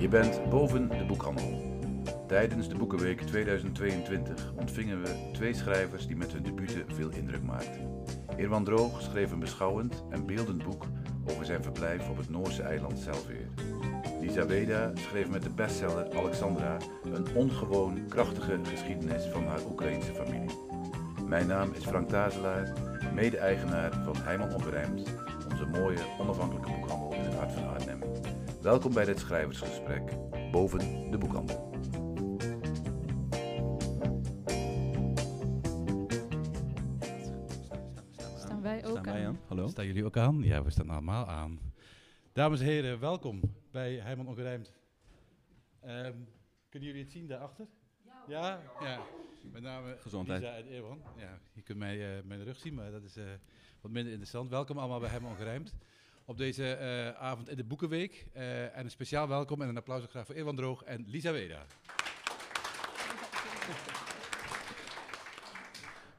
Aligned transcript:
Je 0.00 0.08
bent 0.08 0.50
boven 0.50 0.88
de 0.88 1.04
boekhandel. 1.04 1.78
Tijdens 2.26 2.68
de 2.68 2.74
Boekenweek 2.74 3.20
2022 3.20 4.52
ontvingen 4.56 5.02
we 5.02 5.30
twee 5.32 5.54
schrijvers 5.54 6.06
die 6.06 6.16
met 6.16 6.32
hun 6.32 6.42
debuten 6.42 6.84
veel 6.94 7.10
indruk 7.10 7.42
maakten. 7.42 8.04
Irwan 8.36 8.64
Droog 8.64 9.02
schreef 9.02 9.30
een 9.30 9.38
beschouwend 9.38 10.04
en 10.10 10.26
beeldend 10.26 10.64
boek 10.64 10.84
over 11.30 11.44
zijn 11.44 11.62
verblijf 11.62 12.08
op 12.08 12.16
het 12.16 12.30
Noorse 12.30 12.62
eiland 12.62 12.98
Selveer. 12.98 13.48
Lisa 14.20 14.46
Weda 14.46 14.92
schreef 14.94 15.30
met 15.30 15.42
de 15.42 15.50
bestseller 15.50 16.16
Alexandra 16.16 16.76
een 17.04 17.34
ongewoon 17.34 18.06
krachtige 18.08 18.58
geschiedenis 18.62 19.24
van 19.24 19.46
haar 19.46 19.60
Oekraïnse 19.70 20.12
familie. 20.12 20.56
Mijn 21.26 21.46
naam 21.46 21.72
is 21.72 21.84
Frank 21.84 22.08
Tazelaar, 22.08 22.72
mede-eigenaar 23.14 23.92
van 24.04 24.16
Heijman 24.16 24.54
Ongerijmd, 24.54 25.14
onze 25.50 25.66
mooie 25.66 25.98
onafhankelijke 26.18 26.68
boekhandel 26.68 26.79
Welkom 28.62 28.94
bij 28.94 29.04
dit 29.04 29.18
schrijversgesprek 29.18 30.16
boven 30.50 31.10
de 31.10 31.18
boekhandel. 31.18 31.70
Staan 38.36 38.62
wij 38.62 38.84
ook 38.84 38.90
Staan 38.90 39.02
wij 39.02 39.26
aan? 39.26 39.38
Hallo? 39.46 39.68
Staan 39.68 39.86
jullie 39.86 40.04
ook 40.04 40.16
aan? 40.16 40.42
Ja, 40.42 40.62
we 40.62 40.70
staan 40.70 40.90
allemaal 40.90 41.26
aan. 41.26 41.58
Dames 42.32 42.60
en 42.60 42.66
heren, 42.66 43.00
welkom 43.00 43.40
bij 43.70 43.94
Heijman 43.94 44.28
Ongerijmd. 44.28 44.72
Ehm, 45.80 46.14
kunnen 46.68 46.88
jullie 46.88 47.02
het 47.02 47.12
zien 47.12 47.26
daarachter? 47.26 47.66
Ja. 48.26 48.60
Ja? 48.80 49.00
Met 49.52 49.62
name 49.62 49.96
Gezondheid. 49.98 50.40
Lisa 50.40 50.56
en 50.56 50.66
Ewan. 50.66 51.02
Ja, 51.16 51.40
je 51.52 51.62
kunt 51.62 51.78
mij, 51.78 52.16
eh, 52.16 52.24
mijn 52.24 52.44
rug 52.44 52.56
zien, 52.56 52.74
maar 52.74 52.90
dat 52.90 53.02
is 53.02 53.16
eh, 53.16 53.24
wat 53.80 53.90
minder 53.90 54.10
interessant. 54.10 54.50
Welkom 54.50 54.78
allemaal 54.78 55.00
bij 55.00 55.08
Heijman 55.08 55.30
Ongerijmd. 55.30 55.74
Op 56.30 56.36
deze 56.36 56.74
eh, 56.74 57.08
avond 57.08 57.48
in 57.48 57.56
de 57.56 57.64
Boekenweek. 57.64 58.26
Eh, 58.32 58.76
en 58.76 58.84
een 58.84 58.90
speciaal 58.90 59.28
welkom 59.28 59.62
en 59.62 59.68
een 59.68 59.76
applaus 59.76 60.02
ook 60.02 60.10
graag 60.10 60.26
voor 60.26 60.34
Ewan 60.34 60.56
Droog 60.56 60.82
en 60.82 61.04
Lisa 61.06 61.32
Weda. 61.32 61.66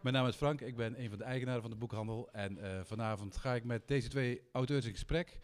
Mijn 0.01 0.15
naam 0.15 0.27
is 0.27 0.35
Frank, 0.35 0.61
ik 0.61 0.75
ben 0.75 1.01
een 1.01 1.09
van 1.09 1.17
de 1.17 1.23
eigenaren 1.23 1.61
van 1.61 1.71
de 1.71 1.77
boekhandel. 1.77 2.29
En 2.31 2.57
eh, 2.57 2.79
vanavond 2.83 3.37
ga 3.37 3.55
ik 3.55 3.63
met 3.63 3.87
deze 3.87 4.07
twee 4.07 4.41
auteurs 4.51 4.85
in 4.85 4.91
gesprek. 4.91 5.37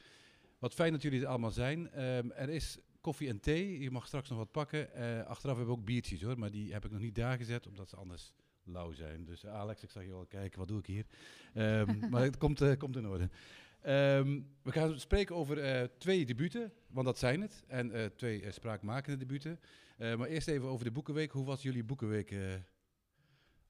Wat 0.59 0.73
fijn 0.73 0.91
dat 0.91 1.01
jullie 1.01 1.21
er 1.21 1.27
allemaal 1.27 1.51
zijn. 1.51 1.91
Ehm, 1.91 2.29
er 2.29 2.49
is 2.49 2.77
koffie 3.01 3.29
en 3.29 3.39
thee, 3.39 3.79
je 3.79 3.91
mag 3.91 4.07
straks 4.07 4.29
nog 4.29 4.37
wat 4.37 4.51
pakken. 4.51 4.89
Achteraf 5.25 5.55
hebben 5.55 5.73
we 5.73 5.79
ook 5.79 5.85
biertjes 5.85 6.21
hoor, 6.21 6.39
maar 6.39 6.51
die 6.51 6.73
heb 6.73 6.85
ik 6.85 6.91
nog 6.91 7.01
niet 7.01 7.15
daar 7.15 7.37
gezet, 7.37 7.67
omdat 7.67 7.89
ze 7.89 7.95
anders 7.95 8.33
lauw 8.63 8.91
zijn. 8.91 9.25
Dus 9.25 9.45
Alex, 9.45 9.83
ik 9.83 9.89
zag 9.89 10.03
je 10.03 10.09
wel 10.09 10.25
kijken, 10.25 10.59
wat 10.59 10.67
doe 10.67 10.79
ik 10.79 10.85
hier? 10.85 11.05
Ehm, 11.53 11.99
maar 12.11 12.21
het 12.21 12.37
komt, 12.37 12.77
komt 12.77 12.95
in 12.95 13.07
orde. 13.07 13.29
Ehm, 13.87 14.41
we 14.63 14.71
gaan 14.71 14.99
spreken 14.99 15.35
over 15.35 15.59
eh, 15.59 15.83
twee 15.97 16.25
debuten, 16.25 16.71
want 16.87 17.05
dat 17.05 17.17
zijn 17.17 17.41
het. 17.41 17.63
En 17.67 17.91
eh, 17.91 18.05
twee 18.05 18.41
eh, 18.41 18.51
spraakmakende 18.51 19.17
debuten. 19.17 19.59
Eh, 19.97 20.15
maar 20.15 20.27
eerst 20.27 20.47
even 20.47 20.67
over 20.67 20.85
de 20.85 20.91
Boekenweek. 20.91 21.31
Hoe 21.31 21.45
was 21.45 21.61
jullie 21.61 21.83
Boekenweek 21.83 22.31
eh, 22.31 22.39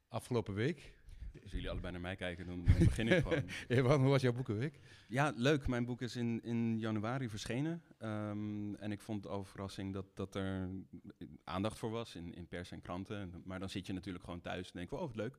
afgelopen 0.07 0.53
week? 0.53 0.95
Als 1.43 1.51
jullie 1.51 1.69
allebei 1.69 1.91
naar 1.91 2.01
mij 2.01 2.15
kijken, 2.15 2.45
dan, 2.45 2.65
dan 2.65 2.77
begin 2.77 3.07
ik 3.07 3.23
gewoon. 3.23 3.43
Evan, 3.67 3.99
hoe 4.01 4.09
was 4.09 4.21
jouw 4.21 4.31
Boekenweek? 4.33 4.79
Ja, 5.07 5.33
leuk. 5.35 5.67
Mijn 5.67 5.85
boek 5.85 6.01
is 6.01 6.15
in, 6.15 6.43
in 6.43 6.79
januari 6.79 7.29
verschenen. 7.29 7.81
Ehm, 7.97 8.73
en 8.75 8.91
ik 8.91 9.02
vond 9.02 9.23
het 9.23 9.33
al 9.33 9.43
verrassing 9.43 9.93
dat, 9.93 10.05
dat 10.13 10.35
er 10.35 10.69
aandacht 11.43 11.77
voor 11.79 11.89
was 11.89 12.15
in, 12.15 12.33
in 12.35 12.47
pers 12.47 12.71
en 12.71 12.81
kranten. 12.81 13.17
En- 13.19 13.41
Maar 13.45 13.59
dan 13.59 13.69
zit 13.69 13.85
je 13.87 13.93
natuurlijk 13.93 14.23
gewoon 14.23 14.41
thuis 14.41 14.67
en 14.67 14.77
denk 14.77 14.89
je, 14.89 14.95
oh, 14.95 15.02
wat 15.02 15.15
leuk. 15.15 15.37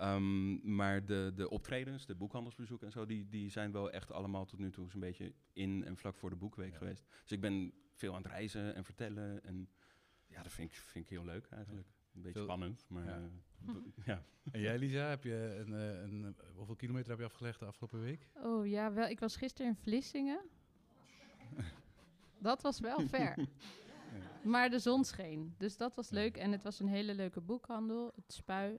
Ehm, 0.00 0.74
maar 0.74 1.04
de, 1.04 1.32
de 1.34 1.50
optredens, 1.50 2.06
de 2.06 2.14
boekhandelsbezoeken 2.14 2.86
en 2.86 2.92
zo, 2.92 3.06
die, 3.06 3.28
die 3.28 3.50
zijn 3.50 3.72
wel 3.72 3.90
echt 3.90 4.12
allemaal 4.12 4.44
tot 4.44 4.58
nu 4.58 4.70
toe 4.70 4.90
zo'n 4.90 5.00
beetje 5.00 5.32
in 5.52 5.84
en 5.84 5.96
vlak 5.96 6.16
voor 6.16 6.30
de 6.30 6.36
boekweek 6.36 6.72
Ja. 6.72 6.78
geweest. 6.78 7.04
Dus 7.22 7.32
ik 7.32 7.40
ben 7.40 7.72
veel 7.94 8.14
aan 8.14 8.22
het 8.22 8.30
reizen 8.30 8.74
en 8.74 8.84
vertellen. 8.84 9.44
En 9.44 9.68
ja, 10.26 10.42
dat 10.42 10.52
vind 10.52 10.70
ik, 10.70 10.76
vind 10.76 11.04
ik 11.04 11.10
heel 11.10 11.24
leuk 11.24 11.46
eigenlijk. 11.46 11.86
Een 12.14 12.22
beetje 12.22 12.32
Veel- 12.32 12.42
spannend, 12.42 12.84
maar 12.88 13.04
ja. 13.04 13.20
eh, 13.66 13.74
ja. 14.06 14.24
En 14.52 14.60
jij, 14.60 14.78
Lisa, 14.78 15.08
heb 15.08 15.24
je 15.24 15.64
een, 15.66 15.74
eh, 15.74 16.02
een, 16.02 16.36
hoeveel 16.54 16.76
kilometer 16.76 17.10
heb 17.10 17.18
je 17.18 17.24
afgelegd 17.24 17.58
de 17.58 17.66
afgelopen 17.66 18.00
week? 18.00 18.26
Oh 18.34 18.66
ja, 18.66 18.92
wel. 18.92 19.08
Ik 19.08 19.20
was 19.20 19.36
gisteren 19.36 19.70
in 19.70 19.76
Vlissingen. 19.76 20.40
Dat 22.38 22.62
was 22.62 22.80
wel 22.80 23.00
ver. 23.14 23.36
Maar 24.44 24.70
de 24.70 24.78
zon 24.78 25.04
scheen. 25.04 25.54
Dus 25.58 25.76
dat 25.76 25.94
was 25.94 26.10
leuk. 26.10 26.36
En 26.36 26.52
het 26.52 26.62
was 26.62 26.80
een 26.80 26.88
hele 26.88 27.14
leuke 27.14 27.40
boekhandel. 27.40 28.12
Het 28.16 28.32
Spui. 28.32 28.78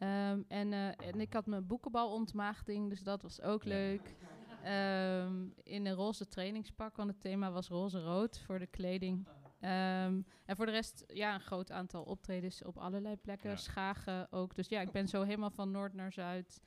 Ehm, 0.00 0.42
en, 0.48 0.72
eh, 0.72 1.06
en 1.08 1.20
ik 1.20 1.32
had 1.32 1.46
mijn 1.46 1.66
boekenbalontmaagding. 1.66 2.88
Dus 2.88 3.02
dat 3.02 3.22
was 3.22 3.42
ook 3.42 3.64
leuk. 3.64 4.14
Ehm, 4.62 5.46
in 5.62 5.86
een 5.86 5.94
roze 5.94 6.26
trainingspak. 6.26 6.96
Want 6.96 7.10
het 7.10 7.20
thema 7.20 7.50
was 7.50 7.68
roze-rood 7.68 8.38
voor 8.38 8.58
de 8.58 8.66
kleding. 8.66 9.26
Ehm, 9.60 10.20
en 10.44 10.56
voor 10.56 10.66
de 10.66 10.72
rest, 10.72 11.04
ja, 11.06 11.34
een 11.34 11.40
groot 11.40 11.70
aantal 11.70 12.02
optredens 12.02 12.64
op 12.64 12.78
allerlei 12.78 13.16
plekken. 13.16 13.50
Ja. 13.50 13.56
Schagen 13.56 14.32
ook. 14.32 14.54
Dus 14.54 14.68
ja, 14.68 14.80
ik 14.80 14.90
ben 14.90 15.08
zo 15.08 15.22
helemaal 15.22 15.50
van 15.50 15.70
noord 15.70 15.94
naar 15.94 16.12
zuid. 16.12 16.60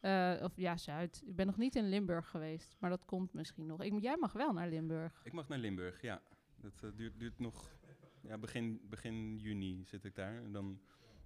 Eh, 0.00 0.40
of 0.42 0.52
ja, 0.56 0.76
Zuid. 0.76 1.22
Ik 1.26 1.36
ben 1.36 1.46
nog 1.46 1.56
niet 1.56 1.76
in 1.76 1.88
Limburg 1.88 2.28
geweest, 2.28 2.76
maar 2.78 2.90
dat 2.90 3.04
komt 3.04 3.32
misschien 3.32 3.66
nog. 3.66 3.82
Ik, 3.82 4.00
jij 4.00 4.16
mag 4.16 4.32
wel 4.32 4.52
naar 4.52 4.68
Limburg. 4.68 5.20
Ik 5.24 5.32
mag 5.32 5.48
naar 5.48 5.58
Limburg, 5.58 6.02
ja. 6.02 6.22
Dat 6.56 6.82
eh, 6.82 6.90
duurt, 6.96 7.18
duurt 7.18 7.38
nog... 7.38 7.78
Ja, 8.22 8.38
begin, 8.38 8.80
begin 8.88 9.38
juni 9.38 9.84
zit 9.86 10.04
ik 10.04 10.14
daar. 10.14 10.42
En 10.42 10.52
dan, 10.52 10.80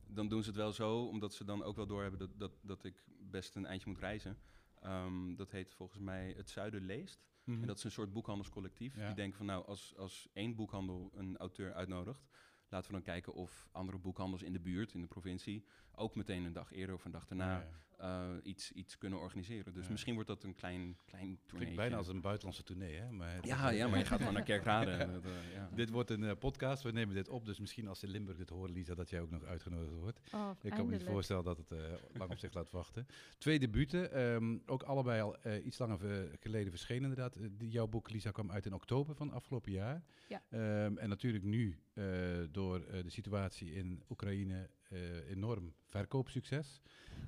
dan 0.08 0.28
doen 0.28 0.42
ze 0.42 0.48
het 0.48 0.58
wel 0.58 0.72
zo, 0.72 1.04
omdat 1.04 1.34
ze 1.34 1.44
dan 1.44 1.62
ook 1.62 1.76
wel 1.76 1.86
doorhebben 1.86 2.18
dat, 2.18 2.30
dat, 2.38 2.52
dat 2.62 2.84
ik 2.84 3.04
best 3.30 3.56
een 3.56 3.66
eindje 3.66 3.88
moet 3.88 3.98
reizen. 3.98 4.38
Ehm, 4.80 5.34
dat 5.34 5.50
heet 5.50 5.74
volgens 5.74 6.00
mij 6.00 6.34
Het 6.36 6.50
Zuiden 6.50 6.84
Leest. 6.84 7.26
En 7.44 7.66
dat 7.66 7.76
is 7.76 7.84
een 7.84 7.90
soort 7.90 8.12
boekhandelscollectief. 8.12 8.96
Ja. 8.96 9.06
Die 9.06 9.14
denken 9.14 9.36
van 9.36 9.46
nou, 9.46 9.66
als, 9.66 9.96
als 9.96 10.28
één 10.32 10.54
boekhandel 10.54 11.10
een 11.14 11.36
auteur 11.36 11.74
uitnodigt... 11.74 12.26
laten 12.68 12.86
we 12.86 12.92
dan 12.92 13.02
kijken 13.02 13.34
of 13.34 13.68
andere 13.72 13.98
boekhandels 13.98 14.42
in 14.42 14.52
de 14.52 14.60
buurt, 14.60 14.94
in 14.94 15.00
de 15.00 15.06
provincie... 15.06 15.66
ook 15.94 16.14
meteen 16.14 16.44
een 16.44 16.52
dag 16.52 16.72
eerder 16.72 16.94
of 16.94 17.04
een 17.04 17.10
dag 17.10 17.26
daarna 17.26 17.58
Ja, 17.58 17.68
eh, 17.98 18.30
iets, 18.42 18.72
iets 18.72 18.98
kunnen 18.98 19.18
organiseren. 19.18 19.72
Dus 19.72 19.84
Ja. 19.84 19.90
misschien 19.90 20.14
wordt 20.14 20.28
dat 20.28 20.42
een 20.44 20.54
klein, 20.54 20.96
klein 21.06 21.22
Klinkt 21.24 21.48
tournee. 21.48 21.74
bijna 21.74 21.96
als 21.96 22.08
een 22.08 22.20
buitenlandse 22.20 22.62
tournee, 22.62 22.94
hè? 22.94 23.10
Maar 23.10 23.46
Ja, 23.46 23.70
ja, 23.70 23.88
maar 23.88 23.98
je 23.98 24.04
gaat 24.04 24.18
gewoon 24.18 24.34
naar 24.34 24.42
Kerkrade. 24.42 24.90
en 25.04 25.12
dat, 25.12 25.24
eh, 25.24 25.52
ja. 25.54 25.68
Dit 25.74 25.90
wordt 25.90 26.10
een 26.10 26.24
eh, 26.24 26.36
podcast, 26.38 26.82
we 26.82 26.90
nemen 26.92 27.14
dit 27.14 27.28
op. 27.28 27.44
Dus 27.46 27.58
misschien 27.60 27.88
als 27.88 27.98
ze 27.98 28.06
in 28.06 28.12
Limburg 28.12 28.36
dit 28.38 28.48
horen, 28.48 28.72
Lisa, 28.72 28.94
dat 28.94 29.10
jij 29.10 29.20
ook 29.20 29.30
nog 29.30 29.44
uitgenodigd 29.44 29.92
wordt. 29.94 30.20
Oh, 30.32 30.50
Ik 30.62 30.70
kan 30.70 30.86
me 30.86 30.92
niet 30.92 31.02
voorstellen 31.04 31.44
dat 31.44 31.56
het 31.56 31.70
eh, 31.70 31.78
lang 32.12 32.30
op 32.30 32.38
zich 32.38 32.54
laat 32.54 32.70
wachten. 32.70 33.06
Twee 33.38 33.58
debuten, 33.58 34.12
ehm, 34.12 34.58
ook 34.66 34.82
allebei 34.82 35.20
al 35.22 35.36
eh, 35.36 35.64
iets 35.64 35.78
langer 35.78 36.28
geleden 36.40 36.70
verschenen 36.70 37.02
inderdaad. 37.02 37.36
Jouw 37.58 37.86
boek, 37.86 38.10
Lisa, 38.10 38.30
kwam 38.30 38.50
uit 38.50 38.66
in 38.66 38.72
oktober 38.74 39.14
van 39.14 39.30
afgelopen 39.32 39.72
jaar. 39.72 40.02
Ja. 40.28 40.42
Ehm, 40.50 40.96
en 40.96 41.08
natuurlijk 41.08 41.44
nu, 41.44 41.78
eh, 41.92 42.04
door 42.50 42.80
eh, 42.84 43.02
de 43.02 43.10
situatie 43.10 43.72
in 43.72 44.02
Oekraïne, 44.08 44.68
eh, 44.94 45.30
enorm 45.30 45.74
verkoopsucces. 45.86 46.80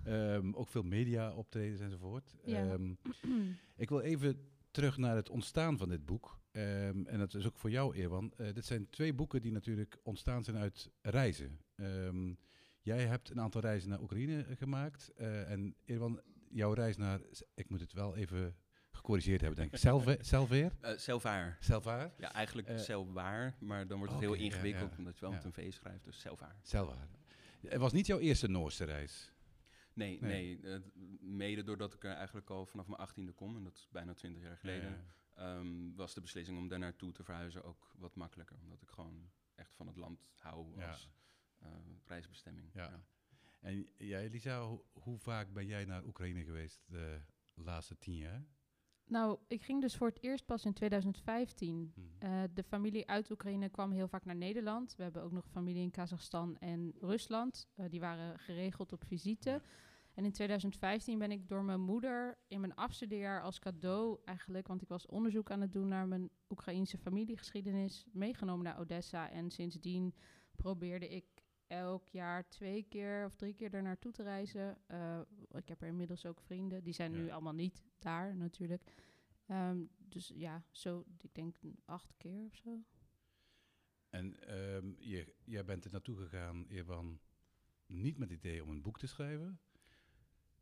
Ehm, 0.05 0.53
ook 0.55 0.69
veel 0.69 0.83
media-optredens 0.83 1.81
enzovoort. 1.81 2.35
Ja. 2.45 2.71
Ehm, 2.73 2.95
ik 3.77 3.89
wil 3.89 4.01
even 4.01 4.49
terug 4.71 4.97
naar 4.97 5.17
het 5.17 5.31
ontstaan 5.31 5.79
van 5.79 5.89
dit 5.89 6.05
boek. 6.05 6.39
Ehm, 6.51 7.07
en 7.07 7.19
dat 7.19 7.35
is 7.35 7.47
ook 7.47 7.57
voor 7.59 7.71
jou, 7.71 7.95
Eerwan. 7.97 8.33
Eh, 8.37 8.53
dit 8.55 8.65
zijn 8.67 8.89
twee 8.91 9.13
boeken 9.15 9.43
die 9.43 9.53
natuurlijk 9.53 9.99
ontstaan 10.03 10.45
zijn 10.45 10.57
uit 10.57 10.91
reizen. 11.03 11.61
Ehm, 11.77 12.33
jij 12.83 13.07
hebt 13.07 13.31
een 13.31 13.41
aantal 13.41 13.61
reizen 13.61 13.89
naar 13.89 14.01
Oekraïne 14.01 14.45
gemaakt. 14.57 15.13
eh, 15.17 15.51
en 15.51 15.75
Eerwan, 15.85 16.21
jouw 16.51 16.73
reis 16.73 16.97
naar... 16.97 17.21
Ik 17.55 17.69
moet 17.69 17.81
het 17.81 17.93
wel 17.93 18.17
even 18.17 18.57
gecorrigeerd 18.91 19.41
hebben, 19.41 19.59
denk 19.59 19.73
ik. 19.73 19.79
Selve- 19.79 20.19
Selveer? 20.21 20.73
Eh, 20.81 20.97
Selvaar. 20.97 21.57
Selvaar? 21.61 22.13
Ja, 22.19 22.33
eigenlijk 22.33 22.79
Selwaar, 22.79 23.57
maar 23.61 23.87
dan 23.87 23.99
wordt 23.99 24.13
het 24.13 24.23
heel 24.23 24.35
ingewikkeld 24.35 24.91
ja. 24.91 24.97
omdat 24.99 25.15
je 25.15 25.21
wel 25.21 25.31
Ja. 25.31 25.37
met 25.37 25.45
een 25.45 25.53
V 25.53 25.73
schrijft, 25.73 26.05
dus 26.05 26.21
Selvaar. 26.21 26.57
Selvaar. 26.63 27.09
Het 27.61 27.81
was 27.81 27.93
niet 27.93 28.07
jouw 28.07 28.19
eerste 28.19 28.49
Noorse 28.49 28.85
reis. 28.85 29.33
Nee, 29.93 30.21
Nee. 30.21 30.59
nee. 30.63 30.81
mede 31.21 31.63
doordat 31.63 31.95
ik 31.95 32.05
er 32.05 32.13
eigenlijk 32.13 32.51
al 32.51 32.67
vanaf 32.67 32.87
mijn 32.87 33.01
achttiende 33.01 33.33
kom, 33.33 33.57
en 33.57 33.63
dat 33.63 33.77
is 33.77 33.89
bijna 33.91 34.15
twintig 34.15 34.43
jaar 34.43 34.57
geleden, 34.57 35.05
Ja. 35.37 35.59
ehm, 35.59 35.95
was 35.95 36.15
de 36.15 36.21
beslissing 36.21 36.59
om 36.59 36.69
daar 36.69 36.79
naartoe 36.79 37.13
te 37.13 37.25
verhuizen 37.25 37.65
ook 37.65 37.91
wat 37.99 38.15
makkelijker. 38.15 38.57
Omdat 38.63 38.83
ik 38.83 38.89
gewoon 38.89 39.31
echt 39.55 39.75
van 39.75 39.87
het 39.87 39.97
land 39.97 40.21
hou 40.39 40.77
Ja. 40.79 40.89
als 40.91 41.11
eh, 41.59 41.69
reisbestemming. 42.05 42.71
Ja. 42.75 43.05
En 43.61 43.89
jij, 43.97 44.29
Lisa, 44.29 44.79
hoe 44.93 45.19
vaak 45.19 45.53
ben 45.53 45.67
jij 45.67 45.85
naar 45.85 46.05
Oekraïne 46.05 46.45
geweest 46.45 46.83
de 46.87 47.21
laatste 47.55 47.99
tien 47.99 48.17
jaar? 48.17 48.45
Nou, 49.09 49.39
ik 49.49 49.63
ging 49.63 49.81
dus 49.81 49.97
voor 49.97 50.09
het 50.09 50.23
eerst 50.23 50.47
pas 50.47 50.65
in 50.65 50.73
2015. 50.73 51.93
Mhm. 51.95 52.07
Eh, 52.19 52.43
de 52.55 52.63
familie 52.63 53.07
uit 53.07 53.31
Oekraïne 53.31 53.69
kwam 53.69 53.91
heel 53.91 54.09
vaak 54.09 54.25
naar 54.25 54.37
Nederland. 54.37 54.97
We 54.97 55.03
hebben 55.03 55.23
ook 55.23 55.33
nog 55.33 55.49
familie 55.51 55.83
in 55.83 55.91
Kazachstan 55.91 56.57
en 56.59 56.95
Rusland. 57.01 57.69
Eh, 57.75 57.87
die 57.89 58.01
waren 58.01 58.39
geregeld 58.39 58.93
op 58.93 59.05
visite. 59.05 59.63
En 60.15 60.25
in 60.25 60.33
2015 60.33 61.19
ben 61.19 61.31
ik 61.31 61.49
door 61.49 61.65
mijn 61.65 61.81
moeder 61.81 62.39
in 62.49 62.61
mijn 62.61 62.75
afstudeerjaar 62.75 63.43
als 63.43 63.59
cadeau 63.59 64.19
eigenlijk, 64.25 64.67
want 64.67 64.83
ik 64.83 64.89
was 64.89 65.07
onderzoek 65.07 65.51
aan 65.51 65.61
het 65.61 65.73
doen 65.73 65.89
naar 65.89 66.09
mijn 66.09 66.31
Oekraïense 66.51 66.99
familiegeschiedenis, 66.99 68.07
meegenomen 68.13 68.65
naar 68.65 68.79
Odessa. 68.79 69.31
En 69.31 69.51
sindsdien 69.51 70.15
probeerde 70.57 71.09
ik 71.09 71.25
elk 71.67 72.09
jaar 72.09 72.49
twee 72.49 72.83
keer 72.83 73.25
of 73.25 73.35
drie 73.37 73.55
keer 73.55 73.75
er 73.75 73.83
naartoe 73.83 74.13
te 74.13 74.23
reizen. 74.23 74.79
Eh, 74.87 75.21
ik 75.51 75.69
heb 75.69 75.81
er 75.83 75.89
inmiddels 75.89 76.27
ook 76.27 76.41
vrienden, 76.41 76.85
die 76.85 76.93
zijn 76.95 77.13
nu 77.13 77.31
allemaal 77.31 77.55
niet 77.55 77.83
daar 77.99 78.37
natuurlijk. 78.37 78.93
Ehm, 79.47 79.85
dus 79.99 80.33
ja, 80.35 80.65
zo, 80.71 81.05
ik 81.23 81.35
denk 81.35 81.57
acht 81.85 82.15
keer 82.17 82.45
of 82.45 82.55
zo. 82.57 82.83
En 84.11 84.41
ehm, 84.47 84.93
je, 84.99 85.35
jij 85.45 85.65
bent 85.65 85.85
er 85.85 85.91
naartoe 85.93 86.17
gegaan, 86.17 86.69
Irwan, 86.69 87.21
niet 87.87 88.19
met 88.19 88.31
het 88.31 88.39
idee 88.39 88.63
om 88.63 88.69
een 88.71 88.83
boek 88.83 88.99
te 88.99 89.07
schrijven. 89.07 89.61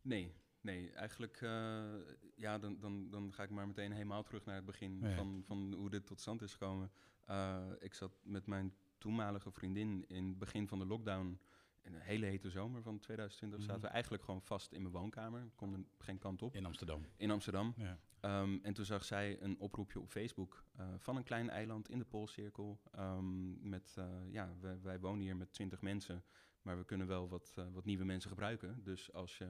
Nee, 0.03 0.35
nee. 0.61 0.91
Eigenlijk, 0.93 1.41
eh, 1.41 1.95
ja, 2.37 2.59
dan, 2.59 2.81
dan, 2.81 3.11
dan 3.11 3.33
ga 3.33 3.43
ik 3.43 3.51
maar 3.51 3.67
meteen 3.67 3.93
helemaal 3.93 4.23
terug 4.23 4.45
naar 4.45 4.55
het 4.57 4.65
begin 4.65 4.99
Ja. 5.01 5.15
van, 5.15 5.43
van 5.45 5.73
hoe 5.75 5.91
dit 5.91 6.07
tot 6.07 6.21
stand 6.21 6.43
is 6.43 6.53
gekomen. 6.53 6.91
Eh, 7.25 7.71
ik 7.79 7.95
zat 7.95 8.13
met 8.23 8.47
mijn 8.47 8.75
toenmalige 9.09 9.51
vriendin 9.51 10.05
in 10.09 10.29
het 10.29 10.39
begin 10.39 10.69
van 10.69 10.79
de 10.79 10.87
lockdown. 10.87 11.39
In 11.83 11.95
een 11.95 12.01
hele 12.01 12.27
hete 12.27 12.51
zomer 12.51 12.83
van 12.83 12.99
2020 12.99 13.59
Mhm. 13.59 13.69
zaten 13.69 13.83
we 13.83 13.89
eigenlijk 13.89 14.23
gewoon 14.25 14.43
vast 14.43 14.73
in 14.73 14.83
mijn 14.83 14.95
woonkamer. 14.95 15.51
Konden 15.55 15.89
geen 15.99 16.19
kant 16.19 16.43
op. 16.43 16.55
In 16.55 16.65
Amsterdam. 16.65 17.07
In 17.17 17.31
Amsterdam. 17.31 17.75
Ja. 17.77 17.99
Ehm, 18.21 18.59
en 18.63 18.75
toen 18.75 18.85
zag 18.85 19.05
zij 19.05 19.41
een 19.43 19.59
oproepje 19.59 20.01
op 20.01 20.09
Facebook 20.11 20.65
eh, 20.77 20.89
van 20.99 21.17
een 21.17 21.23
klein 21.23 21.51
eiland 21.51 21.89
in 21.91 21.99
de 21.99 22.05
Poolcirkel. 22.05 22.81
ehm, 22.91 23.69
met, 23.69 23.95
eh, 23.99 24.07
ja, 24.31 24.55
wij, 24.61 24.81
wij 24.83 25.01
wonen 25.01 25.21
hier 25.21 25.37
met 25.37 25.53
20 25.53 25.81
mensen, 25.81 26.25
maar 26.63 26.79
we 26.79 26.85
kunnen 26.85 27.07
wel 27.07 27.29
wat, 27.29 27.53
eh, 27.57 27.65
wat 27.73 27.85
nieuwe 27.85 28.05
mensen 28.05 28.31
gebruiken. 28.31 28.83
Dus 28.85 29.13
als 29.13 29.39
je 29.39 29.49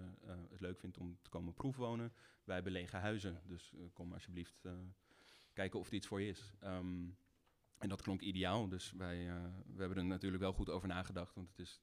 het 0.50 0.60
leuk 0.60 0.78
vindt 0.80 0.98
om 0.98 1.18
te 1.22 1.30
komen 1.30 1.54
proefwonen, 1.54 2.12
wij 2.44 2.54
hebben 2.54 2.72
lege 2.72 2.96
huizen. 2.96 3.40
Dus 3.46 3.72
kom 3.92 4.12
alsjeblieft 4.12 4.64
kijken 5.52 5.78
of 5.78 5.84
het 5.84 5.94
iets 5.94 6.06
voor 6.06 6.20
je 6.20 6.28
is. 6.28 6.52
Ehm, 6.60 7.06
en 7.84 7.90
dat 7.90 8.02
klonk 8.02 8.20
ideaal, 8.20 8.68
dus 8.68 8.92
wij 8.92 9.28
eh, 9.28 9.44
we 9.66 9.78
hebben 9.80 9.98
er 9.98 10.04
natuurlijk 10.04 10.42
wel 10.42 10.52
goed 10.52 10.70
over 10.70 10.88
nagedacht, 10.88 11.34
want 11.34 11.48
het 11.48 11.58
is 11.58 11.80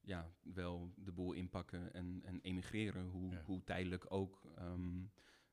ja, 0.00 0.30
wel 0.42 0.92
de 0.96 1.12
boel 1.12 1.32
inpakken 1.32 1.92
en, 1.92 2.20
en 2.24 2.40
emigreren, 2.40 3.08
hoe, 3.08 3.30
Ja. 3.32 3.42
hoe 3.44 3.64
tijdelijk 3.64 4.04
ook. 4.12 4.42
Ehm, 4.56 5.04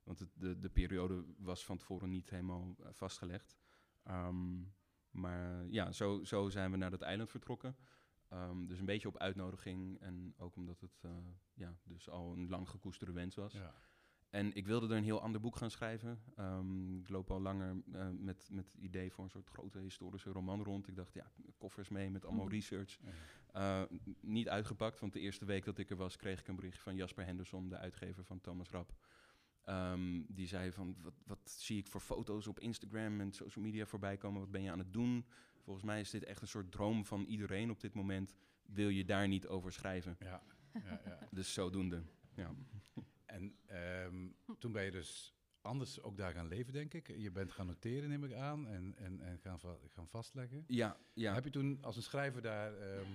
want 0.04 0.20
het, 0.20 0.30
de, 0.36 0.60
de 0.60 0.70
periode 0.70 1.26
was 1.38 1.66
van 1.66 1.78
tevoren 1.78 2.10
niet 2.10 2.30
helemaal 2.30 2.76
eh, 2.80 2.88
vastgelegd. 2.92 3.58
Ehm, 4.04 4.62
maar 5.10 5.68
ja, 5.70 5.92
zo, 5.92 6.24
zo 6.24 6.50
zijn 6.50 6.72
we 6.72 6.78
naar 6.78 6.90
dat 6.92 7.02
eiland 7.02 7.30
vertrokken. 7.30 7.76
Ehm, 8.30 8.66
dus 8.66 8.80
een 8.80 8.86
beetje 8.86 9.08
op 9.08 9.18
uitnodiging 9.18 10.00
en 10.00 10.34
ook 10.38 10.56
omdat 10.56 10.80
het 10.82 11.04
eh, 11.04 11.12
ja, 11.54 11.78
dus 11.84 12.10
al 12.10 12.34
een 12.34 12.50
lang 12.50 12.70
gekoesterde 12.70 13.14
wens 13.14 13.36
was. 13.36 13.54
Ja. 13.54 13.74
En 14.34 14.54
ik 14.54 14.66
wilde 14.66 14.88
er 14.88 14.98
een 14.98 15.04
heel 15.04 15.22
ander 15.22 15.42
boek 15.42 15.56
gaan 15.56 15.72
schrijven. 15.72 16.20
Ehm, 16.36 16.98
ik 17.00 17.10
loop 17.10 17.32
al 17.32 17.42
langer 17.42 17.76
eh, 17.92 18.08
met, 18.18 18.50
met 18.52 18.66
het 18.72 18.82
idee 18.82 19.12
voor 19.12 19.24
een 19.24 19.30
soort 19.30 19.50
grote 19.50 19.80
historische 19.80 20.30
roman 20.30 20.64
rond. 20.64 20.88
Ik 20.88 20.96
dacht, 20.96 21.14
ja, 21.14 21.32
koffers 21.58 21.90
mee 21.90 22.10
met 22.10 22.26
allemaal 22.26 22.46
Mhm. 22.46 22.54
research. 22.54 23.00
Uh, 23.56 23.82
n- 23.82 24.16
niet 24.22 24.50
uitgepakt, 24.50 25.00
want 25.00 25.14
de 25.14 25.20
eerste 25.20 25.46
week 25.46 25.66
dat 25.66 25.78
ik 25.78 25.90
er 25.90 25.96
was, 25.96 26.16
kreeg 26.16 26.40
ik 26.40 26.48
een 26.48 26.56
bericht 26.56 26.80
van 26.80 26.96
Jasper 26.96 27.26
Henderson, 27.26 27.70
de 27.70 27.78
uitgever 27.78 28.24
van 28.24 28.42
Thomas 28.42 28.70
Rap. 28.70 28.94
Ehm, 29.64 30.22
die 30.28 30.48
zei 30.48 30.72
van, 30.72 30.96
wat, 31.02 31.14
wat 31.26 31.40
zie 31.50 31.78
ik 31.78 31.88
voor 31.88 32.02
foto's 32.02 32.48
op 32.48 32.60
Instagram 32.60 33.20
en 33.20 33.32
social 33.32 33.66
media 33.66 33.86
voorbij 33.86 34.18
komen? 34.18 34.40
Wat 34.42 34.52
ben 34.52 34.62
je 34.62 34.72
aan 34.72 34.80
het 34.80 34.94
doen? 34.94 35.26
Volgens 35.62 35.86
mij 35.86 36.00
is 36.00 36.10
dit 36.10 36.24
echt 36.24 36.42
een 36.42 36.48
soort 36.48 36.72
droom 36.72 37.06
van 37.06 37.24
iedereen 37.24 37.70
op 37.70 37.80
dit 37.80 37.94
moment. 37.94 38.36
Wil 38.66 38.90
je 38.90 39.06
daar 39.06 39.28
niet 39.28 39.48
over 39.48 39.72
schrijven? 39.72 40.16
Ja, 40.20 40.44
ja, 40.74 41.02
ja. 41.06 41.20
Dus 41.32 41.54
zodoende, 41.54 42.02
ja. 42.36 42.52
En 43.34 43.56
ehm, 43.66 44.28
toen 44.60 44.72
ben 44.72 44.84
je 44.84 44.92
dus 44.92 45.36
anders 45.62 46.02
ook 46.02 46.18
daar 46.18 46.34
gaan 46.34 46.48
leven, 46.48 46.74
denk 46.74 46.94
ik. 46.94 47.08
Je 47.18 47.32
bent 47.32 47.52
gaan 47.52 47.66
noteren, 47.68 48.10
neem 48.10 48.24
ik 48.24 48.34
aan, 48.34 48.68
en, 48.68 48.96
en, 48.98 49.22
en 49.22 49.40
gaan, 49.40 49.60
va- 49.60 49.78
gaan 49.88 50.08
vastleggen. 50.08 50.64
Ja, 50.68 50.98
ja. 51.14 51.34
Heb 51.34 51.44
je 51.44 51.50
toen 51.50 51.78
als 51.82 51.96
een 51.96 52.02
schrijver 52.04 52.42
daar 52.42 52.74
ehm, 52.78 53.12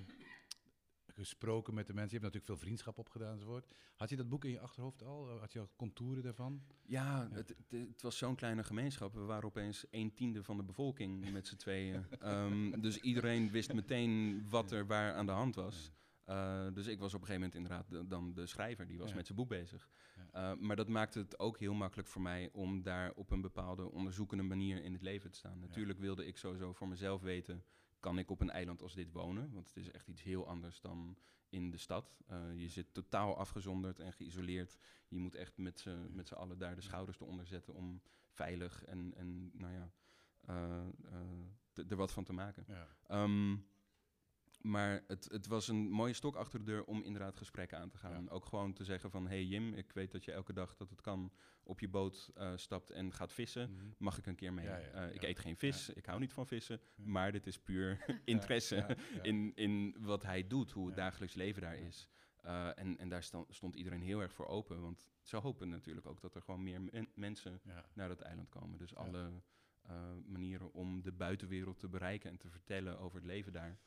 gesproken 1.06 1.74
met 1.74 1.86
de 1.86 1.92
mensen? 1.94 2.16
Je 2.16 2.22
hebt 2.22 2.32
natuurlijk 2.34 2.60
veel 2.60 2.68
vriendschap 2.68 2.98
opgedaan 2.98 3.32
enzovoort. 3.32 3.72
Had 3.96 4.08
je 4.10 4.16
dat 4.16 4.28
boek 4.28 4.44
in 4.44 4.50
je 4.50 4.60
achterhoofd 4.60 5.02
al? 5.02 5.38
Had 5.38 5.52
je 5.52 5.58
al 5.58 5.70
contouren 5.76 6.22
daarvan? 6.22 6.62
Ja, 6.82 7.04
Ja. 7.22 7.28
Het, 7.36 7.48
het, 7.48 7.88
het 7.88 8.02
was 8.02 8.18
zo'n 8.18 8.34
kleine 8.34 8.64
gemeenschap. 8.64 9.14
We 9.14 9.20
waren 9.20 9.44
opeens 9.44 9.86
een 9.90 10.14
tiende 10.14 10.42
van 10.42 10.56
de 10.56 10.62
bevolking 10.62 11.30
met 11.32 11.46
z'n 11.46 11.56
tweeën. 11.56 12.04
Ehm, 12.18 12.80
dus 12.80 12.96
iedereen 13.00 13.50
wist 13.50 13.72
meteen 13.72 14.46
wat 14.48 14.70
er 14.72 14.86
waar 14.86 15.14
aan 15.14 15.26
de 15.26 15.32
hand 15.32 15.54
was. 15.54 15.92
Eh, 16.28 16.66
dus 16.72 16.86
ik 16.86 16.98
was 16.98 17.14
op 17.14 17.20
een 17.20 17.26
gegeven 17.26 17.50
moment 17.50 17.54
inderdaad 17.54 17.90
de- 17.90 18.06
dan 18.08 18.34
de 18.34 18.46
schrijver, 18.46 18.86
die 18.86 18.98
was 18.98 19.10
Ja. 19.10 19.14
met 19.16 19.26
zijn 19.26 19.38
boek 19.38 19.48
bezig. 19.48 19.88
Ja. 20.32 20.52
Eh, 20.52 20.58
maar 20.58 20.76
dat 20.76 20.88
maakte 20.88 21.18
het 21.18 21.38
ook 21.38 21.58
heel 21.58 21.74
makkelijk 21.74 22.08
voor 22.08 22.22
mij 22.22 22.48
om 22.52 22.82
daar 22.82 23.12
op 23.14 23.30
een 23.30 23.40
bepaalde 23.40 23.90
onderzoekende 23.92 24.42
manier 24.42 24.82
in 24.82 24.92
het 24.92 25.02
leven 25.02 25.30
te 25.30 25.36
staan. 25.38 25.58
Natuurlijk 25.60 25.98
wilde 25.98 26.26
ik 26.26 26.36
sowieso 26.36 26.72
voor 26.72 26.88
mezelf 26.88 27.22
weten, 27.22 27.64
kan 28.00 28.18
ik 28.18 28.30
op 28.30 28.40
een 28.40 28.50
eiland 28.50 28.82
als 28.82 28.94
dit 28.94 29.12
wonen? 29.12 29.52
Want 29.52 29.66
het 29.68 29.76
is 29.76 29.90
echt 29.90 30.08
iets 30.08 30.22
heel 30.22 30.46
anders 30.48 30.80
dan 30.80 31.16
in 31.48 31.70
de 31.70 31.76
stad. 31.76 32.16
Eh, 32.26 32.38
je 32.56 32.68
zit 32.68 32.94
totaal 32.94 33.36
afgezonderd 33.36 33.98
en 33.98 34.12
geïsoleerd. 34.12 34.78
Je 35.08 35.18
moet 35.18 35.34
echt 35.34 35.56
met 35.58 35.80
z'n 35.80 36.08
met 36.12 36.28
z'n 36.28 36.34
allen 36.34 36.58
daar 36.58 36.74
de 36.74 36.80
schouders 36.80 37.20
eronder 37.20 37.46
zetten 37.46 37.74
om 37.74 38.02
veilig 38.30 38.84
en, 38.84 39.14
en 39.16 39.50
nou 39.58 39.72
ja, 39.72 39.90
er 41.88 41.96
wat 41.96 42.12
van 42.12 42.24
te 42.24 42.32
maken. 42.32 42.64
Ja. 42.66 42.86
Ehm, 43.06 43.56
maar 44.60 45.02
het, 45.06 45.28
het 45.30 45.46
was 45.46 45.68
een 45.68 45.90
mooie 45.90 46.12
stok 46.12 46.36
achter 46.36 46.58
de 46.58 46.64
deur 46.64 46.84
om 46.84 47.02
inderdaad 47.02 47.36
gesprekken 47.36 47.78
aan 47.78 47.88
te 47.88 47.96
gaan. 47.98 48.24
Ja. 48.24 48.30
Ook 48.30 48.44
gewoon 48.44 48.72
te 48.72 48.84
zeggen 48.84 49.10
van, 49.10 49.26
hey 49.28 49.44
Jim, 49.44 49.74
ik 49.74 49.92
weet 49.92 50.10
dat 50.12 50.24
je 50.24 50.32
elke 50.32 50.52
dag 50.52 50.76
dat 50.76 50.90
het 50.90 51.00
kan 51.00 51.32
op 51.62 51.80
je 51.80 51.88
boot 51.88 52.30
eh, 52.34 52.52
stapt 52.56 52.90
en 52.90 53.12
gaat 53.12 53.32
vissen. 53.32 53.72
Mhm. 53.72 53.86
Mag 53.98 54.18
ik 54.18 54.26
een 54.26 54.34
keer 54.34 54.52
mee? 54.52 54.64
Ja, 54.64 54.76
ja, 54.76 54.86
Eh, 54.90 55.14
ik 55.14 55.22
eet 55.22 55.38
geen 55.38 55.56
vis, 55.56 55.88
ik 55.88 56.06
hou 56.06 56.20
niet 56.20 56.32
van 56.32 56.46
vissen, 56.46 56.80
maar 56.94 57.32
dit 57.32 57.46
is 57.46 57.58
puur 57.58 58.04
interesse 58.24 58.96
in, 59.22 59.52
in 59.54 59.96
wat 59.98 60.22
hij 60.22 60.46
doet, 60.46 60.70
hoe 60.70 60.86
het 60.86 60.96
dagelijks 60.96 61.34
leven 61.34 61.62
daar 61.62 61.76
is. 61.78 62.08
Eh, 62.40 62.78
en, 62.78 62.98
en 62.98 63.08
daar 63.08 63.22
stond 63.48 63.74
iedereen 63.74 64.02
heel 64.02 64.20
erg 64.20 64.32
voor 64.32 64.46
open, 64.46 64.80
want 64.80 65.08
ze 65.22 65.36
hopen 65.36 65.68
natuurlijk 65.68 66.06
ook 66.06 66.20
dat 66.20 66.34
er 66.34 66.42
gewoon 66.42 66.62
meer 66.62 66.80
men- 66.82 67.08
mensen 67.14 67.60
naar 67.94 68.08
dat 68.08 68.20
eiland 68.20 68.48
komen. 68.48 68.78
Dus 68.78 68.94
alle 68.94 69.42
manieren 70.26 70.72
om 70.72 71.02
de 71.02 71.12
buitenwereld 71.12 71.78
te 71.78 71.88
bereiken 71.88 72.30
en 72.30 72.36
te 72.38 72.50
vertellen 72.50 72.98
over 72.98 73.16
het 73.16 73.26
leven 73.26 73.52
daar, 73.52 73.78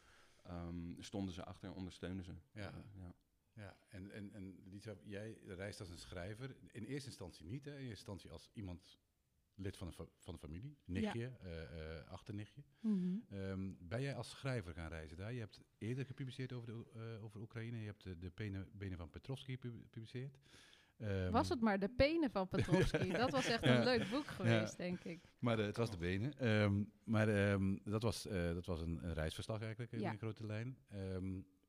ehm, 0.43 1.01
stonden 1.01 1.33
ze 1.33 1.43
achter 1.43 1.69
en 1.69 1.75
ondersteunden 1.75 2.25
ze. 2.25 2.33
Ja. 2.53 2.73
Eh, 2.73 2.79
ja. 2.95 3.15
Ja, 3.53 3.77
en, 3.87 4.11
en, 4.11 4.33
en 4.33 4.59
Lisa, 4.63 4.95
jij 5.03 5.37
reist 5.45 5.79
als 5.79 5.89
een 5.89 5.97
schrijver. 5.97 6.55
In 6.71 6.83
eerste 6.83 7.07
instantie 7.09 7.45
niet, 7.45 7.65
hè? 7.65 7.71
In 7.71 7.77
eerste 7.77 7.89
instantie 7.95 8.29
als 8.29 8.49
iemand 8.53 8.99
lid 9.55 9.77
van 9.77 9.87
de, 9.87 9.93
fa- 9.93 10.07
van 10.17 10.33
de 10.33 10.39
familie, 10.39 10.77
nichtje, 10.85 11.27
eh, 11.41 11.97
eh, 11.99 12.07
achternichtje. 12.07 12.63
Mhm. 12.79 13.17
Ehm, 13.29 13.73
ben 13.79 14.01
jij 14.01 14.15
als 14.15 14.29
schrijver 14.29 14.73
gaan 14.73 14.89
reizen 14.89 15.17
daar? 15.17 15.33
Je 15.33 15.39
hebt 15.39 15.61
eerder 15.77 16.05
gepubliceerd 16.05 16.53
over, 16.53 16.67
de, 16.67 16.85
eh, 17.15 17.23
over 17.23 17.41
Oekraïne. 17.41 17.77
Je 17.79 17.85
hebt 17.85 18.03
de, 18.03 18.17
de 18.17 18.31
benen, 18.35 18.69
benen 18.73 18.97
van 18.97 19.09
Petrovsky 19.09 19.51
gepu- 19.51 19.81
gepubliceerd. 19.83 20.37
Ehm, 21.01 21.31
Was 21.31 21.49
het 21.49 21.61
maar 21.61 21.79
de 21.79 21.89
penen 21.89 22.31
van 22.31 22.47
Petrovsky. 22.47 23.11
dat 23.23 23.31
was 23.31 23.45
echt 23.45 23.63
een 23.65 23.73
Ja. 23.73 23.83
leuk 23.83 24.09
boek 24.09 24.27
geweest, 24.27 24.77
denk 24.77 25.03
ik. 25.03 25.19
Maar 25.39 25.59
eh, 25.59 25.65
het 25.65 25.77
was 25.77 25.91
de 25.91 25.97
benen. 25.97 26.37
Ehm, 26.37 26.83
maar 27.03 27.27
ehm, 27.29 27.77
dat 27.83 28.01
was, 28.03 28.25
eh, 28.27 28.53
dat 28.53 28.65
was 28.65 28.81
een, 28.81 28.99
een 29.05 29.13
reisverslag 29.13 29.61
eigenlijk, 29.61 29.91
in 29.91 29.99
Ja. 29.99 30.15
grote 30.17 30.45
lijn. 30.45 30.77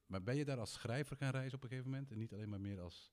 Maar 0.07 0.23
ben 0.23 0.37
je 0.37 0.45
daar 0.45 0.59
als 0.59 0.73
schrijver 0.73 1.17
gaan 1.17 1.31
reizen 1.31 1.55
op 1.57 1.63
een 1.63 1.69
gegeven 1.69 1.91
moment? 1.91 2.11
En 2.11 2.19
niet 2.19 2.33
alleen 2.33 2.49
maar 2.49 2.61
meer 2.61 2.81
als 2.81 3.13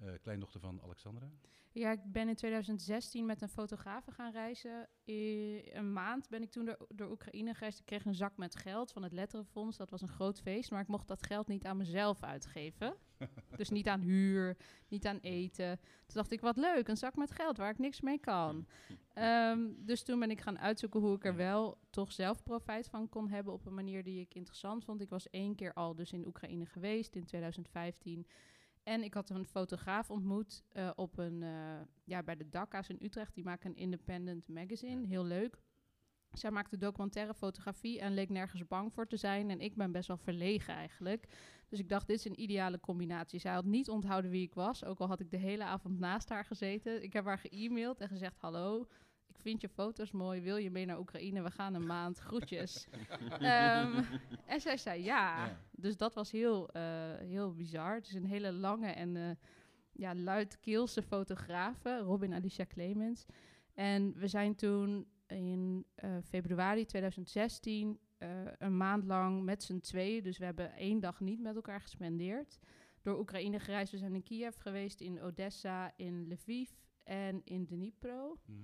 eh, 0.00 0.08
kleindochter 0.22 0.60
van 0.60 0.82
Alexandra? 0.82 1.30
Ja, 1.72 1.90
ik 1.90 2.00
ben 2.04 2.28
in 2.28 2.34
2016 2.34 3.26
met 3.26 3.42
een 3.42 3.48
fotograaf 3.48 4.04
gaan 4.10 4.32
reizen. 4.32 4.88
I- 5.08 5.70
een 5.72 5.92
maand 5.92 6.28
ben 6.28 6.42
ik 6.42 6.50
toen 6.50 6.64
door, 6.64 6.86
door 6.88 7.10
Oekraïne 7.10 7.54
gereisd. 7.54 7.78
Ik 7.78 7.86
kreeg 7.86 8.04
een 8.04 8.14
zak 8.14 8.36
met 8.36 8.56
geld 8.56 8.92
van 8.92 9.02
het 9.02 9.12
Letterenfonds. 9.12 9.76
Dat 9.76 9.90
was 9.90 10.02
een 10.02 10.08
groot 10.08 10.40
feest, 10.40 10.70
maar 10.70 10.80
ik 10.80 10.86
mocht 10.88 11.08
dat 11.08 11.26
geld 11.26 11.48
niet 11.48 11.64
aan 11.64 11.76
mezelf 11.76 12.22
uitgeven. 12.22 12.96
dus 13.56 13.70
niet 13.70 13.88
aan 13.88 14.00
huur, 14.00 14.56
niet 14.88 15.06
aan 15.06 15.18
eten. 15.18 15.76
Toen 15.78 16.16
dacht 16.16 16.32
ik, 16.32 16.40
wat 16.40 16.56
leuk, 16.56 16.88
een 16.88 16.96
zak 16.96 17.16
met 17.16 17.30
geld 17.30 17.56
waar 17.56 17.70
ik 17.70 17.78
niks 17.78 18.00
mee 18.00 18.18
kan. 18.18 18.66
Ehm, 19.12 19.72
dus 19.78 20.02
toen 20.02 20.18
ben 20.18 20.30
ik 20.30 20.40
gaan 20.40 20.58
uitzoeken 20.58 21.00
hoe 21.00 21.14
ik 21.16 21.24
er 21.24 21.36
wel 21.36 21.78
toch 21.90 22.12
zelf 22.12 22.42
profijt 22.42 22.88
van 22.88 23.08
kon 23.08 23.28
hebben 23.28 23.52
op 23.52 23.66
een 23.66 23.74
manier 23.74 24.02
die 24.04 24.20
ik 24.20 24.34
interessant 24.34 24.84
vond. 24.84 25.00
Ik 25.00 25.10
was 25.10 25.30
één 25.30 25.54
keer 25.54 25.72
al 25.72 25.94
dus 25.94 26.12
in 26.12 26.26
Oekraïne 26.26 26.66
geweest 26.66 27.14
in 27.14 27.24
2015. 27.24 28.26
En 28.84 29.02
ik 29.02 29.14
had 29.14 29.30
een 29.30 29.46
fotograaf 29.46 30.10
ontmoet 30.10 30.62
eh, 30.68 30.90
op 30.94 31.18
een, 31.18 31.42
eh, 31.42 31.80
ja, 32.04 32.22
bij 32.22 32.36
de 32.36 32.48
Dakka's 32.48 32.88
in 32.88 32.98
Utrecht. 33.00 33.34
Die 33.34 33.44
maken 33.44 33.70
een 33.70 33.76
independent 33.76 34.48
magazine, 34.48 35.00
Ja. 35.00 35.06
heel 35.06 35.24
leuk. 35.24 35.62
Zij 36.30 36.50
maakte 36.50 36.76
documentaire 36.76 37.34
fotografie 37.34 38.00
en 38.00 38.14
leek 38.14 38.28
nergens 38.28 38.66
bang 38.66 38.92
voor 38.92 39.06
te 39.06 39.16
zijn. 39.16 39.50
En 39.50 39.60
ik 39.60 39.76
ben 39.76 39.92
best 39.92 40.08
wel 40.08 40.16
verlegen 40.16 40.74
eigenlijk. 40.74 41.28
Dus 41.68 41.78
ik 41.78 41.88
dacht, 41.88 42.06
dit 42.06 42.18
is 42.18 42.24
een 42.24 42.40
ideale 42.40 42.80
combinatie. 42.80 43.38
Zij 43.40 43.52
had 43.52 43.64
niet 43.64 43.88
onthouden 43.88 44.30
wie 44.30 44.42
ik 44.42 44.54
was, 44.54 44.84
ook 44.84 44.98
al 44.98 45.06
had 45.06 45.20
ik 45.20 45.30
de 45.30 45.36
hele 45.36 45.64
avond 45.64 45.98
naast 45.98 46.28
haar 46.28 46.44
gezeten. 46.44 47.02
Ik 47.02 47.12
heb 47.12 47.24
haar 47.24 47.38
ge-mailed 47.38 48.00
en 48.00 48.08
gezegd, 48.08 48.38
hallo, 48.38 48.86
ik 49.34 49.40
vind 49.40 49.60
je 49.60 49.68
foto's 49.68 50.10
mooi. 50.10 50.40
Wil 50.40 50.56
je 50.56 50.70
mee 50.70 50.86
naar 50.86 50.98
Oekraïne? 50.98 51.42
We 51.42 51.50
gaan 51.50 51.74
een 51.74 51.86
maand. 51.86 52.18
Groetjes. 52.18 52.86
Ehm, 53.40 54.02
en 54.46 54.60
zij 54.60 54.76
zei 54.76 55.02
ja. 55.02 55.46
Ja. 55.46 55.58
Dus 55.70 55.96
dat 55.96 56.14
was 56.14 56.30
heel, 56.30 56.68
eh, 56.70 56.82
heel 57.18 57.54
bizar. 57.54 57.94
Het 57.94 58.06
is 58.06 58.14
een 58.14 58.26
hele 58.26 58.52
lange 58.52 58.88
en 58.88 59.16
eh 59.16 59.30
ja, 59.94 60.14
luidkeelse 60.14 61.02
fotografe, 61.02 61.98
Robin 61.98 62.34
Alicia 62.34 62.66
Clemens. 62.66 63.26
En 63.74 64.14
we 64.16 64.28
zijn 64.28 64.54
toen 64.54 65.06
in 65.26 65.86
eh, 65.94 66.16
februari 66.22 66.84
2016 66.84 67.98
eh, 68.18 68.28
een 68.58 68.76
maand 68.76 69.04
lang 69.04 69.42
met 69.42 69.62
z'n 69.62 69.78
tweeën, 69.78 70.22
dus 70.22 70.38
we 70.38 70.44
hebben 70.44 70.72
één 70.72 71.00
dag 71.00 71.20
niet 71.20 71.40
met 71.40 71.54
elkaar 71.54 71.80
gespendeerd, 71.80 72.58
door 73.02 73.18
Oekraïne 73.18 73.60
gereisd. 73.60 73.92
We 73.92 73.98
zijn 73.98 74.14
in 74.14 74.22
Kiev 74.22 74.56
geweest, 74.58 75.00
in 75.00 75.20
Odessa, 75.20 75.92
in 75.96 76.28
Lviv 76.28 76.70
en 77.02 77.40
in 77.44 77.64
Dnipro. 77.64 78.38
Mhm. 78.46 78.58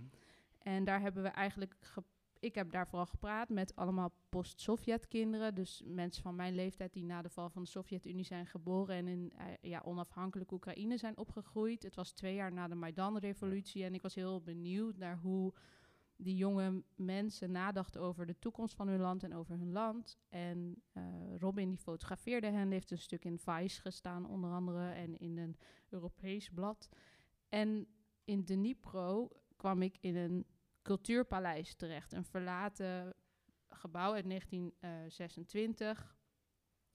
En 0.63 0.85
daar 0.85 1.01
hebben 1.01 1.23
we 1.23 1.29
eigenlijk 1.29 1.77
ge- 1.81 2.05
ik 2.39 2.55
heb 2.55 2.71
daar 2.71 2.89
vooral 2.89 3.07
gepraat 3.07 3.49
met 3.49 3.77
allemaal 3.77 4.13
post-Sovjet-kinderen. 4.29 5.55
Dus 5.55 5.83
mensen 5.87 6.23
van 6.23 6.35
mijn 6.35 6.55
leeftijd 6.55 6.93
die 6.93 7.05
na 7.05 7.23
de 7.23 7.29
val 7.29 7.51
van 7.51 7.63
de 7.63 7.69
Sovjet-Unie 7.69 8.25
zijn 8.25 8.47
geboren 8.47 8.95
en 8.97 9.09
in 9.09 9.33
eh, 9.37 9.47
ja, 9.61 9.81
onafhankelijk 9.85 10.51
Oekraïne 10.53 10.97
zijn 10.97 11.17
opgegroeid. 11.19 11.83
Het 11.83 11.95
was 11.97 12.13
twee 12.13 12.35
jaar 12.35 12.53
na 12.53 12.69
de 12.69 12.75
Maidan-revolutie 12.75 13.85
en 13.85 13.95
ik 13.95 14.03
was 14.03 14.15
heel 14.15 14.43
benieuwd 14.43 14.97
naar 14.97 15.19
hoe 15.19 15.55
die 16.17 16.37
jonge 16.37 16.83
mensen 16.95 17.51
nadachten 17.51 18.01
over 18.01 18.27
de 18.27 18.39
toekomst 18.39 18.75
van 18.75 18.89
hun 18.89 19.01
land 19.01 19.23
en 19.23 19.35
over 19.35 19.59
hun 19.59 19.73
land. 19.73 20.19
En 20.29 20.83
eh, 20.93 21.03
Robin 21.39 21.69
die 21.69 21.79
fotografeerde 21.79 22.47
hen, 22.47 22.65
die 22.65 22.73
heeft 22.73 22.91
een 22.91 22.99
stuk 22.99 23.25
in 23.25 23.39
Vice 23.39 23.81
gestaan 23.81 24.27
onder 24.27 24.53
andere 24.53 24.91
en 24.91 25.17
in 25.17 25.39
een 25.39 25.57
Europees 25.89 26.51
blad. 26.51 26.89
En 27.49 27.87
in 28.25 28.45
Dnipro 28.45 29.29
kwam 29.61 29.83
ik 29.83 29.97
in 30.01 30.17
een 30.17 30.47
cultuurpaleis 30.83 31.75
terecht. 31.75 32.13
Een 32.13 32.25
verlaten 32.25 33.15
gebouw 33.69 34.13
uit 34.13 34.25
1926. 34.25 36.17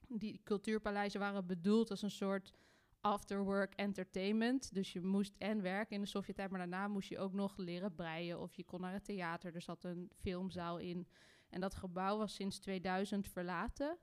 Die 0.08 0.42
cultuurpaleizen 0.44 1.20
waren 1.20 1.46
bedoeld 1.46 1.90
als 1.90 2.02
een 2.02 2.12
soort 2.12 2.54
afterwork 3.02 3.74
entertainment. 3.74 4.74
Dus 4.74 4.94
je 4.94 5.02
moest 5.02 5.36
en 5.38 5.62
werken 5.62 5.96
in 5.96 6.02
de 6.02 6.08
Sovjet-tijd, 6.08 6.50
maar 6.50 6.60
daarna 6.60 6.88
moest 6.88 7.10
je 7.10 7.20
ook 7.20 7.34
nog 7.34 7.58
leren 7.58 7.96
breien 7.96 8.40
of 8.40 8.54
je 8.54 8.64
kon 8.64 8.82
naar 8.82 8.94
het 8.94 9.06
theater. 9.06 9.56
Er 9.56 9.62
zat 9.62 9.84
een 9.84 10.12
filmzaal 10.16 10.78
in. 10.78 11.08
En 11.50 11.62
dat 11.62 11.76
gebouw 11.76 12.18
was 12.18 12.34
sinds 12.34 12.60
2000 12.60 13.28
verlaten. 13.28 13.98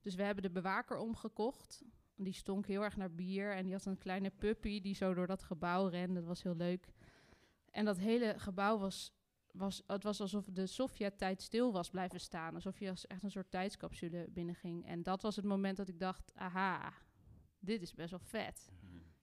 Dus 0.00 0.14
we 0.14 0.22
hebben 0.22 0.42
de 0.42 0.50
bewaker 0.50 0.96
omgekocht. 0.96 1.82
Die 2.16 2.32
stonk 2.32 2.66
heel 2.66 2.82
erg 2.82 2.96
naar 2.96 3.14
bier 3.14 3.54
en 3.54 3.64
die 3.64 3.72
had 3.72 3.84
een 3.84 3.98
kleine 3.98 4.30
puppy 4.30 4.80
die 4.80 4.94
zo 4.94 5.14
door 5.14 5.26
dat 5.26 5.42
gebouw 5.42 5.86
rende. 5.86 6.14
Dat 6.14 6.28
was 6.28 6.42
heel 6.42 6.56
leuk. 6.56 6.92
En 7.72 7.84
dat 7.84 7.98
hele 7.98 8.34
gebouw 8.38 8.78
was, 8.78 9.12
was, 9.52 9.82
het 9.86 10.02
was 10.02 10.20
alsof 10.20 10.46
de 10.52 10.66
Sovjet-tijd 10.66 11.42
stil 11.42 11.72
was 11.72 11.90
blijven 11.90 12.20
staan. 12.20 12.54
Alsof 12.54 12.78
je 12.78 12.88
als 12.88 13.06
echt 13.06 13.22
een 13.22 13.30
soort 13.30 13.50
tijdscapsule 13.50 14.26
binnenging. 14.30 14.86
En 14.86 15.02
dat 15.02 15.22
was 15.22 15.36
het 15.36 15.44
moment 15.44 15.76
dat 15.76 15.88
ik 15.88 15.98
dacht, 15.98 16.32
aha, 16.34 16.92
dit 17.58 17.82
is 17.82 17.94
best 17.94 18.10
wel 18.10 18.18
vet. 18.18 18.70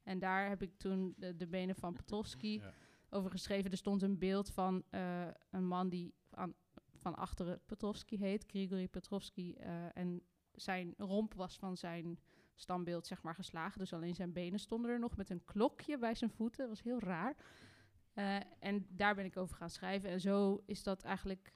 En 0.04 0.20
daar 0.20 0.50
heb 0.50 0.62
ik 0.62 0.78
toen 0.78 1.14
de, 1.18 1.36
de 1.36 1.48
benen 1.48 1.76
van 1.76 1.94
Petrovski 1.94 2.54
Ja. 2.54 2.74
over 3.10 3.32
geschreven. 3.32 3.72
Er 3.72 3.78
stond 3.78 4.02
een 4.02 4.18
beeld 4.18 4.50
van 4.52 4.84
eh, 4.90 5.28
een 5.50 5.68
man 5.68 5.90
die 5.90 6.14
aan, 6.30 6.54
van 6.96 7.16
achteren 7.16 7.62
Petrovski 7.66 8.18
heet, 8.18 8.44
Grigori 8.48 8.88
Petrovski. 8.88 9.54
eh, 9.54 9.98
en 9.98 10.22
zijn 10.52 10.94
romp 10.98 11.34
was 11.34 11.58
van 11.58 11.78
zijn 11.78 12.20
standbeeld 12.56 13.08
zeg 13.08 13.22
maar 13.24 13.36
geslagen. 13.36 13.80
Dus 13.80 13.94
alleen 13.94 14.16
zijn 14.16 14.34
benen 14.34 14.60
stonden 14.60 14.92
er 14.92 15.00
nog 15.00 15.16
met 15.18 15.30
een 15.30 15.46
klokje 15.46 15.98
bij 15.98 16.16
zijn 16.16 16.32
voeten. 16.32 16.60
Dat 16.60 16.70
was 16.70 16.84
heel 16.84 17.00
raar. 17.00 17.36
Eh, 18.20 18.36
en 18.60 18.86
daar 18.90 19.16
ben 19.16 19.26
ik 19.26 19.38
over 19.38 19.56
gaan 19.56 19.70
schrijven. 19.70 20.10
En 20.10 20.22
zo 20.22 20.64
is 20.66 20.84
dat 20.84 21.04
eigenlijk 21.04 21.54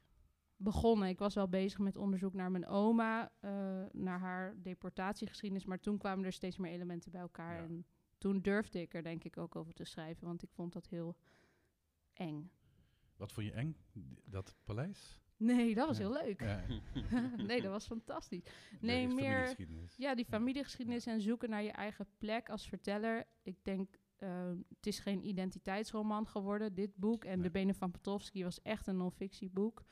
begonnen. 0.55 1.07
Ik 1.09 1.19
was 1.19 1.35
wel 1.35 1.47
bezig 1.47 1.79
met 1.79 1.97
onderzoek 1.97 2.33
naar 2.33 2.51
mijn 2.51 2.65
oma, 2.67 3.31
eh, 3.39 3.83
naar 3.91 4.19
haar 4.19 4.55
deportatiegeschiedenis. 4.61 5.65
Maar 5.65 5.79
toen 5.79 5.97
kwamen 5.97 6.25
er 6.25 6.33
steeds 6.33 6.57
meer 6.57 6.71
elementen 6.71 7.11
bij 7.11 7.21
elkaar. 7.21 7.55
Ja. 7.55 7.63
En 7.63 7.85
toen 8.17 8.41
durfde 8.41 8.81
ik 8.81 8.93
er 8.93 9.03
denk 9.03 9.23
ik 9.23 9.37
ook 9.37 9.55
over 9.55 9.73
te 9.73 9.83
schrijven, 9.83 10.27
want 10.27 10.43
ik 10.43 10.49
vond 10.51 10.73
dat 10.73 10.87
heel 10.87 11.15
eng. 12.13 12.51
Wat 13.15 13.31
vond 13.31 13.47
je 13.47 13.53
eng, 13.53 13.77
dat 14.25 14.55
paleis? 14.63 15.21
Nee, 15.37 15.75
dat 15.75 15.87
was 15.87 15.97
Ja. 15.97 16.03
heel 16.03 16.23
leuk. 16.23 16.41
Ja, 16.41 16.63
nee, 17.47 17.61
dat 17.61 17.71
was 17.71 17.85
fantastisch. 17.85 18.43
Nee, 18.81 19.07
meer 19.07 19.55
ja, 19.97 20.15
die 20.15 20.25
familiegeschiedenis 20.25 21.05
en 21.05 21.21
zoeken 21.21 21.49
naar 21.49 21.63
je 21.63 21.71
eigen 21.71 22.07
plek 22.17 22.49
als 22.49 22.67
verteller. 22.67 23.25
Ik 23.41 23.57
denk, 23.63 23.99
het 24.75 24.87
is 24.87 24.99
geen 24.99 25.27
identiteitsroman 25.27 26.27
geworden, 26.27 26.73
dit 26.73 26.95
boek. 26.95 27.23
En 27.23 27.33
Nee. 27.33 27.41
De 27.41 27.51
Benen 27.51 27.75
van 27.75 27.91
Petrovski 27.91 28.43
was 28.43 28.61
echt 28.61 28.87
een 28.87 28.97
non-fictieboek. 28.97 29.83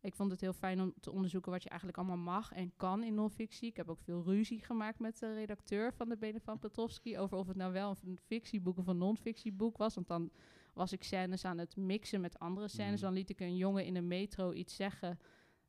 Ik 0.00 0.14
vond 0.14 0.30
het 0.30 0.40
heel 0.40 0.52
fijn 0.52 0.80
om 0.80 0.94
te 1.00 1.10
onderzoeken 1.10 1.52
wat 1.52 1.62
je 1.62 1.68
eigenlijk 1.68 1.98
allemaal 1.98 2.34
mag 2.34 2.52
en 2.52 2.72
kan 2.76 3.02
in 3.02 3.14
non-fictie. 3.14 3.68
Ik 3.68 3.76
heb 3.76 3.88
ook 3.88 4.00
veel 4.00 4.22
ruzie 4.22 4.64
gemaakt 4.64 4.98
met 4.98 5.18
de 5.18 5.34
redacteur 5.34 5.92
van 5.92 6.08
De 6.08 6.16
Benen 6.16 6.40
van 6.40 6.58
Petrovski... 6.58 7.18
over 7.18 7.36
of 7.36 7.46
het 7.46 7.56
nou 7.56 7.72
wel 7.72 7.96
een 8.04 8.18
fictieboek 8.26 8.78
of 8.78 8.86
een 8.86 8.98
non-fictieboek 8.98 9.76
was. 9.76 9.94
Want 9.94 10.08
dan 10.08 10.30
was 10.74 10.92
ik 10.92 11.02
scènes 11.02 11.44
aan 11.44 11.58
het 11.58 11.76
mixen 11.76 12.20
met 12.20 12.38
andere 12.38 12.68
scènes. 12.68 12.94
Mhm. 12.94 13.02
Dan 13.02 13.12
liet 13.12 13.30
ik 13.30 13.40
een 13.40 13.56
jongen 13.56 13.84
in 13.84 13.96
een 13.96 14.06
metro 14.06 14.52
iets 14.52 14.76
zeggen 14.76 15.18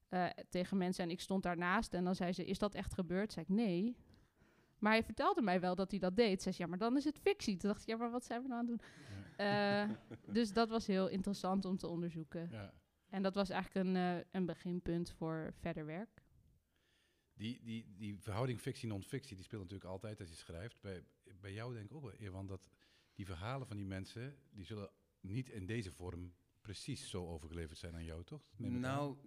eh, 0.10 0.26
tegen 0.50 0.78
mensen 0.78 1.04
en 1.04 1.10
ik 1.10 1.20
stond 1.20 1.44
daarnaast. 1.44 1.94
En 1.94 2.04
dan 2.04 2.16
zei 2.16 2.34
ze, 2.34 2.46
is 2.46 2.60
dat 2.60 2.74
echt 2.74 2.94
gebeurd? 2.94 3.34
Zei 3.34 3.46
ik, 3.50 3.56
nee. 3.56 3.96
Maar 4.80 4.92
hij 4.92 5.04
vertelde 5.04 5.42
mij 5.42 5.60
wel 5.60 5.76
dat 5.76 5.92
hij 5.92 6.00
dat 6.00 6.16
deed. 6.16 6.42
Zei 6.42 6.56
ze, 6.56 6.62
ja, 6.62 6.68
maar 6.68 6.78
dan 6.78 6.98
is 6.98 7.04
het 7.04 7.20
fictie. 7.20 7.58
Toen 7.58 7.70
dacht 7.70 7.82
ik, 7.82 7.88
ja, 7.88 7.98
maar 7.98 8.12
wat 8.12 8.26
zijn 8.26 8.42
we 8.42 8.48
nou 8.48 8.60
aan 8.60 8.68
het 8.68 8.78
doen? 8.78 8.88
Eh, 9.38 9.90
dus 10.34 10.54
dat 10.54 10.70
was 10.70 10.88
heel 10.88 11.08
interessant 11.08 11.66
om 11.66 11.78
te 11.78 11.88
onderzoeken. 11.88 12.50
Ja. 12.52 12.74
En 13.10 13.22
dat 13.22 13.36
was 13.36 13.50
eigenlijk 13.50 13.88
een, 13.88 13.96
eh, 13.96 14.26
een 14.32 14.46
beginpunt 14.46 15.12
voor 15.12 15.54
verder 15.60 15.86
werk. 15.86 16.24
Die, 17.34 17.62
die, 17.64 17.94
die 17.98 18.20
verhouding 18.20 18.60
fictie-non-fictie, 18.60 19.36
die 19.36 19.46
speelt 19.46 19.62
natuurlijk 19.62 19.90
altijd 19.90 20.20
als 20.20 20.30
je 20.30 20.36
schrijft. 20.36 20.82
Bij, 20.82 21.04
bij 21.40 21.54
jou 21.54 21.74
denk 21.74 21.86
ik 21.86 21.96
ook 21.96 22.02
wel, 22.02 22.14
Ewan, 22.14 22.48
dat 22.48 22.70
die 23.14 23.26
verhalen 23.26 23.68
van 23.68 23.78
die 23.78 23.86
mensen, 23.86 24.36
die 24.50 24.66
zullen 24.66 24.90
niet 25.20 25.50
in 25.50 25.66
deze 25.66 25.92
vorm 25.92 26.34
precies 26.70 27.10
zo 27.10 27.28
overgeleverd 27.28 27.78
zijn 27.78 27.94
aan 27.96 28.04
jou, 28.04 28.24
toch? 28.24 28.42
Aan. 28.64 28.80
Nou, 28.80 29.18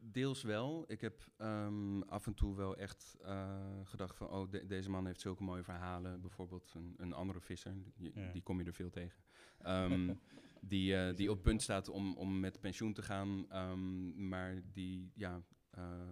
deels 0.00 0.42
wel. 0.42 0.84
Ik 0.86 1.00
heb 1.00 1.24
ehm, 1.36 2.00
af 2.02 2.26
en 2.26 2.34
toe 2.34 2.56
wel 2.56 2.76
echt 2.76 3.16
eh, 3.22 3.80
gedacht 3.84 4.16
van... 4.16 4.28
oh, 4.28 4.50
de- 4.50 4.66
deze 4.66 4.90
man 4.90 5.06
heeft 5.06 5.20
zulke 5.20 5.42
mooie 5.42 5.62
verhalen. 5.62 6.20
Bijvoorbeeld 6.20 6.72
een, 6.74 6.94
een 6.96 7.12
andere 7.12 7.40
visser, 7.40 7.74
die, 7.96 8.12
Ja. 8.14 8.32
die 8.32 8.42
kom 8.42 8.58
je 8.60 8.64
er 8.66 8.74
veel 8.74 8.90
tegen. 8.90 9.22
Ehm, 9.58 10.14
die, 10.72 10.96
eh, 10.96 11.16
die 11.16 11.30
op 11.30 11.42
punt 11.42 11.62
staat 11.62 11.88
om, 11.88 12.16
om 12.16 12.40
met 12.40 12.60
pensioen 12.60 12.92
te 12.92 13.02
gaan. 13.02 13.50
ehm, 13.50 14.28
maar 14.28 14.62
die, 14.72 15.10
ja... 15.14 15.42
eh, 15.70 16.08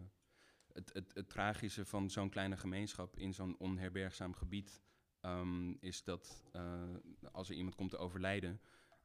het, 0.73 0.93
het, 0.93 1.15
het 1.15 1.29
tragische 1.29 1.85
van 1.85 2.11
zo'n 2.11 2.31
kleine 2.31 2.57
gemeenschap 2.57 3.17
in 3.19 3.35
zo'n 3.35 3.59
onherbergzaam 3.59 4.35
gebied... 4.35 4.83
is 5.81 6.05
dat 6.05 6.45
als 7.33 7.49
er 7.49 7.55
iemand 7.55 7.75
komt 7.75 7.91
te 7.91 7.99
overlijden... 7.99 8.61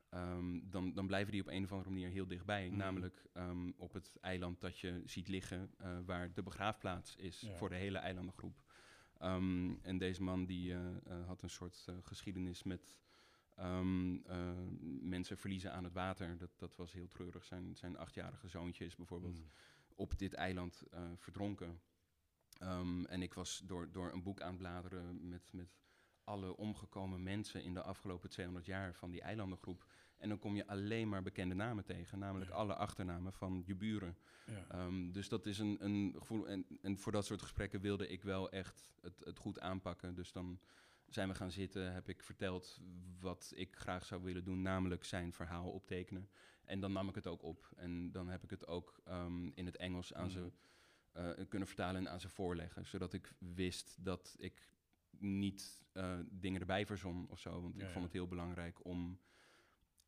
Ehm, 0.10 0.60
dan, 0.64 0.94
dan 0.94 1.08
blijven 1.08 1.32
die 1.32 1.42
op 1.42 1.48
een 1.48 1.64
of 1.64 1.72
andere 1.72 1.90
manier 1.90 2.10
heel 2.10 2.28
dichtbij. 2.28 2.68
Mhm. 2.68 2.78
Namelijk 2.78 3.26
ehm, 3.34 3.72
op 3.78 3.94
het 3.94 4.18
eiland 4.22 4.62
dat 4.62 4.80
je 4.80 5.02
ziet 5.06 5.28
liggen, 5.28 5.72
eh, 5.78 5.98
waar 6.06 6.34
de 6.34 6.44
begraafplaats 6.44 7.16
is 7.16 7.40
Ja. 7.42 7.56
voor 7.56 7.70
de 7.70 7.76
hele 7.76 7.98
eilandengroep. 7.98 8.56
Ehm, 9.18 9.74
en 9.82 9.98
deze 9.98 10.24
man 10.24 10.46
die 10.46 10.74
eh, 10.74 10.88
eh, 11.06 11.28
had 11.28 11.42
een 11.42 11.50
soort 11.50 11.88
geschiedenis 12.02 12.64
met 12.64 12.98
mensen 15.02 15.38
verliezen 15.38 15.74
aan 15.74 15.84
het 15.84 15.94
water. 15.94 16.38
Dat, 16.38 16.50
dat 16.58 16.76
was 16.76 16.94
heel 16.94 17.08
treurig. 17.08 17.44
Zijn, 17.46 17.76
zijn 17.76 17.98
achtjarige 17.98 18.48
zoontje 18.48 18.86
is 18.86 18.96
bijvoorbeeld 18.96 19.40
Mm. 19.40 19.50
op 19.96 20.18
dit 20.18 20.34
eiland 20.34 20.84
verdronken. 21.16 21.82
En 23.08 23.22
ik 23.22 23.34
was 23.34 23.62
door, 23.66 23.92
door 23.92 24.12
een 24.14 24.24
boek 24.24 24.42
aan 24.42 24.50
het 24.50 24.58
bladeren 24.58 25.28
met, 25.30 25.50
met 25.54 25.70
alle 26.28 26.58
omgekomen 26.58 27.24
mensen 27.24 27.64
in 27.64 27.74
de 27.74 27.82
afgelopen 27.82 28.30
200 28.30 28.66
jaar 28.66 28.94
van 28.96 29.12
die 29.12 29.22
eilandengroep. 29.22 29.86
En 30.18 30.30
dan 30.30 30.40
kom 30.40 30.56
je 30.56 30.68
alleen 30.68 31.10
maar 31.10 31.24
bekende 31.24 31.56
namen 31.56 31.84
tegen, 31.86 32.20
namelijk 32.20 32.50
Ja. 32.50 32.56
alle 32.58 32.76
achternamen 32.76 33.34
van 33.34 33.64
je 33.66 33.76
buren. 33.76 34.18
Ja. 34.46 34.66
Ehm, 34.70 35.12
dus 35.12 35.30
dat 35.30 35.46
is 35.46 35.60
een, 35.60 35.78
een 35.86 36.14
gevoel. 36.18 36.48
En, 36.48 36.66
en 36.82 36.98
voor 36.98 37.12
dat 37.12 37.26
soort 37.26 37.42
gesprekken 37.42 37.82
wilde 37.82 38.08
ik 38.08 38.24
wel 38.24 38.50
echt 38.50 38.90
het, 39.02 39.20
het 39.24 39.38
goed 39.40 39.60
aanpakken. 39.60 40.16
Dus 40.16 40.32
dan 40.32 40.60
zijn 41.08 41.28
we 41.30 41.36
gaan 41.36 41.52
zitten, 41.52 41.94
heb 41.94 42.10
ik 42.10 42.24
verteld 42.24 42.80
wat 43.20 43.52
ik 43.56 43.76
graag 43.76 44.06
zou 44.06 44.24
willen 44.24 44.44
doen, 44.44 44.62
namelijk 44.62 45.04
zijn 45.04 45.34
verhaal 45.34 45.70
optekenen. 45.72 46.30
En 46.66 46.80
dan 46.80 46.92
nam 46.92 47.10
ik 47.10 47.16
het 47.16 47.28
ook 47.28 47.44
op. 47.44 47.70
En 47.76 48.12
dan 48.12 48.28
heb 48.28 48.44
ik 48.44 48.50
het 48.50 48.68
ook 48.68 49.00
ehm, 49.06 49.48
in 49.54 49.66
het 49.66 49.78
Engels 49.78 50.14
aan 50.14 50.26
Mhm. 50.26 50.34
ze 50.34 50.52
eh, 51.12 51.30
kunnen 51.50 51.68
vertalen 51.68 52.06
en 52.06 52.12
aan 52.12 52.20
ze 52.20 52.30
voorleggen. 52.30 52.86
Zodat 52.86 53.14
ik 53.14 53.32
wist 53.40 53.96
dat 54.00 54.36
ik 54.40 54.70
niet 55.20 55.84
eh, 55.92 56.20
dingen 56.30 56.60
erbij 56.60 56.86
verzon 56.86 57.28
of 57.30 57.40
zo. 57.40 57.62
Want 57.62 57.76
Ja, 57.76 57.86
ik 57.86 57.92
vond 57.92 58.04
het 58.04 58.14
heel 58.14 58.28
belangrijk 58.28 58.86
om. 58.86 59.20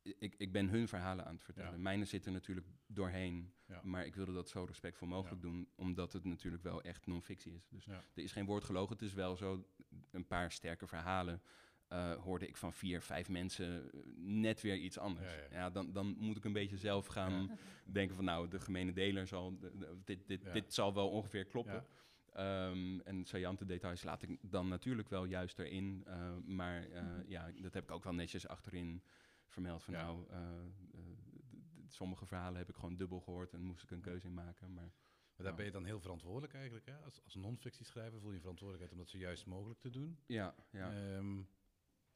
Ik, 0.02 0.34
ik 0.38 0.52
ben 0.52 0.68
hun 0.68 0.88
verhalen 0.88 1.24
aan 1.26 1.32
het 1.34 1.42
vertellen. 1.42 1.72
Ja. 1.72 1.78
Mijne 1.78 2.04
zitten 2.04 2.32
natuurlijk 2.32 2.66
doorheen. 2.86 3.52
Ja. 3.66 3.80
Maar 3.84 4.06
ik 4.06 4.14
wilde 4.14 4.32
dat 4.32 4.48
zo 4.48 4.64
respectvol 4.64 5.08
mogelijk 5.08 5.42
doen, 5.42 5.68
omdat 5.74 6.12
het 6.12 6.24
natuurlijk 6.24 6.62
wel 6.62 6.82
echt 6.82 7.06
non-fictie 7.06 7.52
is. 7.54 7.68
Dus 7.68 7.86
er 7.86 8.02
is 8.14 8.32
geen 8.32 8.44
woord 8.46 8.64
gelogen. 8.64 8.92
Het 8.92 9.02
is 9.04 9.14
wel 9.14 9.36
zo, 9.36 9.66
een 10.10 10.26
paar 10.26 10.52
sterke 10.52 10.86
verhalen 10.86 11.42
eh, 11.88 12.12
hoorde 12.14 12.48
ik 12.48 12.56
van 12.56 12.72
vier, 12.72 13.02
vijf 13.02 13.28
mensen 13.28 13.92
eh, 13.92 14.00
net 14.16 14.60
weer 14.60 14.76
iets 14.76 14.98
anders. 14.98 15.32
Ja, 15.32 15.38
Ja, 15.38 15.46
ja. 15.50 15.70
dan, 15.70 15.92
dan 15.92 16.16
moet 16.18 16.36
ik 16.36 16.44
een 16.44 16.52
beetje 16.52 16.76
zelf 16.76 17.06
gaan 17.06 17.42
Ja. 17.42 17.54
denken 17.92 18.14
van 18.16 18.24
nou, 18.24 18.48
de 18.48 18.60
gemene 18.60 18.92
deler 18.92 19.26
zal, 19.26 19.58
de- 19.58 19.76
de- 19.78 19.98
dit, 20.04 20.26
dit, 20.28 20.52
dit 20.52 20.74
zal 20.74 20.94
wel 20.94 21.10
ongeveer 21.10 21.44
kloppen. 21.44 21.84
Ehm, 22.32 22.98
en 23.00 23.24
saillante 23.24 23.64
details 23.64 24.02
laat 24.02 24.22
ik 24.22 24.38
dan 24.50 24.68
natuurlijk 24.68 25.08
wel 25.08 25.24
juist 25.24 25.58
erin. 25.58 26.02
eh, 26.06 26.36
maar 26.36 26.88
eh, 26.90 27.28
ja, 27.28 27.50
dat 27.52 27.74
heb 27.74 27.82
ik 27.82 27.90
ook 27.90 28.04
wel 28.04 28.14
netjes 28.14 28.48
achterin 28.48 29.02
vermeld. 29.46 29.82
Van 29.84 29.94
Ja. 29.94 30.02
nou, 30.04 30.26
eh, 30.30 30.38
eh, 30.38 30.68
d- 30.92 31.86
d- 31.86 31.92
sommige 31.92 32.26
verhalen 32.26 32.58
heb 32.58 32.68
ik 32.68 32.74
gewoon 32.74 32.96
dubbel 32.96 33.20
gehoord 33.20 33.52
en 33.52 33.62
moest 33.62 33.82
ik 33.82 33.90
een 33.90 34.00
keuze 34.00 34.26
in 34.26 34.34
maken. 34.34 34.72
Maar 34.74 34.92
Maar 35.36 35.46
daar 35.48 35.54
ben 35.58 35.64
je 35.64 35.70
dan 35.70 35.84
heel 35.84 36.00
verantwoordelijk 36.00 36.54
eigenlijk. 36.54 36.86
Hè? 36.86 36.96
Als, 36.96 37.24
als 37.24 37.34
non-fictie 37.34 37.84
schrijver 37.84 38.20
voel 38.20 38.32
je 38.32 38.40
verantwoordelijkheid 38.40 38.92
om 38.98 39.04
dat 39.04 39.12
zo 39.12 39.18
juist 39.18 39.46
mogelijk 39.46 39.80
te 39.80 39.90
doen. 39.90 40.18
ja, 40.26 40.54
ja. 40.70 40.92
Ehm, 40.92 41.42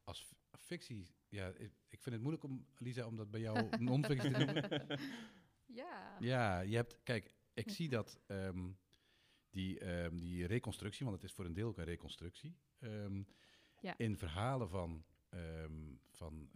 als 0.04 0.22
f- 0.22 0.34
fictie, 0.58 1.06
ja, 1.28 1.46
ik, 1.48 1.72
ik 1.88 2.02
vind 2.02 2.14
het 2.14 2.20
moeilijk 2.20 2.44
om, 2.44 2.66
Lisa, 2.78 3.06
om 3.06 3.16
dat 3.16 3.30
bij 3.30 3.40
jou 3.40 3.68
non-fictie 3.78 4.32
te 4.32 4.38
noemen. 4.44 4.64
Ja. 5.66 6.16
Ja, 6.20 6.60
je 6.60 6.76
hebt, 6.76 7.02
kijk, 7.02 7.34
ik 7.54 7.70
zie 7.70 7.88
dat 7.88 8.20
ehm, 8.26 8.70
die, 9.54 9.78
ehm, 9.78 10.18
die 10.18 10.46
reconstructie, 10.46 11.04
want 11.06 11.16
het 11.20 11.30
is 11.30 11.36
voor 11.36 11.44
een 11.44 11.54
deel 11.54 11.68
ook 11.68 11.78
een 11.78 11.84
reconstructie, 11.84 12.56
ehm, 12.78 13.22
Ja. 13.80 13.94
in 13.98 14.16
verhalen 14.16 14.68
van, 14.68 15.04
ehm, 15.28 15.72
van 16.10 16.48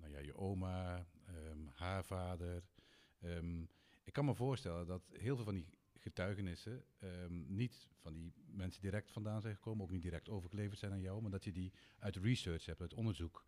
nou 0.00 0.10
ja, 0.12 0.18
je 0.18 0.34
oma, 0.36 1.06
haar 1.72 2.04
vader. 2.04 2.62
ik 4.04 4.12
kan 4.12 4.24
me 4.24 4.34
voorstellen 4.34 4.86
dat 4.86 5.02
heel 5.12 5.34
veel 5.36 5.44
van 5.44 5.54
die 5.54 5.66
getuigenissen 5.98 6.84
niet 7.46 7.88
van 7.96 8.12
die 8.12 8.32
mensen 8.46 8.82
direct 8.82 9.10
vandaan 9.10 9.40
zijn 9.40 9.54
gekomen, 9.54 9.84
ook 9.84 9.90
niet 9.90 10.02
direct 10.02 10.28
overgeleverd 10.28 10.78
zijn 10.78 10.92
aan 10.92 11.00
jou, 11.00 11.22
maar 11.22 11.30
dat 11.30 11.44
je 11.44 11.52
die 11.52 11.72
uit 11.98 12.16
research 12.16 12.66
hebt, 12.66 12.80
uit 12.80 12.94
onderzoek 12.94 13.44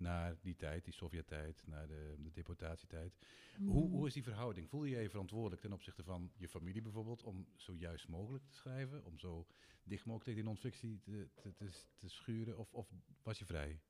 naar 0.00 0.36
die 0.40 0.56
tijd, 0.56 0.84
die 0.84 0.92
Sovjet-tijd, 0.92 1.62
naar 1.66 1.86
de, 1.86 2.14
de 2.18 2.30
deportatietijd. 2.32 3.18
Hoe, 3.58 3.84
Mm. 3.86 3.90
hoe 3.90 4.06
is 4.06 4.12
die 4.12 4.22
verhouding? 4.22 4.68
Voel 4.68 4.84
je 4.84 4.96
je 5.00 5.10
verantwoordelijk 5.10 5.60
ten 5.60 5.72
opzichte 5.72 6.02
van 6.04 6.30
je 6.36 6.48
familie 6.48 6.82
bijvoorbeeld 6.82 7.22
om 7.22 7.46
zo 7.56 7.74
juist 7.74 8.08
mogelijk 8.08 8.44
te 8.44 8.54
schrijven? 8.54 9.04
Om 9.04 9.18
zo 9.18 9.46
dicht 9.82 10.04
mogelijk 10.04 10.24
tegen 10.24 10.40
die 10.40 10.48
non-fictie 10.48 11.00
te, 11.00 11.28
te, 11.34 11.52
te, 11.54 11.68
te 11.96 12.08
schuren? 12.08 12.58
Of, 12.58 12.72
of 12.74 12.88
was 13.22 13.38
je 13.38 13.44
vrij? 13.44 13.80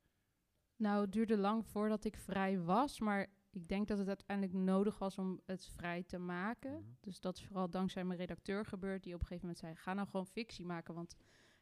Nou, 0.77 1.01
het 1.01 1.13
duurde 1.13 1.37
lang 1.37 1.67
voordat 1.67 2.05
ik 2.05 2.17
vrij 2.17 2.61
was, 2.61 3.01
maar 3.01 3.27
ik 3.51 3.69
denk 3.69 3.89
dat 3.89 3.99
het 3.99 4.09
uiteindelijk 4.09 4.59
nodig 4.59 4.99
was 4.99 5.19
om 5.19 5.41
het 5.45 5.67
vrij 5.67 6.03
te 6.03 6.19
maken. 6.19 6.73
Mhm. 6.73 6.91
Dus 7.01 7.21
dat 7.21 7.37
is 7.37 7.45
vooral 7.45 7.71
dankzij 7.71 8.05
mijn 8.05 8.19
redacteur 8.19 8.67
gebeurd, 8.67 9.03
die 9.03 9.15
op 9.15 9.21
een 9.21 9.27
gegeven 9.27 9.47
moment 9.49 9.65
zei: 9.65 9.77
ga 9.77 9.95
nou 9.95 10.09
gewoon 10.09 10.27
fictie 10.27 10.65
maken. 10.65 10.95
Want 10.95 11.17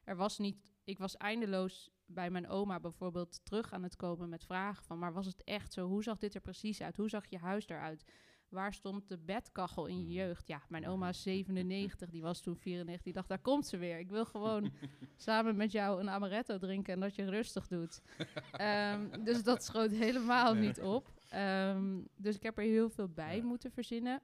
er 0.04 0.16
was 0.16 0.38
niet, 0.38 0.75
ik 0.86 0.98
was 0.98 1.16
eindeloos 1.16 1.90
bij 2.06 2.30
mijn 2.30 2.48
oma 2.48 2.80
bijvoorbeeld 2.80 3.40
terug 3.44 3.72
aan 3.72 3.82
het 3.82 3.96
komen 3.96 4.28
met 4.28 4.44
vragen 4.44 4.84
van: 4.84 4.98
maar 4.98 5.12
was 5.12 5.26
het 5.26 5.44
echt 5.44 5.72
zo? 5.72 5.86
Hoe 5.88 6.02
zag 6.02 6.18
dit 6.18 6.34
er 6.34 6.40
precies 6.40 6.82
uit? 6.82 6.96
Hoe 6.96 7.08
zag 7.08 7.26
je 7.30 7.38
huis 7.38 7.68
eruit? 7.68 8.04
Waar 8.48 8.74
stond 8.74 9.08
de 9.08 9.18
bedkachel 9.18 9.86
in 9.86 9.96
je 9.98 10.02
Mhm. 10.04 10.12
jeugd? 10.12 10.46
Ja, 10.48 10.62
mijn 10.68 10.86
oma 10.88 11.08
is 11.08 11.22
97, 11.22 12.10
die 12.10 12.22
was 12.22 12.40
toen 12.40 12.56
94. 12.56 13.04
Die 13.04 13.12
dacht, 13.12 13.28
daar 13.28 13.38
komt 13.38 13.66
ze 13.66 13.76
weer. 13.76 13.98
Ik 13.98 14.10
wil 14.10 14.24
gewoon 14.24 14.70
samen 15.16 15.56
met 15.56 15.72
jou 15.72 16.00
een 16.00 16.10
amaretto 16.10 16.58
drinken 16.58 16.94
en 16.94 17.00
dat 17.00 17.14
je 17.14 17.24
rustig 17.30 17.66
doet. 17.66 18.02
Ehm, 18.52 19.24
dus 19.24 19.42
dat 19.42 19.64
schoot 19.64 19.90
helemaal 19.90 20.54
niet 20.54 20.80
op. 20.80 21.12
Ehm, 21.28 22.00
dus 22.16 22.34
ik 22.36 22.42
heb 22.42 22.58
er 22.58 22.64
heel 22.64 22.88
veel 22.90 23.08
bij 23.08 23.36
Ja. 23.36 23.42
moeten 23.44 23.70
verzinnen. 23.70 24.22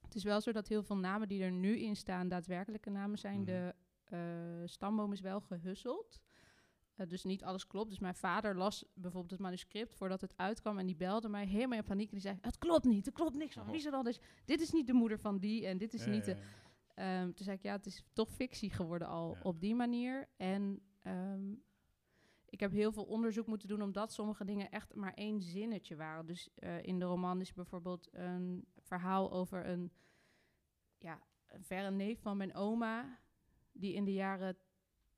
Het 0.00 0.14
is 0.14 0.24
wel 0.24 0.40
zo 0.40 0.52
dat 0.52 0.68
heel 0.68 0.82
veel 0.82 0.96
namen 0.96 1.28
die 1.28 1.42
er 1.42 1.52
nu 1.52 1.78
in 1.78 1.96
staan 1.96 2.28
daadwerkelijke 2.28 2.90
namen 2.90 3.18
zijn. 3.18 3.44
De 3.44 3.52
eh, 3.52 3.68
stamboom 4.64 5.12
is 5.12 5.20
wel 5.20 5.40
gehusseld. 5.40 6.20
Eh, 6.94 7.06
dus 7.08 7.24
niet 7.24 7.44
alles 7.44 7.66
klopt. 7.66 7.88
Dus 7.88 7.98
mijn 7.98 8.14
vader 8.14 8.56
las 8.56 8.84
bijvoorbeeld 8.94 9.30
het 9.30 9.40
manuscript 9.40 9.94
voordat 9.94 10.20
het 10.20 10.36
uitkwam. 10.36 10.78
En 10.78 10.86
die 10.86 10.96
belde 10.96 11.28
mij 11.28 11.46
helemaal 11.46 11.78
in 11.78 11.84
paniek. 11.84 12.06
En 12.08 12.12
die 12.12 12.20
zei, 12.20 12.38
het 12.40 12.58
klopt 12.58 12.84
niet, 12.84 13.06
het 13.06 13.14
klopt 13.14 13.36
niks 13.36 13.54
van. 13.54 13.66
Wie 13.66 13.74
is 13.74 13.84
er 13.84 13.92
anders? 13.92 14.18
Dit 14.44 14.60
is 14.60 14.70
niet 14.70 14.86
de 14.86 14.92
moeder 14.92 15.18
van 15.18 15.38
die 15.38 15.66
en 15.66 15.78
dit 15.78 15.94
is 15.94 16.04
Ja, 16.04 16.10
niet 16.10 16.24
de... 16.24 16.34
ja. 16.36 16.42
Ehm, 16.94 17.24
toen 17.32 17.44
zei 17.44 17.56
ik, 17.56 17.62
ja, 17.62 17.72
het 17.72 17.86
is 17.86 18.04
toch 18.12 18.30
fictie 18.30 18.70
geworden 18.70 19.08
al 19.08 19.34
Ja. 19.34 19.40
op 19.42 19.60
die 19.60 19.74
manier. 19.74 20.28
En 20.36 20.82
ehm, 21.02 21.52
ik 22.46 22.60
heb 22.60 22.70
heel 22.72 22.92
veel 22.92 23.04
onderzoek 23.04 23.46
moeten 23.46 23.68
doen 23.68 23.82
omdat 23.82 24.12
sommige 24.12 24.44
dingen 24.44 24.70
echt 24.70 24.94
maar 24.94 25.14
één 25.14 25.40
zinnetje 25.42 25.96
waren. 25.96 26.26
Dus 26.26 26.48
eh, 26.54 26.82
in 26.82 26.98
de 26.98 27.04
roman 27.04 27.40
is 27.40 27.52
bijvoorbeeld 27.52 28.08
een 28.12 28.64
verhaal 28.78 29.32
over 29.32 29.66
een, 29.66 29.92
ja, 30.98 31.20
een 31.46 31.64
verre 31.64 31.90
neef 31.90 32.20
van 32.20 32.36
mijn 32.36 32.54
oma, 32.54 33.18
die 33.72 33.94
in 33.94 34.04
de 34.04 34.12
jaren 34.12 34.56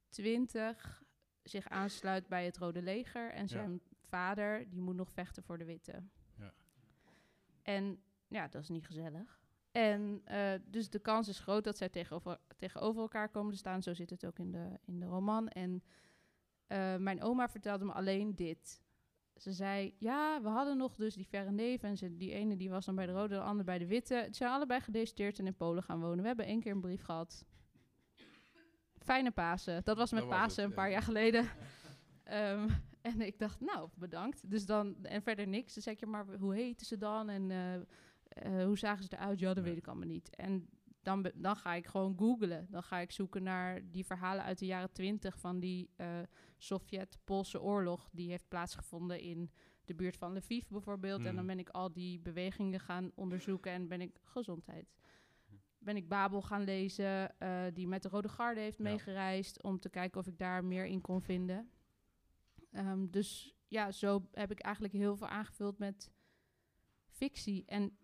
twintig 0.08 1.02
zich 1.42 1.68
aansluit 1.68 2.28
bij 2.28 2.44
het 2.44 2.56
Rode 2.56 2.82
Leger. 2.82 3.30
En 3.30 3.48
zijn 3.48 3.80
vader, 4.00 4.70
die 4.70 4.80
moet 4.80 4.96
nog 4.96 5.10
vechten 5.10 5.42
voor 5.42 5.58
de 5.58 5.64
Witte. 5.64 6.02
Ja. 6.38 6.52
En 7.62 8.02
ja, 8.28 8.48
dat 8.48 8.62
is 8.62 8.68
niet 8.68 8.86
gezellig. 8.86 9.40
En 9.72 10.20
eh, 10.24 10.52
dus 10.64 10.90
de 10.90 10.98
kans 10.98 11.28
is 11.28 11.38
groot 11.38 11.64
dat 11.64 11.76
zij 11.76 11.88
tegenover, 11.88 12.38
tegenover 12.56 13.02
elkaar 13.02 13.28
komen 13.28 13.52
te 13.52 13.58
staan. 13.58 13.82
Zo 13.82 13.94
zit 13.94 14.10
het 14.10 14.26
ook 14.26 14.38
in 14.38 14.50
de, 14.50 14.78
in 14.84 15.00
de 15.00 15.06
roman. 15.06 15.48
En 15.48 15.82
eh, 16.66 16.96
mijn 16.96 17.22
oma 17.22 17.48
vertelde 17.48 17.84
me 17.84 17.92
alleen 17.92 18.34
dit. 18.34 18.82
Ze 19.36 19.52
zei, 19.52 19.94
ja, 19.98 20.42
we 20.42 20.48
hadden 20.48 20.76
nog 20.76 20.96
dus 20.96 21.14
die 21.14 21.26
verre 21.26 21.50
neef. 21.50 21.82
En 21.82 21.96
ze, 21.96 22.16
die 22.16 22.32
ene 22.32 22.56
die 22.56 22.70
was 22.70 22.84
dan 22.84 22.94
bij 22.94 23.06
de 23.06 23.12
rode, 23.12 23.34
de 23.34 23.40
andere 23.40 23.64
bij 23.64 23.78
de 23.78 23.86
witte. 23.86 24.24
Ze 24.26 24.34
zijn 24.34 24.50
allebei 24.50 24.80
gedeporteerd 24.80 25.38
en 25.38 25.46
in 25.46 25.56
Polen 25.56 25.82
gaan 25.82 26.00
wonen. 26.00 26.20
We 26.20 26.26
hebben 26.26 26.46
één 26.46 26.60
keer 26.60 26.72
een 26.72 26.80
brief 26.80 27.02
gehad. 27.02 27.44
Fijne 29.04 29.30
Pasen. 29.30 29.84
Dat 29.84 29.96
was 29.96 30.10
met 30.12 30.20
Dat 30.20 30.30
was 30.30 30.38
Pasen 30.38 30.62
het, 30.62 30.70
een 30.70 30.76
paar 30.76 30.86
ja. 30.86 30.92
jaar 30.92 31.02
geleden. 31.02 31.44
Ehm, 32.22 32.68
en 33.00 33.20
ik 33.20 33.38
dacht, 33.38 33.60
nou, 33.60 33.88
bedankt. 33.94 34.50
Dus 34.50 34.66
dan, 34.66 35.04
en 35.04 35.22
verder 35.22 35.46
niks. 35.48 35.74
Dus 35.74 35.82
zeg 35.84 36.00
je, 36.00 36.06
maar 36.06 36.26
hoe 36.38 36.54
heten 36.54 36.86
ze 36.86 36.96
dan? 36.98 37.28
En 37.28 37.50
eh, 37.50 37.74
eh, 38.28 38.64
hoe 38.66 38.78
zagen 38.78 39.04
ze 39.04 39.10
eruit? 39.12 39.38
Ja, 39.38 39.46
dat 39.54 39.56
Ja. 39.56 39.62
weet 39.70 39.76
ik 39.78 39.86
allemaal 39.86 40.06
niet. 40.08 40.36
En 40.36 40.68
dan, 41.02 41.30
dan 41.34 41.56
ga 41.56 41.74
ik 41.74 41.86
gewoon 41.86 42.14
googlen. 42.18 42.66
Dan 42.70 42.82
ga 42.82 42.98
ik 42.98 43.10
zoeken 43.12 43.42
naar 43.42 43.90
die 43.90 44.04
verhalen 44.06 44.44
uit 44.44 44.58
de 44.58 44.66
jaren 44.66 44.92
twintig 44.92 45.38
van 45.38 45.60
die 45.60 45.90
eh, 45.96 46.06
Sovjet-Poolse 46.58 47.60
oorlog. 47.62 48.08
Die 48.12 48.30
heeft 48.30 48.48
plaatsgevonden 48.48 49.20
in 49.20 49.50
de 49.84 49.94
buurt 49.94 50.16
van 50.16 50.36
Lviv 50.36 50.62
bijvoorbeeld. 50.68 51.18
En 51.18 51.24
dan 51.24 51.34
Mhm. 51.34 51.46
ben 51.46 51.58
ik 51.58 51.68
al 51.68 51.92
die 51.92 52.20
bewegingen 52.20 52.80
gaan 52.80 53.10
onderzoeken 53.14 53.72
en 53.72 53.88
ben 53.88 54.00
ik 54.00 54.20
gezondheid. 54.24 54.94
Ben 55.84 55.96
ik 55.96 56.08
Babel 56.08 56.42
gaan 56.42 56.64
lezen, 56.64 57.38
eh, 57.38 57.62
die 57.72 57.88
met 57.88 58.02
de 58.02 58.08
Rode 58.08 58.28
Garde 58.28 58.60
heeft 58.60 58.78
Ja. 58.78 58.84
meegereisd, 58.84 59.62
om 59.62 59.78
te 59.78 59.88
kijken 59.88 60.20
of 60.20 60.26
ik 60.26 60.38
daar 60.38 60.64
meer 60.64 60.84
in 60.86 61.00
kon 61.00 61.22
vinden. 61.22 61.70
Ehm, 62.70 63.06
dus 63.10 63.54
ja, 63.68 63.90
zo 63.92 64.28
heb 64.32 64.50
ik 64.50 64.60
eigenlijk 64.60 64.94
heel 64.94 65.16
veel 65.16 65.26
aangevuld 65.28 65.78
met 65.78 66.10
fictie. 67.10 67.62
En 67.66 67.96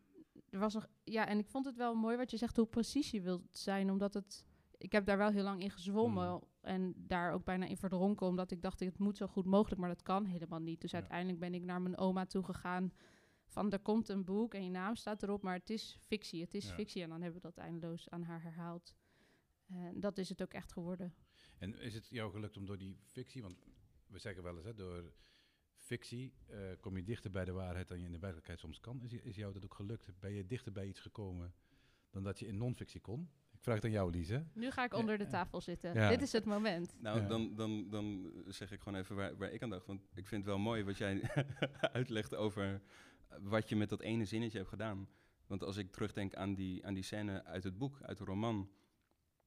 er 0.50 0.58
was 0.58 0.74
nog, 0.74 0.86
ja, 1.04 1.26
en 1.26 1.38
ik 1.38 1.48
vond 1.48 1.64
het 1.64 1.76
wel 1.76 1.94
mooi 1.94 2.16
wat 2.16 2.30
je 2.30 2.36
zegt, 2.36 2.56
hoe 2.56 2.66
precies 2.66 3.10
je 3.10 3.20
wilt 3.20 3.42
zijn, 3.52 3.90
omdat 3.90 4.14
het, 4.14 4.44
ik 4.78 4.92
heb 4.92 5.06
daar 5.06 5.18
wel 5.18 5.30
heel 5.30 5.42
lang 5.42 5.62
in 5.62 5.70
gezwommen 5.70 6.30
Mm. 6.32 6.42
en 6.60 6.94
daar 6.96 7.32
ook 7.32 7.44
bijna 7.44 7.66
in 7.66 7.76
verdronken, 7.76 8.26
omdat 8.26 8.50
ik 8.50 8.62
dacht, 8.62 8.80
het 8.80 8.98
moet 8.98 9.16
zo 9.16 9.26
goed 9.26 9.44
mogelijk, 9.46 9.80
maar 9.80 9.88
dat 9.88 10.02
kan 10.02 10.24
helemaal 10.24 10.60
niet. 10.60 10.80
Dus 10.80 10.90
Ja. 10.90 10.98
uiteindelijk 10.98 11.38
ben 11.38 11.54
ik 11.54 11.62
naar 11.62 11.82
mijn 11.82 11.98
oma 11.98 12.26
toe 12.26 12.42
gegaan 12.42 12.92
van, 13.48 13.72
er 13.72 13.78
komt 13.78 14.08
een 14.08 14.24
boek 14.24 14.54
en 14.54 14.64
je 14.64 14.70
naam 14.70 14.96
staat 14.96 15.22
erop, 15.22 15.42
maar 15.42 15.54
het 15.54 15.70
is 15.70 15.98
fictie, 16.00 16.40
het 16.42 16.54
is 16.54 16.68
Ja. 16.68 16.74
fictie. 16.74 17.02
En 17.02 17.08
dan 17.08 17.22
hebben 17.22 17.40
we 17.42 17.46
dat 17.46 17.56
eindeloos 17.64 18.10
aan 18.10 18.22
haar 18.22 18.42
herhaald. 18.42 18.96
En 19.66 20.00
dat 20.00 20.18
is 20.18 20.28
het 20.28 20.42
ook 20.42 20.52
echt 20.52 20.72
geworden. 20.72 21.14
En 21.58 21.78
is 21.80 21.94
het 21.94 22.08
jou 22.10 22.32
gelukt 22.32 22.56
om 22.56 22.66
door 22.66 22.78
die 22.78 22.98
fictie, 23.04 23.42
want 23.42 23.56
we 24.06 24.18
zeggen 24.18 24.42
wel 24.42 24.56
eens, 24.56 24.64
hè, 24.64 24.74
door 24.74 25.12
fictie 25.74 26.32
eh, 26.46 26.58
kom 26.80 26.96
je 26.96 27.02
dichter 27.04 27.30
bij 27.30 27.44
de 27.44 27.52
waarheid 27.52 27.88
dan 27.88 27.98
je 27.98 28.04
in 28.06 28.12
de 28.12 28.18
werkelijkheid 28.18 28.58
soms 28.60 28.80
kan. 28.80 29.02
Is, 29.02 29.12
is 29.12 29.36
jou 29.36 29.52
dat 29.52 29.64
ook 29.64 29.74
gelukt? 29.74 30.08
Ben 30.20 30.32
je 30.32 30.46
dichter 30.46 30.72
bij 30.72 30.86
iets 30.86 31.00
gekomen 31.00 31.54
dan 32.10 32.22
dat 32.22 32.38
je 32.38 32.46
in 32.46 32.56
non-fictie 32.58 33.00
kon? 33.00 33.30
Ik 33.50 33.64
vraag 33.64 33.74
het 33.76 33.84
aan 33.84 33.90
jou, 33.90 34.10
Lise. 34.10 34.44
Nu 34.52 34.70
ga 34.70 34.84
ik 34.84 34.92
Ja, 34.92 34.98
onder 34.98 35.18
de 35.18 35.26
tafel 35.26 35.60
zitten. 35.60 35.94
Ja. 35.94 36.08
Dit 36.08 36.22
is 36.22 36.32
het 36.32 36.44
moment. 36.44 36.94
Nou, 37.00 37.20
Ja. 37.20 37.26
dan, 37.26 37.54
dan, 37.54 37.88
dan 37.90 38.32
zeg 38.46 38.70
ik 38.72 38.80
gewoon 38.82 38.98
even 39.00 39.16
waar, 39.16 39.36
waar 39.36 39.50
ik 39.52 39.62
aan 39.62 39.70
dacht. 39.70 39.86
Want 39.86 40.02
ik 40.14 40.26
vind 40.26 40.40
het 40.44 40.50
wel 40.50 40.58
mooi 40.58 40.84
wat 40.84 40.98
jij 40.98 41.22
uitlegt 41.98 42.34
over 42.34 42.82
wat 43.42 43.68
je 43.68 43.76
met 43.76 43.88
dat 43.88 44.00
ene 44.00 44.24
zinnetje 44.24 44.58
hebt 44.58 44.70
gedaan. 44.70 45.08
Want 45.46 45.64
als 45.64 45.76
ik 45.76 45.90
terugdenk 45.90 46.34
aan 46.34 46.54
die, 46.54 46.86
aan 46.86 46.94
die 46.94 47.02
scène 47.02 47.44
uit 47.44 47.64
het 47.64 47.78
boek, 47.78 47.98
uit 48.02 48.18
de 48.18 48.24
roman, 48.24 48.70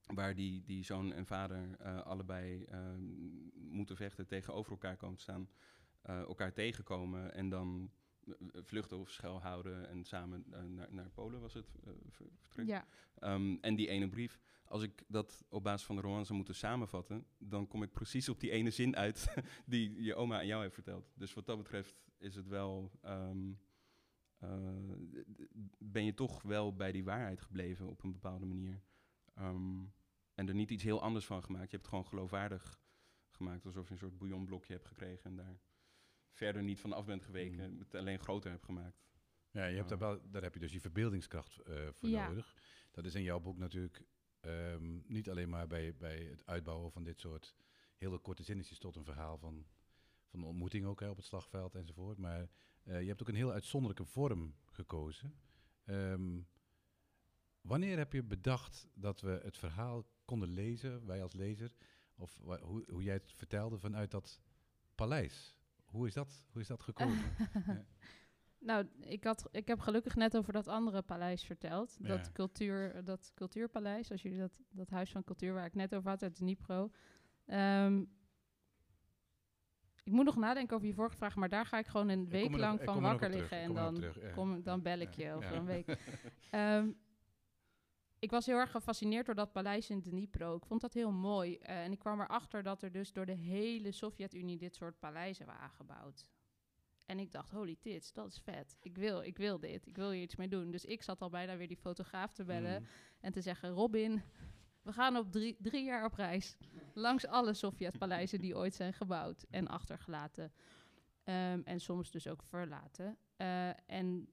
waar 0.06 0.36
die, 0.36 0.64
die 0.64 0.84
zoon 0.84 1.14
en 1.14 1.26
vader 1.26 1.76
eh, 1.80 2.02
allebei 2.02 2.64
eh, 2.64 2.80
moeten 3.54 3.96
vechten, 3.96 4.28
tegenover 4.28 4.72
elkaar 4.72 4.98
komen 4.98 5.16
te 5.16 5.22
staan, 5.22 5.50
eh, 6.02 6.20
elkaar 6.20 6.54
tegenkomen 6.54 7.34
en 7.34 7.50
dan 7.50 7.92
vluchten 8.54 8.98
of 8.98 9.10
schuilhouden 9.10 9.90
en 9.90 10.04
samen 10.04 10.44
naar, 10.48 10.88
naar 10.94 11.10
Polen 11.10 11.42
was 11.42 11.54
het 11.54 11.72
ver- 12.10 12.30
vertrek. 12.40 12.68
Ja. 12.68 12.86
Ehm, 13.16 13.58
en 13.62 13.76
die 13.76 13.88
ene 13.88 14.10
brief, 14.10 14.40
als 14.66 14.84
ik 14.84 15.04
dat 15.08 15.46
op 15.50 15.64
basis 15.64 15.86
van 15.86 15.96
de 15.96 16.02
roman 16.02 16.26
zou 16.26 16.38
moeten 16.38 16.56
samenvatten, 16.56 17.26
dan 17.38 17.68
kom 17.68 17.84
ik 17.84 17.92
precies 17.92 18.30
op 18.30 18.40
die 18.40 18.52
ene 18.52 18.70
zin 18.70 18.96
uit 18.96 19.34
die 19.66 20.02
je 20.04 20.16
oma 20.16 20.38
aan 20.38 20.48
jou 20.48 20.62
heeft 20.62 20.74
verteld. 20.74 21.12
Dus 21.16 21.34
wat 21.34 21.46
dat 21.46 21.58
betreft 21.58 21.96
is 22.18 22.36
het 22.36 22.48
wel, 22.48 22.92
ehm, 23.02 23.50
eh, 23.50 23.56
ben 25.78 26.06
je 26.06 26.14
toch 26.14 26.42
wel 26.42 26.76
bij 26.76 26.92
die 26.92 27.04
waarheid 27.04 27.42
gebleven 27.42 27.88
op 27.88 28.04
een 28.04 28.12
bepaalde 28.12 28.46
manier. 28.46 28.82
Ehm, 29.34 29.84
en 30.36 30.48
er 30.48 30.54
niet 30.56 30.72
iets 30.72 30.84
heel 30.84 31.02
anders 31.02 31.26
van 31.26 31.44
gemaakt. 31.44 31.64
Je 31.66 31.78
hebt 31.78 31.82
het 31.82 31.90
gewoon 31.90 32.06
geloofwaardig 32.08 32.80
gemaakt, 33.30 33.66
alsof 33.66 33.86
je 33.88 33.92
een 33.94 34.00
soort 34.00 34.18
bouillonblokje 34.18 34.74
hebt 34.74 34.88
gekregen 34.88 35.24
en 35.30 35.36
daar 35.36 35.60
verder 36.32 36.64
niet 36.64 36.80
van 36.80 36.94
af 36.94 37.06
bent 37.06 37.24
geweken, 37.24 37.72
Mm. 37.74 37.80
het 37.80 37.96
alleen 37.96 38.20
groter 38.20 38.52
hebt 38.52 38.64
gemaakt. 38.66 39.04
Ja, 39.52 39.66
je 39.66 39.76
hebt 39.76 39.90
daar, 39.90 39.98
wel, 39.98 40.20
daar 40.30 40.42
heb 40.42 40.54
je 40.54 40.60
dus 40.60 40.72
die 40.72 40.82
verbeeldingskracht 40.82 41.58
eh, 41.60 41.88
voor 41.92 42.10
Ja. 42.10 42.28
nodig. 42.28 42.56
Dat 42.92 43.06
is 43.06 43.16
in 43.16 43.24
jouw 43.24 43.40
boek 43.40 43.58
natuurlijk 43.58 44.04
ehm, 44.40 45.00
niet 45.06 45.30
alleen 45.30 45.50
maar 45.50 45.68
bij, 45.68 45.96
bij 45.96 46.24
het 46.24 46.46
uitbouwen 46.46 46.92
van 46.92 47.04
dit 47.04 47.20
soort 47.20 47.56
hele 47.98 48.18
korte 48.20 48.44
zinnetjes 48.44 48.78
tot 48.78 48.96
een 48.96 49.04
verhaal 49.06 49.38
van, 49.38 49.66
van 50.26 50.40
een 50.40 50.46
ontmoeting 50.46 50.86
ook 50.86 51.00
hè, 51.00 51.10
op 51.10 51.16
het 51.16 51.26
slagveld 51.26 51.76
enzovoort. 51.76 52.18
Maar 52.18 52.42
eh, 52.42 52.48
je 53.00 53.08
hebt 53.08 53.22
ook 53.22 53.28
een 53.28 53.36
heel 53.36 53.52
uitzonderlijke 53.52 54.06
vorm 54.06 54.56
gekozen. 54.66 55.34
Ehm, 55.86 56.40
wanneer 57.62 57.98
heb 57.98 58.14
je 58.14 58.24
bedacht 58.24 58.88
dat 58.94 59.22
we 59.22 59.40
het 59.44 59.58
verhaal 59.58 60.06
konden 60.26 60.50
lezen, 60.50 61.06
wij 61.06 61.24
als 61.24 61.34
lezer, 61.34 61.76
of 62.16 62.40
hoe, 62.62 62.86
hoe 62.90 63.04
jij 63.04 63.14
het 63.14 63.32
vertelde 63.32 63.80
vanuit 63.80 64.12
dat 64.12 64.42
paleis? 64.96 65.58
Hoe 65.86 66.08
is 66.08 66.14
dat, 66.14 66.46
hoe 66.52 66.62
is 66.62 66.68
dat 66.68 66.84
gekomen? 66.84 67.24
Ja. 67.66 67.86
Nou, 68.66 68.88
ik, 69.00 69.24
had, 69.24 69.48
ik 69.52 69.68
heb 69.68 69.80
gelukkig 69.80 70.16
net 70.16 70.38
over 70.38 70.54
dat 70.54 70.68
andere 70.68 71.02
paleis 71.02 71.44
verteld. 71.44 71.98
Ja. 72.02 72.08
Dat, 72.08 72.32
cultuur, 72.32 73.04
dat 73.04 73.32
cultuurpaleis, 73.36 74.12
als 74.12 74.22
jullie 74.22 74.40
dat, 74.40 74.60
dat 74.70 74.90
huis 74.90 75.12
van 75.12 75.24
cultuur 75.24 75.54
waar 75.54 75.66
ik 75.66 75.76
net 75.76 75.96
over 75.96 76.10
had 76.10 76.24
uit 76.24 76.38
de 76.38 76.44
Nipro. 76.44 76.92
Ik 80.04 80.12
moet 80.12 80.26
nog 80.26 80.36
nadenken 80.36 80.76
over 80.76 80.88
je 80.88 80.94
vorige 80.94 81.16
vraag, 81.18 81.36
maar 81.36 81.50
daar 81.50 81.66
ga 81.66 81.78
ik 81.78 81.88
gewoon 81.88 82.10
een 82.10 82.30
week 82.30 82.54
er 82.54 82.60
lang 82.60 82.82
van 82.84 82.96
er 82.96 83.02
wakker 83.02 83.30
liggen. 83.30 83.58
En 83.58 83.74
dan, 83.74 83.94
nog 83.94 84.12
terug, 84.12 84.22
ja. 84.22 84.32
kom, 84.34 84.64
dan 84.64 84.82
bel 84.82 85.00
ik 85.00 85.14
je 85.14 85.24
Ja, 85.24 85.34
over 85.34 85.52
ja. 85.52 85.58
een 85.58 85.66
week. 85.66 85.88
Ehm, 86.50 86.92
ik 88.20 88.32
was 88.32 88.46
heel 88.46 88.58
erg 88.58 88.72
gefascineerd 88.72 89.26
door 89.26 89.36
dat 89.36 89.52
paleis 89.52 89.90
in 89.90 90.02
Dnipro. 90.02 90.56
Ik 90.56 90.66
vond 90.66 90.82
dat 90.82 90.94
heel 90.94 91.12
mooi. 91.12 91.58
Eh, 91.58 91.84
en 91.84 91.92
ik 91.92 92.00
kwam 92.00 92.22
erachter 92.22 92.64
dat 92.64 92.82
er 92.82 92.92
dus 92.92 93.14
door 93.14 93.26
de 93.26 93.36
hele 93.36 93.92
Sovjet-Unie 93.92 94.58
dit 94.58 94.76
soort 94.76 95.00
paleizen 95.00 95.46
waren 95.46 95.70
gebouwd. 95.70 96.30
En 97.06 97.20
ik 97.20 97.32
dacht, 97.32 97.52
holy 97.52 97.78
tits, 97.80 98.14
dat 98.14 98.28
is 98.28 98.40
vet. 98.44 98.78
Ik 98.82 98.98
wil, 98.98 99.22
ik 99.22 99.38
wil 99.38 99.60
dit. 99.60 99.88
Ik 99.88 99.96
wil 99.96 100.12
hier 100.12 100.22
iets 100.22 100.36
mee 100.36 100.48
doen. 100.48 100.72
Dus 100.72 100.86
ik 100.86 101.04
zat 101.04 101.22
al 101.22 101.30
bijna 101.30 101.58
weer 101.58 101.68
die 101.68 101.78
fotograaf 101.78 102.34
te 102.34 102.44
bellen 102.44 102.82
Mm. 102.82 102.88
en 103.20 103.32
te 103.32 103.42
zeggen... 103.42 103.70
Robin, 103.70 104.22
we 104.82 104.94
gaan 104.94 105.18
op 105.18 105.32
drie, 105.32 105.56
drie 105.60 105.84
jaar 105.84 106.06
op 106.06 106.14
reis. 106.14 106.58
Langs 106.94 107.28
alle 107.28 107.54
Sovjet-paleizen 107.54 108.40
die 108.40 108.58
ooit 108.58 108.74
zijn 108.74 108.94
gebouwd 108.94 109.46
en 109.50 109.68
achtergelaten. 109.68 110.52
Ehm, 111.24 111.62
en 111.64 111.80
soms 111.80 112.12
dus 112.12 112.28
ook 112.28 112.44
verlaten. 112.44 113.18
Eh, 113.36 113.70
en 113.90 114.30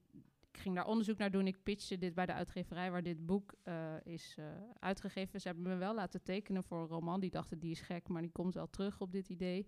ik 0.51 0.57
ging 0.59 0.75
daar 0.75 0.85
onderzoek 0.85 1.17
naar 1.17 1.31
doen. 1.31 1.47
Ik 1.47 1.63
pitchte 1.63 1.97
dit 1.97 2.13
bij 2.13 2.25
de 2.25 2.33
uitgeverij 2.33 2.91
waar 2.91 3.03
dit 3.03 3.25
boek 3.25 3.53
eh, 3.63 3.93
is 4.03 4.35
eh, 4.37 4.45
uitgegeven. 4.79 5.41
Ze 5.41 5.47
hebben 5.47 5.67
me 5.67 5.75
wel 5.75 5.93
laten 5.93 6.23
tekenen 6.23 6.63
voor 6.63 6.79
een 6.79 6.87
roman. 6.87 7.19
Die 7.19 7.29
dachten, 7.29 7.59
die 7.59 7.71
is 7.71 7.81
gek, 7.81 8.07
maar 8.07 8.21
die 8.21 8.31
komt 8.31 8.53
wel 8.53 8.69
terug 8.69 9.01
op 9.01 9.11
dit 9.11 9.29
idee. 9.29 9.67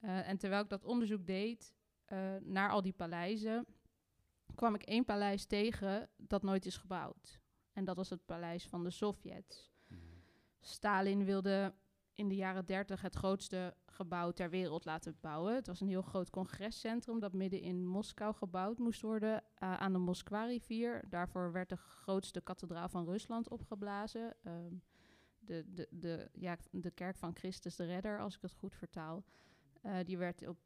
En 0.00 0.38
terwijl 0.38 0.62
ik 0.62 0.68
dat 0.68 0.84
onderzoek 0.84 1.26
deed 1.26 1.74
naar 2.40 2.70
al 2.70 2.82
die 2.82 2.92
paleizen... 2.92 3.66
kwam 4.54 4.74
ik 4.74 4.82
één 4.82 5.04
paleis 5.04 5.44
tegen 5.44 6.08
dat 6.16 6.42
nooit 6.42 6.66
is 6.66 6.76
gebouwd. 6.76 7.40
En 7.72 7.84
dat 7.84 7.96
was 7.96 8.10
het 8.10 8.24
paleis 8.24 8.66
van 8.66 8.84
de 8.84 8.90
Sovjets. 8.90 9.73
Stalin 10.66 11.24
wilde 11.24 11.74
in 12.14 12.28
de 12.28 12.34
jaren 12.34 12.64
30 12.64 13.02
het 13.02 13.14
grootste 13.14 13.74
gebouw 13.86 14.30
ter 14.30 14.50
wereld 14.50 14.84
laten 14.84 15.16
bouwen. 15.20 15.54
Het 15.54 15.66
was 15.66 15.80
een 15.80 15.88
heel 15.88 16.02
groot 16.02 16.30
congrescentrum 16.30 17.20
dat 17.20 17.32
midden 17.32 17.60
in 17.60 17.86
Moskou 17.86 18.34
gebouwd 18.34 18.78
moest 18.78 19.00
worden 19.00 19.42
eh, 19.54 19.74
aan 19.74 19.92
de 19.92 19.98
Moskwa-rivier. 19.98 21.04
Daarvoor 21.08 21.52
werd 21.52 21.68
de 21.68 21.76
grootste 21.76 22.40
kathedraal 22.40 22.88
van 22.88 23.04
Rusland 23.04 23.48
opgeblazen. 23.48 24.36
Ehm, 24.42 24.74
de, 25.38 25.64
de, 25.74 25.88
de, 25.90 26.28
ja, 26.32 26.56
de 26.70 26.90
kerk 26.90 27.16
van 27.16 27.36
Christus 27.36 27.76
de 27.76 27.84
Redder, 27.84 28.20
als 28.20 28.34
ik 28.36 28.42
het 28.42 28.54
goed 28.54 28.74
vertaal. 28.74 29.24
Eh, 29.82 29.96
die 30.04 30.18
werd 30.18 30.48
op 30.48 30.58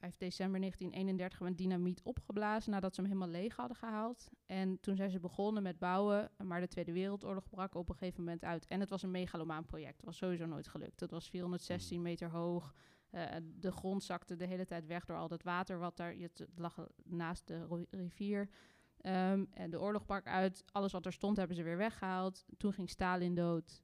5 0.00 0.16
december 0.16 0.60
1931 0.60 1.40
met 1.40 1.58
dynamiet 1.58 2.02
opgeblazen 2.02 2.70
nadat 2.70 2.94
ze 2.94 3.00
hem 3.00 3.10
helemaal 3.10 3.40
leeg 3.40 3.56
hadden 3.56 3.76
gehaald. 3.76 4.30
En 4.46 4.80
toen 4.80 4.96
zijn 4.96 5.10
ze 5.10 5.20
begonnen 5.20 5.62
met 5.62 5.78
bouwen, 5.78 6.30
maar 6.44 6.60
de 6.60 6.68
Tweede 6.68 6.92
Wereldoorlog 6.92 7.48
brak 7.48 7.74
op 7.74 7.88
een 7.88 7.96
gegeven 7.96 8.24
moment 8.24 8.44
uit. 8.44 8.66
En 8.66 8.80
het 8.80 8.88
was 8.88 9.02
een 9.02 9.10
megalomaan 9.10 9.64
project. 9.64 9.96
Het 9.96 10.04
was 10.04 10.16
sowieso 10.16 10.46
nooit 10.46 10.68
gelukt. 10.68 11.00
Het 11.00 11.10
was 11.10 11.28
416 11.28 12.02
meter 12.02 12.30
hoog. 12.30 12.74
Eh, 13.10 13.24
de 13.60 13.72
grond 13.72 14.04
zakte 14.04 14.36
de 14.36 14.46
hele 14.46 14.66
tijd 14.66 14.86
weg 14.86 15.04
door 15.04 15.16
al 15.16 15.28
dat 15.28 15.42
water 15.42 15.78
wat 15.78 15.96
daar... 15.96 16.14
Het 16.14 16.46
lag 16.54 16.86
naast 17.04 17.46
de 17.46 17.86
rivier. 17.90 18.48
Ehm, 18.96 19.44
en 19.50 19.70
de 19.70 19.80
oorlog 19.80 20.06
brak 20.06 20.26
uit. 20.26 20.64
Alles 20.72 20.92
wat 20.92 21.06
er 21.06 21.12
stond 21.12 21.36
hebben 21.36 21.56
ze 21.56 21.62
weer 21.62 21.76
weggehaald. 21.76 22.44
Toen 22.56 22.72
ging 22.72 22.90
Stalin 22.90 23.34
dood. 23.34 23.82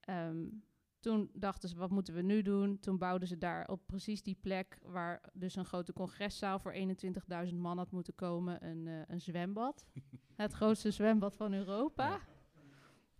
Ehm, 0.00 0.46
toen 1.00 1.30
dachten 1.34 1.68
ze, 1.68 1.76
wat 1.76 1.90
moeten 1.90 2.14
we 2.14 2.22
nu 2.22 2.42
doen? 2.42 2.78
Toen 2.78 2.98
bouwden 2.98 3.28
ze 3.28 3.38
daar 3.38 3.68
op 3.68 3.86
precies 3.86 4.22
die 4.22 4.38
plek 4.40 4.78
waar 4.82 5.30
dus 5.32 5.56
een 5.56 5.64
grote 5.64 5.92
congreszaal 5.92 6.58
voor 6.58 6.74
21.000 7.48 7.54
man 7.54 7.78
had 7.78 7.90
moeten 7.90 8.14
komen, 8.14 8.66
een, 8.66 8.86
eh, 8.86 8.94
een 9.06 9.20
zwembad. 9.20 9.86
het 10.36 10.52
grootste 10.52 10.90
zwembad 10.90 11.36
van 11.36 11.52
Europa. 11.52 12.08
Ja. 12.08 12.20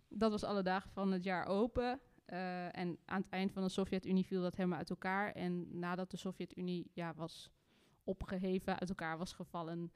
Dat 0.07 0.31
was 0.31 0.43
alle 0.43 0.63
dagen 0.63 0.91
van 0.91 1.11
het 1.11 1.23
jaar 1.23 1.45
open. 1.45 1.99
Eh, 2.25 2.77
en 2.77 2.97
aan 3.05 3.21
het 3.21 3.29
eind 3.29 3.51
van 3.51 3.63
de 3.63 3.69
Sovjet-Unie 3.69 4.25
viel 4.25 4.41
dat 4.41 4.55
helemaal 4.55 4.77
uit 4.77 4.89
elkaar. 4.89 5.31
En 5.31 5.79
nadat 5.79 6.11
de 6.11 6.17
Sovjet-Unie 6.17 6.91
ja, 6.93 7.13
was 7.13 7.51
opgeheven, 8.03 8.79
uit 8.79 8.89
elkaar 8.89 9.17
was 9.17 9.33
gevallen, 9.33 9.91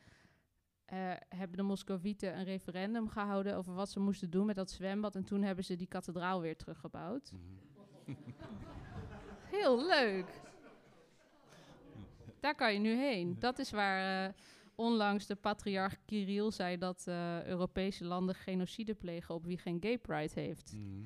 eh, 0.85 1.13
hebben 1.29 1.57
de 1.57 1.63
Moscovieten 1.63 2.37
een 2.37 2.43
referendum 2.43 3.09
gehouden 3.09 3.55
over 3.55 3.73
wat 3.73 3.89
ze 3.89 3.99
moesten 3.99 4.29
doen 4.29 4.45
met 4.45 4.55
dat 4.55 4.71
zwembad. 4.71 5.15
En 5.15 5.23
toen 5.23 5.41
hebben 5.41 5.63
ze 5.63 5.75
die 5.75 5.87
kathedraal 5.87 6.41
weer 6.41 6.57
teruggebouwd. 6.57 7.31
Mhm. 7.31 7.74
Heel 9.55 9.85
leuk. 9.85 10.25
Daar 12.39 12.55
kan 12.55 12.73
je 12.73 12.79
nu 12.79 12.95
heen. 12.95 13.35
Dat 13.39 13.59
is 13.59 13.71
waar 13.71 14.27
eh, 14.27 14.33
onlangs 14.75 15.25
de 15.25 15.35
patriarch 15.35 16.05
Kirill 16.05 16.51
zei 16.51 16.77
dat 16.77 17.07
eh, 17.07 17.45
Europese 17.45 18.05
landen 18.05 18.35
genocide 18.35 18.93
plegen 18.93 19.35
op 19.35 19.45
wie 19.45 19.57
geen 19.57 19.77
gay 19.81 19.97
pride 19.97 20.41
heeft. 20.41 20.73
Mhm. 20.73 21.05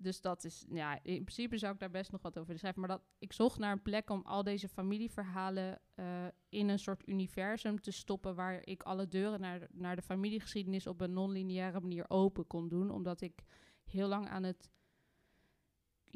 Dus 0.00 0.20
dat 0.20 0.44
is, 0.44 0.64
ja, 0.68 0.94
in 1.02 1.24
principe 1.24 1.58
zou 1.58 1.72
ik 1.72 1.78
daar 1.78 1.90
best 1.90 2.12
nog 2.12 2.22
wat 2.22 2.38
over 2.38 2.58
schrijven. 2.58 2.80
Maar 2.80 2.90
dat, 2.90 3.02
ik 3.18 3.32
zocht 3.32 3.58
naar 3.58 3.72
een 3.72 3.82
plek 3.82 4.10
om 4.10 4.22
al 4.24 4.42
deze 4.42 4.68
familieverhalen 4.68 5.80
eh, 5.94 6.26
in 6.48 6.68
een 6.68 6.78
soort 6.78 7.08
universum 7.08 7.80
te 7.80 7.90
stoppen. 7.90 8.34
Waar 8.34 8.66
ik 8.66 8.82
alle 8.82 9.08
deuren 9.08 9.40
naar, 9.40 9.66
naar 9.72 9.96
de 9.96 10.02
familiegeschiedenis 10.02 10.86
op 10.86 11.00
een 11.00 11.12
non-lineaire 11.12 11.80
manier 11.80 12.04
open 12.08 12.46
kon 12.46 12.68
doen. 12.68 12.90
Omdat 12.90 13.20
ik 13.20 13.42
heel 13.84 14.08
lang 14.08 14.28
aan 14.28 14.42
het. 14.42 14.70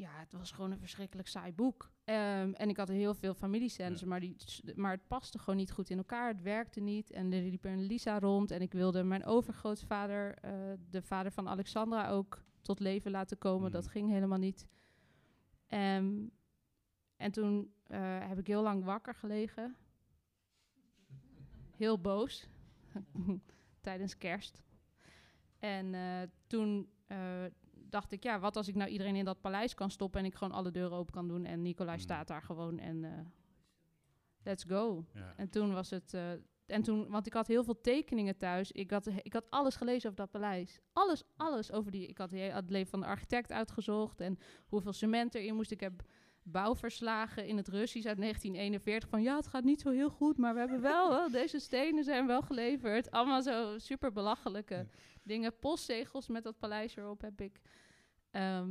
Ja, 0.03 0.19
het 0.19 0.31
was 0.31 0.51
gewoon 0.51 0.71
een 0.71 0.79
verschrikkelijk 0.79 1.27
saai 1.27 1.53
boek. 1.53 1.91
Ehm, 2.03 2.51
en 2.53 2.69
ik 2.69 2.77
had 2.77 2.87
heel 2.87 3.13
veel 3.13 3.33
familiescènes, 3.33 3.99
Ja. 3.99 4.07
maar, 4.07 4.19
die, 4.19 4.35
maar 4.75 4.91
het 4.91 5.07
paste 5.07 5.39
gewoon 5.39 5.55
niet 5.55 5.71
goed 5.71 5.89
in 5.89 5.97
elkaar. 5.97 6.27
Het 6.27 6.41
werkte 6.41 6.79
niet. 6.79 7.11
En 7.11 7.31
er 7.33 7.41
liep 7.41 7.63
een 7.65 7.81
Lisa 7.83 8.19
rond. 8.19 8.51
En 8.51 8.61
ik 8.61 8.73
wilde 8.73 9.03
mijn 9.03 9.25
overgrootvader, 9.25 10.33
eh, 10.37 10.51
de 10.89 11.01
vader 11.01 11.31
van 11.31 11.47
Alexandra, 11.47 12.09
ook 12.09 12.43
tot 12.61 12.79
leven 12.79 13.11
laten 13.11 13.37
komen. 13.37 13.71
Dat 13.71 13.83
Mhm. 13.83 13.91
ging 13.91 14.09
helemaal 14.09 14.37
niet. 14.37 14.67
Ehm, 15.67 16.27
en 17.17 17.31
toen 17.31 17.73
eh, 17.83 18.27
heb 18.27 18.37
ik 18.39 18.47
heel 18.47 18.61
lang 18.63 18.83
wakker 18.83 19.15
gelegen. 19.15 19.75
Heel 21.75 21.99
boos. 21.99 22.47
Tijdens 23.81 24.17
kerst. 24.17 24.61
En 25.59 25.93
eh, 25.93 26.21
toen 26.47 26.89
dacht 27.93 28.11
ik, 28.11 28.23
ja, 28.23 28.39
wat 28.39 28.55
als 28.57 28.67
ik 28.67 28.75
nou 28.75 28.89
iedereen 28.89 29.15
in 29.15 29.25
dat 29.25 29.41
paleis 29.41 29.73
kan 29.73 29.89
stoppen 29.91 30.19
en 30.19 30.25
ik 30.25 30.35
gewoon 30.35 30.53
alle 30.53 30.71
deuren 30.71 30.97
open 30.97 31.13
kan 31.13 31.27
doen 31.27 31.45
en 31.45 31.61
Nicolai 31.61 31.95
Mhm. 31.95 32.03
staat 32.05 32.27
daar 32.27 32.41
gewoon 32.41 32.79
en 32.79 33.03
eh, 33.03 33.11
let's 34.43 34.63
go. 34.63 35.05
Ja. 35.13 35.33
En 35.37 35.49
toen 35.49 35.73
was 35.73 35.89
het. 35.89 36.13
eh, 36.13 36.31
en 36.65 36.81
toen, 36.83 37.07
want 37.09 37.25
ik 37.27 37.33
had 37.33 37.47
heel 37.47 37.63
veel 37.63 37.81
tekeningen 37.81 38.37
thuis. 38.37 38.71
Ik 38.71 38.91
had, 38.91 39.07
ik 39.21 39.33
had 39.33 39.49
alles 39.49 39.75
gelezen 39.75 40.09
over 40.09 40.21
dat 40.21 40.31
paleis. 40.31 40.79
Alles, 40.93 41.23
alles 41.35 41.71
over 41.71 41.91
die. 41.91 42.07
Ik 42.07 42.17
had 42.17 42.31
het 42.31 42.69
leven 42.69 42.89
van 42.89 42.99
de 42.99 43.05
architect 43.05 43.51
uitgezocht 43.51 44.19
en 44.21 44.37
hoeveel 44.65 44.93
cement 44.93 45.35
erin 45.35 45.55
moest. 45.55 45.71
Ik 45.71 45.79
heb 45.79 46.01
bouwverslagen 46.43 47.47
in 47.47 47.57
het 47.57 47.67
Russisch 47.67 48.07
uit 48.07 48.17
1941 48.17 49.09
van 49.09 49.21
ja, 49.21 49.35
het 49.35 49.47
gaat 49.47 49.63
niet 49.63 49.81
zo 49.81 49.89
heel 49.89 50.09
goed, 50.09 50.37
maar 50.37 50.53
we 50.53 50.59
hebben 50.59 50.81
wel, 50.81 51.09
wel 51.17 51.31
deze 51.31 51.59
stenen 51.59 52.03
zijn 52.03 52.27
wel 52.27 52.41
geleverd. 52.41 53.11
Allemaal 53.11 53.41
zo 53.41 53.77
super 53.77 54.11
belachelijke 54.11 54.75
Ja. 54.75 54.85
dingen. 55.23 55.59
Postzegels 55.59 56.27
met 56.27 56.43
dat 56.43 56.59
paleis 56.59 56.95
erop 56.95 57.21
heb 57.21 57.41
ik. 57.41 57.59
Ehm, 58.33 58.69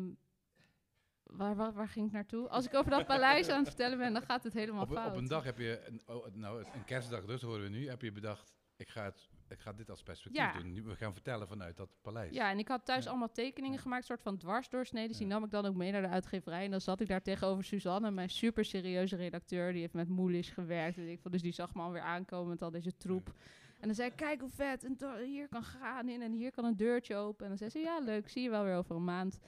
waar, 1.22 1.57
waar, 1.57 1.72
waar 1.72 1.88
ging 1.88 2.07
ik 2.07 2.12
naartoe? 2.12 2.48
Als 2.48 2.66
ik 2.66 2.75
over 2.75 2.90
dat 2.90 3.07
paleis 3.07 3.48
aan 3.48 3.59
het 3.59 3.66
vertellen 3.68 3.98
ben, 3.98 4.12
dan 4.12 4.22
gaat 4.22 4.44
het 4.44 4.53
helemaal 4.53 4.83
Op, 4.83 4.92
fout. 4.92 5.11
op 5.11 5.16
een 5.16 5.27
dag 5.29 5.44
heb 5.44 5.59
je, 5.59 5.83
een, 5.87 6.01
oh, 6.07 6.27
nou, 6.35 6.64
een 6.72 6.85
kerstdag 6.85 7.25
dus, 7.25 7.42
horen 7.42 7.62
we 7.62 7.68
nu, 7.68 7.88
heb 7.88 8.03
je 8.03 8.12
bedacht, 8.12 8.55
ik 8.77 8.88
ga, 8.88 9.05
het, 9.05 9.29
ik 9.48 9.59
ga 9.61 9.72
dit 9.72 9.90
als 9.90 10.03
perspectief 10.03 10.42
Ja. 10.42 10.53
doen. 10.53 10.72
Nu, 10.72 10.83
We 10.83 10.96
gaan 10.96 11.12
vertellen 11.12 11.48
vanuit 11.48 11.77
dat 11.77 11.88
paleis. 12.01 12.35
Ja, 12.35 12.51
en 12.51 12.59
ik 12.59 12.68
had 12.68 12.85
thuis 12.85 13.05
Ja. 13.05 13.11
allemaal 13.11 13.33
tekeningen 13.33 13.77
Ja. 13.77 13.83
gemaakt, 13.83 14.05
soort 14.05 14.22
van 14.22 14.37
dwarsdoorsneden. 14.37 15.16
Die 15.16 15.27
Ja. 15.27 15.33
nam 15.33 15.44
ik 15.44 15.51
dan 15.51 15.66
ook 15.66 15.75
mee 15.77 15.92
naar 15.92 16.03
de 16.03 16.09
uitgeverij. 16.09 16.64
En 16.64 16.70
dan 16.70 16.81
zat 16.81 17.01
ik 17.01 17.09
daar 17.09 17.22
tegenover 17.22 17.64
Suzanne, 17.64 18.11
mijn 18.11 18.31
super 18.31 18.64
serieuze 18.64 19.16
redacteur. 19.16 19.72
Die 19.72 19.81
heeft 19.81 19.92
met 19.94 20.09
Moelish 20.09 20.53
gewerkt. 20.53 20.96
En 20.96 21.09
ik 21.09 21.20
vond, 21.20 21.33
dus 21.33 21.42
die 21.42 21.53
zag 21.53 21.75
me 21.75 21.83
alweer 21.83 22.03
aankomen 22.03 22.48
met 22.48 22.62
al 22.62 22.70
deze 22.70 22.96
troep. 22.96 23.35
En 23.83 23.88
dan 23.88 23.95
zei 23.97 24.11
ik, 24.11 24.16
kijk 24.16 24.40
hoe 24.40 24.51
vet, 24.51 24.85
en 24.85 25.25
hier 25.25 25.49
kan 25.49 25.62
gaan 25.64 26.09
in 26.09 26.23
en 26.23 26.33
hier 26.33 26.51
kan 26.51 26.64
een 26.64 26.77
deurtje 26.77 27.16
open. 27.16 27.42
En 27.42 27.49
dan 27.49 27.59
zei 27.59 27.71
ze, 27.71 27.79
ja 27.79 27.99
leuk, 28.01 28.29
zie 28.29 28.42
je 28.42 28.51
wel 28.51 28.64
weer 28.64 28.77
over 28.77 28.97
een 28.97 29.05
maand. 29.05 29.38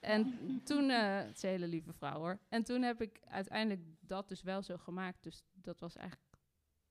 En 0.00 0.24
toen, 0.64 0.90
eh 0.90 1.16
het 1.16 1.36
is 1.36 1.42
een 1.42 1.48
hele 1.48 1.66
lieve 1.68 1.92
vrouw 1.92 2.18
hoor. 2.18 2.38
En 2.48 2.64
toen 2.64 2.82
heb 2.82 3.00
ik 3.02 3.20
uiteindelijk 3.24 3.80
dat 4.00 4.28
dus 4.28 4.42
wel 4.42 4.62
zo 4.62 4.76
gemaakt. 4.76 5.22
Dus 5.22 5.44
dat 5.52 5.80
was 5.80 5.96
eigenlijk 5.96 6.36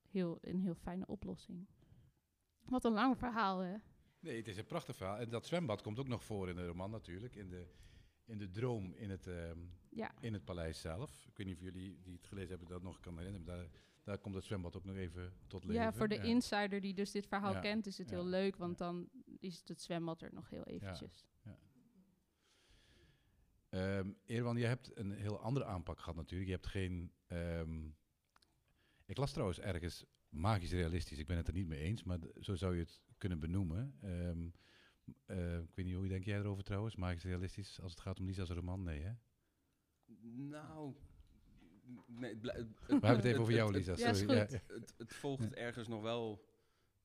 heel, 0.09 0.37
een 0.41 0.59
heel 0.59 0.75
fijne 0.75 1.05
oplossing. 1.07 1.67
Wat 2.63 2.83
een 2.85 2.91
lang 2.93 3.17
verhaal 3.17 3.59
hè. 3.59 3.75
Nee, 4.19 4.37
het 4.37 4.47
is 4.47 4.57
een 4.57 4.65
prachtig 4.65 4.95
verhaal. 4.95 5.17
En 5.17 5.29
dat 5.29 5.45
zwembad 5.45 5.81
komt 5.81 5.99
ook 5.99 6.07
nog 6.07 6.23
voor 6.23 6.49
in 6.49 6.55
de 6.55 6.65
roman 6.67 6.91
natuurlijk. 6.91 7.35
In 7.35 7.49
de, 7.49 7.67
in 8.25 8.37
de 8.37 8.49
droom 8.51 8.93
in 8.93 9.09
het, 9.09 9.27
ehm, 9.27 9.59
Ja. 9.89 10.11
in 10.19 10.33
het 10.33 10.45
paleis 10.45 10.81
zelf. 10.81 11.25
Ik 11.27 11.37
weet 11.37 11.47
niet 11.47 11.55
of 11.55 11.61
jullie 11.61 11.99
die 12.01 12.15
het 12.15 12.27
gelezen 12.27 12.49
hebben 12.49 12.67
dat 12.67 12.83
nog 12.83 12.99
kan 12.99 13.17
herinneren. 13.17 13.45
maar 13.47 13.55
Daar, 13.55 13.67
daar 14.03 14.17
komt 14.17 14.35
het 14.35 14.43
zwembad 14.43 14.75
ook 14.75 14.83
nog 14.83 14.95
even 14.95 15.33
tot 15.47 15.63
leven. 15.63 15.81
Ja, 15.81 15.93
voor 15.93 16.07
de 16.07 16.21
insider 16.21 16.81
die 16.81 16.93
dus 16.93 17.11
dit 17.11 17.27
verhaal 17.27 17.53
Ja, 17.53 17.59
kent, 17.59 17.87
is 17.87 17.97
het 17.97 18.09
ja, 18.09 18.15
heel 18.15 18.25
leuk, 18.25 18.55
want 18.55 18.79
ja. 18.79 18.85
dan 18.85 19.09
is 19.39 19.57
het, 19.57 19.67
het 19.67 19.81
zwembad 19.81 20.21
er 20.21 20.33
nog 20.33 20.49
heel 20.49 20.63
eventjes. 20.63 21.25
Ehm 23.69 24.11
Erwan, 24.25 24.57
je 24.57 24.65
hebt 24.65 24.97
een 24.97 25.11
heel 25.11 25.39
andere 25.39 25.65
aanpak 25.65 25.99
gehad 25.99 26.15
natuurlijk. 26.15 26.49
Je 26.49 26.55
hebt 26.55 26.67
geen... 26.67 27.11
ehm, 27.27 27.87
ik 29.05 29.17
las 29.17 29.31
trouwens 29.31 29.59
ergens 29.59 30.05
magisch 30.29 30.71
realistisch. 30.71 31.17
Ik 31.17 31.27
ben 31.27 31.37
het 31.37 31.47
er 31.47 31.53
niet 31.53 31.67
mee 31.67 31.79
eens, 31.79 32.03
maar 32.03 32.19
zo 32.39 32.55
zou 32.55 32.73
je 32.75 32.81
het 32.81 33.01
kunnen 33.17 33.39
benoemen. 33.39 33.97
Ehm, 34.01 34.49
eh, 35.25 35.59
ik 35.59 35.75
weet 35.75 35.85
niet, 35.85 35.95
hoe 35.95 36.07
denk 36.07 36.23
jij 36.23 36.39
erover 36.39 36.63
trouwens? 36.63 36.95
Magisch 36.95 37.23
realistisch 37.23 37.81
als 37.81 37.91
het 37.91 38.01
gaat 38.01 38.19
om 38.19 38.25
Lisa's 38.25 38.49
roman? 38.49 38.83
Nee, 38.83 39.01
hè? 39.01 39.11
Nou, 40.31 40.95
nee, 42.07 42.33
het 42.41 42.41
We 42.41 42.67
hebben 42.87 43.09
het 43.15 43.25
even 43.25 43.39
over 43.41 43.53
jou, 43.53 43.71
Lisa. 43.71 43.93
Ja, 43.97 44.09
is 44.09 44.19
Sorry. 44.19 44.39
goed. 44.41 44.61
het, 44.67 44.93
het 44.97 45.13
volgt 45.13 45.53
ergens 45.53 45.87
nog 45.87 46.01
wel 46.01 46.45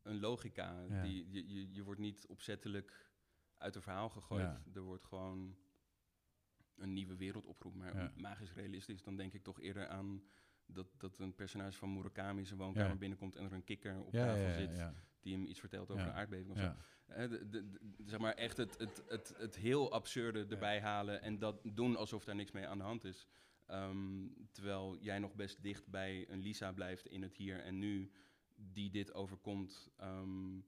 een 0.02 0.20
logica. 0.20 0.82
Ja. 0.88 1.02
Die, 1.02 1.30
je, 1.30 1.48
je, 1.54 1.72
je 1.72 1.82
wordt 1.82 2.00
niet 2.00 2.26
opzettelijk 2.26 3.10
uit 3.56 3.74
een 3.74 3.82
verhaal 3.82 4.08
gegooid. 4.08 4.42
Ja. 4.42 4.62
Er 4.74 4.80
wordt 4.82 5.04
gewoon 5.04 5.56
een 6.76 6.92
nieuwe 6.92 7.16
wereld 7.16 7.44
opgeroepen. 7.46 7.80
Maar 7.80 7.94
Ja. 8.02 8.12
magisch 8.16 8.52
realistisch, 8.52 9.02
dan 9.02 9.16
denk 9.16 9.32
ik 9.32 9.42
toch 9.42 9.60
eerder 9.60 9.88
aan 9.88 10.22
dat, 10.66 10.86
dat 10.96 11.18
een 11.18 11.34
personage 11.34 11.78
van 11.78 11.92
Murakami 11.92 12.44
zijn 12.44 12.58
woonkamer 12.58 12.90
Ja. 12.90 12.96
binnenkomt 12.96 13.36
en 13.36 13.44
er 13.44 13.52
een 13.52 13.64
kikker 13.64 14.00
op 14.04 14.12
Ja, 14.12 14.24
tafel 14.26 14.42
ja, 14.42 14.48
ja, 14.48 14.54
zit 14.54 14.76
ja. 14.76 14.94
die 15.20 15.34
hem 15.36 15.46
iets 15.46 15.60
vertelt 15.60 15.90
over 15.90 16.02
Ja. 16.04 16.08
een 16.10 16.16
aardbeving 16.16 16.50
of 16.50 16.56
zo. 16.58 16.62
Ja. 16.64 16.76
Hè, 17.06 17.28
de, 17.28 17.48
de- 17.48 17.70
de- 17.70 17.80
zeg 18.04 18.18
maar 18.18 18.34
echt 18.34 18.56
het, 18.56 18.78
het, 18.78 19.02
het, 19.08 19.34
het 19.36 19.56
heel 19.56 19.92
absurde 19.92 20.46
erbij 20.46 20.80
halen 20.80 21.22
en 21.22 21.38
dat 21.38 21.60
doen 21.72 21.96
alsof 21.96 22.24
daar 22.24 22.34
niks 22.34 22.50
mee 22.50 22.66
aan 22.66 22.78
de 22.78 22.84
hand 22.84 23.04
is. 23.04 23.26
Ehm, 23.68 24.26
terwijl 24.52 24.98
jij 25.00 25.18
nog 25.18 25.34
best 25.34 25.62
dicht 25.62 25.86
bij 25.86 26.28
een 26.30 26.40
Lisa 26.40 26.72
blijft 26.72 27.06
in 27.06 27.22
het 27.22 27.36
hier 27.36 27.60
en 27.60 27.78
nu, 27.78 28.10
die 28.54 28.90
dit 28.90 29.14
overkomt. 29.14 29.90
Ehm, 29.96 30.58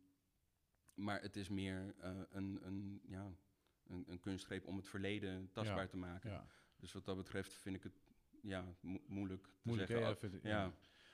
maar 0.95 1.23
het 1.23 1.37
is 1.37 1.49
meer 1.49 1.95
eh, 1.99 2.21
een, 2.31 2.59
een, 2.67 3.01
ja, 3.07 3.33
een, 3.87 4.05
een 4.09 4.21
kunstgreep 4.21 4.67
om 4.67 4.77
het 4.77 4.89
verleden 4.89 5.51
tastbaar 5.53 5.83
Ja, 5.83 5.87
te 5.89 5.97
maken. 5.97 6.31
Ja. 6.31 6.47
Dus 6.77 6.93
wat 6.93 7.05
dat 7.05 7.17
betreft 7.17 7.53
vind 7.53 7.77
ik 7.77 7.83
het 7.83 8.01
ja, 8.43 8.75
mo- 8.81 9.03
moeilijk 9.07 9.43
te 9.45 9.51
Moeilijk, 9.63 9.91
zeggen. 9.91 10.41
Ja. 10.43 10.73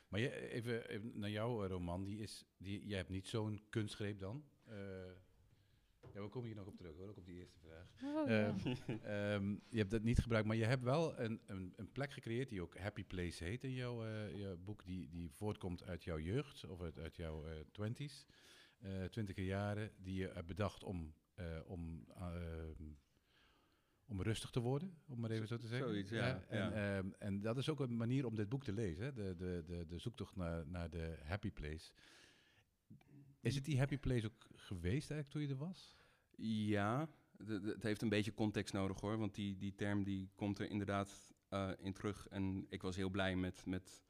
Maar 0.08 0.20
je, 0.20 0.48
even, 0.50 0.88
even 0.88 1.18
naar 1.18 1.30
jouw 1.30 1.66
roman, 1.66 2.04
die 2.04 2.18
is, 2.18 2.44
die, 2.56 2.86
jij 2.86 2.96
hebt 2.96 3.10
niet 3.10 3.26
zo'n 3.26 3.62
kunstgreep 3.70 4.18
dan. 4.18 4.44
Eh, 4.64 4.76
ja, 6.14 6.22
we 6.22 6.28
komen 6.28 6.48
hier 6.48 6.56
nog 6.56 6.66
op 6.66 6.76
terug 6.76 6.96
hoor, 6.96 7.08
ook 7.08 7.16
op 7.16 7.26
die 7.26 7.38
eerste 7.38 7.58
vraag. 7.58 7.86
Oh, 8.02 8.28
ja. 8.28 8.46
Ehm, 8.46 8.98
ehm, 9.02 9.50
je 9.68 9.78
hebt 9.78 9.90
dat 9.90 10.02
niet 10.02 10.18
gebruikt, 10.18 10.46
maar 10.46 10.56
je 10.56 10.64
hebt 10.64 10.82
wel 10.82 11.20
een, 11.20 11.40
een, 11.46 11.72
een 11.76 11.92
plek 11.92 12.12
gecreëerd 12.12 12.48
die 12.48 12.62
ook 12.62 12.78
Happy 12.78 13.04
Place 13.04 13.44
heet 13.44 13.64
in 13.64 13.72
jouw, 13.72 14.04
eh, 14.04 14.38
jouw 14.38 14.56
boek, 14.56 14.84
die, 14.84 15.08
die 15.08 15.30
voortkomt 15.30 15.82
uit 15.84 16.04
jouw 16.04 16.18
jeugd 16.18 16.64
of 16.68 16.82
uit, 16.82 16.98
uit 16.98 17.16
jouw 17.16 17.44
twenties, 17.72 18.26
eh 18.78 19.04
twintiger 19.04 19.44
jaren, 19.44 19.90
die 19.96 20.14
je 20.14 20.30
hebt 20.34 20.46
bedacht 20.46 20.84
om, 20.84 21.14
eh, 21.34 21.60
om, 21.66 22.04
ehm, 22.14 22.84
om 24.06 24.22
rustig 24.22 24.50
te 24.50 24.60
worden, 24.60 24.98
om 25.06 25.20
maar 25.20 25.30
even 25.30 25.48
zo 25.48 25.56
te 25.56 25.66
zeggen. 25.66 25.88
Zoiets, 25.88 26.10
ja, 26.10 26.44
En, 26.48 26.58
ja. 26.58 26.96
ehm, 26.96 27.10
en 27.18 27.40
dat 27.40 27.56
is 27.56 27.68
ook 27.68 27.80
een 27.80 27.96
manier 27.96 28.26
om 28.26 28.34
dit 28.34 28.48
boek 28.48 28.64
te 28.64 28.72
lezen, 28.72 29.04
hè? 29.04 29.12
De, 29.12 29.34
de, 29.36 29.62
de, 29.66 29.86
de 29.86 29.98
zoektocht 29.98 30.36
naar, 30.36 30.66
naar 30.66 30.90
de 30.90 31.18
Happy 31.22 31.50
Place. 31.50 31.92
Is 33.40 33.54
het 33.54 33.64
die 33.64 33.78
Happy 33.78 33.98
Place 33.98 34.26
ook 34.26 34.46
geweest 34.66 35.10
eigenlijk 35.10 35.30
toen 35.30 35.42
je 35.42 35.48
er 35.48 35.68
was? 35.68 35.96
Ja, 36.36 37.08
het 37.46 37.82
heeft 37.82 38.02
een 38.02 38.08
beetje 38.08 38.34
context 38.34 38.72
nodig 38.74 39.00
hoor. 39.00 39.18
Want 39.18 39.34
die, 39.34 39.56
die 39.56 39.74
term 39.74 40.04
die 40.04 40.30
komt 40.34 40.58
er 40.58 40.70
inderdaad 40.70 41.34
eh, 41.48 41.70
in 41.78 41.92
terug. 41.92 42.28
En 42.28 42.66
ik 42.68 42.82
was 42.82 42.96
heel 42.96 43.10
blij 43.10 43.36
met, 43.36 43.66
met 43.66 44.04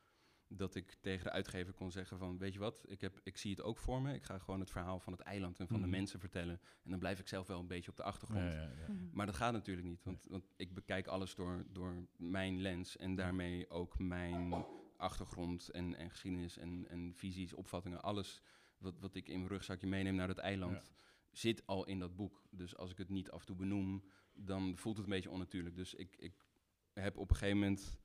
dat 0.49 0.75
ik 0.75 0.97
tegen 1.01 1.25
de 1.25 1.31
uitgever 1.31 1.73
kon 1.75 1.91
zeggen 1.91 2.19
van... 2.19 2.39
weet 2.39 2.53
je 2.53 2.59
wat, 2.59 2.85
ik, 2.89 3.01
heb, 3.01 3.21
ik 3.23 3.37
zie 3.37 3.51
het 3.51 3.63
ook 3.63 3.79
voor 3.79 4.03
me. 4.03 4.15
Ik 4.15 4.23
ga 4.23 4.39
gewoon 4.39 4.61
het 4.61 4.71
verhaal 4.71 5.01
van 5.01 5.13
het 5.13 5.23
eiland 5.23 5.59
en 5.61 5.67
van 5.69 5.77
Mhm. 5.77 5.85
de 5.85 5.97
mensen 5.97 6.21
vertellen. 6.21 6.61
En 6.83 6.91
dan 6.91 6.99
blijf 6.99 7.19
ik 7.19 7.29
zelf 7.29 7.47
wel 7.47 7.61
een 7.61 7.67
beetje 7.67 7.91
op 7.91 7.97
de 7.97 8.03
achtergrond. 8.03 8.43
Ja, 8.43 8.53
ja, 8.53 8.71
ja. 8.87 8.93
Mhm. 8.93 9.09
Maar 9.13 9.27
dat 9.27 9.35
gaat 9.35 9.53
natuurlijk 9.53 9.87
niet, 9.87 10.03
want, 10.05 10.27
want 10.29 10.45
ik 10.57 10.75
bekijk 10.75 11.07
alles 11.07 11.35
door, 11.35 11.65
door 11.69 12.07
mijn 12.17 12.61
lens 12.61 12.97
en 12.97 13.15
daarmee 13.15 13.71
ook 13.71 13.99
mijn 13.99 14.65
achtergrond 14.97 15.69
en, 15.69 15.95
en 15.95 16.11
geschiedenis 16.11 16.57
en, 16.59 16.87
en 16.89 17.15
visies, 17.15 17.55
opvattingen, 17.55 18.03
alles 18.03 18.43
wat, 18.79 18.99
wat 18.99 19.15
ik 19.15 19.29
in 19.29 19.39
mijn 19.39 19.51
rugzakje 19.51 19.87
meeneem 19.87 20.15
naar 20.15 20.27
dat 20.27 20.39
eiland, 20.39 20.87
Ja. 20.87 20.95
zit 21.31 21.67
al 21.67 21.87
in 21.87 21.99
dat 21.99 22.17
boek. 22.17 22.43
Dus 22.51 22.77
als 22.77 22.91
ik 22.91 22.99
het 22.99 23.09
niet 23.09 23.31
af 23.31 23.41
en 23.41 23.47
toe 23.47 23.57
benoem, 23.57 24.05
dan 24.33 24.77
voelt 24.77 24.97
het 24.97 25.05
een 25.07 25.13
beetje 25.13 25.31
onnatuurlijk. 25.31 25.77
Dus 25.77 25.95
ik, 25.95 26.17
ik 26.17 26.47
heb 26.93 27.17
op 27.17 27.31
een 27.31 27.37
gegeven 27.37 27.59
moment 27.59 27.99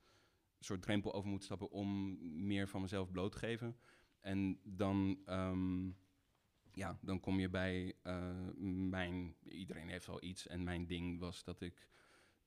een 0.58 0.66
soort 0.66 0.82
drempel 0.82 1.14
over 1.14 1.30
moeten 1.30 1.46
stappen 1.46 1.72
om 1.72 2.18
meer 2.46 2.68
van 2.68 2.82
mezelf 2.82 3.12
bloot 3.12 3.32
te 3.32 3.38
geven. 3.38 3.78
En 4.20 4.60
dan, 4.64 5.22
ehm, 5.26 5.90
ja, 6.74 7.00
dan 7.02 7.20
kom 7.20 7.40
je 7.40 7.50
bij 7.50 7.96
eh, 8.04 8.48
mijn... 8.90 9.36
Iedereen 9.44 9.90
heeft 9.90 10.08
al 10.08 10.24
iets. 10.24 10.48
En 10.48 10.64
mijn 10.64 10.88
ding 10.88 11.20
was 11.20 11.44
dat 11.44 11.62
ik, 11.62 11.88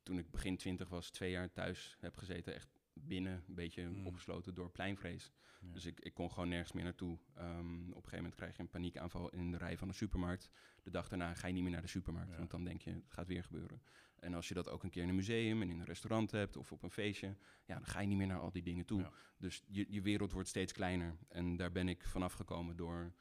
toen 0.02 0.18
ik 0.18 0.30
begin 0.30 0.56
twintig 0.56 0.88
was, 0.88 1.10
twee 1.10 1.30
jaar 1.30 1.52
thuis 1.52 1.96
heb 2.00 2.16
gezeten. 2.16 2.54
Echt 2.54 2.73
binnen, 2.94 3.44
een 3.48 3.54
beetje 3.54 3.88
Mm. 3.88 4.06
opgesloten 4.06 4.54
door 4.54 4.70
pleinvrees. 4.70 5.32
Ja. 5.60 5.72
Dus 5.72 5.86
ik, 5.86 6.00
ik 6.00 6.14
kon 6.14 6.30
gewoon 6.32 6.48
nergens 6.48 6.72
meer 6.72 6.84
naartoe. 6.84 7.18
Ehm, 7.34 7.80
op 7.80 7.86
een 7.86 7.92
gegeven 7.94 8.16
moment 8.16 8.34
krijg 8.34 8.56
je 8.56 8.62
een 8.62 8.68
paniekaanval 8.68 9.28
in 9.30 9.50
de 9.50 9.56
rij 9.56 9.76
van 9.78 9.88
de 9.88 9.94
supermarkt. 9.94 10.50
De 10.82 10.90
dag 10.90 11.08
daarna 11.08 11.34
ga 11.34 11.46
je 11.46 11.52
niet 11.52 11.62
meer 11.62 11.72
naar 11.72 11.80
de 11.82 11.88
supermarkt, 11.88 12.30
Ja. 12.30 12.36
want 12.38 12.50
dan 12.50 12.64
denk 12.64 12.82
je, 12.82 12.90
het 12.90 13.12
gaat 13.12 13.26
weer 13.26 13.44
gebeuren. 13.44 13.82
En 14.18 14.34
als 14.34 14.48
je 14.48 14.54
dat 14.54 14.68
ook 14.68 14.82
een 14.82 14.90
keer 14.90 15.02
in 15.02 15.08
een 15.08 15.14
museum 15.14 15.62
en 15.62 15.70
in 15.70 15.78
een 15.78 15.84
restaurant 15.86 16.30
hebt 16.30 16.56
of 16.56 16.72
op 16.72 16.82
een 16.82 16.90
feestje, 16.90 17.36
ja, 17.64 17.74
dan 17.74 17.86
ga 17.86 18.00
je 18.00 18.06
niet 18.06 18.16
meer 18.16 18.26
naar 18.26 18.40
al 18.40 18.50
die 18.52 18.62
dingen 18.62 18.84
toe. 18.84 19.00
Ja. 19.00 19.12
Dus 19.38 19.62
je, 19.68 19.86
je 19.88 20.02
wereld 20.02 20.32
wordt 20.32 20.48
steeds 20.48 20.72
kleiner. 20.72 21.16
En 21.28 21.56
daar 21.56 21.72
ben 21.72 21.88
ik 21.88 22.04
vanaf 22.06 22.32
gekomen 22.32 22.76
door 22.76 23.12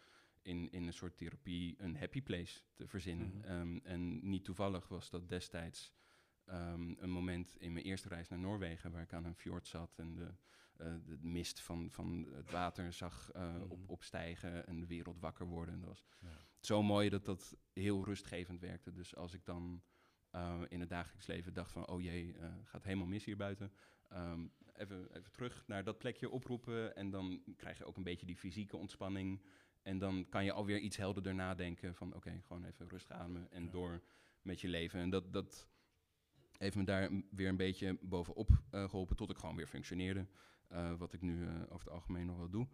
in, 0.42 0.72
in 0.72 0.88
een 0.88 0.94
soort 0.94 1.18
therapie 1.18 1.76
een 1.78 1.98
happy 1.98 2.22
place 2.22 2.62
te 2.74 2.88
verzinnen. 2.88 3.28
Mhm. 3.38 3.44
Ehm, 3.46 3.78
en 3.84 4.30
niet 4.30 4.44
toevallig 4.44 4.88
was 4.88 5.10
dat 5.10 5.30
destijds 5.30 5.94
ehm, 6.46 6.94
een 6.98 7.10
moment 7.10 7.56
in 7.60 7.74
mijn 7.74 7.86
eerste 7.86 8.08
reis 8.08 8.30
naar 8.30 8.40
Noorwegen, 8.40 8.92
waar 8.92 9.02
ik 9.02 9.14
aan 9.14 9.26
een 9.26 9.36
fjord 9.36 9.68
zat 9.68 9.98
en 9.98 10.16
de, 10.16 10.34
eh, 10.78 10.94
de 11.06 11.18
mist 11.22 11.62
van, 11.62 11.92
van 11.92 12.28
het 12.34 12.50
water 12.50 12.94
zag 12.94 13.32
eh, 13.32 13.54
Mhm. 13.56 13.62
op, 13.72 13.90
opstijgen 13.90 14.68
en 14.68 14.80
de 14.80 14.88
wereld 14.88 15.20
wakker 15.20 15.46
worden. 15.48 15.74
En 15.74 15.80
dat 15.80 15.90
was 15.90 16.04
Ja. 16.22 16.28
zo 16.60 16.84
mooi 16.84 17.10
dat 17.10 17.26
dat 17.26 17.58
heel 17.74 18.06
rustgevend 18.06 18.60
werkte. 18.60 18.92
Dus 18.92 19.16
als 19.16 19.34
ik 19.34 19.46
dan 19.46 19.84
eh, 20.32 20.62
in 20.68 20.80
het 20.80 20.90
dagelijks 20.90 21.28
leven 21.28 21.54
dacht 21.54 21.72
van, 21.72 21.88
oh 21.88 22.02
jee, 22.02 22.36
gaat 22.64 22.84
helemaal 22.84 23.08
mis 23.08 23.26
hier 23.26 23.38
buiten. 23.38 23.72
Ehm, 24.10 24.48
even, 24.74 25.16
even 25.18 25.32
terug 25.32 25.68
naar 25.68 25.84
dat 25.84 25.98
plekje 25.98 26.30
oproepen 26.30 26.96
en 26.96 27.10
dan 27.10 27.44
krijg 27.58 27.78
je 27.78 27.86
ook 27.86 27.98
een 27.98 28.04
beetje 28.04 28.26
die 28.26 28.38
fysieke 28.38 28.78
ontspanning. 28.78 29.42
En 29.82 29.98
dan 29.98 30.30
kan 30.30 30.46
je 30.46 30.52
alweer 30.52 30.80
iets 30.80 30.98
helderder 30.98 31.36
nadenken 31.36 31.96
van, 31.96 32.14
oké, 32.16 32.40
gewoon 32.42 32.64
even 32.64 32.88
rustig 32.90 33.16
ademen 33.18 33.52
en 33.52 33.64
Ja. 33.64 33.70
door 33.72 34.04
met 34.42 34.62
je 34.62 34.68
leven. 34.68 35.00
En 35.00 35.10
dat, 35.10 35.34
dat 35.34 35.70
heeft 36.58 36.76
me 36.76 36.84
daar 36.84 37.10
weer 37.32 37.48
een 37.48 37.58
beetje 37.58 37.98
bovenop 38.02 38.50
eh, 38.72 38.90
geholpen 38.90 39.16
tot 39.16 39.30
ik 39.30 39.38
gewoon 39.38 39.56
weer 39.56 39.68
functioneerde. 39.68 40.28
Eh, 40.68 40.94
wat 40.98 41.14
ik 41.14 41.22
nu 41.22 41.46
eh, 41.48 41.54
over 41.70 41.86
het 41.86 41.90
algemeen 41.90 42.26
nog 42.26 42.38
wel 42.38 42.50
doe. 42.50 42.68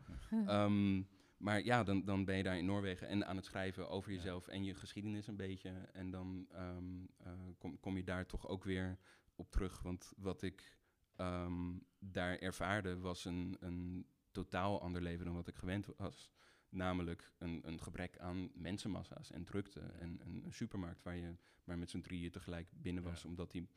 Ehm, 0.46 1.02
maar 1.38 1.64
ja, 1.64 1.84
dan, 1.84 2.06
dan 2.06 2.26
ben 2.26 2.38
je 2.38 2.44
daar 2.44 2.58
in 2.58 2.66
Noorwegen 2.66 3.08
en 3.08 3.28
aan 3.28 3.36
het 3.36 3.46
schrijven 3.46 3.90
over 3.90 4.12
Ja. 4.12 4.18
jezelf 4.18 4.48
en 4.48 4.64
je 4.64 4.76
geschiedenis 4.76 5.28
een 5.28 5.36
beetje. 5.36 5.70
En 5.92 6.12
dan 6.12 6.48
ehm, 6.52 7.06
eh, 7.18 7.32
kom, 7.58 7.80
kom 7.80 7.98
je 7.98 8.04
daar 8.04 8.26
toch 8.26 8.48
ook 8.48 8.64
weer 8.64 8.98
op 9.36 9.52
terug. 9.52 9.82
Want 9.82 10.14
wat 10.18 10.42
ik 10.42 10.78
ehm, 11.16 11.78
daar 12.00 12.38
ervaarde 12.38 13.00
was 13.00 13.26
een, 13.26 13.58
een 13.60 14.06
totaal 14.32 14.82
ander 14.82 15.02
leven 15.02 15.26
dan 15.26 15.36
wat 15.36 15.48
ik 15.48 15.56
gewend 15.56 15.88
was. 15.98 16.32
Namelijk 16.70 17.32
een, 17.38 17.62
een 17.68 17.82
gebrek 17.82 18.18
aan 18.18 18.52
mensenmassa's 18.54 19.32
en 19.32 19.44
drukte. 19.44 19.80
En, 19.80 20.20
en 20.22 20.44
een 20.46 20.54
supermarkt 20.54 21.04
waar 21.04 21.16
je 21.16 21.36
maar 21.64 21.78
met 21.78 21.90
z'n 21.90 22.02
drieën 22.02 22.32
tegelijk 22.32 22.68
binnen 22.72 23.04
was. 23.04 23.22
Ja. 23.22 23.30
Omdat 23.30 23.52
die, 23.52 23.68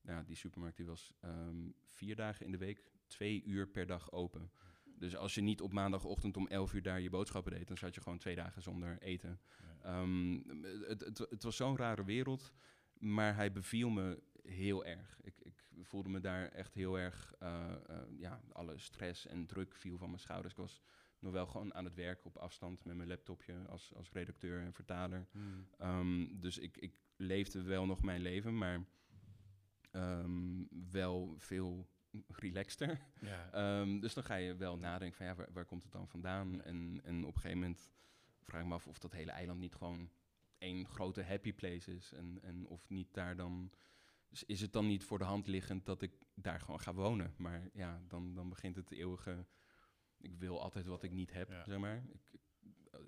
ja, 0.00 0.22
die 0.22 0.36
supermarkt 0.36 0.76
die 0.76 0.86
was 0.86 1.12
ehm, 1.20 1.70
vier 1.88 2.16
dagen 2.16 2.46
in 2.46 2.52
de 2.52 2.58
week, 2.58 2.84
twee 3.06 3.44
uur 3.44 3.68
per 3.68 3.86
dag 3.86 4.12
open. 4.12 4.50
Dus 4.84 5.16
als 5.16 5.34
je 5.34 5.40
niet 5.40 5.60
op 5.60 5.72
maandagochtend 5.72 6.36
om 6.36 6.48
11 6.48 6.72
uur 6.72 6.82
daar 6.82 7.00
je 7.00 7.10
boodschappen 7.10 7.52
deed, 7.52 7.68
dan 7.68 7.76
zat 7.76 7.94
je 7.94 8.00
gewoon 8.00 8.18
twee 8.18 8.34
dagen 8.34 8.62
zonder 8.62 8.98
eten. 8.98 9.40
Ja. 9.60 10.00
Ehm, 10.00 10.40
het, 10.88 11.00
het, 11.00 11.18
het 11.18 11.42
was 11.42 11.56
zo'n 11.56 11.76
rare 11.76 12.04
wereld, 12.04 12.52
maar 12.98 13.34
hij 13.34 13.52
beviel 13.52 13.90
me 13.90 14.22
heel 14.42 14.84
erg. 14.84 15.18
Ik, 15.22 15.34
ik 15.40 15.62
voelde 15.82 16.08
me 16.08 16.20
daar 16.20 16.48
echt 16.48 16.74
heel 16.74 16.98
erg, 16.98 17.34
eh, 17.38 17.74
eh, 17.86 18.02
ja, 18.18 18.40
alle 18.52 18.78
stress 18.78 19.26
en 19.26 19.46
druk 19.46 19.74
viel 19.74 19.98
van 19.98 20.08
mijn 20.08 20.20
schouders. 20.20 20.52
Ik 20.52 20.58
was 20.58 20.82
nog 21.22 21.32
wel 21.32 21.46
gewoon 21.46 21.74
aan 21.74 21.84
het 21.84 21.94
werk 21.94 22.24
op 22.24 22.36
afstand 22.36 22.84
met 22.84 22.96
mijn 22.96 23.08
laptopje 23.08 23.54
als, 23.68 23.94
als 23.94 24.10
redacteur 24.12 24.60
en 24.60 24.72
vertaler. 24.72 25.26
Mm. 25.32 25.66
Ehm, 25.78 26.26
dus 26.40 26.58
ik, 26.58 26.76
ik 26.76 26.94
leefde 27.16 27.62
wel 27.62 27.86
nog 27.86 28.02
mijn 28.02 28.20
leven, 28.20 28.58
maar 28.58 28.84
ehm, 29.90 30.64
wel 30.90 31.34
veel 31.38 31.88
relaxter. 32.28 33.00
Ja. 33.20 33.50
Ehm, 33.52 34.00
dus 34.00 34.14
dan 34.14 34.24
ga 34.24 34.34
je 34.34 34.56
wel 34.56 34.76
nadenken 34.76 35.16
van 35.16 35.26
ja, 35.26 35.34
waar, 35.34 35.52
waar 35.52 35.64
komt 35.64 35.82
het 35.82 35.92
dan 35.92 36.08
vandaan? 36.08 36.62
En, 36.62 37.00
en 37.04 37.24
op 37.24 37.34
een 37.34 37.40
gegeven 37.40 37.58
moment 37.58 37.90
vraag 38.40 38.60
ik 38.60 38.66
me 38.66 38.74
af 38.74 38.86
of 38.86 38.98
dat 38.98 39.12
hele 39.12 39.30
eiland 39.30 39.60
niet 39.60 39.74
gewoon 39.74 40.10
één 40.58 40.88
grote 40.88 41.22
happy 41.22 41.52
place 41.52 41.94
is. 41.94 42.12
En, 42.12 42.38
en 42.42 42.66
of 42.66 42.88
niet 42.88 43.14
daar 43.14 43.36
dan... 43.36 43.70
Dus 44.28 44.44
is 44.44 44.60
het 44.60 44.72
dan 44.72 44.86
niet 44.86 45.04
voor 45.04 45.18
de 45.18 45.24
hand 45.24 45.46
liggend 45.46 45.86
dat 45.86 46.02
ik 46.02 46.12
daar 46.34 46.60
gewoon 46.60 46.80
ga 46.80 46.94
wonen? 46.94 47.34
Maar 47.36 47.68
ja, 47.72 48.02
dan, 48.08 48.34
dan 48.34 48.48
begint 48.48 48.76
het 48.76 48.90
eeuwige... 48.90 49.46
Ik 50.22 50.34
wil 50.38 50.60
altijd 50.62 50.86
wat 50.86 51.02
ik 51.02 51.10
niet 51.12 51.32
heb, 51.32 51.48
Ja. 51.50 51.64
zeg 51.64 51.78
maar. 51.78 51.96
Ik, 51.96 52.40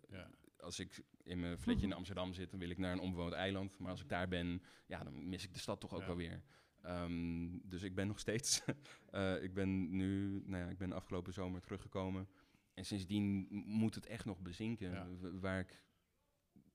Ja. 0.09 0.31
Als 0.57 0.79
ik 0.79 1.03
in 1.22 1.40
mijn 1.40 1.59
flatje 1.59 1.87
in 1.87 1.92
Amsterdam 1.92 2.33
zit, 2.35 2.50
dan 2.50 2.59
wil 2.59 2.70
ik 2.70 2.79
naar 2.79 2.92
een 2.92 3.00
onbewoond 3.00 3.33
eiland. 3.33 3.79
Maar 3.79 3.90
als 3.90 4.00
ik 4.00 4.09
daar 4.09 4.29
ben, 4.29 4.62
ja, 4.87 5.05
dan 5.05 5.29
mis 5.29 5.44
ik 5.44 5.53
de 5.53 5.59
stad 5.59 5.81
toch 5.81 5.94
ook 5.94 6.07
wel 6.07 6.16
weer. 6.16 6.42
Ehm, 6.83 7.59
dus 7.62 7.83
ik 7.83 7.94
ben 7.94 8.07
nog 8.07 8.18
steeds... 8.18 8.62
eh, 9.11 9.42
ik 9.42 9.55
ben 9.55 9.96
nu... 9.96 10.42
Nou 10.46 10.64
ja, 10.64 10.70
ik 10.70 10.79
ben 10.79 10.92
afgelopen 10.92 11.33
zomer 11.33 11.61
teruggekomen. 11.61 12.29
en 12.74 12.85
sindsdien 12.85 13.46
moet 13.50 13.94
het 13.94 14.07
echt 14.07 14.24
nog 14.24 14.40
bezinken. 14.40 15.40
Waar 15.40 15.61
ik, 15.61 15.83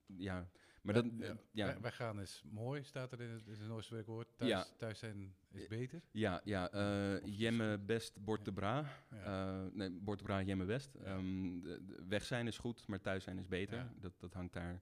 ja, 0.06 0.50
maar 0.82 0.96
Ja, 1.06 1.38
ja, 1.52 1.66
Wij- 1.66 1.82
Weggaan 1.82 2.20
is 2.22 2.44
mooi, 2.52 2.84
staat 2.84 3.12
er 3.12 3.22
in 3.22 3.30
het, 3.30 3.46
in 3.48 3.52
het 3.52 3.68
Noosterse 3.68 3.94
werkwoord. 3.94 4.38
Thuis, 4.38 4.52
Ja. 4.52 4.66
thuis 4.78 5.00
zijn 5.00 5.36
is 5.52 5.68
beter. 5.68 6.02
ja, 6.12 6.42
ja, 6.44 6.70
eh, 6.72 7.26
Jemme 7.40 7.78
best, 7.78 8.24
bord 8.24 8.46
de 8.46 8.54
bra. 8.54 8.86
Eh, 9.10 9.66
nee, 9.72 9.90
bord 9.92 10.18
de 10.20 10.24
bra, 10.26 10.42
Jemme 10.42 10.66
west. 10.66 10.96
Ehm, 10.96 11.60
de- 11.62 11.86
de- 11.86 12.06
weg 12.08 12.24
zijn 12.26 12.48
is 12.48 12.58
goed, 12.58 12.88
maar 12.88 13.02
thuis 13.02 13.24
zijn 13.24 13.38
is 13.38 13.48
beter. 13.48 13.92
Dat, 14.00 14.14
dat 14.20 14.34
hangt 14.34 14.54
daar 14.54 14.82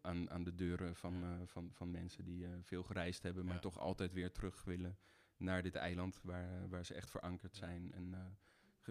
aan, 0.00 0.30
aan 0.30 0.44
de 0.44 0.54
deuren 0.54 0.96
van, 0.96 1.22
eh, 1.22 1.30
van, 1.44 1.70
van 1.72 1.90
mensen 1.90 2.24
die 2.24 2.46
veel 2.62 2.82
gereisd 2.82 3.22
hebben, 3.22 3.44
maar 3.44 3.60
toch 3.60 3.78
altijd 3.78 4.12
weer 4.12 4.32
terug 4.32 4.64
willen 4.64 4.98
naar 5.36 5.62
dit 5.62 5.74
eiland 5.74 6.20
waar, 6.22 6.68
waar 6.68 6.84
ze 6.84 6.94
echt 6.94 7.10
verankerd 7.10 7.56
zijn. 7.56 7.92
En 7.92 8.14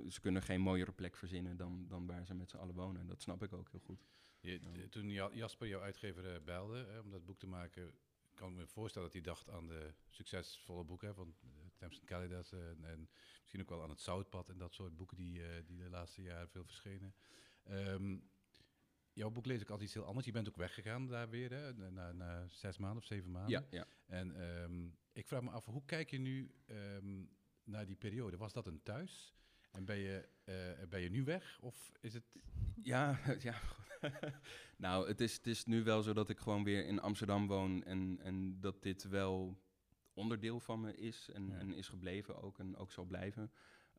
ze 0.10 0.22
kunnen 0.22 0.42
geen 0.42 0.62
mooiere 0.62 0.92
plek 0.92 1.16
verzinnen 1.16 1.58
dan, 1.58 1.86
dan 1.88 2.06
waar 2.06 2.26
ze 2.26 2.34
met 2.34 2.50
z'n 2.50 2.58
allen 2.58 2.76
wonen. 2.76 3.08
Dat 3.08 3.22
snap 3.22 3.44
ik 3.44 3.54
ook 3.54 3.70
heel 3.72 3.80
goed. 3.80 4.06
Je, 4.40 4.90
Toen 4.90 5.10
Ja- 5.10 5.34
Jasper, 5.34 5.68
jouw 5.68 5.82
uitgever, 5.82 6.34
eh, 6.34 6.42
belde 6.44 6.86
hè, 6.86 7.00
om 7.00 7.10
dat 7.10 7.26
boek 7.26 7.40
te 7.40 7.48
maken, 7.48 7.94
kan 8.34 8.50
ik 8.52 8.56
me 8.58 8.68
voorstellen 8.68 9.12
dat 9.12 9.24
hij 9.24 9.34
dacht 9.34 9.50
aan 9.50 9.68
de 9.68 9.94
succesvolle 10.10 10.84
boeken 10.84 11.16
van 11.16 11.36
uh, 11.44 11.50
Thames 11.78 12.02
Callidas 12.06 12.52
en, 12.52 12.78
en 12.84 13.10
misschien 13.40 13.62
ook 13.62 13.70
wel 13.70 13.84
aan 13.84 13.90
het 13.90 14.02
Zoutpad 14.02 14.50
en 14.50 14.58
dat 14.58 14.74
soort 14.74 14.96
boeken 14.96 15.18
die, 15.18 15.44
eh, 15.44 15.66
die 15.66 15.78
de 15.78 15.90
laatste 15.90 16.22
jaren 16.22 16.50
veel 16.50 16.66
verschenen. 16.66 17.16
Ehm, 17.64 18.18
jouw 19.14 19.30
boek 19.30 19.46
lees 19.46 19.62
ik 19.62 19.70
altijd 19.70 19.88
iets 19.88 19.94
heel 19.98 20.06
anders. 20.06 20.26
Je 20.26 20.32
bent 20.32 20.48
ook 20.48 20.56
weggegaan 20.56 21.08
daar 21.08 21.30
weer, 21.30 21.52
hè, 21.52 21.74
na, 21.74 21.90
na, 21.90 22.12
na 22.12 22.48
zes 22.48 22.78
maanden 22.78 22.98
of 23.00 23.06
zeven 23.06 23.32
maanden. 23.32 23.52
Ja, 23.52 23.66
ja. 23.70 23.88
En 24.06 24.36
ehm, 24.36 24.88
ik 25.12 25.28
vraag 25.28 25.42
me 25.42 25.50
af, 25.50 25.66
hoe 25.66 25.86
kijk 25.86 26.10
je 26.10 26.20
nu 26.20 26.52
ehm, 26.66 27.24
naar 27.64 27.86
die 27.86 27.96
periode? 27.96 28.38
Was 28.38 28.54
dat 28.54 28.68
een 28.68 28.84
thuis? 28.84 29.34
En 29.72 29.86
ben 29.86 29.98
je, 29.98 30.28
eh, 30.44 30.88
ben 30.90 31.02
je 31.02 31.10
nu 31.10 31.24
weg? 31.24 31.58
Of 31.62 31.92
is 32.02 32.14
het... 32.14 32.24
Ja, 32.82 33.20
ja. 33.42 33.62
nou, 34.78 35.08
het 35.08 35.22
is, 35.22 35.34
het 35.34 35.48
is 35.48 35.66
nu 35.66 35.84
wel 35.84 36.02
zo 36.02 36.14
dat 36.14 36.30
ik 36.30 36.40
gewoon 36.40 36.64
weer 36.64 36.86
in 36.86 37.02
Amsterdam 37.02 37.48
woon 37.48 37.84
en, 37.84 38.20
en 38.22 38.60
dat 38.60 38.84
dit 38.84 39.04
wel 39.04 39.58
onderdeel 40.14 40.60
van 40.60 40.80
me 40.82 40.96
is 40.96 41.30
en, 41.34 41.48
Ja. 41.48 41.58
en 41.58 41.74
is 41.74 41.88
gebleven 41.88 42.42
ook 42.42 42.60
en 42.60 42.76
ook 42.78 42.92
zal 42.92 43.06
blijven. 43.06 43.52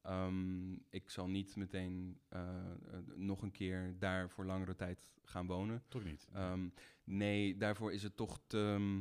Ehm, 0.02 0.72
ik 0.72 1.10
zal 1.10 1.28
niet 1.28 1.56
meteen 1.56 2.20
eh, 2.28 2.40
eh, 2.40 2.98
nog 3.14 3.42
een 3.42 3.50
keer 3.50 3.94
daar 3.98 4.30
voor 4.30 4.44
langere 4.44 4.76
tijd 4.76 5.08
gaan 5.24 5.46
wonen. 5.46 5.82
Toch 5.88 6.04
niet? 6.04 6.28
Ehm, 6.32 6.68
nee, 7.04 7.56
daarvoor 7.56 7.92
is 7.92 8.02
het 8.02 8.16
toch 8.16 8.40
te... 8.46 8.58
ehm, 8.58 9.00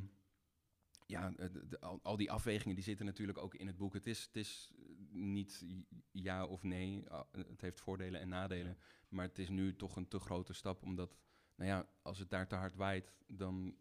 ja, 1.10 1.34
eh, 1.38 1.48
de- 1.52 1.68
de- 1.68 1.80
al, 1.80 2.00
al 2.04 2.18
die 2.18 2.32
afwegingen 2.32 2.76
die 2.76 2.84
zitten 2.84 3.06
natuurlijk 3.06 3.38
ook 3.38 3.56
in 3.56 3.68
het 3.68 3.78
boek. 3.78 3.94
Het 3.94 4.08
is, 4.08 4.24
het 4.24 4.36
is 4.36 4.72
eh, 4.76 4.86
niet 5.12 5.66
ja 6.12 6.46
of 6.46 6.64
nee. 6.64 7.10
Ah, 7.10 7.26
eh, 7.32 7.42
Het 7.48 7.62
heeft 7.62 7.80
voordelen 7.80 8.22
en 8.22 8.30
nadelen. 8.30 8.78
Maar 9.10 9.26
het 9.26 9.40
is 9.40 9.50
nu 9.50 9.76
toch 9.76 9.96
een 9.96 10.08
te 10.08 10.20
grote 10.20 10.54
stap, 10.54 10.84
omdat... 10.84 11.18
Nou 11.56 11.70
ja, 11.72 11.88
als 12.02 12.20
het 12.20 12.30
daar 12.30 12.48
te 12.48 12.56
hard 12.56 12.76
waait, 12.76 13.14
dan 13.28 13.76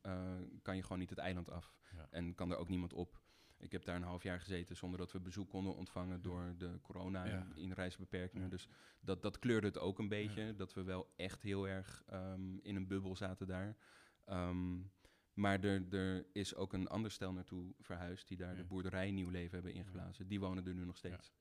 kan 0.63 0.77
je 0.77 0.83
gewoon 0.83 0.99
niet 0.99 1.11
het 1.11 1.19
eiland 1.19 1.51
af. 1.51 1.75
Ja. 1.97 2.07
En 2.11 2.35
kan 2.35 2.51
er 2.51 2.57
ook 2.57 2.69
niemand 2.69 2.93
op. 2.93 3.21
Ik 3.59 3.73
heb 3.73 3.85
daar 3.85 3.97
een 3.97 4.03
half 4.03 4.23
jaar 4.23 4.41
gezeten 4.41 4.77
zonder 4.77 4.99
dat 4.99 5.13
we 5.13 5.21
bezoek 5.21 5.51
konden 5.51 5.75
ontvangen 5.75 6.23
door 6.23 6.55
de 6.59 6.79
corona 6.83 7.25
Ja. 7.25 7.33
en 7.33 7.57
inreisbeperkingen. 7.57 8.45
Ja. 8.45 8.51
Dus 8.51 8.69
dat, 9.01 9.23
dat 9.23 9.39
kleurde 9.39 9.67
het 9.67 9.79
ook 9.79 9.99
een 9.99 10.09
beetje. 10.09 10.55
Dat 10.55 10.75
we 10.75 10.83
wel 10.83 11.13
echt 11.17 11.43
heel 11.43 11.69
erg 11.69 12.03
ehm, 12.07 12.57
in 12.63 12.77
een 12.77 12.87
bubbel 12.87 13.17
zaten 13.17 13.47
daar. 13.47 13.77
Ehm, 14.25 14.77
maar 15.39 15.65
er, 15.65 15.95
er 15.95 16.27
is 16.33 16.55
ook 16.55 16.73
een 16.73 16.89
ander 16.89 17.11
stel 17.11 17.33
naartoe 17.33 17.75
verhuisd 17.81 18.29
die 18.29 18.37
daar 18.37 18.51
Ja. 18.51 18.57
de 18.57 18.65
boerderij 18.65 19.11
nieuw 19.11 19.29
leven 19.29 19.55
hebben 19.55 19.73
ingeblazen. 19.75 20.29
Die 20.29 20.41
wonen 20.41 20.67
er 20.67 20.75
nu 20.75 20.85
nog 20.85 20.97
steeds. 20.97 21.33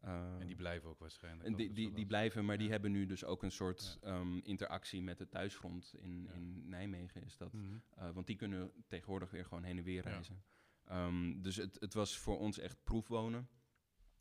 En 0.00 0.46
die 0.46 0.56
blijven 0.56 0.88
ook 0.88 0.98
waarschijnlijk. 0.98 1.48
en 1.48 1.54
die, 1.56 1.72
die, 1.72 1.92
die 1.92 2.06
blijven, 2.06 2.44
maar 2.44 2.58
die 2.58 2.70
hebben 2.70 2.92
nu 2.92 3.06
dus 3.06 3.24
ook 3.24 3.42
een 3.42 3.50
soort 3.50 3.98
ehm, 4.02 4.36
interactie 4.38 5.02
met 5.02 5.18
het 5.18 5.30
thuisfront 5.30 5.94
in, 5.98 6.22
Ja. 6.22 6.32
in 6.32 6.68
Nijmegen. 6.68 7.22
Is 7.24 7.36
dat, 7.36 7.52
Mhm. 7.52 7.76
eh, 7.90 8.10
want 8.10 8.26
die 8.26 8.36
kunnen 8.36 8.72
tegenwoordig 8.86 9.30
weer 9.30 9.44
gewoon 9.44 9.62
heen 9.64 9.78
en 9.78 9.84
weer 9.84 10.02
reizen. 10.02 10.42
Ehm, 10.84 11.40
dus 11.40 11.56
het, 11.56 11.76
het 11.80 11.94
was 11.94 12.18
voor 12.18 12.38
ons 12.38 12.58
echt 12.58 12.84
proefwonen. 12.84 13.48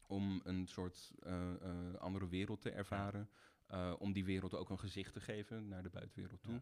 Om 0.08 0.41
een 0.43 0.67
soort 0.67 1.12
eh, 1.19 1.54
eh, 1.62 1.93
andere 1.95 2.28
wereld 2.28 2.62
te 2.62 2.69
ervaren. 2.71 3.30
Om 3.98 4.13
die 4.13 4.26
wereld 4.26 4.54
ook 4.56 4.69
een 4.69 4.80
gezicht 4.80 5.13
te 5.13 5.19
geven 5.21 5.67
naar 5.67 5.84
de 5.84 5.89
buitenwereld 5.89 6.41
toe. 6.43 6.62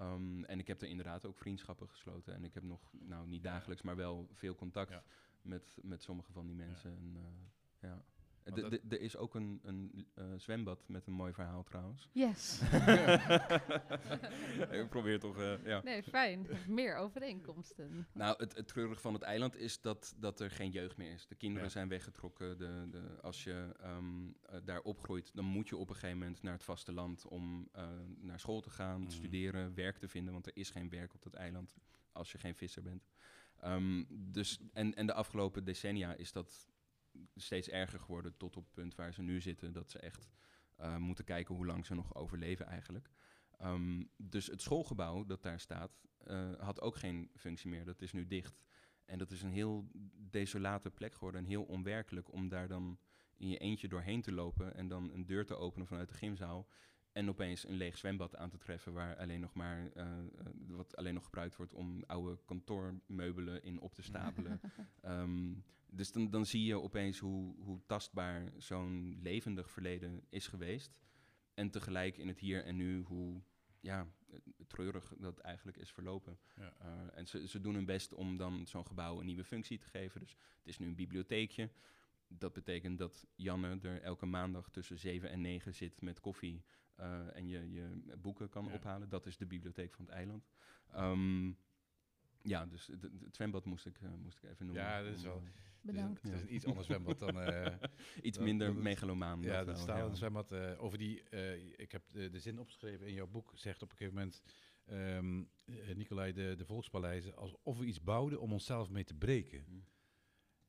Ehm, 0.00 0.44
en 0.44 0.58
ik 0.58 0.66
heb 0.66 0.82
er 0.82 0.88
inderdaad 0.88 1.26
ook 1.26 1.38
vriendschappen 1.38 1.88
gesloten. 1.88 2.34
En 2.34 2.44
ik 2.44 2.54
heb 2.54 2.62
nog, 2.62 2.92
nou 2.92 3.26
niet 3.28 3.42
dagelijks, 3.42 3.82
maar 3.82 3.96
wel 3.96 4.28
veel 4.32 4.54
contact 4.54 5.02
met, 5.42 5.78
met 5.82 6.02
sommige 6.02 6.32
van 6.32 6.46
die 6.46 6.56
mensen. 6.56 6.96
En, 6.96 7.16
eh, 7.16 7.88
ja. 7.88 8.04
Er 8.88 9.00
is 9.00 9.16
ook 9.16 9.34
een, 9.34 9.60
een 9.62 10.06
eh, 10.14 10.24
zwembad 10.36 10.88
met 10.88 11.06
een 11.06 11.12
mooi 11.12 11.32
verhaal 11.32 11.62
trouwens. 11.62 12.08
Yes. 12.12 12.60
ik 14.70 14.86
probeer 14.88 15.18
toch, 15.20 15.38
eh, 15.38 15.64
ja. 15.64 15.80
Nee, 15.82 16.02
fijn. 16.02 16.46
Meer 16.68 16.96
overeenkomsten. 16.96 18.06
Nou, 18.12 18.34
het, 18.38 18.56
het 18.56 18.68
treurige 18.68 19.00
van 19.00 19.12
het 19.14 19.22
eiland 19.22 19.56
is 19.56 19.80
dat, 19.80 20.14
dat 20.18 20.40
er 20.40 20.50
geen 20.50 20.70
jeugd 20.70 20.96
meer 20.96 21.12
is. 21.12 21.26
De 21.26 21.34
kinderen 21.34 21.64
Ja. 21.64 21.70
zijn 21.72 21.88
weggetrokken. 21.88 22.58
De, 22.58 22.86
de, 22.90 23.18
als 23.22 23.44
je 23.44 23.72
ehm, 23.80 24.28
eh, 24.42 24.58
daar 24.64 24.80
opgroeit, 24.80 25.30
dan 25.34 25.44
moet 25.44 25.68
je 25.68 25.76
op 25.76 25.88
een 25.88 25.94
gegeven 25.94 26.18
moment 26.18 26.42
naar 26.42 26.52
het 26.52 26.64
vasteland 26.64 27.26
om 27.26 27.68
eh, 27.72 27.88
naar 28.20 28.40
school 28.40 28.60
te 28.60 28.70
gaan, 28.70 29.06
te 29.06 29.14
studeren, 29.14 29.74
werk 29.74 29.96
te 29.98 30.08
vinden. 30.08 30.32
Want 30.32 30.46
er 30.46 30.56
is 30.56 30.70
geen 30.70 30.88
werk 30.88 31.14
op 31.14 31.22
dat 31.22 31.34
eiland 31.34 31.74
als 32.12 32.32
je 32.32 32.38
geen 32.38 32.54
visser 32.54 32.82
bent. 32.82 33.08
Ehm, 33.60 34.04
dus, 34.08 34.58
en, 34.72 34.94
en 34.94 35.06
de 35.06 35.12
afgelopen 35.14 35.64
decennia 35.64 36.14
is 36.14 36.32
dat 36.32 36.69
steeds 37.36 37.68
erger 37.68 38.00
geworden 38.00 38.36
tot 38.36 38.56
op 38.56 38.64
het 38.64 38.74
punt 38.74 38.94
waar 38.94 39.14
ze 39.14 39.22
nu 39.22 39.40
zitten. 39.40 39.72
Dat 39.72 39.90
ze 39.90 39.98
echt 39.98 40.28
eh, 40.76 40.96
moeten 40.96 41.24
kijken 41.24 41.54
hoe 41.54 41.66
lang 41.66 41.86
ze 41.86 41.94
nog 41.94 42.14
overleven 42.14 42.66
eigenlijk. 42.66 43.10
Ehm, 43.58 44.04
dus 44.16 44.46
het 44.46 44.62
schoolgebouw 44.62 45.24
dat 45.24 45.42
daar 45.42 45.60
staat, 45.60 46.00
eh, 46.18 46.52
had 46.58 46.80
ook 46.80 46.96
geen 46.96 47.30
functie 47.36 47.70
meer. 47.70 47.84
Dat 47.84 48.02
is 48.02 48.12
nu 48.12 48.26
dicht. 48.26 48.62
En 49.04 49.18
dat 49.18 49.30
is 49.30 49.42
een 49.42 49.52
heel 49.52 49.90
desolate 50.30 50.90
plek 50.90 51.14
geworden 51.14 51.40
en 51.40 51.46
heel 51.46 51.62
onwerkelijk 51.62 52.32
om 52.32 52.48
daar 52.48 52.68
dan 52.68 52.98
in 53.36 53.48
je 53.48 53.58
eentje 53.58 53.88
doorheen 53.88 54.22
te 54.22 54.32
lopen 54.32 54.74
en 54.74 54.88
dan 54.88 55.10
een 55.12 55.26
deur 55.26 55.46
te 55.46 55.56
openen 55.56 55.86
vanuit 55.86 56.08
de 56.08 56.14
gymzaal. 56.14 56.68
En 57.12 57.28
opeens 57.28 57.68
een 57.68 57.76
leeg 57.76 57.98
zwembad 57.98 58.36
aan 58.36 58.50
te 58.50 58.58
treffen 58.58 58.92
waar 58.92 59.16
alleen 59.16 59.40
nog 59.40 59.54
maar 59.54 59.90
eh, 59.92 60.06
wat 60.66 60.96
alleen 60.96 61.14
nog 61.14 61.24
gebruikt 61.24 61.56
wordt 61.56 61.74
om 61.74 62.04
oude 62.06 62.38
kantoormeubelen 62.44 63.62
in 63.62 63.80
op 63.80 63.94
te 63.94 64.02
stapelen. 64.02 64.60
Ehm, 65.00 65.52
dus 65.92 66.12
dan, 66.12 66.30
dan 66.30 66.46
zie 66.46 66.64
je 66.64 66.80
opeens 66.80 67.18
hoe, 67.18 67.54
hoe 67.58 67.80
tastbaar 67.86 68.52
zo'n 68.56 69.18
levendig 69.22 69.70
verleden 69.70 70.22
is 70.28 70.46
geweest. 70.46 70.98
En 71.54 71.70
tegelijk 71.70 72.16
in 72.16 72.28
het 72.28 72.38
hier 72.38 72.64
en 72.64 72.76
nu 72.76 73.02
hoe 73.02 73.42
ja, 73.80 74.06
eh, 74.30 74.38
treurig 74.66 75.14
dat 75.18 75.38
eigenlijk 75.38 75.76
is 75.76 75.92
verlopen. 75.92 76.38
Ja. 76.56 76.74
Uh, 76.82 77.18
en 77.18 77.26
ze, 77.26 77.48
ze 77.48 77.60
doen 77.60 77.74
hun 77.74 77.84
best 77.84 78.12
om 78.12 78.36
dan 78.36 78.66
zo'n 78.66 78.86
gebouw 78.86 79.20
een 79.20 79.26
nieuwe 79.26 79.44
functie 79.44 79.78
te 79.78 79.86
geven. 79.86 80.20
Dus 80.20 80.30
het 80.30 80.66
is 80.66 80.78
nu 80.78 80.86
een 80.86 80.94
bibliotheekje. 80.94 81.70
Dat 82.28 82.52
betekent 82.52 82.98
dat 82.98 83.26
Janne 83.36 83.78
er 83.82 84.02
elke 84.02 84.26
maandag 84.26 84.70
tussen 84.70 84.98
7 84.98 85.30
en 85.30 85.40
9 85.40 85.74
zit 85.74 86.00
met 86.00 86.20
koffie 86.20 86.64
uh, 87.00 87.36
en 87.36 87.48
je, 87.48 87.70
je 87.70 88.16
boeken 88.18 88.48
kan 88.48 88.64
Ja. 88.64 88.72
ophalen. 88.74 89.08
Dat 89.08 89.26
is 89.26 89.36
de 89.36 89.46
bibliotheek 89.46 89.94
van 89.94 90.04
het 90.04 90.14
eiland. 90.14 90.48
Um, 90.96 91.56
ja, 92.42 92.66
dus 92.66 92.86
het, 92.86 93.02
het 93.02 93.34
zwembad 93.34 93.64
moest 93.64 93.86
ik, 93.86 94.00
uh, 94.00 94.10
moest 94.22 94.42
ik 94.42 94.50
even 94.50 94.66
noemen. 94.66 94.84
Ja, 94.84 95.02
dat 95.02 95.14
is 95.14 95.22
wel- 95.22 95.42
uh, 95.42 95.48
Bedankt. 95.82 96.22
Het 96.22 96.32
is 96.32 96.40
een 96.40 96.54
iets 96.54 96.64
anders 96.66 96.86
zwembad 96.86 97.18
dan... 97.18 97.40
eh, 97.40 97.74
iets 98.22 98.38
minder 98.38 98.66
dat 98.66 98.76
is- 98.76 98.82
megalomaan. 98.82 99.42
ja, 99.42 99.64
dat 99.64 99.78
staat 99.78 100.08
het 100.08 100.16
zwembad. 100.16 100.52
eh, 100.52 100.82
over 100.82 100.98
die, 100.98 101.22
eh, 101.22 101.78
ik 101.78 101.92
heb 101.92 102.02
de, 102.10 102.30
de 102.30 102.38
zin 102.38 102.58
opgeschreven 102.58 103.06
in 103.06 103.12
jouw 103.14 103.26
boek, 103.26 103.52
zegt 103.54 103.82
op 103.82 103.90
een 103.90 103.96
gegeven 103.96 104.18
moment... 104.18 104.42
ehm 104.84 105.42
eh, 105.64 105.96
Nicolai, 105.96 106.32
de, 106.32 106.54
de 106.56 106.64
volkspaleizen, 106.64 107.36
alsof 107.36 107.78
we 107.78 107.84
iets 107.84 108.02
bouwden 108.02 108.40
om 108.40 108.52
onszelf 108.52 108.90
mee 108.90 109.04
te 109.04 109.14
breken. 109.14 109.64
Hm. 109.64 109.80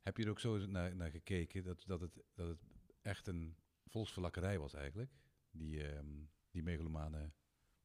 Heb 0.01 0.17
je 0.17 0.23
er 0.23 0.29
ook 0.29 0.39
zo 0.39 0.65
naar, 0.65 0.95
naar 0.95 1.11
gekeken 1.11 1.63
dat, 1.63 1.83
dat, 1.87 2.01
het, 2.01 2.23
dat 2.33 2.47
het 2.47 2.65
echt 3.01 3.27
een 3.27 3.55
volksverlakkerij 3.87 4.59
was 4.59 4.73
eigenlijk? 4.73 5.11
Die, 5.51 5.83
ehm, 5.87 6.07
die 6.51 6.63
megalomane 6.63 7.31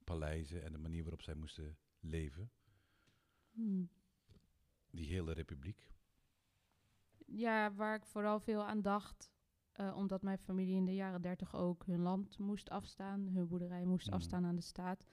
paleizen 0.04 0.62
en 0.62 0.72
de 0.72 0.78
manier 0.78 1.02
waarop 1.02 1.22
zij 1.22 1.34
moesten 1.34 1.76
leven. 2.00 2.50
Hmm. 3.56 3.88
Die 4.90 5.06
hele 5.06 5.32
republiek. 5.32 5.90
Ja, 7.26 7.74
waar 7.74 7.94
ik 7.96 8.04
vooral 8.06 8.40
veel 8.40 8.64
aan 8.64 8.82
dacht, 8.82 9.30
eh, 9.72 9.96
omdat 9.96 10.22
mijn 10.22 10.38
familie 10.38 10.76
in 10.76 10.84
de 10.84 10.94
jaren 10.94 11.22
dertig 11.22 11.54
ook 11.54 11.86
hun 11.86 12.00
land 12.00 12.38
moest 12.38 12.70
afstaan, 12.70 13.20
hun 13.28 13.48
boerderij 13.48 13.84
moest 13.84 14.06
Mhm. 14.06 14.14
afstaan 14.16 14.44
aan 14.44 14.54
de 14.56 14.60
staat. 14.62 15.04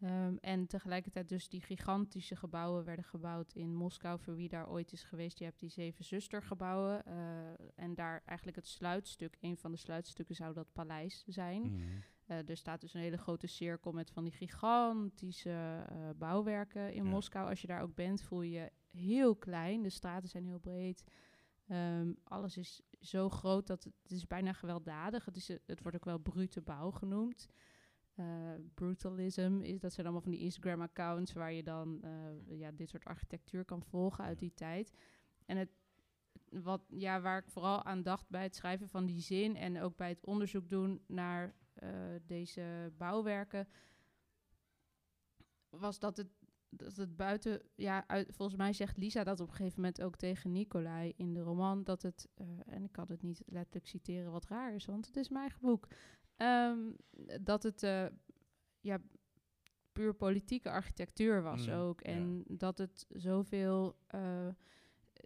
Ehm, 0.00 0.36
en 0.40 0.66
tegelijkertijd 0.66 1.28
dus 1.28 1.48
die 1.48 1.60
gigantische 1.60 2.36
gebouwen 2.36 2.84
werden 2.84 3.04
gebouwd 3.04 3.52
in 3.52 3.74
Moskou. 3.74 4.20
Voor 4.20 4.34
wie 4.34 4.48
daar 4.48 4.68
ooit 4.68 4.92
is 4.92 5.02
geweest, 5.04 5.38
je 5.38 5.44
hebt 5.44 5.60
die 5.60 5.68
zeven 5.68 6.04
zustergebouwen. 6.04 7.04
eh, 7.04 7.52
en 7.74 7.94
daar 7.94 8.22
eigenlijk 8.24 8.56
het 8.56 8.66
sluitstuk, 8.66 9.36
een 9.40 9.56
van 9.56 9.70
de 9.70 9.76
sluitstukken 9.76 10.34
zou 10.34 10.54
dat 10.54 10.72
paleis 10.72 11.24
zijn. 11.26 11.64
Eh, 11.64 11.80
er 12.34 12.56
staat 12.56 12.80
dus 12.80 12.94
een 12.94 13.00
hele 13.00 13.18
grote 13.18 13.46
cirkel 13.46 13.92
met 13.92 14.10
van 14.10 14.24
die 14.24 14.32
gigantische 14.32 15.84
eh, 15.88 15.96
bouwwerken 16.16 16.92
in 16.92 17.04
Ja. 17.04 17.10
Moskou. 17.10 17.48
Als 17.48 17.60
je 17.60 17.66
daar 17.66 17.82
ook 17.82 17.94
bent, 17.94 18.22
voel 18.22 18.42
je 18.42 18.50
je 18.50 18.70
heel 18.90 19.36
klein. 19.36 19.82
De 19.82 19.90
straten 19.90 20.28
zijn 20.28 20.44
heel 20.44 20.58
breed. 20.58 21.04
Ehm, 21.66 22.12
alles 22.24 22.56
is 22.56 22.80
zo 23.00 23.28
groot 23.28 23.66
dat 23.66 23.84
het, 23.84 23.94
het 24.02 24.12
is 24.12 24.26
bijna 24.26 24.52
gewelddadig. 24.52 25.24
Het, 25.24 25.36
is, 25.36 25.48
eh, 25.48 25.56
het 25.66 25.82
wordt 25.82 25.96
ook 25.96 26.04
wel 26.04 26.18
brute 26.18 26.60
bouw 26.60 26.90
genoemd. 26.90 27.48
Eh, 28.20 28.26
brutalism, 28.74 29.58
is, 29.62 29.80
dat 29.80 29.92
zijn 29.92 30.06
allemaal 30.06 30.24
van 30.24 30.32
die 30.32 30.40
Instagram-accounts 30.40 31.32
waar 31.32 31.52
je 31.52 31.62
dan 31.62 32.02
eh, 32.02 32.58
ja, 32.58 32.70
dit 32.70 32.88
soort 32.88 33.04
architectuur 33.04 33.64
kan 33.64 33.82
volgen 33.82 34.24
uit 34.24 34.38
die 34.38 34.54
tijd. 34.54 34.92
En 35.46 35.56
het, 35.56 35.70
wat, 36.50 36.82
ja, 36.88 37.20
waar 37.20 37.38
ik 37.38 37.48
vooral 37.48 37.84
aan 37.84 38.02
dacht 38.02 38.28
bij 38.28 38.42
het 38.42 38.54
schrijven 38.54 38.88
van 38.88 39.06
die 39.06 39.20
zin 39.20 39.56
en 39.56 39.80
ook 39.80 39.96
bij 39.96 40.08
het 40.08 40.24
onderzoek 40.24 40.68
doen 40.68 41.02
naar 41.06 41.44
eh, 41.44 41.52
deze 42.26 42.92
bouwwerken, 42.96 43.68
was 45.68 45.98
dat 45.98 46.16
het, 46.16 46.28
dat 46.68 46.96
het 46.96 47.16
buiten, 47.16 47.62
ja, 47.74 48.04
uit, 48.06 48.28
volgens 48.34 48.58
mij 48.58 48.72
zegt 48.72 48.96
Lisa 48.96 49.24
dat 49.24 49.40
op 49.40 49.48
een 49.48 49.54
gegeven 49.54 49.80
moment 49.80 50.02
ook 50.02 50.16
tegen 50.16 50.52
Nicolai 50.52 51.12
in 51.16 51.34
de 51.34 51.40
roman, 51.40 51.84
dat 51.84 52.02
het, 52.02 52.28
eh, 52.34 52.46
en 52.66 52.84
ik 52.84 52.92
kan 52.92 53.06
het 53.08 53.22
niet 53.22 53.42
letterlijk 53.46 53.86
citeren 53.86 54.32
wat 54.32 54.46
raar 54.46 54.74
is, 54.74 54.84
want 54.86 55.06
het 55.06 55.16
is 55.16 55.28
mijn 55.28 55.40
eigen 55.42 55.60
boek, 55.60 55.88
ehm, 56.36 56.78
dat 57.40 57.62
het, 57.62 57.82
eh, 57.82 58.06
ja, 58.80 58.98
puur 59.92 60.14
politieke 60.14 60.70
architectuur 60.70 61.42
was 61.42 61.66
Mm, 61.66 61.72
ook. 61.72 62.00
ja. 62.00 62.10
En 62.12 62.44
dat 62.46 62.78
het 62.78 63.06
zoveel, 63.08 63.96
eh, 64.06 64.48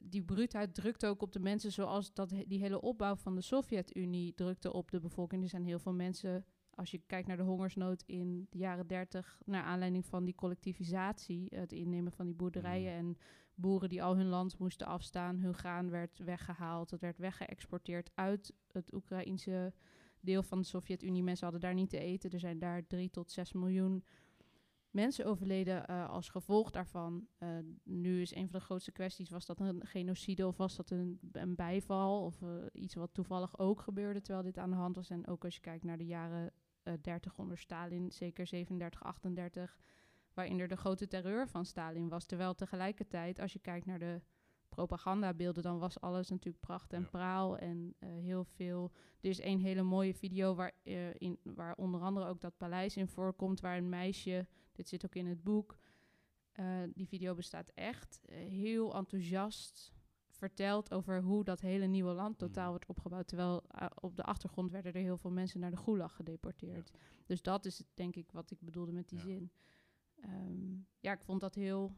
die 0.03 0.23
bruutheid 0.23 0.75
drukt 0.75 1.07
ook 1.07 1.23
op 1.23 1.33
de 1.33 1.41
mensen 1.41 1.73
zoals 1.73 2.13
dat, 2.13 2.29
die 2.47 2.61
hele 2.61 2.81
opbouw 2.81 3.17
van 3.17 3.35
de 3.35 3.41
Sovjet-Unie 3.41 4.35
drukte 4.35 4.73
op 4.73 4.91
de 4.91 5.01
bevolking. 5.01 5.43
Er 5.43 5.49
zijn 5.49 5.65
heel 5.65 5.79
veel 5.79 5.93
mensen, 5.93 6.45
als 6.71 6.91
je 6.91 7.03
kijkt 7.07 7.29
naar 7.29 7.37
de 7.37 7.43
hongersnood 7.43 8.03
in 8.07 8.47
de 8.51 8.59
jaren 8.59 8.87
30, 8.87 9.41
naar 9.45 9.63
aanleiding 9.63 10.07
van 10.07 10.25
die 10.25 10.35
collectivisatie, 10.35 11.47
het 11.55 11.73
innemen 11.73 12.13
van 12.13 12.27
die 12.27 12.35
boerderijen 12.35 12.93
Mm. 12.93 12.99
en 12.99 13.17
boeren 13.55 13.89
die 13.89 14.03
al 14.03 14.17
hun 14.17 14.29
land 14.29 14.59
moesten 14.59 14.87
afstaan, 14.87 15.39
hun 15.39 15.55
graan 15.55 15.91
werd 15.91 16.19
weggehaald, 16.19 16.91
het 16.91 17.01
werd 17.01 17.19
weggeëxporteerd 17.19 18.11
uit 18.15 18.53
het 18.73 18.95
Oekraïense 18.95 19.73
deel 20.21 20.43
van 20.43 20.59
de 20.59 20.67
Sovjet-Unie. 20.67 21.23
Mensen 21.23 21.45
hadden 21.45 21.63
daar 21.63 21.75
niet 21.75 21.91
te 21.91 21.99
eten. 21.99 22.31
Er 22.31 22.39
zijn 22.39 22.59
daar 22.59 22.87
drie 22.87 23.11
tot 23.11 23.31
zes 23.31 23.53
miljoen 23.53 24.05
mensen 24.95 25.25
overleden 25.27 25.87
eh, 25.87 26.09
als 26.09 26.29
gevolg 26.29 26.71
daarvan. 26.71 27.27
Eh, 27.39 27.49
nu 27.83 28.21
is 28.21 28.35
een 28.35 28.49
van 28.49 28.59
de 28.59 28.65
grootste 28.65 28.93
kwesties, 28.93 29.31
was 29.31 29.47
dat 29.47 29.61
een 29.61 29.87
genocide 29.87 30.47
of 30.47 30.57
was 30.57 30.77
dat 30.77 30.91
een, 30.91 31.19
een 31.33 31.55
bijval 31.55 32.25
of 32.25 32.43
eh, 32.43 32.49
iets 32.73 32.95
wat 32.95 33.15
toevallig 33.15 33.59
ook 33.59 33.81
gebeurde 33.81 34.21
terwijl 34.21 34.45
dit 34.45 34.59
aan 34.59 34.71
de 34.71 34.77
hand 34.77 34.97
was. 34.97 35.11
En 35.11 35.27
ook 35.27 35.45
als 35.45 35.55
je 35.55 35.61
kijkt 35.61 35.85
naar 35.85 35.97
de 35.99 36.07
jaren 36.07 36.53
eh 36.83 36.95
30 37.01 37.39
onder 37.39 37.59
Stalin, 37.59 38.13
zeker 38.13 38.47
37, 38.47 39.03
38, 39.03 39.79
waarin 40.35 40.61
er 40.61 40.69
de 40.69 40.77
grote 40.77 41.07
terreur 41.07 41.49
van 41.49 41.65
Stalin 41.65 42.09
was. 42.09 42.27
Terwijl 42.27 42.55
tegelijkertijd, 42.55 43.39
als 43.39 43.53
je 43.53 43.59
kijkt 43.59 43.87
naar 43.87 43.99
de 43.99 44.21
propagandabeelden, 44.69 45.63
dan 45.63 45.79
was 45.79 46.01
alles 46.01 46.31
natuurlijk 46.31 46.65
pracht 46.65 46.93
en 46.93 47.01
Ja. 47.01 47.09
praal 47.09 47.59
en 47.59 47.95
heel 47.99 48.45
veel. 48.45 48.93
Er 49.21 49.29
is 49.29 49.43
een 49.43 49.61
hele 49.61 49.83
mooie 49.83 50.15
video 50.15 50.55
waar, 50.55 50.73
in, 51.19 51.39
waar 51.43 51.75
onder 51.75 52.01
andere 52.01 52.27
ook 52.27 52.41
dat 52.41 52.57
paleis 52.57 52.97
in 52.97 53.09
voorkomt, 53.09 53.61
waar 53.61 53.77
een 53.77 53.89
meisje, 53.89 54.47
dit 54.75 54.89
zit 54.89 55.05
ook 55.05 55.15
in 55.15 55.27
het 55.27 55.43
boek, 55.43 55.79
eh, 56.53 56.83
die 56.95 57.07
video 57.09 57.35
bestaat 57.35 57.69
echt, 57.75 58.21
eh, 58.25 58.37
heel 58.37 58.95
enthousiast 58.95 59.93
vertelt 60.29 60.93
over 60.93 61.23
hoe 61.23 61.45
dat 61.45 61.61
hele 61.61 61.87
nieuwe 61.87 62.13
land 62.13 62.39
totaal 62.39 62.63
Mhm. 62.63 62.71
wordt 62.71 62.87
opgebouwd. 62.87 63.29
Terwijl 63.29 63.63
eh, 63.69 63.87
op 64.01 64.17
de 64.17 64.23
achtergrond 64.23 64.71
werden 64.71 64.93
er 64.93 65.01
heel 65.01 65.17
veel 65.17 65.31
mensen 65.31 65.61
naar 65.61 65.71
de 65.71 65.77
gulag 65.77 66.15
gedeporteerd. 66.17 66.91
Dus 67.27 67.43
dat 67.43 67.65
is 67.65 67.83
denk 67.95 68.17
ik 68.17 68.33
wat 68.33 68.51
ik 68.51 68.61
bedoelde 68.61 68.93
met 68.93 69.09
die 69.09 69.19
Ja. 69.19 69.25
zin. 69.25 69.51
Ehm, 70.21 70.77
ja, 71.01 71.13
ik 71.13 71.23
vond 71.23 71.41
dat 71.41 71.55
heel 71.55 71.97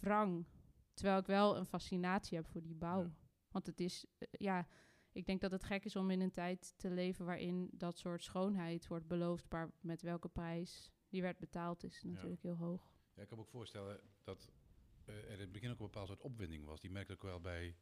wrang. 0.00 0.46
Terwijl 0.94 1.18
ik 1.18 1.26
wel 1.26 1.56
een 1.56 1.66
fascinatie 1.66 2.36
heb 2.36 2.46
voor 2.46 2.62
die 2.62 2.74
bouw. 2.74 3.02
Ja. 3.02 3.10
Want 3.50 3.66
het 3.66 3.80
is, 3.80 4.06
ja, 4.30 4.66
ik 5.12 5.26
denk 5.26 5.40
dat 5.40 5.50
het 5.50 5.64
gek 5.64 5.84
is 5.84 5.96
om 5.96 6.10
in 6.10 6.20
een 6.20 6.30
tijd 6.30 6.74
te 6.76 6.90
leven 6.90 7.24
waarin 7.24 7.68
dat 7.72 7.98
soort 7.98 8.22
schoonheid 8.22 8.86
wordt 8.86 9.06
beloofd, 9.06 9.46
maar 9.50 9.70
met 9.80 10.02
welke 10.02 10.28
prijs 10.28 10.90
die 11.08 11.22
werd 11.22 11.38
betaald 11.38 11.84
is 11.84 12.02
natuurlijk 12.02 12.42
heel 12.42 12.56
hoog. 12.56 12.92
Ja, 13.14 13.22
ik 13.22 13.28
kan 13.28 13.36
me 13.38 13.44
ook 13.44 13.50
voorstellen 13.50 14.00
dat 14.22 14.52
eh, 15.04 15.14
er 15.14 15.30
in 15.30 15.40
het 15.40 15.52
begin 15.52 15.70
ook 15.70 15.78
een 15.78 15.84
bepaald 15.84 16.08
soort 16.08 16.20
opwinding 16.20 16.64
was. 16.64 16.80
Die 16.80 16.90
merkte 16.90 17.12
ik 17.12 17.22
wel 17.22 17.40
bij, 17.40 17.76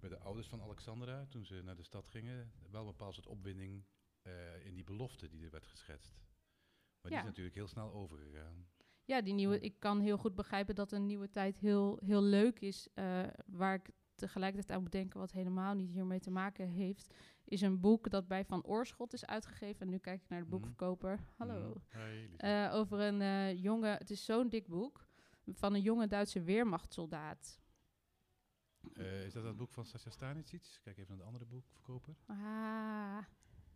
bij 0.00 0.08
de 0.08 0.18
ouders 0.18 0.48
van 0.48 0.62
Alexandra 0.62 1.26
toen 1.26 1.44
ze 1.44 1.62
naar 1.62 1.76
de 1.76 1.82
stad 1.82 2.08
gingen. 2.08 2.52
Wel 2.70 2.80
een 2.80 2.86
bepaald 2.86 3.14
soort 3.14 3.26
opwinding 3.26 3.84
eh, 4.22 4.66
in 4.66 4.74
die 4.74 4.84
belofte 4.84 5.28
die 5.28 5.44
er 5.44 5.50
werd 5.50 5.66
geschetst. 5.66 6.22
Maar 7.00 7.10
die 7.10 7.20
is 7.20 7.26
natuurlijk 7.26 7.56
heel 7.56 7.68
snel 7.68 7.92
overgegaan. 7.92 8.66
Ja, 9.04 9.22
die 9.22 9.34
nieuwe, 9.34 9.60
ik 9.60 9.80
kan 9.80 10.00
heel 10.00 10.18
goed 10.18 10.34
begrijpen 10.34 10.74
dat 10.74 10.92
een 10.92 11.06
nieuwe 11.06 11.30
tijd 11.30 11.58
heel, 11.58 11.98
heel 12.04 12.22
leuk 12.22 12.60
is. 12.60 12.88
eh, 12.94 13.22
waar 13.46 13.74
ik 13.74 13.90
tegelijkertijd 14.14 14.70
aan 14.76 14.82
moet 14.82 14.92
denken, 14.92 15.20
wat 15.20 15.32
helemaal 15.32 15.74
niet 15.74 15.90
hiermee 15.90 16.20
te 16.20 16.30
maken 16.30 16.68
heeft, 16.68 17.14
is 17.44 17.60
een 17.60 17.80
boek 17.80 18.10
dat 18.10 18.28
bij 18.28 18.44
Van 18.44 18.64
Oorschot 18.64 19.12
is 19.12 19.26
uitgegeven. 19.26 19.80
En 19.80 19.88
nu 19.88 19.98
kijk 19.98 20.22
ik 20.22 20.28
naar 20.28 20.38
de 20.38 20.44
Mhm. 20.44 20.54
boekverkoper. 20.54 21.18
Hallo. 21.36 21.68
Mhm. 21.68 21.78
Hey, 21.98 22.28
Lisa. 22.30 22.68
Eh, 22.70 22.74
over 22.74 23.00
een 23.00 23.20
eh, 23.20 23.62
jonge, 23.62 23.88
het 23.88 24.10
is 24.10 24.24
zo'n 24.24 24.48
dik 24.48 24.66
boek, 24.68 25.06
van 25.52 25.74
een 25.74 25.80
jonge 25.82 26.06
Duitse 26.06 26.42
weermachtsoldaat. 26.42 27.60
Eh, 28.92 29.24
is 29.24 29.32
dat 29.32 29.42
dat 29.42 29.56
boek 29.56 29.72
van 29.72 29.84
Sascha 29.84 30.10
Stanisic? 30.10 30.78
Kijk 30.82 30.96
even 30.98 31.08
naar 31.08 31.18
de 31.18 31.24
andere 31.24 31.44
boekverkoper. 31.44 32.16
Ah, 32.26 33.18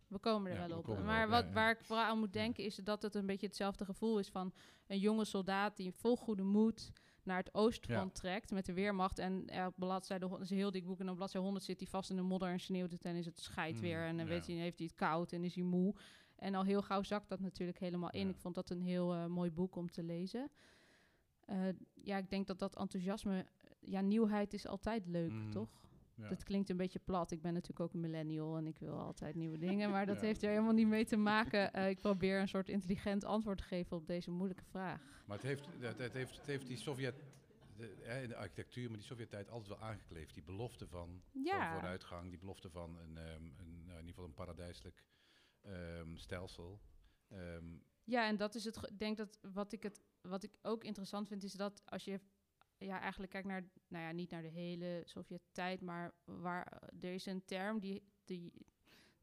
we 0.07 0.17
komen 0.19 0.51
er 0.51 0.57
Ja, 0.57 0.67
wel 0.67 0.81
we 0.83 0.91
op. 0.91 1.03
maar 1.03 1.23
op, 1.25 1.29
wat, 1.31 1.41
ja, 1.41 1.47
ja. 1.47 1.53
waar 1.53 1.71
ik 1.71 1.81
vooral 1.81 2.05
aan 2.05 2.19
moet 2.19 2.33
denken 2.33 2.63
is 2.63 2.75
dat 2.75 3.01
het 3.01 3.15
een 3.15 3.25
beetje 3.25 3.47
hetzelfde 3.47 3.85
gevoel 3.85 4.19
is 4.19 4.29
van 4.29 4.53
een 4.87 4.99
jonge 4.99 5.25
soldaat 5.25 5.77
die 5.77 5.91
vol 5.93 6.17
goede 6.17 6.43
moed 6.43 6.91
naar 7.23 7.37
het 7.37 7.53
oostfront 7.53 8.15
trekt 8.15 8.51
met 8.51 8.65
de 8.65 8.73
weermacht. 8.73 9.19
En 9.19 9.47
er 9.49 9.65
op 9.67 9.73
bladzijde, 9.77 10.37
is 10.41 10.49
een 10.49 10.57
heel 10.57 10.71
dik 10.71 10.85
boek, 10.85 10.99
en 10.99 11.09
op 11.09 11.15
bladzijde 11.15 11.45
100 11.45 11.65
zit 11.65 11.79
hij 11.79 11.89
vast 11.89 12.09
in 12.09 12.15
de 12.15 12.21
modder 12.21 12.49
en 12.49 12.59
sneeuwt 12.59 12.91
het 12.91 13.05
en 13.05 13.15
is 13.15 13.25
het 13.25 13.39
scheid 13.39 13.75
Mm, 13.75 13.81
weer. 13.81 14.05
En 14.05 14.17
dan 14.17 14.25
ja. 14.25 14.31
weet 14.31 14.47
hij, 14.47 14.55
heeft 14.55 14.77
hij 14.77 14.87
het 14.87 14.95
koud 14.95 15.31
en 15.31 15.43
is 15.43 15.55
hij 15.55 15.63
moe. 15.63 15.95
En 16.35 16.55
al 16.55 16.63
heel 16.63 16.81
gauw 16.81 17.03
zakt 17.03 17.29
dat 17.29 17.39
natuurlijk 17.39 17.79
helemaal 17.79 18.09
in. 18.09 18.25
Ja. 18.25 18.29
Ik 18.33 18.39
vond 18.39 18.55
dat 18.55 18.69
een 18.69 18.81
heel 18.81 19.13
eh, 19.13 19.25
mooi 19.25 19.51
boek 19.51 19.75
om 19.75 19.91
te 19.91 20.03
lezen. 20.03 20.49
Eh, 21.45 21.57
ja, 21.93 22.17
ik 22.17 22.29
denk 22.29 22.47
dat 22.47 22.59
dat 22.59 22.75
enthousiasme, 22.77 23.45
ja, 23.79 24.01
nieuwheid 24.01 24.53
is 24.53 24.67
altijd 24.67 25.05
leuk, 25.07 25.31
Mm. 25.31 25.51
toch? 25.51 25.69
Ja. 26.21 26.29
Dat 26.29 26.43
klinkt 26.43 26.69
een 26.69 26.77
beetje 26.77 26.99
plat. 26.99 27.31
Ik 27.31 27.41
ben 27.41 27.53
natuurlijk 27.53 27.79
ook 27.79 27.93
een 27.93 27.99
millennial 27.99 28.57
en 28.57 28.67
ik 28.67 28.79
wil 28.79 28.97
altijd 28.99 29.35
nieuwe 29.35 29.57
dingen. 29.57 29.89
Maar 29.89 30.05
dat 30.05 30.19
Ja. 30.19 30.25
heeft 30.25 30.43
er 30.43 30.49
helemaal 30.49 30.73
niet 30.73 30.87
mee 30.87 31.05
te 31.05 31.17
maken. 31.17 31.73
Eh, 31.73 31.89
ik 31.89 31.99
probeer 31.99 32.39
een 32.39 32.47
soort 32.47 32.69
intelligent 32.69 33.23
antwoord 33.23 33.57
te 33.57 33.63
geven 33.63 33.97
op 33.97 34.07
deze 34.07 34.31
moeilijke 34.31 34.63
vraag. 34.63 35.01
Maar 35.25 35.37
het 35.37 35.45
heeft, 35.45 35.65
het, 35.79 35.97
het 35.97 36.13
heeft, 36.13 36.37
het 36.37 36.45
heeft 36.45 36.67
die 36.67 36.77
Sovjet, 36.77 37.15
de, 37.77 38.19
in 38.21 38.27
de 38.29 38.35
architectuur, 38.35 38.87
maar 38.89 38.97
die 38.97 39.07
Sovjet-tijd 39.07 39.49
altijd 39.49 39.79
wel 39.79 39.87
aangekleefd. 39.87 40.33
Die 40.33 40.43
belofte 40.43 40.87
van, 40.87 41.21
Ja. 41.31 41.69
van 41.69 41.79
vooruitgang, 41.79 42.29
die 42.29 42.39
belofte 42.39 42.69
van 42.69 42.97
een, 42.97 43.17
ehm, 43.17 43.43
een, 43.43 43.83
nou, 43.85 43.99
in 43.99 44.05
ieder 44.05 44.07
geval 44.07 44.25
een 44.25 44.33
paradijselijk 44.33 45.03
ehm, 45.61 46.15
stelsel. 46.15 46.79
Ehm, 47.27 47.65
Ja, 48.03 48.27
en 48.27 48.37
dat 48.37 48.55
is 48.55 48.63
het. 48.63 48.75
Ik 48.89 48.99
denk 48.99 49.17
dat 49.17 49.39
wat 49.53 49.71
ik, 49.71 49.83
het, 49.83 50.01
wat 50.21 50.43
ik 50.43 50.57
ook 50.61 50.83
interessant 50.83 51.27
vind, 51.27 51.43
is 51.43 51.53
dat 51.53 51.81
als 51.85 52.05
je 52.05 52.19
ja, 52.79 52.99
eigenlijk 52.99 53.31
kijkt 53.31 53.47
naar, 53.47 53.63
nou 53.87 54.03
ja, 54.03 54.11
niet 54.11 54.29
naar 54.29 54.41
de 54.41 54.47
hele 54.47 55.01
Sovjet-tijd, 55.05 55.81
maar 55.81 56.13
waar 56.25 56.81
er 57.01 57.13
is 57.13 57.25
een 57.25 57.45
term 57.45 57.79
die. 57.79 58.03
die 58.25 58.53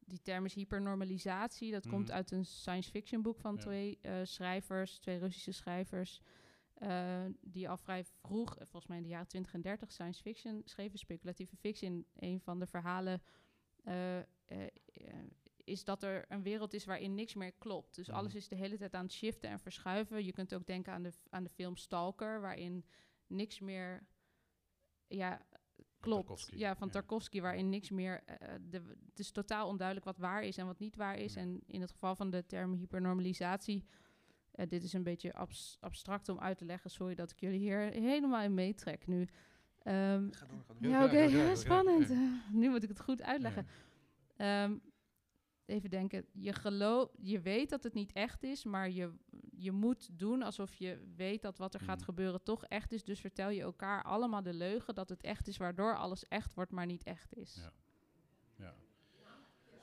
die 0.09 0.23
term 0.23 0.45
is 0.45 0.55
hypernormalisatie. 0.55 1.73
Dat 1.73 1.87
komt 1.87 2.07
Mhm. 2.07 2.17
uit 2.17 2.31
een 2.31 2.45
science 2.45 2.91
fiction 2.91 3.23
boek 3.23 3.39
van 3.41 3.55
Ja. 3.55 3.61
twee 3.61 3.99
eh, 4.03 4.21
schrijvers, 4.23 4.99
twee 4.99 5.19
Russische 5.19 5.53
schrijvers. 5.53 6.21
eh, 6.75 7.25
die 7.41 7.69
al 7.69 7.77
vrij 7.77 8.05
vroeg, 8.05 8.51
eh, 8.57 8.59
volgens 8.67 8.87
mij 8.87 8.97
in 8.97 9.03
de 9.03 9.09
jaren 9.09 9.27
20 9.29 9.53
en 9.55 9.61
30, 9.61 9.93
science 9.93 10.23
fiction 10.23 10.63
schreven, 10.65 10.99
speculatieve 10.99 11.57
fiction. 11.57 11.93
In 11.93 12.07
een 12.33 12.41
van 12.41 12.59
de 12.59 12.67
verhalen 12.67 13.23
is 15.65 15.85
dat 15.85 16.03
er 16.03 16.25
een 16.29 16.43
wereld 16.43 16.73
is 16.73 16.85
waarin 16.85 17.15
niks 17.15 17.35
meer 17.35 17.53
klopt. 17.53 17.95
Dus 17.95 18.09
Mhm. 18.09 18.17
alles 18.17 18.35
is 18.35 18.49
de 18.49 18.55
hele 18.57 18.77
tijd 18.77 18.95
aan 18.95 19.05
het 19.05 19.13
shiften 19.13 19.51
en 19.51 19.61
verschuiven. 19.61 20.25
Je 20.25 20.33
kunt 20.33 20.55
ook 20.55 20.67
denken 20.67 20.93
aan 20.93 21.03
de, 21.03 21.13
aan 21.31 21.43
de 21.45 21.51
film 21.51 21.77
Stalker, 21.77 22.41
waarin 22.41 22.85
niks 23.27 23.61
meer 23.61 24.07
ja, 25.07 25.41
klopt. 26.01 26.27
Tarkovsky, 26.27 26.57
Ja, 26.57 26.77
van 26.77 26.87
ja. 26.87 26.93
Tarkovsky, 26.93 27.41
waarin 27.41 27.69
niks 27.69 27.91
meer... 27.91 28.23
eh, 28.25 28.55
de, 28.61 28.83
het 29.09 29.19
is 29.19 29.31
totaal 29.31 29.69
onduidelijk 29.69 30.07
wat 30.07 30.19
waar 30.19 30.43
is 30.43 30.57
en 30.57 30.67
wat 30.67 30.79
niet 30.79 30.97
waar 30.97 31.17
is. 31.19 31.35
Ja. 31.35 31.41
En 31.41 31.61
in 31.67 31.81
het 31.81 31.91
geval 31.91 32.15
van 32.17 32.31
de 32.31 32.47
term 32.47 32.73
hypernormalisatie... 32.73 33.85
eh, 34.51 34.67
dit 34.69 34.83
is 34.83 34.93
een 34.93 35.03
beetje 35.03 35.33
abs- 35.35 35.77
abstract 35.81 36.29
om 36.29 36.39
uit 36.39 36.59
te 36.59 36.65
leggen. 36.65 36.91
Sorry 36.91 37.15
dat 37.15 37.31
ik 37.31 37.41
jullie 37.41 37.59
hier 37.59 37.79
helemaal 37.79 38.43
in 38.43 38.55
meetrek 38.55 39.07
nu. 39.07 39.29
Ehm, 39.83 40.29
Ga 40.33 40.47
door, 40.47 40.63
ga 40.67 40.75
door. 40.81 40.91
ja, 40.91 41.05
oké, 41.05 41.19
ja, 41.19 41.29
graag. 41.29 41.57
spannend. 41.67 42.09
Ja. 42.09 42.15
Eh, 42.47 42.53
nu 42.53 42.69
moet 42.71 42.83
ik 42.83 42.89
het 42.89 43.01
goed 43.01 43.23
uitleggen. 43.23 43.67
Ehm, 44.37 44.77
even 45.67 45.91
denken. 45.91 46.25
Je, 46.33 46.53
geloof, 46.53 47.09
je 47.21 47.41
weet 47.41 47.71
dat 47.71 47.83
het 47.83 47.95
niet 47.95 48.13
echt 48.13 48.43
is, 48.43 48.65
maar 48.65 48.91
je, 48.91 49.11
je 49.57 49.73
moet 49.73 50.19
doen 50.19 50.43
alsof 50.43 50.75
je 50.75 50.99
weet 51.17 51.43
dat 51.43 51.59
wat 51.59 51.75
er 51.75 51.81
gaat 51.81 51.97
Mhm. 51.97 52.05
gebeuren 52.05 52.43
toch 52.43 52.65
echt 52.65 52.93
is. 52.93 53.05
Dus 53.05 53.21
vertel 53.21 53.49
je 53.51 53.63
elkaar 53.63 54.03
allemaal 54.03 54.43
de 54.43 54.53
leugen 54.55 54.95
dat 54.95 55.09
het 55.09 55.23
echt 55.23 55.49
is, 55.49 55.57
waardoor 55.57 55.97
alles 55.97 56.29
echt 56.29 56.55
wordt, 56.55 56.71
maar 56.71 56.87
niet 56.87 57.03
echt 57.03 57.35
is. 57.37 57.61
Ja. 57.63 57.73
Ja. 58.57 58.75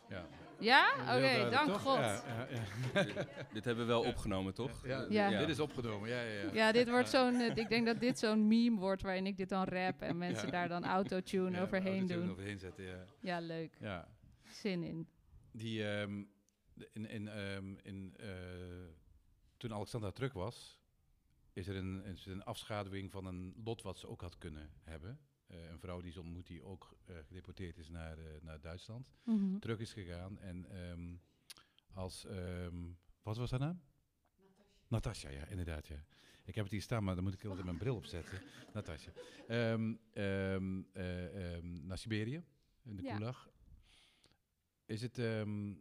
Ja. 0.09 0.25
Ja? 0.59 0.91
Oké, 1.17 1.49
dank 1.49 1.67
toch? 1.69 1.81
God. 1.81 1.95
Ja, 1.97 2.13
Ja, 2.27 2.47
ja, 2.93 3.01
ja. 3.01 3.25
Dit 3.53 3.65
hebben 3.65 3.85
we 3.85 3.91
wel 3.91 4.03
opgenomen, 4.03 4.53
toch? 4.53 4.85
Ja, 4.87 5.05
Ja. 5.09 5.39
Dit 5.39 5.49
is 5.49 5.59
opgenomen, 5.59 6.09
ja, 6.09 6.21
ja, 6.21 6.49
ja. 6.53 6.71
dit 6.71 6.89
wordt 6.89 7.09
zo'n... 7.09 7.35
eh, 7.35 7.55
ik 7.55 7.69
denk 7.69 7.85
dat 7.85 7.99
dit 7.99 8.19
zo'n 8.19 8.47
meme 8.47 8.79
wordt 8.79 9.01
waarin 9.01 9.25
ik 9.25 9.37
dit 9.37 9.49
dan 9.49 9.63
rap 9.63 10.01
en 10.01 10.17
mensen 10.27 10.45
Ja. 10.45 10.51
daar 10.51 10.67
dan 10.67 10.85
autotune 10.85 11.51
Ja, 11.57 11.61
overheen 11.61 11.93
autotune 11.99 12.21
doen. 12.21 12.31
overheen 12.31 12.59
zetten, 12.59 12.83
ja. 12.83 13.05
Ja, 13.19 13.39
leuk. 13.39 13.77
ja. 13.79 14.07
Zin 14.49 14.83
in. 14.83 15.07
Die, 15.53 15.87
ehm, 15.87 16.23
in, 16.91 17.05
in, 17.05 17.27
ehm, 17.27 17.75
in, 17.83 18.13
eh, 18.17 18.27
toen 19.57 19.73
Alexandra 19.73 20.11
terug 20.11 20.33
was, 20.33 20.79
is 21.53 21.67
er 21.67 21.75
een, 21.75 22.03
is 22.03 22.25
een 22.25 22.43
afschaduwing 22.43 23.11
van 23.11 23.25
een 23.25 23.53
lot 23.63 23.81
wat 23.81 23.99
ze 23.99 24.07
ook 24.07 24.21
had 24.21 24.37
kunnen 24.37 24.69
hebben. 24.83 25.19
Eh, 25.47 25.69
een 25.69 25.79
vrouw 25.79 26.01
die 26.01 26.11
ze 26.11 26.19
ontmoet 26.19 26.47
die 26.47 26.63
ook 26.63 26.97
eh, 27.05 27.15
gedeporteerd 27.25 27.77
is 27.77 27.89
naar, 27.89 28.17
eh, 28.17 28.25
naar 28.41 28.61
Duitsland. 28.61 29.09
Mhm. 29.23 29.59
Terug 29.59 29.79
is 29.79 29.93
gegaan 29.93 30.39
en 30.39 30.65
ehm, 30.69 31.15
als, 31.93 32.25
ehm, 32.25 32.75
wat 33.21 33.37
was 33.37 33.51
haar 33.51 33.59
naam? 33.59 33.81
Natasja, 34.87 35.29
ja, 35.29 35.45
inderdaad, 35.45 35.87
ja. 35.87 36.05
Ik 36.45 36.55
heb 36.55 36.63
het 36.63 36.73
hier 36.73 36.81
staan, 36.81 37.03
maar 37.03 37.15
dan 37.15 37.23
moet 37.23 37.33
ik 37.33 37.45
altijd 37.45 37.65
mijn 37.65 37.77
bril 37.77 37.95
opzetten. 37.95 38.41
Natasja. 38.73 39.11
Ehm, 39.47 39.93
ehm, 40.13 40.81
eh, 40.93 41.55
ehm, 41.55 41.85
naar 41.87 41.97
Siberië, 41.97 42.43
in 42.83 42.95
de 42.95 43.01
Ja. 43.03 43.13
Gulag. 43.13 43.49
Is 44.85 45.01
het, 45.01 45.17
ehm, 45.17 45.73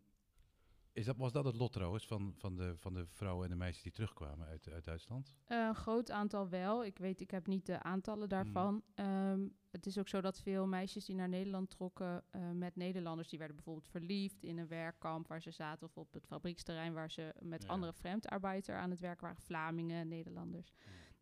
is 0.92 1.04
dat, 1.04 1.16
was 1.16 1.32
dat 1.32 1.44
het 1.44 1.56
lot 1.56 1.72
trouwens 1.72 2.06
van, 2.06 2.34
van, 2.36 2.56
de, 2.56 2.76
van 2.76 2.94
de 2.94 3.06
vrouwen 3.06 3.44
en 3.44 3.50
de 3.50 3.56
meisjes 3.56 3.82
die 3.82 3.92
terugkwamen 3.92 4.46
uit, 4.46 4.68
uit 4.70 4.84
Duitsland? 4.84 5.34
Eh, 5.44 5.58
Een 5.58 5.74
groot 5.74 6.10
aantal 6.10 6.48
wel. 6.48 6.84
Ik 6.84 6.98
weet, 6.98 7.20
ik 7.20 7.30
heb 7.30 7.46
niet 7.46 7.66
de 7.66 7.82
aantallen 7.82 8.28
daarvan. 8.28 8.82
Ehm, 8.94 9.48
het 9.70 9.86
is 9.86 9.98
ook 9.98 10.08
zo 10.08 10.20
dat 10.20 10.40
veel 10.40 10.66
meisjes 10.66 11.04
die 11.04 11.14
naar 11.14 11.28
Nederland 11.28 11.70
trokken 11.70 12.24
eh, 12.30 12.50
met 12.50 12.76
Nederlanders, 12.76 13.28
die 13.28 13.38
werden 13.38 13.56
bijvoorbeeld 13.56 13.88
verliefd 13.88 14.42
in 14.42 14.58
een 14.58 14.68
werkkamp 14.68 15.26
waar 15.28 15.42
ze 15.42 15.50
zaten 15.50 15.86
of 15.86 15.96
op 15.96 16.12
het 16.12 16.26
fabrieksterrein 16.26 16.92
waar 16.92 17.10
ze 17.10 17.34
met 17.40 17.62
Ja. 17.62 17.68
andere 17.68 17.92
vreemdarbeiter 17.92 18.76
aan 18.76 18.90
het 18.90 19.00
werk 19.00 19.20
waren, 19.20 19.36
Vlamingen, 19.42 20.08
Nederlanders. 20.08 20.72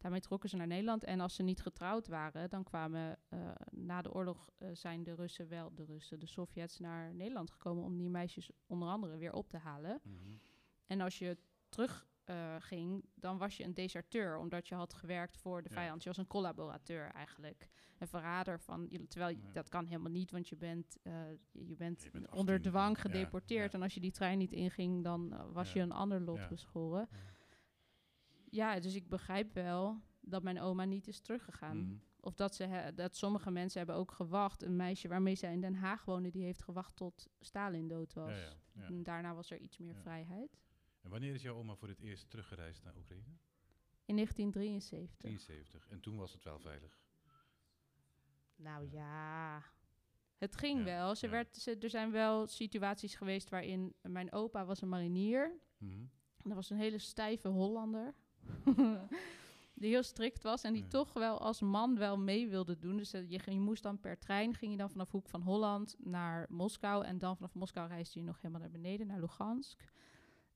Daarmee 0.01 0.21
trokken 0.21 0.49
ze 0.49 0.57
naar 0.57 0.67
Nederland 0.67 1.05
en 1.05 1.21
als 1.21 1.35
ze 1.35 1.43
niet 1.43 1.63
getrouwd 1.63 2.07
waren, 2.07 2.51
dan 2.51 2.63
kwamen 2.65 3.19
eh, 3.29 3.51
na 3.71 4.03
de 4.03 4.13
oorlog 4.13 4.51
eh, 4.59 4.69
zijn 4.73 5.03
de 5.03 5.15
Russen 5.15 5.49
wel, 5.49 5.75
de 5.75 5.85
Russen, 5.85 6.19
de 6.21 6.27
Sovjets 6.27 6.79
naar 6.79 7.15
Nederland 7.15 7.51
gekomen 7.51 7.85
om 7.85 7.97
die 7.97 8.11
meisjes 8.11 8.51
onder 8.67 8.89
andere 8.89 9.17
weer 9.17 9.33
op 9.33 9.49
te 9.49 9.57
halen. 9.59 10.01
En 10.87 11.01
als 11.01 11.19
je 11.19 11.37
terug 11.69 12.07
eh, 12.25 12.55
ging, 12.59 13.05
dan 13.15 13.39
was 13.39 13.57
je 13.57 13.65
een 13.65 13.75
deserteur, 13.75 14.37
omdat 14.39 14.69
je 14.69 14.75
had 14.75 14.95
gewerkt 14.95 15.37
voor 15.39 15.63
de 15.63 15.69
Ja. 15.69 15.75
vijand. 15.75 16.03
Je 16.03 16.09
was 16.09 16.19
een 16.19 16.27
collaborateur 16.27 17.11
eigenlijk. 17.11 17.69
Een 17.99 18.09
verrader 18.09 18.61
van, 18.61 18.89
terwijl 19.09 19.37
je- 19.37 19.43
Ja. 19.47 19.53
dat 19.53 19.69
kan 19.69 19.85
helemaal 19.87 20.11
niet, 20.11 20.31
want 20.31 20.49
je 20.49 20.57
bent, 20.57 20.99
je 21.53 21.75
bent, 21.77 22.03
Je 22.03 22.11
bent 22.11 22.31
onder 22.31 22.55
18, 22.55 22.71
dwang 22.71 23.01
gedeporteerd. 23.01 23.73
ja. 23.73 23.79
En 23.79 23.83
als 23.85 23.95
je 23.95 24.01
die 24.01 24.11
trein 24.11 24.39
niet 24.39 24.53
inging, 24.53 25.05
dan 25.05 25.53
was 25.53 25.73
je 25.73 25.81
een 25.81 25.93
ander 25.93 26.21
lot 26.21 26.49
beschoren. 26.49 27.09
Ja. 28.51 28.81
Dus 28.81 28.95
ik 28.95 29.09
begrijp 29.09 29.53
wel 29.53 30.01
dat 30.21 30.43
mijn 30.43 30.61
oma 30.61 30.85
niet 30.85 31.07
is 31.09 31.21
teruggegaan. 31.21 31.77
Mhm. 31.81 31.95
Of 32.21 32.35
dat, 32.35 32.55
ze 32.55 32.93
dat 32.95 33.17
sommige 33.17 33.51
mensen 33.51 33.79
hebben 33.79 33.97
ook 33.97 34.13
gewacht. 34.13 34.63
Een 34.63 34.77
meisje 34.77 35.09
waarmee 35.09 35.35
zij 35.35 35.53
in 35.53 35.61
Den 35.61 35.75
Haag 35.75 36.05
woonde, 36.05 36.31
die 36.31 36.43
heeft 36.45 36.63
gewacht 36.63 36.97
tot 36.97 37.29
Stalin 37.41 37.89
dood 37.89 38.13
was. 38.13 38.31
Ja, 38.31 38.37
ja, 38.37 38.53
ja. 38.73 38.87
En 38.87 39.03
daarna 39.03 39.35
was 39.35 39.51
er 39.51 39.59
iets 39.59 39.79
meer 39.79 39.95
Ja. 39.95 40.01
vrijheid. 40.01 40.59
En 41.01 41.11
wanneer 41.11 41.35
is 41.35 41.43
jouw 41.43 41.57
oma 41.57 41.75
voor 41.75 41.89
het 41.89 42.01
eerst 42.01 42.31
teruggereisd 42.31 42.83
naar 42.85 42.97
Oekraïne? 42.97 43.33
In 44.05 44.15
1973. 44.17 45.19
73. 45.19 45.89
En 45.89 46.01
toen 46.01 46.17
was 46.17 46.33
het 46.33 46.45
wel 46.45 46.59
veilig. 46.59 47.01
Nou 48.57 48.85
Ja. 48.91 48.91
ja, 49.57 49.63
het 50.39 50.57
ging 50.57 50.79
Ja, 50.79 50.85
wel. 50.85 51.15
Ze 51.15 51.27
ja. 51.27 51.33
werd, 51.33 51.57
ze, 51.57 51.77
er 51.79 51.91
zijn 51.91 52.11
wel 52.11 52.47
situaties 52.47 53.15
geweest 53.15 53.49
waarin 53.51 53.95
mijn 54.03 54.33
opa 54.33 54.65
was 54.65 54.81
een 54.81 54.89
marinier. 54.89 55.61
Mhm. 55.79 55.93
En 56.37 56.49
dat 56.49 56.55
was 56.55 56.71
een 56.71 56.77
hele 56.79 56.99
stijve 56.99 57.49
Hollander. 57.49 58.15
die 59.81 59.91
heel 59.91 60.03
strikt 60.03 60.43
was 60.43 60.63
en 60.63 60.73
die 60.73 60.83
Ja. 60.83 60.89
toch 60.89 61.13
wel 61.13 61.39
als 61.39 61.61
man 61.61 61.99
wel 61.99 62.19
mee 62.19 62.49
wilde 62.49 62.79
doen. 62.79 62.97
Dus 62.97 63.13
eh, 63.13 63.31
je, 63.31 63.41
je 63.45 63.61
moest 63.61 63.83
dan 63.83 64.01
per 64.01 64.19
trein, 64.19 64.55
ging 64.55 64.71
je 64.73 64.79
dan 64.79 64.91
vanaf 64.91 65.11
Hoek 65.11 65.29
van 65.29 65.43
Holland 65.43 65.97
naar 65.99 66.47
Moskou. 66.49 67.05
En 67.05 67.19
dan 67.19 67.37
vanaf 67.37 67.55
Moskou 67.55 67.89
reisde 67.89 68.19
je 68.19 68.25
nog 68.25 68.37
helemaal 68.37 68.61
naar 68.61 68.71
beneden, 68.71 69.07
naar 69.07 69.21
Lugansk. 69.21 69.85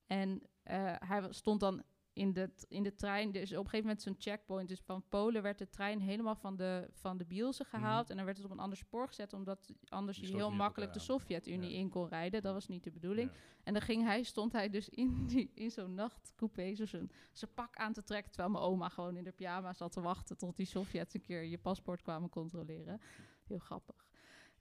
En 0.06 0.42
eh, 0.62 0.94
hij 0.98 1.32
stond 1.32 1.60
dan 1.60 1.82
in 2.14 2.32
de, 2.32 2.50
in 2.68 2.82
de 2.82 2.94
trein, 2.94 3.32
dus 3.32 3.50
op 3.50 3.56
een 3.58 3.64
gegeven 3.64 3.80
moment 3.80 4.02
zo'n 4.02 4.14
checkpoint. 4.18 4.68
Dus 4.68 4.80
van 4.80 5.04
Polen 5.08 5.42
werd 5.42 5.58
de 5.58 5.68
trein 5.68 6.00
helemaal 6.00 6.34
van 6.34 6.56
de, 6.56 6.88
van 6.92 7.16
de 7.16 7.24
Bielse 7.24 7.64
gehaald. 7.64 8.10
En 8.10 8.16
dan 8.16 8.24
werd 8.24 8.36
het 8.36 8.46
op 8.46 8.52
een 8.52 8.58
ander 8.58 8.78
spoor 8.78 9.06
gezet, 9.06 9.32
omdat 9.32 9.72
anders 9.88 10.18
je 10.18 10.26
heel 10.26 10.50
makkelijk 10.50 10.92
de. 10.92 10.98
Sovjet-Unie 10.98 11.70
Ja. 11.70 11.76
in 11.78 11.88
kon 11.88 12.08
rijden. 12.08 12.42
Dat 12.42 12.52
was 12.52 12.68
niet 12.68 12.84
de 12.84 12.90
bedoeling. 12.90 13.30
Ja. 13.30 13.36
En 13.64 13.72
dan 13.72 13.82
ging 13.82 14.02
hij, 14.04 14.22
stond 14.22 14.52
hij 14.52 14.70
dus 14.70 14.88
in, 14.88 15.26
die, 15.26 15.50
in 15.54 15.70
zo'n 15.70 15.94
nachtcoupé, 15.94 16.74
zo 16.74 16.86
zijn, 16.86 17.10
zijn 17.32 17.50
pak 17.54 17.76
aan 17.76 17.92
te 17.92 18.02
trekken, 18.02 18.30
terwijl 18.32 18.52
mijn 18.52 18.64
oma 18.64 18.88
gewoon 18.88 19.16
in 19.16 19.24
de 19.24 19.32
pyjama 19.32 19.72
zat 19.72 19.92
te 19.92 20.00
wachten 20.00 20.36
tot 20.36 20.56
die 20.56 20.66
Sovjets 20.66 21.14
een 21.14 21.20
keer 21.20 21.42
je 21.42 21.58
paspoort 21.58 22.02
kwamen 22.02 22.28
controleren. 22.28 23.00
Heel 23.46 23.58
grappig. 23.58 24.06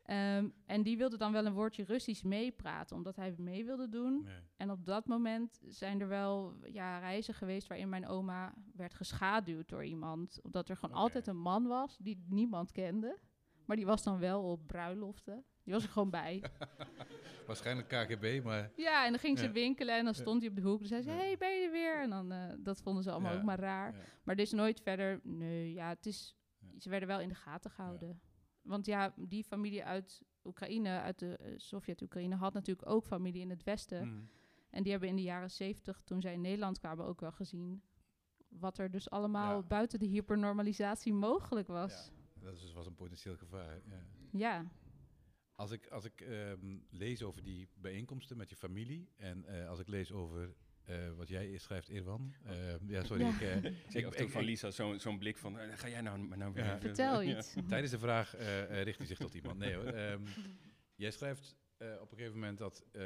Ehm, 0.04 0.49
en 0.66 0.84
die 0.84 0.97
wilde 0.97 1.18
dan 1.18 1.32
wel 1.32 1.45
een 1.45 1.54
woordje 1.54 1.84
Russisch 1.84 2.24
meepraten, 2.24 2.95
omdat 2.95 3.16
hij 3.16 3.34
mee 3.38 3.66
wilde 3.66 3.89
doen. 3.89 4.24
Nee. 4.24 4.36
En 4.58 4.72
op 4.72 4.86
dat 4.86 5.08
moment 5.08 5.60
zijn 5.68 6.01
er 6.01 6.08
wel 6.08 6.54
ja, 6.72 6.99
reizen 6.99 7.34
geweest 7.34 7.68
waarin 7.68 7.89
mijn 7.89 8.08
oma 8.08 8.54
werd 8.76 8.93
geschaduwd 8.93 9.70
door 9.70 9.86
iemand. 9.86 10.39
Omdat 10.41 10.70
er 10.70 10.76
gewoon 10.78 10.95
altijd 10.95 11.28
een 11.28 11.38
man 11.41 11.68
was 11.68 11.97
die 11.97 12.24
niemand 12.30 12.72
kende. 12.72 13.18
Maar 13.66 13.76
die 13.76 13.86
was 13.86 14.04
dan 14.04 14.20
wel 14.20 14.43
op 14.43 14.68
bruiloften. 14.68 15.43
Die 15.64 15.74
was 15.74 15.84
er 15.84 15.89
gewoon 15.89 16.10
bij. 16.10 16.43
Waarschijnlijk 17.47 17.88
KGB, 17.88 18.43
maar 18.43 18.72
Ja, 18.76 19.06
en 19.06 19.12
dan 19.12 19.20
ging 19.20 19.39
ze 19.39 19.45
Ja. 19.45 19.51
winkelen 19.51 19.97
en 19.97 20.04
dan 20.06 20.14
stond 20.14 20.41
hij 20.41 20.49
op 20.49 20.56
de 20.56 20.62
hoek. 20.62 20.82
En 20.82 20.88
zei 20.88 21.01
ze, 21.01 21.10
Ja. 21.10 21.16
hey, 21.16 21.38
ben 21.38 21.49
je 21.60 21.66
er 21.66 21.72
weer? 21.72 22.01
En 22.01 22.10
dan, 22.10 22.32
eh, 22.32 22.54
dat 22.58 22.82
vonden 22.82 23.04
ze 23.04 23.12
allemaal 23.12 23.32
Ja. 23.32 23.38
ook 23.38 23.43
maar 23.43 23.60
raar. 23.60 23.95
Maar 24.24 24.36
er 24.36 24.41
is 24.41 24.51
nooit 24.51 24.82
verder, 24.82 25.20
nee, 25.24 25.74
ja, 25.74 25.89
het 25.89 26.06
is, 26.06 26.36
Ja. 26.60 26.68
ze 26.80 26.89
werden 26.89 27.08
wel 27.08 27.20
in 27.20 27.30
de 27.30 27.36
gaten 27.36 27.72
gehouden. 27.72 28.22
Want 28.64 28.86
ja, 28.86 29.14
die 29.18 29.43
familie 29.43 29.84
uit 29.84 30.22
Oekraïne, 30.43 30.89
uit 30.89 31.20
de 31.20 31.38
eh, 31.38 31.53
Sovjet-Oekraïne, 31.57 32.36
had 32.36 32.53
natuurlijk 32.53 32.89
ook 32.89 33.05
familie 33.05 33.41
in 33.41 33.49
het 33.49 33.64
Westen. 33.64 34.07
Mhm. 34.07 34.24
En 34.70 34.84
die 34.84 34.91
hebben 34.91 35.09
in 35.09 35.16
de 35.16 35.22
jaren 35.22 35.51
zeventig, 35.51 36.01
toen 36.03 36.22
zij 36.22 36.34
in 36.34 36.41
Nederland 36.41 36.80
kwamen, 36.80 37.05
ook 37.05 37.20
wel 37.20 37.32
gezien 37.32 37.82
wat 38.47 38.78
er 38.78 38.91
dus 38.91 39.09
allemaal 39.09 39.55
Ja. 39.61 39.68
buiten 39.68 39.99
de 39.99 40.05
hypernormalisatie 40.05 41.14
mogelijk 41.14 41.68
was. 41.68 42.11
Dat 42.39 42.53
is, 42.53 42.61
dus- 42.61 42.74
was 42.74 42.86
een 42.86 42.95
potentieel 42.95 43.38
gevaar. 43.38 43.82
Ja. 43.86 44.05
Ja, 44.32 44.66
Als 45.55 45.72
ik, 45.72 45.88
als 45.88 46.05
ik 46.05 46.22
ehm, 46.22 46.78
lees 46.89 47.24
over 47.24 47.43
die 47.43 47.70
bijeenkomsten 47.74 48.38
met 48.38 48.49
je 48.49 48.55
familie 48.55 49.09
en 49.18 49.45
eh, 49.45 49.70
als 49.70 49.80
ik 49.80 49.88
lees 49.88 50.11
over 50.11 50.55
eh, 50.86 50.96
wat 51.18 51.28
jij 51.28 51.58
schrijft, 51.58 51.90
Irwan. 51.90 52.34
eh, 52.44 52.56
ja, 52.88 53.04
sorry. 53.04 53.24
Ja. 53.24 53.30
Ik, 53.30 53.42
eh, 53.64 54.02
Ik 54.06 54.16
ik- 54.16 54.30
van 54.30 54.44
Lisa 54.44 54.72
zo'n 54.72 55.00
zo'n 55.00 55.18
blik 55.18 55.38
van, 55.38 55.58
ga 55.58 55.90
jij 55.90 56.02
nou, 56.02 56.20
maar 56.20 56.38
nou 56.38 56.54
weer 56.54 56.64
Ja. 56.66 56.80
vertel 56.80 57.22
Ja. 57.22 57.38
iets. 57.38 57.54
tijdens 57.70 57.92
de 57.92 58.00
vraag 58.00 58.36
eh, 58.36 58.64
eh, 58.80 58.84
richt 58.84 58.98
hij 58.98 59.08
zich 59.08 59.18
tot 59.18 59.34
iemand. 59.34 59.58
Nee 59.58 59.74
hoor. 59.76 59.86
Ehm, 59.86 60.22
jij 60.96 61.12
schrijft 61.12 61.56
eh, 61.78 61.88
op 62.02 62.12
een 62.12 62.18
gegeven 62.18 62.40
moment 62.40 62.58
dat 62.58 62.84
eh, 62.92 63.02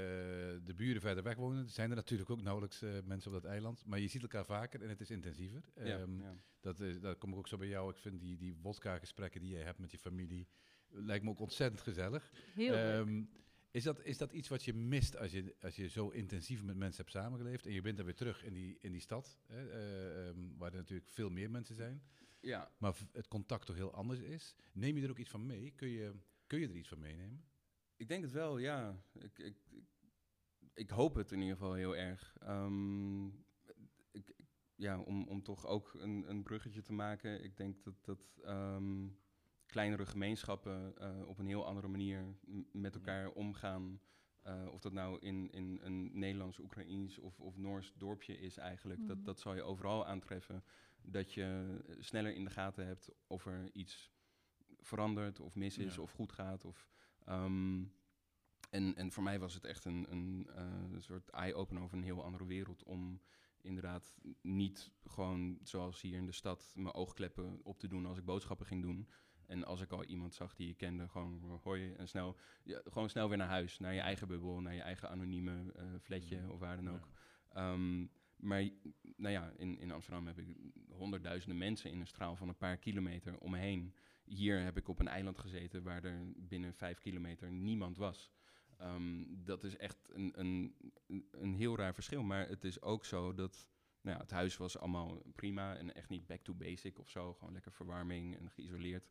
de 0.64 0.74
buren 0.76 1.02
verder 1.02 1.24
weg 1.24 1.36
wonen. 1.36 1.64
Er 1.64 1.70
zijn 1.70 1.90
er 1.90 1.96
natuurlijk 1.96 2.30
ook 2.30 2.42
nauwelijks 2.42 2.82
eh, 2.82 2.90
mensen 3.04 3.34
op 3.36 3.42
dat 3.42 3.52
eiland. 3.52 3.86
Maar 3.86 4.00
je 4.00 4.08
ziet 4.08 4.22
elkaar 4.22 4.46
vaker 4.46 4.82
en 4.82 4.90
het 4.90 5.02
is 5.02 5.10
intensiever. 5.12 5.62
Ja, 5.76 5.84
Ehm, 5.84 6.22
ja. 6.22 6.36
Dat, 6.62 6.80
is, 6.80 7.00
dat 7.00 7.18
kom 7.18 7.32
ik 7.32 7.38
ook 7.38 7.48
zo 7.48 7.58
bij 7.58 7.68
jou. 7.68 7.90
Ik 7.92 7.98
vind 7.98 8.20
die, 8.20 8.38
die 8.38 8.56
wodka-gesprekken 8.62 9.42
die 9.42 9.50
je 9.58 9.64
hebt 9.64 9.80
met 9.80 9.92
je 9.92 9.98
familie... 9.98 10.48
lijkt 10.90 11.24
me 11.24 11.30
ook 11.30 11.40
ontzettend 11.40 11.82
gezellig. 11.82 12.32
Heel 12.56 12.72
leuk. 12.72 13.26
Is, 13.78 13.84
dat, 13.84 14.04
is 14.04 14.18
dat 14.18 14.32
iets 14.32 14.48
wat 14.48 14.64
je 14.64 14.74
mist 14.74 15.18
als 15.18 15.32
je, 15.32 15.56
als 15.62 15.76
je 15.76 15.88
zo 15.90 16.10
intensief 16.10 16.64
met 16.64 16.76
mensen 16.76 17.02
hebt 17.04 17.16
samengeleefd... 17.16 17.66
en 17.66 17.72
je 17.74 17.82
bent 17.82 17.98
dan 17.98 18.06
weer 18.06 18.16
terug 18.16 18.44
in 18.44 18.54
die, 18.54 18.78
in 18.82 18.92
die 18.92 19.02
stad... 19.02 19.40
Hè, 19.46 19.70
eh, 19.70 20.28
ehm, 20.28 20.58
waar 20.58 20.72
er 20.72 20.78
natuurlijk 20.78 21.10
veel 21.10 21.30
meer 21.30 21.52
mensen 21.52 21.76
zijn... 21.76 22.04
ja, 22.40 22.72
maar 22.78 22.96
het 23.12 23.28
contact 23.28 23.66
toch 23.66 23.76
heel 23.76 23.94
anders 23.94 24.20
is. 24.20 24.56
Neem 24.74 24.98
je 24.98 25.04
er 25.04 25.10
ook 25.10 25.18
iets 25.18 25.30
van 25.30 25.46
mee? 25.46 25.72
Kun 25.76 25.88
je, 25.88 26.14
kun 26.48 26.60
je 26.60 26.68
er 26.68 26.76
iets 26.76 26.88
van 26.88 27.00
meenemen? 27.00 27.46
Ik 27.96 28.08
denk 28.08 28.24
het 28.24 28.32
wel, 28.32 28.58
ja. 28.58 29.04
Ik, 29.14 29.40
ik, 29.40 29.58
ik, 29.70 29.84
ik 30.74 30.90
hoop 30.90 31.16
het 31.16 31.32
in 31.32 31.40
ieder 31.42 31.56
geval 31.58 31.74
heel 31.74 31.96
erg. 31.96 32.38
Ehm, 32.40 33.26
ik, 34.12 34.30
ik- 34.36 34.46
ja, 34.76 35.00
om, 35.00 35.28
om 35.28 35.44
toch 35.44 35.66
ook 35.66 35.94
een, 35.94 36.30
een 36.30 36.44
bruggetje 36.44 36.82
te 36.82 36.94
maken. 36.94 37.44
Ik 37.44 37.58
denk 37.58 37.84
dat, 37.84 38.06
dat 38.06 38.40
ehm, 38.44 39.08
kleinere 39.68 40.06
gemeenschappen 40.06 40.98
eh, 40.98 41.28
op 41.28 41.38
een 41.38 41.48
heel 41.48 41.66
andere 41.66 41.88
manier 41.88 42.36
met 42.72 42.96
elkaar 42.96 43.30
omgaan. 43.32 44.02
Eh, 44.42 44.68
of 44.72 44.82
dat 44.82 44.94
nou 44.94 45.20
in, 45.20 45.52
in 45.52 45.80
een 45.82 46.10
Nederlands, 46.20 46.60
Oekraïens 46.60 47.18
of, 47.20 47.40
of 47.40 47.58
Noors 47.58 47.94
dorpje 47.98 48.40
is 48.40 48.58
eigenlijk. 48.58 49.00
Mhm. 49.00 49.08
Dat, 49.08 49.26
dat 49.26 49.40
zal 49.40 49.56
je 49.56 49.64
overal 49.64 50.06
aantreffen. 50.06 50.64
Dat 51.02 51.34
je 51.34 51.78
sneller 52.00 52.34
in 52.34 52.44
de 52.44 52.50
gaten 52.50 52.86
hebt 52.86 53.12
of 53.28 53.46
er 53.46 53.70
iets 53.74 54.12
verandert 54.80 55.40
of 55.40 55.56
mis 55.56 55.78
is 55.78 55.96
Ja. 55.96 56.02
of 56.02 56.12
goed 56.12 56.32
gaat. 56.32 56.66
Of, 56.66 56.90
Ehm, 57.26 57.84
en, 58.70 58.96
en 58.96 59.12
voor 59.12 59.24
mij 59.24 59.40
was 59.40 59.54
het 59.54 59.64
echt 59.64 59.86
een, 59.86 60.12
een, 60.12 60.50
eh, 60.56 60.92
een 60.92 61.02
soort 61.04 61.30
eye-opener 61.30 61.84
over 61.84 61.98
een 61.98 62.04
heel 62.04 62.24
andere 62.24 62.46
wereld. 62.46 62.84
Om 62.84 63.22
inderdaad 63.62 64.16
niet 64.42 64.92
gewoon 65.04 65.60
zoals 65.64 66.02
hier 66.02 66.18
in 66.18 66.26
de 66.26 66.32
stad 66.32 66.74
mijn 66.76 66.94
oogkleppen 66.94 67.60
op 67.64 67.80
te 67.80 67.88
doen 67.88 68.06
als 68.06 68.18
ik 68.18 68.26
boodschappen 68.26 68.66
ging 68.66 68.82
doen. 68.82 69.10
En 69.48 69.64
als 69.66 69.82
ik 69.82 69.92
al 69.92 70.04
iemand 70.04 70.34
zag 70.34 70.56
die 70.56 70.68
je 70.68 70.74
kende, 70.74 71.08
gewoon 71.08 71.60
hoi 71.64 71.94
en 71.94 72.08
snel, 72.08 72.38
ja, 72.64 72.82
gewoon 72.84 73.10
snel 73.10 73.28
weer 73.30 73.38
naar 73.38 73.48
huis, 73.48 73.80
naar 73.80 73.94
je 73.94 74.00
eigen 74.00 74.28
bubbel, 74.28 74.62
naar 74.62 74.74
je 74.74 74.82
eigen 74.82 75.10
anonieme 75.10 75.72
eh 75.76 75.84
flatje 76.02 76.38
Mhm. 76.40 76.50
of 76.50 76.60
waar 76.60 76.76
dan 76.76 76.86
Ja. 76.86 76.92
ook. 76.92 77.08
Ehm, 77.54 78.06
maar 78.36 78.70
nou 79.16 79.32
ja, 79.34 79.54
in, 79.58 79.80
in 79.80 79.92
Amsterdam 79.92 80.28
heb 80.28 80.38
ik 80.38 80.48
honderdduizenden 80.90 81.58
mensen 81.58 81.92
in 81.92 82.00
een 82.00 82.08
straal 82.08 82.36
van 82.36 82.48
een 82.48 82.58
paar 82.58 82.78
kilometer 82.78 83.38
om 83.38 83.52
me 83.52 83.58
heen. 83.58 83.94
Hier 84.26 84.60
heb 84.64 84.78
ik 84.78 84.88
op 84.88 85.00
een 85.00 85.08
eiland 85.08 85.38
gezeten 85.40 85.84
waar 85.84 86.04
er 86.04 86.32
binnen 86.36 86.74
vijf 86.74 87.00
kilometer 87.00 87.52
niemand 87.52 87.98
was. 87.98 88.32
Ehm, 88.78 89.24
dat 89.28 89.64
is 89.64 89.78
echt 89.78 90.08
een, 90.10 90.40
een, 90.40 90.76
een- 91.08 91.28
een 91.32 91.54
heel 91.54 91.78
raar 91.78 91.94
verschil. 91.94 92.24
Maar 92.24 92.48
het 92.48 92.64
is 92.64 92.82
ook 92.82 93.06
zo 93.06 93.34
dat 93.34 93.70
nou 94.02 94.16
ja, 94.18 94.24
het 94.24 94.32
huis 94.32 94.58
was 94.58 94.78
allemaal 94.78 95.22
prima 95.36 95.76
en 95.76 95.94
echt 95.96 96.10
niet 96.10 96.26
back 96.28 96.42
to 96.42 96.54
basic 96.54 97.00
of 97.00 97.10
zo. 97.10 97.34
Gewoon 97.34 97.54
lekker 97.54 97.72
verwarming 97.72 98.38
en 98.38 98.50
geïsoleerd. 98.50 99.10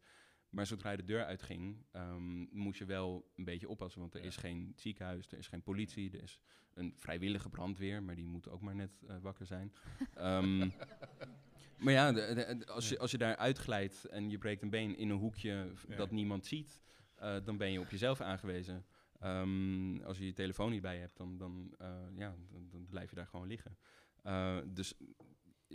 Maar 0.51 0.67
zodra 0.67 0.91
je 0.91 0.97
de 0.97 1.05
deur 1.05 1.25
uitging, 1.25 1.85
ehm, 1.91 2.41
moest 2.59 2.79
je 2.79 2.85
wel 2.85 3.31
een 3.37 3.45
beetje 3.45 3.69
oppassen. 3.69 4.01
Want 4.01 4.15
er 4.15 4.21
Ja. 4.21 4.27
is 4.27 4.37
geen 4.37 4.73
ziekenhuis, 4.77 5.33
er 5.33 5.39
is 5.39 5.49
geen 5.49 5.63
politie, 5.63 6.11
er 6.13 6.23
is 6.23 6.41
een 6.75 6.95
vrijwillige 6.97 7.49
brandweer, 7.49 8.03
maar 8.03 8.15
die 8.15 8.25
moet 8.25 8.49
ook 8.49 8.61
maar 8.61 8.75
net 8.75 9.03
eh, 9.09 9.17
wakker 9.19 9.47
zijn. 9.47 9.73
Ehm, 10.15 10.59
maar 11.79 11.93
ja, 11.93 12.13
de- 12.13 12.33
de- 12.35 12.57
de- 12.59 12.67
als, 12.67 12.89
je, 12.89 12.99
als 12.99 13.11
je 13.11 13.19
daar 13.19 13.37
uitglijdt 13.37 14.05
en 14.05 14.31
je 14.31 14.39
breekt 14.39 14.63
een 14.63 14.71
been 14.71 14.97
in 14.97 15.11
een 15.11 15.19
hoekje 15.19 15.73
Ja. 15.89 15.97
dat 15.97 16.11
niemand 16.11 16.47
ziet, 16.47 16.83
eh, 17.15 17.37
dan 17.45 17.57
ben 17.57 17.73
je 17.73 17.81
op 17.81 17.91
jezelf 17.91 18.21
aangewezen. 18.21 18.87
Ehm, 19.19 20.03
als 20.03 20.19
je 20.19 20.27
je 20.27 20.33
telefoon 20.33 20.71
niet 20.71 20.83
bij 20.83 20.99
hebt, 20.99 21.17
dan, 21.17 21.37
dan, 21.39 21.75
eh, 21.79 22.07
ja, 22.17 22.37
dan, 22.51 22.69
dan 22.71 22.87
blijf 22.87 23.11
je 23.11 23.17
daar 23.17 23.27
gewoon 23.27 23.47
liggen. 23.47 23.77
Dus 24.75 24.95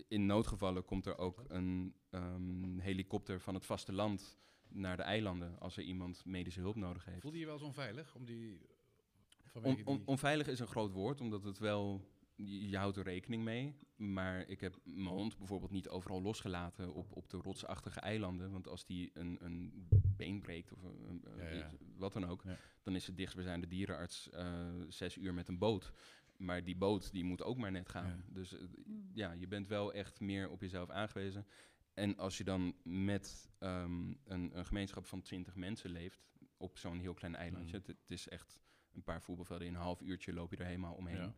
in 0.07 0.26
noodgevallen 0.26 0.86
komt 0.86 1.05
er 1.05 1.17
ook 1.17 1.43
een 1.47 2.80
helikopter 2.82 3.39
van 3.39 3.53
het 3.53 3.65
vasteland 3.65 4.39
naar 4.74 4.97
de 4.97 5.03
eilanden 5.03 5.59
als 5.59 5.78
er 5.78 5.84
iemand 5.84 6.26
medische 6.26 6.59
hulp 6.59 6.76
nodig 6.76 7.05
heeft. 7.05 7.22
Voelde 7.22 7.38
je 7.38 7.41
je 7.43 7.49
wel 7.49 7.57
eens 7.59 7.67
onveilig? 7.67 8.15
Om 8.15 8.26
die, 8.26 8.51
On- 8.51 9.61
vanwege 9.61 9.86
on- 9.86 9.97
die... 9.97 10.07
onveilig 10.07 10.47
is 10.47 10.59
een 10.59 10.67
groot 10.67 10.91
woord, 10.91 11.22
omdat 11.22 11.43
het 11.43 11.57
wel. 11.59 12.09
Je, 12.36 12.78
houdt 12.78 12.97
er 12.97 13.03
rekening 13.03 13.43
mee. 13.43 13.76
Maar 13.95 14.47
ik 14.47 14.59
heb 14.61 14.78
mijn 14.84 15.07
hond 15.07 15.38
bijvoorbeeld 15.38 15.72
niet 15.72 15.89
overal 15.89 16.22
losgelaten 16.22 16.93
op, 16.93 17.11
op 17.15 17.30
de 17.30 17.38
rotsachtige 17.38 17.99
eilanden. 17.99 18.51
Want 18.51 18.67
als 18.67 18.86
die 18.86 19.09
een, 19.13 19.38
een 19.41 19.88
been 20.17 20.41
breekt 20.41 20.72
of 20.74 20.84
een, 20.84 21.22
een- 21.24 21.38
Ja, 21.38 21.49
ja. 21.49 21.65
iets- 21.65 21.76
wat 21.97 22.13
dan 22.13 22.26
ook, 22.26 22.43
Ja. 22.43 22.57
dan 22.84 22.95
is 22.95 23.07
het 23.07 23.17
dichtstbijzijnde 23.17 23.67
dierenarts 23.67 24.30
eh, 24.30 24.69
zes 24.89 25.17
uur 25.17 25.34
met 25.34 25.47
een 25.47 25.57
boot. 25.57 25.91
Maar 26.38 26.63
die 26.63 26.76
boot 26.76 27.11
die 27.11 27.24
moet 27.24 27.43
ook 27.43 27.57
maar 27.57 27.72
net 27.72 27.89
gaan. 27.89 28.07
Ja. 28.07 28.24
Dus 28.34 28.53
eh, 28.53 28.59
Hmm. 28.86 29.09
ja, 29.13 29.32
je 29.32 29.47
bent 29.47 29.67
wel 29.67 29.93
echt 29.93 30.19
meer 30.19 30.49
op 30.49 30.61
jezelf 30.61 30.89
aangewezen. 30.89 31.45
En 31.94 32.18
als 32.18 32.38
je 32.38 32.44
dan 32.44 32.76
met 32.84 33.50
ehm, 33.60 34.14
een, 34.24 34.58
een 34.58 34.66
gemeenschap 34.66 35.06
van 35.06 35.22
twintig 35.22 35.56
mensen 35.56 35.89
leeft 35.89 36.24
op 36.58 36.78
zo'n 36.78 37.00
heel 37.00 37.14
klein 37.14 37.36
eilandje, 37.36 37.78
Mhm. 37.78 37.88
het, 37.88 37.98
het 38.02 38.12
is 38.12 38.28
echt 38.28 38.60
een 38.92 39.04
paar 39.04 39.22
voetbalvelden 39.22 39.68
in 39.68 39.74
een 39.74 39.82
half 39.82 40.02
uurtje 40.02 40.34
loop 40.34 40.52
je 40.52 40.58
er 40.58 40.66
helemaal 40.66 40.94
omheen. 40.96 41.18
Ja. 41.18 41.36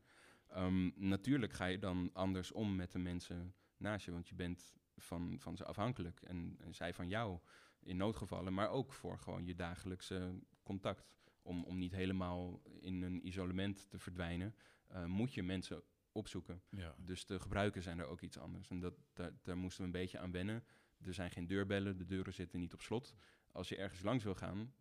Ehm, 0.47 0.91
natuurlijk 0.95 1.53
ga 1.53 1.65
je 1.65 1.79
dan 1.79 2.09
anders 2.13 2.51
om 2.51 2.75
met 2.75 2.91
de 2.91 2.99
mensen 2.99 3.55
naast 3.77 4.05
je, 4.05 4.11
want 4.11 4.27
je 4.29 4.35
bent 4.35 4.75
van, 4.97 5.35
van 5.39 5.57
ze 5.57 5.65
afhankelijk 5.65 6.21
en, 6.21 6.55
en 6.59 6.73
zij 6.75 6.93
van 6.93 7.07
jou 7.07 7.39
in 7.79 7.97
noodgevallen, 7.97 8.53
maar 8.53 8.69
ook 8.69 8.93
voor 8.93 9.19
gewoon 9.19 9.45
je 9.45 9.55
dagelijkse 9.55 10.39
contact. 10.63 11.11
Om, 11.41 11.63
om 11.63 11.77
niet 11.77 11.91
helemaal 11.91 12.61
in 12.79 13.01
een 13.01 13.27
isolement 13.27 13.89
te 13.89 13.99
verdwijnen, 13.99 14.55
eh, 14.87 15.05
moet 15.05 15.33
je 15.33 15.43
mensen 15.43 15.83
opzoeken. 16.13 16.61
Ja. 16.69 16.95
Dus 16.97 17.25
de 17.25 17.39
gebruiken 17.39 17.83
zijn 17.83 17.99
er 17.99 18.05
ook 18.05 18.21
iets 18.21 18.37
anders. 18.37 18.67
En 18.69 18.79
dat, 18.79 18.93
daar, 19.13 19.31
daar 19.41 19.57
moesten 19.57 19.81
we 19.81 19.85
een 19.85 20.01
beetje 20.01 20.19
aan 20.19 20.31
wennen. 20.31 20.63
Er 21.01 21.13
zijn 21.13 21.31
geen 21.31 21.47
deurbellen, 21.47 21.97
de 21.97 22.05
deuren 22.05 22.33
zitten 22.33 22.59
niet 22.59 22.73
op 22.73 22.81
slot. 22.81 23.15
Als 23.51 23.69
je 23.69 23.77
ergens 23.77 24.01
langs 24.01 24.23
wil 24.23 24.35
gaan, 24.35 24.73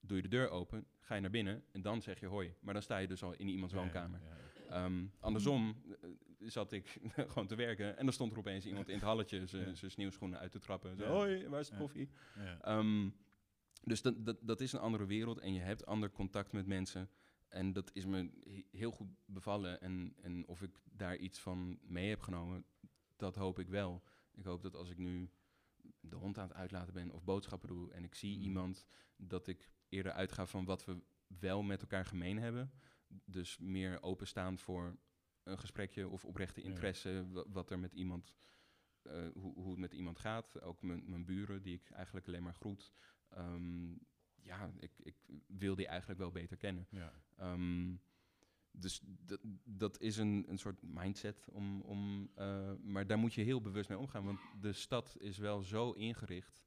doe 0.00 0.16
je 0.16 0.22
de 0.22 0.28
deur 0.28 0.48
open, 0.48 0.86
ga 0.98 1.14
je 1.14 1.20
naar 1.20 1.30
binnen 1.30 1.64
en 1.72 1.82
dan 1.82 2.02
zeg 2.02 2.20
je 2.20 2.26
hoi. 2.26 2.54
Maar 2.60 2.74
dan 2.74 2.82
sta 2.82 2.98
je 2.98 3.06
dus 3.06 3.22
al 3.22 3.32
in 3.32 3.48
iemands 3.48 3.74
woonkamer. 3.74 4.20
ja, 4.20 4.28
ja. 4.28 4.84
Ehm, 4.84 5.06
andersom 5.20 5.82
eh, 6.00 6.10
zat 6.38 6.72
ik 6.72 6.98
gewoon 7.30 7.46
te 7.46 7.54
werken 7.54 7.96
en 7.96 8.04
dan 8.04 8.14
stond 8.14 8.32
er 8.32 8.38
opeens 8.38 8.66
iemand 8.66 8.88
in 8.88 8.94
het 8.94 9.02
halletje 9.02 9.46
zijn 9.74 9.90
sneeuwschoenen 9.90 10.38
uit 10.38 10.52
te 10.52 10.58
trappen. 10.58 10.96
Zo, 10.96 11.04
hoi, 11.04 11.48
waar 11.48 11.60
is 11.60 11.68
de 11.68 11.76
koffie? 11.76 12.10
Ja. 12.36 12.60
Ehm, 12.60 13.10
dus 13.84 14.02
dat, 14.02 14.24
dat, 14.24 14.36
dat 14.40 14.60
is 14.60 14.72
een 14.72 14.80
andere 14.80 15.06
wereld 15.06 15.38
en 15.38 15.52
je 15.52 15.60
hebt 15.60 15.86
ander 15.86 16.10
contact 16.10 16.52
met 16.52 16.66
mensen. 16.66 17.08
En 17.50 17.72
dat 17.72 17.90
is 17.94 18.04
me 18.06 18.30
he- 18.44 18.78
heel 18.78 18.90
goed 18.90 19.08
bevallen. 19.24 19.80
En, 19.80 20.14
en 20.22 20.46
of 20.46 20.62
ik 20.62 20.80
daar 20.84 21.16
iets 21.16 21.38
van 21.40 21.78
mee 21.82 22.08
heb 22.08 22.20
genomen, 22.20 22.64
dat 23.16 23.34
hoop 23.36 23.58
ik 23.58 23.68
wel. 23.68 24.02
Ik 24.34 24.44
hoop 24.44 24.62
dat 24.62 24.74
als 24.76 24.90
ik 24.90 24.98
nu 24.98 25.30
de 26.00 26.16
hond 26.16 26.38
aan 26.38 26.48
het 26.48 26.56
uitlaten 26.56 26.94
ben 26.94 27.10
of 27.10 27.24
boodschappen 27.24 27.68
doe 27.68 27.92
en 27.92 28.04
ik 28.04 28.14
zie 28.14 28.36
Mm. 28.36 28.42
iemand, 28.42 28.86
dat 29.16 29.46
ik 29.46 29.70
eerder 29.88 30.12
uitga 30.12 30.46
van 30.46 30.64
wat 30.64 30.84
we 30.84 31.02
wel 31.26 31.62
met 31.62 31.80
elkaar 31.80 32.04
gemeen 32.04 32.38
hebben. 32.38 32.70
Dus 33.24 33.58
meer 33.58 34.02
openstaan 34.02 34.58
voor 34.58 34.98
een 35.42 35.58
gesprekje 35.58 36.08
of 36.08 36.24
oprechte 36.24 36.62
interesse, 36.62 37.26
wa- 37.30 37.44
wat 37.48 37.70
er 37.70 37.78
met 37.78 37.92
iemand, 37.92 38.34
eh, 39.02 39.28
hoe, 39.34 39.54
hoe 39.54 39.70
het 39.70 39.78
met 39.78 39.92
iemand 39.92 40.18
gaat. 40.18 40.60
Ook 40.60 40.82
mijn, 40.82 41.10
mijn 41.10 41.24
buren, 41.24 41.62
die 41.62 41.74
ik 41.74 41.90
eigenlijk 41.90 42.26
alleen 42.26 42.42
maar 42.42 42.54
groet. 42.54 42.92
Ehm, 43.28 43.92
ja, 44.42 44.70
ik, 44.78 44.90
ik 45.02 45.16
wil 45.46 45.74
die 45.74 45.86
eigenlijk 45.86 46.20
wel 46.20 46.30
beter 46.30 46.56
kennen. 46.56 46.86
Ja. 46.90 47.12
Ehm, 47.36 47.94
dus 48.72 49.00
dat, 49.04 49.40
dat 49.64 50.00
is 50.00 50.16
een, 50.16 50.44
een 50.48 50.58
soort 50.58 50.82
mindset 50.82 51.48
om, 51.52 51.80
om 51.80 52.30
eh, 52.34 52.72
maar 52.82 53.06
daar 53.06 53.18
moet 53.18 53.34
je 53.34 53.42
heel 53.42 53.60
bewust 53.60 53.88
mee 53.88 53.98
omgaan, 53.98 54.24
want 54.24 54.40
de 54.60 54.72
stad 54.72 55.16
is 55.18 55.38
wel 55.38 55.62
zo 55.62 55.92
ingericht 55.92 56.64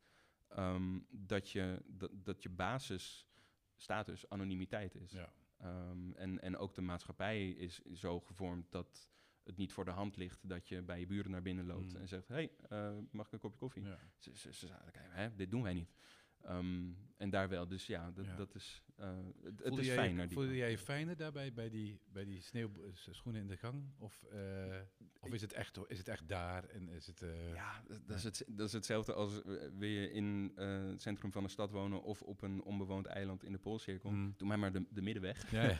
ehm, 0.48 1.00
dat, 1.10 1.50
je, 1.50 1.82
dat, 1.88 2.12
dat 2.14 2.44
je 2.44 2.50
basisstatus 2.50 4.30
anonimiteit 4.30 4.96
is. 4.96 5.12
Ja. 5.12 5.34
Ehm, 5.58 6.12
en, 6.12 6.42
en 6.42 6.58
ook 6.58 6.76
de 6.76 6.82
maatschappij 6.82 7.50
is 7.50 7.80
zo 7.80 8.20
gevormd 8.20 8.72
dat 8.72 9.10
het 9.44 9.58
niet 9.58 9.74
voor 9.74 9.86
de 9.86 9.92
hand 9.92 10.16
ligt 10.16 10.50
dat 10.50 10.68
je 10.68 10.82
bij 10.82 11.00
je 11.00 11.06
buren 11.06 11.32
naar 11.32 11.42
binnen 11.42 11.66
loopt 11.66 11.94
Mm. 11.94 12.00
en 12.00 12.08
zegt: 12.08 12.28
hey, 12.28 12.52
eh, 12.70 12.98
mag 13.12 13.26
ik 13.26 13.34
een 13.34 13.40
kopje 13.40 13.58
koffie? 13.58 13.84
Ja. 13.84 14.00
Ze, 14.18 14.38
ze, 14.38 14.54
ze 14.54 14.68
hè, 14.94 15.36
dit 15.36 15.52
doen 15.52 15.62
wij 15.62 15.74
niet. 15.74 15.94
Ehm, 16.44 16.92
en 17.18 17.30
daar 17.30 17.50
wel, 17.50 17.68
dus 17.68 17.88
ja, 17.88 18.12
dat, 18.12 18.26
Ja. 18.26 18.36
dat 18.36 18.56
is, 18.56 18.84
eh, 18.96 19.08
het, 19.44 19.62
Voelde 19.64 19.82
is 19.82 19.88
jij, 19.88 19.96
fijn 19.96 20.16
naar 20.16 20.28
die 20.28 20.38
Voelde 20.38 20.56
jij 20.56 20.70
je 20.70 20.78
fijner 20.78 21.16
daarbij 21.18 21.54
bij 21.54 21.70
die, 21.70 22.00
bij 22.12 22.26
die 22.26 22.42
sneeuwschoenen 22.42 23.42
in 23.42 23.48
de 23.48 23.58
gang? 23.58 23.84
Of, 23.98 24.24
eh, 24.32 24.80
of 25.20 25.34
is, 25.34 25.42
het 25.42 25.54
echt, 25.54 25.80
is 25.88 25.98
het 25.98 26.08
echt 26.08 26.28
daar 26.28 26.64
en 26.64 26.90
is 26.90 27.08
het... 27.08 27.22
eh, 27.22 27.54
Ja, 27.54 27.84
dat, 27.88 28.00
dat 28.08 28.18
is 28.18 28.24
het, 28.24 28.44
dat 28.48 28.68
is 28.68 28.74
hetzelfde 28.74 29.14
als 29.14 29.42
eh, 29.44 29.54
wil 29.78 29.90
je 29.90 30.12
in 30.12 30.52
eh, 30.56 30.84
het 30.88 31.02
centrum 31.02 31.32
van 31.32 31.44
een 31.44 31.50
stad 31.50 31.72
wonen 31.72 32.04
of 32.04 32.22
op 32.22 32.42
een 32.42 32.64
onbewoond 32.64 33.06
eiland 33.06 33.44
in 33.44 33.52
de 33.52 33.58
Poolcirkel. 33.60 34.10
Mm. 34.12 34.34
Doe 34.38 34.48
mij 34.48 34.58
maar 34.58 34.72
de, 34.72 34.86
de 34.90 35.02
middenweg. 35.02 35.52
Ja, 35.52 35.64
ja. 35.64 35.78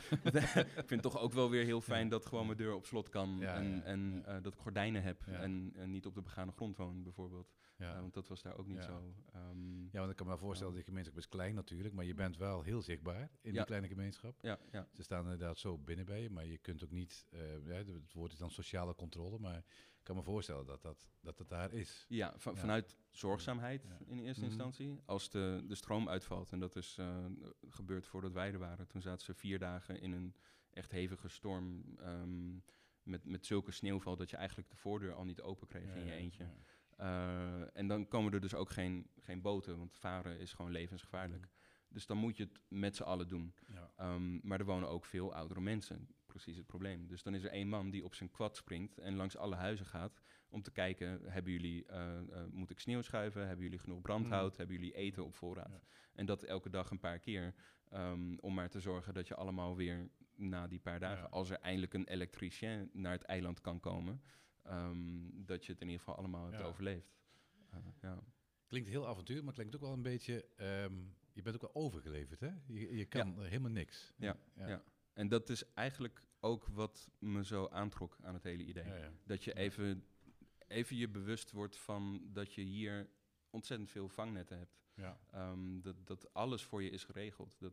ik 0.60 0.72
vind 0.74 0.90
het 0.90 1.02
toch 1.02 1.18
ook 1.18 1.32
wel 1.32 1.50
weer 1.50 1.64
heel 1.64 1.80
fijn 1.80 2.08
dat 2.08 2.26
gewoon 2.26 2.46
mijn 2.46 2.58
deur 2.58 2.74
op 2.74 2.86
slot 2.86 3.08
kan 3.08 3.42
en, 3.42 3.82
en 3.84 4.22
eh, 4.26 4.42
dat 4.42 4.54
ik 4.54 4.60
gordijnen 4.60 5.02
heb 5.02 5.26
en, 5.26 5.72
en 5.76 5.90
niet 5.90 6.06
op 6.06 6.14
de 6.14 6.22
begane 6.22 6.52
grond 6.52 6.76
woon 6.76 7.02
bijvoorbeeld. 7.02 7.52
ja. 7.76 7.94
Eh, 7.94 8.00
want 8.00 8.14
dat 8.14 8.28
was 8.28 8.42
daar 8.42 8.56
ook 8.56 8.66
niet 8.66 8.82
zo. 8.82 9.14
Ehm, 9.32 9.82
Ja, 9.90 9.98
want 9.98 10.10
ik 10.10 10.16
kan 10.16 10.26
me 10.26 10.32
wel 10.32 10.42
voorstellen, 10.42 10.72
Ja. 10.72 10.78
die 10.78 10.88
gemeenschap 10.88 11.16
is 11.18 11.28
klein 11.28 11.54
natuurlijk, 11.54 11.94
maar 11.94 12.04
je 12.04 12.14
bent 12.14 12.36
wel 12.36 12.62
heel 12.62 12.82
zichtbaar 12.82 13.03
in 13.12 13.52
die 13.52 13.64
kleine 13.64 13.88
gemeenschap. 13.88 14.38
ja, 14.42 14.58
ja. 14.72 14.88
Ze 14.92 15.02
staan 15.02 15.22
inderdaad 15.22 15.58
zo 15.58 15.78
binnen 15.78 16.06
bij 16.06 16.22
je, 16.22 16.30
maar 16.30 16.46
je 16.46 16.58
kunt 16.58 16.84
ook 16.84 16.90
niet, 16.90 17.26
eh, 17.30 17.40
het 17.76 18.12
woord 18.12 18.32
is 18.32 18.38
dan 18.38 18.50
sociale 18.50 18.94
controle, 18.94 19.38
maar 19.38 19.56
ik 19.98 20.10
kan 20.10 20.16
me 20.16 20.22
voorstellen 20.22 20.66
dat 20.66 20.82
dat, 20.82 21.06
dat, 21.20 21.38
het 21.38 21.48
daar 21.48 21.72
is. 21.72 22.04
Ja, 22.08 22.34
van, 22.38 22.54
Ja. 22.54 22.60
vanuit 22.60 22.96
zorgzaamheid 23.10 23.86
in 24.06 24.18
eerste 24.18 24.40
Mhm. 24.42 24.50
instantie. 24.50 25.00
Als 25.04 25.30
de, 25.30 25.64
de 25.66 25.74
stroom 25.74 26.08
uitvalt, 26.08 26.52
en 26.52 26.58
dat 26.58 26.76
is 26.76 26.96
eh, 26.98 27.26
gebeurd 27.68 28.06
voordat 28.06 28.32
wij 28.32 28.52
er 28.52 28.58
waren. 28.58 28.86
Toen 28.86 29.02
zaten 29.02 29.24
ze 29.24 29.34
vier 29.34 29.58
dagen 29.58 30.00
in 30.00 30.12
een 30.12 30.34
echt 30.70 30.90
hevige 30.92 31.28
storm. 31.28 31.84
ehm, 31.98 32.54
met, 33.02 33.24
met 33.24 33.46
zulke 33.46 33.70
sneeuwval 33.70 34.16
dat 34.16 34.30
je 34.30 34.36
eigenlijk 34.36 34.70
de 34.70 34.76
voordeur 34.76 35.14
al 35.14 35.24
niet 35.24 35.40
open 35.42 35.66
kreeg 35.66 35.94
in 35.94 36.04
je 36.04 36.12
eentje. 36.12 36.44
ja. 36.44 36.54
Eh, 36.96 37.68
en 37.72 37.86
dan 37.88 38.08
komen 38.08 38.32
er 38.32 38.40
dus 38.40 38.54
ook 38.54 38.70
geen, 38.70 39.10
geen 39.18 39.40
boten, 39.40 39.78
want 39.78 39.96
varen 39.96 40.38
is 40.38 40.52
gewoon 40.52 40.70
levensgevaarlijk. 40.72 41.48
Dus 41.94 42.06
dan 42.06 42.16
moet 42.16 42.36
je 42.36 42.42
het 42.44 42.60
met 42.68 42.96
z'n 42.96 43.02
allen 43.02 43.28
doen. 43.28 43.54
Ja. 43.72 43.90
Ehm, 43.96 44.46
maar 44.46 44.58
er 44.58 44.64
wonen 44.64 44.88
ook 44.88 45.04
veel 45.04 45.34
oudere 45.34 45.60
mensen. 45.60 46.08
Precies 46.26 46.56
het 46.56 46.66
probleem. 46.66 47.06
Dus 47.06 47.22
dan 47.22 47.34
is 47.34 47.42
er 47.44 47.50
één 47.50 47.68
man 47.68 47.90
die 47.90 48.04
op 48.04 48.14
zijn 48.14 48.30
kwad 48.30 48.56
springt 48.56 48.98
en 48.98 49.14
langs 49.16 49.36
alle 49.36 49.54
huizen 49.54 49.86
gaat 49.86 50.22
om 50.48 50.62
te 50.62 50.70
kijken: 50.70 51.20
hebben 51.32 51.52
jullie, 51.52 51.86
eh, 51.86 52.18
eh, 52.18 52.46
moet 52.50 52.70
ik 52.70 52.80
sneeuw 52.80 53.02
schuiven? 53.02 53.46
Hebben 53.46 53.64
jullie 53.64 53.78
genoeg 53.78 54.00
brandhout? 54.02 54.56
Hebben 54.56 54.76
jullie 54.76 54.94
eten 54.94 55.24
op 55.24 55.34
voorraad? 55.34 55.70
Ja. 55.72 55.80
En 56.14 56.26
dat 56.26 56.42
elke 56.42 56.70
dag 56.70 56.90
een 56.90 56.98
paar 56.98 57.18
keer. 57.18 57.54
ehm, 57.88 58.36
om 58.40 58.54
maar 58.54 58.68
te 58.70 58.80
zorgen 58.80 59.14
dat 59.14 59.28
je 59.28 59.34
allemaal 59.34 59.76
weer 59.76 60.08
na 60.36 60.66
die 60.66 60.78
paar 60.80 61.00
dagen, 61.00 61.22
Ja. 61.22 61.28
als 61.28 61.50
er 61.50 61.58
eindelijk 61.58 61.94
een 61.94 62.06
elektricien 62.08 62.90
naar 62.92 63.12
het 63.12 63.22
eiland 63.22 63.60
kan 63.60 63.80
komen, 63.80 64.22
ehm, 64.62 65.28
dat 65.32 65.66
je 65.66 65.72
het 65.72 65.80
in 65.80 65.86
ieder 65.86 66.02
geval 66.04 66.16
allemaal 66.18 66.50
hebt 66.50 66.62
overleefd. 66.62 67.16
Eh, 67.70 67.78
ja. 68.00 68.18
Klinkt 68.66 68.88
heel 68.88 69.06
avontuur, 69.08 69.36
maar 69.36 69.46
het 69.46 69.54
klinkt 69.54 69.74
ook 69.74 69.80
wel 69.80 69.92
een 69.92 70.02
beetje, 70.02 70.44
je 71.34 71.42
bent 71.42 71.54
ook 71.54 71.72
wel 71.72 71.82
overgeleverd 71.82 72.40
hè? 72.40 72.50
Je, 72.66 72.96
je 72.96 73.04
kan 73.04 73.42
helemaal 73.42 73.70
niks. 73.70 74.12
Ja, 74.16 74.36
ja. 74.56 74.82
En 75.12 75.28
dat 75.28 75.48
is 75.48 75.72
eigenlijk 75.72 76.26
ook 76.40 76.66
wat 76.66 77.10
me 77.18 77.44
zo 77.44 77.68
aantrok 77.68 78.16
aan 78.22 78.34
het 78.34 78.42
hele 78.42 78.64
idee. 78.64 78.84
Dat 79.24 79.44
je 79.44 79.54
even, 79.54 80.04
even 80.66 80.96
je 80.96 81.08
bewust 81.08 81.50
wordt 81.50 81.76
van 81.76 82.28
dat 82.32 82.52
je 82.52 82.62
hier 82.62 83.08
ontzettend 83.50 83.90
veel 83.90 84.08
vangnetten 84.08 84.58
hebt. 84.58 84.82
Ja. 84.94 85.20
Ehm, 85.30 85.80
dat, 85.80 86.06
dat 86.06 86.34
alles 86.34 86.62
voor 86.62 86.82
je 86.82 86.90
is 86.90 87.04
geregeld. 87.04 87.56
Dat, 87.58 87.72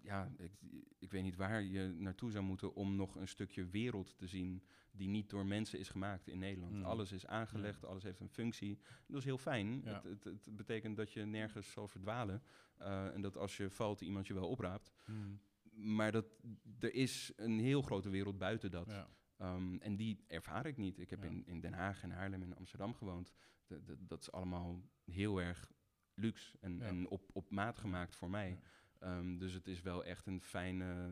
ja, 0.00 0.32
ik, 0.38 0.52
ik 0.98 1.10
weet 1.10 1.22
niet 1.22 1.36
waar 1.36 1.62
je 1.62 1.88
naartoe 1.98 2.30
zou 2.30 2.44
moeten 2.44 2.74
om 2.74 2.96
nog 2.96 3.14
een 3.14 3.28
stukje 3.28 3.64
wereld 3.66 4.18
te 4.18 4.26
zien 4.26 4.62
die 4.90 5.08
niet 5.08 5.30
door 5.30 5.46
mensen 5.46 5.78
is 5.78 5.88
gemaakt 5.88 6.28
in 6.28 6.38
Nederland. 6.38 6.72
Mm. 6.74 6.84
Alles 6.84 7.12
is 7.12 7.26
aangelegd, 7.26 7.84
alles 7.84 8.02
heeft 8.02 8.20
een 8.20 8.28
functie. 8.28 8.78
Dat 9.06 9.18
is 9.18 9.24
heel 9.24 9.38
fijn. 9.38 9.80
Ja. 9.84 10.02
Het, 10.02 10.24
het, 10.24 10.24
het 10.44 10.56
betekent 10.56 10.96
dat 10.96 11.12
je 11.12 11.24
nergens 11.24 11.70
zal 11.70 11.88
verdwalen. 11.88 12.42
Eh, 12.76 13.14
en 13.14 13.20
dat 13.20 13.36
als 13.36 13.56
je 13.56 13.70
valt, 13.70 14.00
iemand 14.00 14.26
je 14.26 14.34
wel 14.34 14.48
opraapt. 14.48 14.92
Mm. 15.06 15.40
Maar 15.72 16.12
dat, 16.12 16.26
er 16.78 16.94
is 16.94 17.32
een 17.36 17.58
heel 17.58 17.82
grote 17.82 18.10
wereld 18.10 18.38
buiten 18.38 18.70
dat. 18.70 18.86
Ja. 18.90 19.08
Ehm, 19.36 19.76
en 19.76 19.96
die 19.96 20.24
ervaar 20.26 20.66
ik 20.66 20.76
niet. 20.76 20.98
Ik 20.98 21.10
heb 21.10 21.22
Ja. 21.22 21.28
in, 21.28 21.46
in 21.46 21.60
Den 21.60 21.72
Haag 21.72 22.02
en 22.02 22.10
Haarlem 22.10 22.42
en 22.42 22.56
Amsterdam 22.56 22.94
gewoond. 22.94 23.32
De- 23.66 23.82
de- 23.82 23.96
dat 24.06 24.20
is 24.20 24.32
allemaal 24.32 24.82
heel 25.04 25.40
erg 25.40 25.70
luxe 26.14 26.56
en, 26.60 26.76
Ja. 26.76 26.84
en 26.84 27.08
op, 27.08 27.30
op 27.32 27.50
maat 27.50 27.78
gemaakt 27.78 28.16
voor 28.16 28.30
mij. 28.30 28.58
Ehm, 28.98 29.38
dus 29.38 29.52
het 29.52 29.66
is 29.66 29.82
wel 29.82 30.04
echt 30.04 30.26
een 30.26 30.40
fijne, 30.40 31.10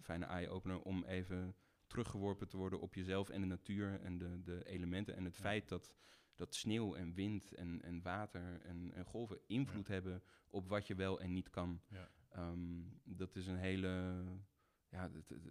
fijne 0.00 0.24
eye-opener 0.24 0.80
om 0.80 1.04
even 1.04 1.54
teruggeworpen 1.86 2.48
te 2.48 2.56
worden 2.56 2.80
op 2.80 2.94
jezelf 2.94 3.28
en 3.28 3.40
de 3.40 3.46
natuur 3.46 4.00
en 4.00 4.18
de, 4.18 4.42
de 4.42 4.64
elementen. 4.66 5.16
En 5.16 5.24
het 5.24 5.36
Ja. 5.36 5.40
feit 5.42 5.68
dat, 5.68 5.94
dat 6.34 6.54
sneeuw 6.54 6.94
en 6.94 7.14
wind 7.14 7.54
en, 7.54 7.82
en 7.82 8.02
water 8.02 8.60
en, 8.62 8.92
en 8.92 9.04
golven 9.04 9.38
invloed 9.46 9.88
hebben 9.88 10.22
op 10.50 10.68
wat 10.68 10.86
je 10.86 10.94
wel 10.94 11.20
en 11.20 11.32
niet 11.32 11.50
kan. 11.50 11.80
Ja. 11.88 12.08
Ehm, 12.30 12.82
dat 13.04 13.36
is 13.36 13.46
een 13.46 13.56
hele. 13.58 14.22
Ja, 14.88 15.02
het, 15.02 15.14
het, 15.14 15.28
het- 15.28 15.42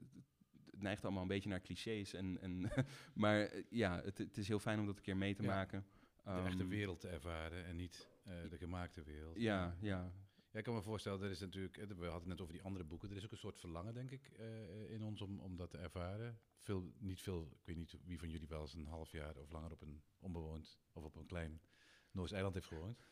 het 0.72 0.82
neigt 0.82 1.04
allemaal 1.04 1.22
een 1.22 1.28
beetje 1.28 1.50
naar 1.50 1.62
clichés. 1.62 2.14
En, 2.14 2.42
en 2.42 2.72
maar 3.14 3.40
eh, 3.42 3.64
ja, 3.70 4.02
het, 4.04 4.18
het 4.18 4.38
is 4.38 4.48
heel 4.48 4.60
fijn 4.60 4.80
om 4.80 4.86
dat 4.86 4.98
een 4.98 5.04
keer 5.04 5.18
mee 5.18 5.36
te 5.36 5.44
maken. 5.44 5.86
De 6.24 6.30
echte 6.32 6.60
Ehm, 6.62 6.68
wereld 6.68 7.00
te 7.00 7.08
ervaren 7.08 7.66
en 7.66 7.76
niet 7.76 8.10
eh, 8.24 8.34
de 8.50 8.58
gemaakte 8.58 9.04
wereld. 9.04 9.40
Ja, 9.40 9.76
ja. 9.82 10.12
Ja, 10.54 10.60
ik 10.60 10.66
kan 10.66 10.74
me 10.74 10.82
voorstellen, 10.82 11.22
er 11.22 11.32
is 11.32 11.40
natuurlijk, 11.40 11.78
eh, 11.78 11.88
we 11.88 11.94
hadden 11.94 12.14
het 12.14 12.26
net 12.26 12.42
over 12.42 12.54
die 12.54 12.64
andere 12.64 12.84
boeken, 12.84 13.10
er 13.10 13.16
is 13.16 13.26
ook 13.26 13.32
een 13.32 13.38
soort 13.38 13.60
verlangen, 13.60 13.94
denk 13.94 14.12
ik, 14.12 14.32
eh, 14.38 14.92
in 14.92 15.04
ons 15.04 15.22
om, 15.22 15.40
om 15.40 15.58
dat 15.58 15.70
te 15.70 15.78
ervaren. 15.78 16.40
Veel, 16.60 16.94
niet 16.98 17.22
veel, 17.22 17.48
ik 17.52 17.66
weet 17.66 17.76
niet 17.76 17.98
wie 18.04 18.20
van 18.20 18.30
jullie 18.30 18.48
wel 18.48 18.62
eens 18.62 18.74
een 18.74 18.88
half 18.88 19.12
jaar 19.12 19.38
of 19.38 19.52
langer 19.52 19.72
op 19.72 19.82
een 19.82 20.02
onbewoond 20.20 20.80
of 20.92 21.04
op 21.04 21.16
een 21.16 21.26
klein 21.26 21.62
Noors 22.12 22.32
eiland 22.32 22.54
heeft 22.54 22.68
gewoond. 22.68 23.06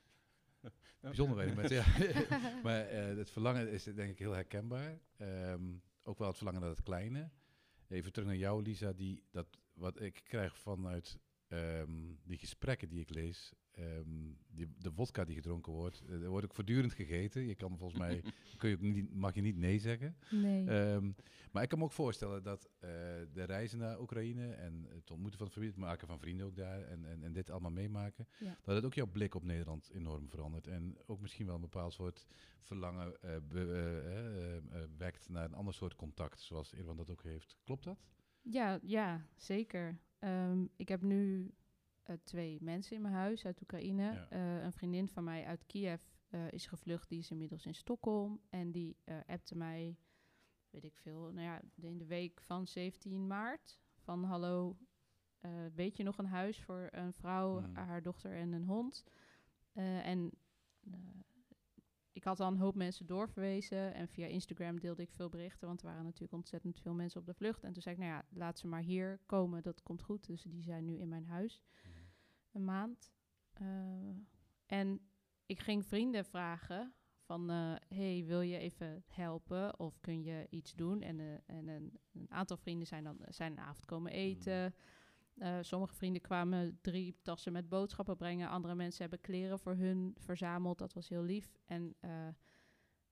Bijzonder 0.99 1.35
weinig 1.35 1.55
mensen, 1.55 1.75
ja. 1.77 2.39
maar 2.63 2.87
eh, 2.87 3.17
het 3.17 3.31
verlangen 3.31 3.71
is 3.71 3.83
denk 3.83 4.11
ik 4.11 4.19
heel 4.19 4.31
herkenbaar. 4.31 4.99
Ehm, 5.17 5.73
ook 6.03 6.17
wel 6.17 6.27
het 6.27 6.37
verlangen 6.37 6.61
naar 6.61 6.69
het 6.69 6.83
kleine. 6.83 7.29
Even 7.87 8.11
terug 8.11 8.27
naar 8.27 8.37
jou, 8.37 8.61
Lisa, 8.61 8.93
die, 8.93 9.23
dat, 9.31 9.47
wat 9.73 10.01
ik 10.01 10.21
krijg 10.23 10.57
vanuit 10.57 11.19
ehm, 11.47 12.13
die 12.23 12.37
gesprekken 12.37 12.89
die 12.89 12.99
ik 12.99 13.09
lees, 13.09 13.53
ehm, 13.71 14.31
die, 14.47 14.67
de 14.77 14.91
vodka 14.91 15.23
die 15.23 15.35
gedronken 15.35 15.73
wordt, 15.73 16.03
eh, 16.07 16.21
er 16.23 16.29
wordt 16.29 16.45
ook 16.45 16.53
voortdurend 16.53 16.93
gegeten. 16.93 17.45
Je 17.45 17.55
kan 17.55 17.77
volgens 17.77 17.99
mij, 17.99 18.23
kun 18.57 18.69
je 18.69 18.75
ook 18.75 18.81
niet, 18.81 19.13
mag 19.13 19.35
je 19.35 19.41
niet 19.41 19.57
nee 19.57 19.79
zeggen. 19.79 20.15
Nee. 20.29 20.67
Ehm, 20.67 21.11
maar 21.51 21.63
ik 21.63 21.69
kan 21.69 21.77
me 21.79 21.83
ook 21.83 21.91
voorstellen 21.91 22.43
dat 22.43 22.69
eh, 22.79 22.89
de 23.33 23.43
reizen 23.43 23.79
naar 23.79 23.99
Oekraïne 24.01 24.51
en 24.53 24.85
het 24.89 25.11
ontmoeten 25.11 25.37
van 25.37 25.47
de 25.47 25.53
familie, 25.53 25.73
het 25.73 25.83
maken 25.83 26.07
van 26.07 26.19
vrienden 26.19 26.45
ook 26.45 26.55
daar 26.55 26.81
en, 26.81 27.05
en, 27.05 27.23
en 27.23 27.33
dit 27.33 27.49
allemaal 27.49 27.71
meemaken, 27.71 28.27
Ja. 28.39 28.57
dat 28.63 28.75
het 28.75 28.85
ook 28.85 28.93
jouw 28.93 29.07
blik 29.11 29.35
op 29.35 29.43
Nederland 29.43 29.89
enorm 29.93 30.29
verandert. 30.29 30.67
En 30.67 30.97
ook 31.05 31.21
misschien 31.21 31.45
wel 31.45 31.55
een 31.55 31.61
bepaald 31.61 31.93
soort 31.93 32.25
verlangen 32.61 33.21
eh, 33.21 33.35
be- 33.47 33.71
eh, 33.73 34.17
eh, 34.17 34.57
eh, 34.57 34.89
wekt 34.97 35.29
naar 35.29 35.45
een 35.45 35.53
ander 35.53 35.73
soort 35.73 35.95
contact, 35.95 36.39
zoals 36.41 36.73
Irwan 36.73 36.97
dat 36.97 37.09
ook 37.09 37.23
heeft. 37.23 37.57
Klopt 37.63 37.83
dat? 37.83 38.05
Ja, 38.41 38.79
ja 38.83 39.25
zeker. 39.35 39.99
Ehm, 40.19 40.65
ik 40.75 40.87
heb 40.87 41.01
nu 41.01 41.51
eh, 42.03 42.15
twee 42.23 42.57
mensen 42.61 42.95
in 42.95 43.01
mijn 43.01 43.13
huis 43.13 43.45
uit 43.45 43.61
Oekraïne. 43.61 44.03
Ja. 44.03 44.29
Eh, 44.29 44.63
een 44.63 44.73
vriendin 44.73 45.07
van 45.09 45.23
mij 45.23 45.45
uit 45.45 45.65
Kiev 45.65 46.01
eh, 46.29 46.51
is 46.51 46.65
gevlucht, 46.65 47.09
die 47.09 47.19
is 47.19 47.31
inmiddels 47.31 47.65
in 47.65 47.75
Stockholm. 47.75 48.41
En 48.49 48.71
die 48.71 48.97
appte 49.25 49.57
mij, 49.57 49.97
weet 50.69 50.83
ik 50.83 50.97
veel, 50.97 51.31
nou 51.31 51.41
ja, 51.41 51.61
in 51.75 51.97
de 51.97 52.05
week 52.05 52.41
van 52.41 52.67
17 52.67 53.27
maart. 53.27 53.79
Van 53.97 54.23
hallo, 54.23 54.77
weet 55.73 55.97
je 55.97 56.03
nog 56.03 56.17
een 56.17 56.25
huis 56.25 56.61
voor 56.61 56.87
een 56.91 57.13
vrouw, 57.13 57.59
Hmm. 57.59 57.75
haar 57.75 58.01
dochter 58.01 58.35
en 58.35 58.51
een 58.51 58.65
hond? 58.65 59.03
En 60.03 60.31
ik 62.13 62.23
had 62.23 62.39
al 62.39 62.47
een 62.47 62.57
hoop 62.57 62.75
mensen 62.75 63.05
doorverwezen. 63.05 63.93
En 63.93 64.07
via 64.07 64.25
Instagram 64.25 64.79
deelde 64.79 65.01
ik 65.01 65.11
veel 65.11 65.29
berichten. 65.29 65.67
Want 65.67 65.81
er 65.81 65.87
waren 65.87 66.03
natuurlijk 66.03 66.33
ontzettend 66.33 66.79
veel 66.79 66.93
mensen 66.93 67.19
op 67.19 67.25
de 67.25 67.33
vlucht. 67.33 67.63
En 67.63 67.73
toen 67.73 67.81
zei 67.81 67.95
ik, 67.95 68.01
nou 68.01 68.13
ja, 68.13 68.25
laat 68.29 68.59
ze 68.59 68.67
maar 68.67 68.81
hier 68.81 69.19
komen. 69.25 69.63
Dat 69.63 69.83
komt 69.83 70.01
goed. 70.01 70.25
Dus 70.25 70.41
die 70.43 70.63
zijn 70.63 70.85
nu 70.85 70.97
in 70.97 71.09
mijn 71.09 71.25
huis. 71.25 71.61
Een 72.51 72.63
maand. 72.65 73.11
Eh, 73.53 73.65
en 74.65 74.99
ik 75.45 75.59
ging 75.59 75.85
vrienden 75.85 76.25
vragen 76.25 76.93
van... 77.21 77.49
eh, 77.49 77.75
hey, 77.87 78.23
wil 78.25 78.41
je 78.41 78.57
even 78.57 79.03
helpen? 79.07 79.79
Of 79.79 79.99
kun 80.01 80.23
je 80.23 80.47
iets 80.49 80.73
doen? 80.73 81.01
En, 81.01 81.19
eh, 81.19 81.33
en 81.45 81.67
een, 81.67 81.99
een 82.13 82.31
aantal 82.31 82.57
vrienden 82.57 82.87
zijn 82.87 83.03
dan 83.03 83.19
zijn 83.27 83.51
een 83.51 83.59
avond 83.59 83.85
komen 83.85 84.11
eten... 84.11 84.75
Eh, 85.37 85.57
sommige 85.61 85.95
vrienden 85.95 86.21
kwamen 86.21 86.77
drie 86.81 87.15
tassen 87.21 87.51
met 87.51 87.69
boodschappen 87.69 88.17
brengen. 88.17 88.49
Andere 88.49 88.75
mensen 88.75 89.01
hebben 89.01 89.21
kleren 89.21 89.59
voor 89.59 89.75
hun 89.75 90.15
verzameld. 90.17 90.77
Dat 90.77 90.93
was 90.93 91.09
heel 91.09 91.23
lief. 91.23 91.59
En, 91.65 91.95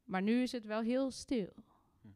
maar 0.03 0.21
nu 0.21 0.41
is 0.41 0.51
het 0.51 0.65
wel 0.65 0.81
heel 0.81 1.11
stil. 1.11 1.53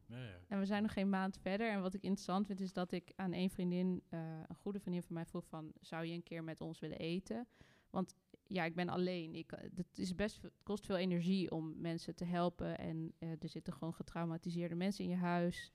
Ja, 0.06 0.16
ja. 0.24 0.38
En 0.48 0.58
we 0.58 0.66
zijn 0.66 0.82
nog 0.82 0.92
geen 0.92 1.08
maand 1.08 1.38
verder. 1.38 1.70
En 1.70 1.80
wat 1.82 1.94
ik 1.94 2.02
interessant 2.02 2.46
vind, 2.46 2.60
is 2.60 2.72
dat 2.72 2.92
ik 2.92 3.12
aan 3.16 3.32
één 3.32 3.50
vriendin, 3.50 4.02
eh, 4.08 4.20
een 4.46 4.56
goede 4.56 4.80
vriendin 4.80 5.02
van 5.02 5.14
mij, 5.14 5.26
vroeg 5.26 5.46
van... 5.46 5.72
zou 5.80 6.04
je 6.04 6.12
een 6.12 6.22
keer 6.22 6.44
met 6.44 6.60
ons 6.60 6.78
willen 6.80 6.98
eten? 6.98 7.46
Want 7.90 8.14
ja, 8.46 8.64
ik 8.64 8.74
ben 8.74 8.88
alleen. 8.88 9.34
Ik, 9.34 9.50
het, 9.74 9.98
is 9.98 10.14
best, 10.14 10.42
het 10.42 10.52
kost 10.62 10.86
veel 10.86 10.96
energie 10.96 11.50
om 11.50 11.80
mensen 11.80 12.14
te 12.14 12.24
helpen. 12.24 12.78
En 12.78 13.12
eh, 13.18 13.28
er 13.30 13.48
zitten 13.48 13.72
gewoon 13.72 13.94
getraumatiseerde 13.94 14.74
mensen 14.74 15.04
in 15.04 15.10
je 15.10 15.16
huis. 15.16 15.72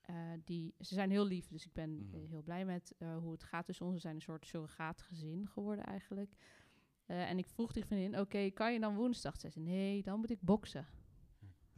Eh, 0.00 0.16
die, 0.44 0.74
ze 0.80 0.94
zijn 0.94 1.10
heel 1.10 1.26
lief, 1.26 1.48
dus 1.48 1.66
ik 1.66 1.72
ben 1.72 2.08
Mhm. 2.10 2.26
heel 2.28 2.42
blij 2.42 2.64
met 2.64 2.94
hoe 3.20 3.32
het 3.32 3.42
gaat 3.42 3.66
tussen 3.66 3.86
ons. 3.86 3.94
We 3.94 4.00
zijn 4.00 4.14
een 4.14 4.20
soort 4.20 4.46
surrogaatgezin 4.46 5.48
geworden 5.48 5.84
eigenlijk. 5.84 6.34
En 7.06 7.38
ik 7.38 7.46
vroeg 7.46 7.72
die 7.72 7.84
vriendin, 7.84 8.20
oké, 8.20 8.50
kan 8.50 8.72
je 8.72 8.80
dan 8.80 8.94
woensdag? 8.94 9.40
Ze 9.40 9.48
zei, 9.50 9.64
nee, 9.64 10.02
dan 10.02 10.18
moet 10.20 10.30
ik 10.30 10.40
boksen. 10.40 10.86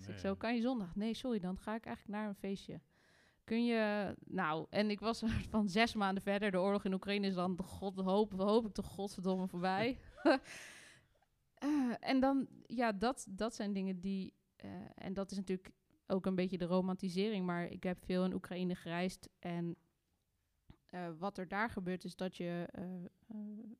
Dus 0.06 0.14
ik 0.14 0.18
zo, 0.18 0.34
kan 0.34 0.54
je 0.54 0.60
zondag? 0.60 0.94
Nee, 0.94 1.14
sorry, 1.14 1.38
dan 1.38 1.58
ga 1.58 1.74
ik 1.74 1.84
eigenlijk 1.84 2.16
naar 2.16 2.28
een 2.28 2.34
feestje. 2.34 2.80
Kun 3.44 3.64
je, 3.64 4.14
nou, 4.24 4.66
en 4.70 4.90
ik 4.90 5.00
was 5.00 5.22
van 5.50 5.68
zes 5.68 5.94
maanden 5.94 6.22
verder. 6.22 6.50
De 6.50 6.60
oorlog 6.60 6.84
in 6.84 6.92
Oekraïne 6.92 7.26
is 7.26 7.34
dan, 7.34 7.58
god, 7.64 7.96
hoop, 7.96 8.32
hoop 8.32 8.66
ik 8.66 8.72
toch 8.72 8.86
godverdomme 8.86 9.48
voorbij. 9.48 9.98
Eh, 11.60 11.94
en 12.00 12.20
dan, 12.20 12.48
ja, 12.66 12.92
dat, 12.92 13.26
dat 13.30 13.54
zijn 13.54 13.72
dingen 13.72 14.00
die, 14.00 14.34
eh, 14.56 14.70
en 14.94 15.14
dat 15.14 15.30
is 15.30 15.36
natuurlijk 15.36 15.70
ook 16.06 16.26
een 16.26 16.34
beetje 16.34 16.58
de 16.58 16.64
romantisering, 16.64 17.46
maar 17.46 17.66
ik 17.66 17.82
heb 17.82 18.04
veel 18.04 18.24
in 18.24 18.34
Oekraïne 18.34 18.74
gereisd 18.74 19.28
en 19.38 19.76
eh, 20.86 21.08
wat 21.18 21.38
er 21.38 21.48
daar 21.48 21.70
gebeurt 21.70 22.04
is 22.04 22.16
dat 22.16 22.36
je 22.36 22.68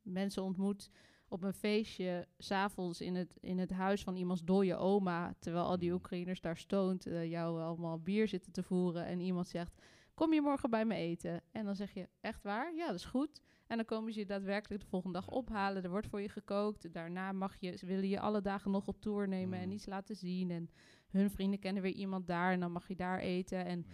mensen 0.02 0.42
ontmoet 0.42 0.90
op 1.30 1.42
een 1.42 1.52
feestje, 1.52 2.26
s'avonds 2.38 3.00
in 3.00 3.14
het, 3.14 3.36
in 3.40 3.58
het 3.58 3.70
huis 3.70 4.02
van 4.02 4.16
iemands 4.16 4.44
dode 4.44 4.76
oma, 4.76 5.34
terwijl 5.38 5.64
al 5.64 5.78
die 5.78 5.88
Mhm. 5.88 5.96
Oekraïners 5.98 6.40
daar 6.40 6.56
stoont, 6.56 7.06
eh, 7.06 7.30
jou 7.30 7.60
allemaal 7.60 7.98
bier 8.00 8.28
zitten 8.28 8.52
te 8.52 8.62
voeren 8.62 9.04
en 9.06 9.20
iemand 9.20 9.48
zegt, 9.48 9.74
kom 10.14 10.32
je 10.32 10.40
morgen 10.40 10.70
bij 10.70 10.84
me 10.84 10.94
eten? 10.94 11.42
En 11.52 11.64
dan 11.64 11.76
zeg 11.76 11.92
je, 11.94 12.08
echt 12.20 12.42
waar? 12.42 12.74
Ja, 12.74 12.86
dat 12.86 12.94
is 12.94 13.04
goed. 13.04 13.42
En 13.66 13.76
dan 13.76 13.84
komen 13.86 14.12
ze 14.12 14.18
je 14.18 14.26
daadwerkelijk 14.26 14.82
de 14.82 14.88
volgende 14.88 15.18
dag 15.18 15.28
ophalen. 15.28 15.82
Er 15.82 15.90
wordt 15.90 16.06
voor 16.06 16.20
je 16.20 16.28
gekookt. 16.28 16.92
Daarna 16.92 17.32
mag 17.32 17.56
je, 17.60 17.76
ze 17.76 17.86
willen 17.86 18.08
je 18.08 18.20
alle 18.20 18.40
dagen 18.40 18.70
nog 18.70 18.86
op 18.86 19.00
tour 19.00 19.28
nemen 19.28 19.58
en 19.58 19.64
Mhm. 19.66 19.74
iets 19.74 19.86
laten 19.86 20.16
zien. 20.16 20.50
En 20.50 20.70
hun 21.10 21.30
vrienden 21.30 21.58
kennen 21.58 21.82
weer 21.82 21.92
iemand 21.94 22.26
daar 22.26 22.52
en 22.52 22.60
dan 22.60 22.72
mag 22.72 22.88
je 22.88 22.96
daar 22.96 23.18
eten. 23.18 23.64
En 23.64 23.86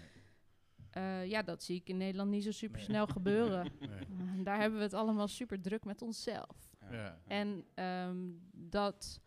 eh, 0.91 1.27
ja, 1.27 1.43
dat 1.43 1.63
zie 1.63 1.77
ik 1.77 1.89
in 1.89 1.97
Nederland 1.97 2.31
niet 2.31 2.45
zo 2.45 2.51
super 2.51 2.81
snel 2.81 3.07
gebeuren. 3.07 3.73
Nee. 3.81 4.45
Daar 4.45 4.61
hebben 4.61 4.79
we 4.79 4.85
het 4.85 4.95
allemaal 4.95 5.29
super 5.29 5.61
druk 5.61 5.85
met 5.85 6.03
onszelf. 6.03 6.75
Ja. 6.91 7.19
En 7.27 7.67
ehm, 7.75 8.31
dat, 8.53 9.21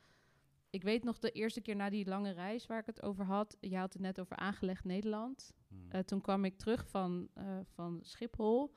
ik 0.70 0.84
weet 0.84 1.04
nog 1.04 1.20
de 1.20 1.32
eerste 1.32 1.62
keer 1.62 1.76
na 1.76 1.90
die 1.90 2.06
lange 2.08 2.32
reis 2.32 2.66
waar 2.66 2.80
ik 2.80 2.86
het 2.86 3.02
over 3.02 3.26
had. 3.26 3.58
Je 3.60 3.78
had 3.78 3.94
het 3.94 4.02
net 4.02 4.20
over 4.20 4.36
aangelegd 4.36 4.84
Nederland. 4.84 5.54
Hmm. 5.68 5.86
Eh, 5.92 6.00
toen 6.02 6.22
kwam 6.22 6.46
ik 6.46 6.58
terug 6.58 6.88
van, 6.90 7.30
eh, 7.34 7.60
van 7.64 8.00
Schiphol. 8.02 8.74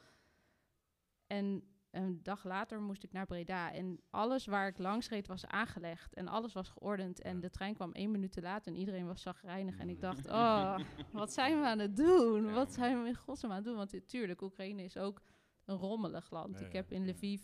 En 1.27 1.63
een 1.91 2.23
dag 2.23 2.45
later 2.45 2.81
moest 2.81 3.03
ik 3.03 3.13
naar 3.13 3.27
Breda. 3.27 3.73
En 3.73 4.01
alles 4.11 4.47
waar 4.47 4.67
ik 4.69 4.79
langs 4.79 5.09
reed 5.09 5.27
was 5.27 5.47
aangelegd. 5.47 6.15
En 6.15 6.29
alles 6.29 6.53
was 6.53 6.69
geordend. 6.69 7.21
En 7.21 7.35
Ja. 7.35 7.41
de 7.41 7.51
trein 7.51 7.75
kwam 7.75 7.93
één 7.93 8.11
minuut 8.11 8.33
te 8.33 8.41
laat 8.43 8.67
en 8.67 8.75
iedereen 8.77 9.07
was 9.07 9.23
zagrijnig. 9.23 9.79
En 9.79 9.89
ik 9.89 9.95
Mm. 9.95 10.01
dacht, 10.01 10.27
oh, 10.29 10.79
wat 11.23 11.33
zijn 11.33 11.61
we 11.61 11.67
aan 11.67 11.79
het 11.79 11.97
doen? 11.97 12.45
Ja. 12.47 12.53
Wat 12.53 12.73
zijn 12.73 13.03
we 13.03 13.09
in 13.09 13.15
godsnaam 13.17 13.51
aan 13.51 13.57
het 13.57 13.67
doen? 13.67 13.77
Want 13.77 14.09
tuurlijk, 14.09 14.41
Oekraïne 14.43 14.83
is 14.83 14.97
ook 14.97 15.23
een 15.65 15.77
rommelig 15.77 16.31
land. 16.31 16.59
Ja, 16.59 16.67
ik 16.67 16.73
heb 16.73 16.93
in 16.93 17.05
ja. 17.05 17.11
Lviv, 17.11 17.43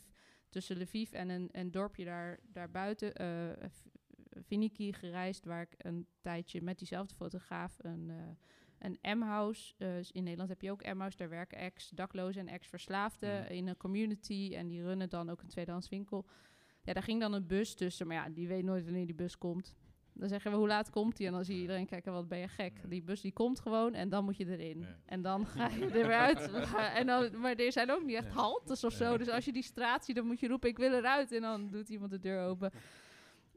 tussen 0.48 0.78
Lviv 0.80 1.12
en 1.12 1.28
een, 1.28 1.48
een 1.52 1.70
dorpje 1.70 2.04
daar, 2.04 2.38
daarbuiten, 2.52 3.12
Viniki 4.46 4.92
gereisd. 4.92 5.44
Waar 5.44 5.62
ik 5.62 5.74
een 5.78 6.06
tijdje 6.20 6.62
met 6.62 6.78
diezelfde 6.78 7.14
fotograaf 7.14 7.76
een... 7.78 8.10
eh, 8.10 8.16
een 8.78 9.18
M-house. 9.18 9.74
eh, 9.78 9.96
in 10.12 10.22
Nederland 10.22 10.48
heb 10.48 10.62
je 10.62 10.70
ook 10.70 10.84
M-house. 10.94 11.16
Daar 11.16 11.28
werken 11.28 11.58
ex-daklozen 11.58 12.40
en 12.48 12.54
ex-verslaafden 12.54 13.42
Mhm. 13.42 13.52
in 13.52 13.66
een 13.66 13.76
community. 13.76 14.52
En 14.54 14.68
die 14.68 14.82
runnen 14.82 15.08
dan 15.08 15.30
ook 15.30 15.40
een 15.40 15.48
tweedehands 15.48 15.88
winkel. 15.88 16.26
Ja, 16.82 16.92
daar 16.92 17.02
ging 17.02 17.20
dan 17.20 17.32
een 17.32 17.46
bus 17.46 17.74
tussen, 17.74 18.06
maar 18.06 18.16
ja, 18.16 18.28
die 18.28 18.48
weet 18.48 18.64
nooit 18.64 18.84
wanneer 18.84 19.06
die 19.06 19.14
bus 19.14 19.38
komt. 19.38 19.74
Dan 20.18 20.28
zeggen 20.28 20.50
we, 20.50 20.56
hoe 20.56 20.66
laat 20.66 20.90
komt 20.90 21.16
die? 21.16 21.26
En 21.26 21.32
dan 21.32 21.44
zie 21.44 21.54
je 21.54 21.60
iedereen 21.60 21.86
kijken, 21.86 22.12
wat 22.12 22.28
ben 22.28 22.38
je 22.38 22.48
gek. 22.48 22.80
Die 22.88 23.02
bus 23.02 23.20
die 23.20 23.32
komt 23.32 23.60
gewoon 23.60 23.94
en 23.94 24.08
dan 24.08 24.24
moet 24.24 24.36
je 24.36 24.46
erin. 24.46 24.80
Ja. 24.80 24.98
En 25.04 25.22
dan 25.22 25.46
ga 25.46 25.68
je 25.68 25.84
er 25.84 25.92
weer 25.92 26.12
uit. 26.12 26.50
En 26.94 27.06
dan, 27.06 27.40
maar 27.40 27.54
er 27.54 27.72
zijn 27.72 27.90
ook 27.90 28.04
niet 28.04 28.16
echt 28.16 28.28
haltes 28.28 28.84
of 28.84 28.92
zo. 28.92 29.16
Dus 29.18 29.28
als 29.28 29.44
je 29.44 29.52
die 29.52 29.62
straat 29.62 30.04
ziet, 30.04 30.16
dan 30.16 30.26
moet 30.26 30.40
je 30.40 30.48
roepen, 30.48 30.68
ik 30.68 30.78
wil 30.78 30.92
eruit. 30.92 31.32
En 31.32 31.40
dan 31.40 31.70
doet 31.70 31.88
iemand 31.88 32.10
de 32.10 32.18
deur 32.18 32.46
open. 32.46 32.72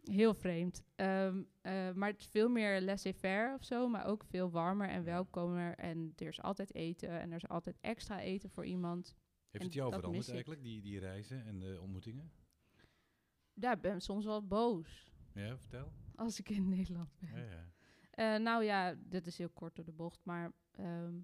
Heel 0.04 0.34
vreemd. 0.34 0.84
Ehm, 0.96 1.44
eh, 1.62 1.92
maar 1.92 2.10
het 2.10 2.20
is 2.20 2.28
veel 2.28 2.50
meer 2.50 2.82
laissez-faire 2.82 3.56
of 3.56 3.64
zo, 3.64 3.88
maar 3.88 4.06
ook 4.06 4.24
veel 4.24 4.50
warmer 4.50 4.90
en 4.90 5.04
welkomer. 5.04 5.76
En 5.76 6.14
er 6.16 6.28
is 6.28 6.42
altijd 6.42 6.76
eten 6.76 7.10
en 7.10 7.30
er 7.30 7.36
is 7.36 7.48
altijd 7.48 7.78
extra 7.82 8.22
eten 8.22 8.50
voor 8.50 8.66
iemand. 8.66 9.16
Heeft 9.52 9.64
het 9.64 9.74
jou 9.74 9.94
veranderd 9.94 10.30
eigenlijk, 10.30 10.64
die, 10.64 10.82
die 10.82 11.00
reizen 11.00 11.46
en 11.46 11.60
de 11.60 11.80
ontmoetingen? 11.82 12.32
Daar 13.54 13.80
ben 13.80 13.96
ik 13.96 14.02
soms 14.02 14.26
wel 14.26 14.48
boos 14.48 15.12
Ja, 15.34 15.58
vertel. 15.58 15.92
Als 16.22 16.40
ik 16.40 16.50
in 16.50 16.68
Nederland 16.70 17.10
ben. 17.20 17.30
Ja, 17.36 17.52
ja. 17.52 17.70
Eh, 18.12 18.42
nou 18.44 18.64
ja, 18.64 18.96
dit 19.00 19.28
is 19.28 19.38
heel 19.38 19.50
kort 19.50 19.76
door 19.76 19.86
de 19.86 19.92
bocht, 19.92 20.20
maar 20.24 20.52
ehm, 20.72 21.20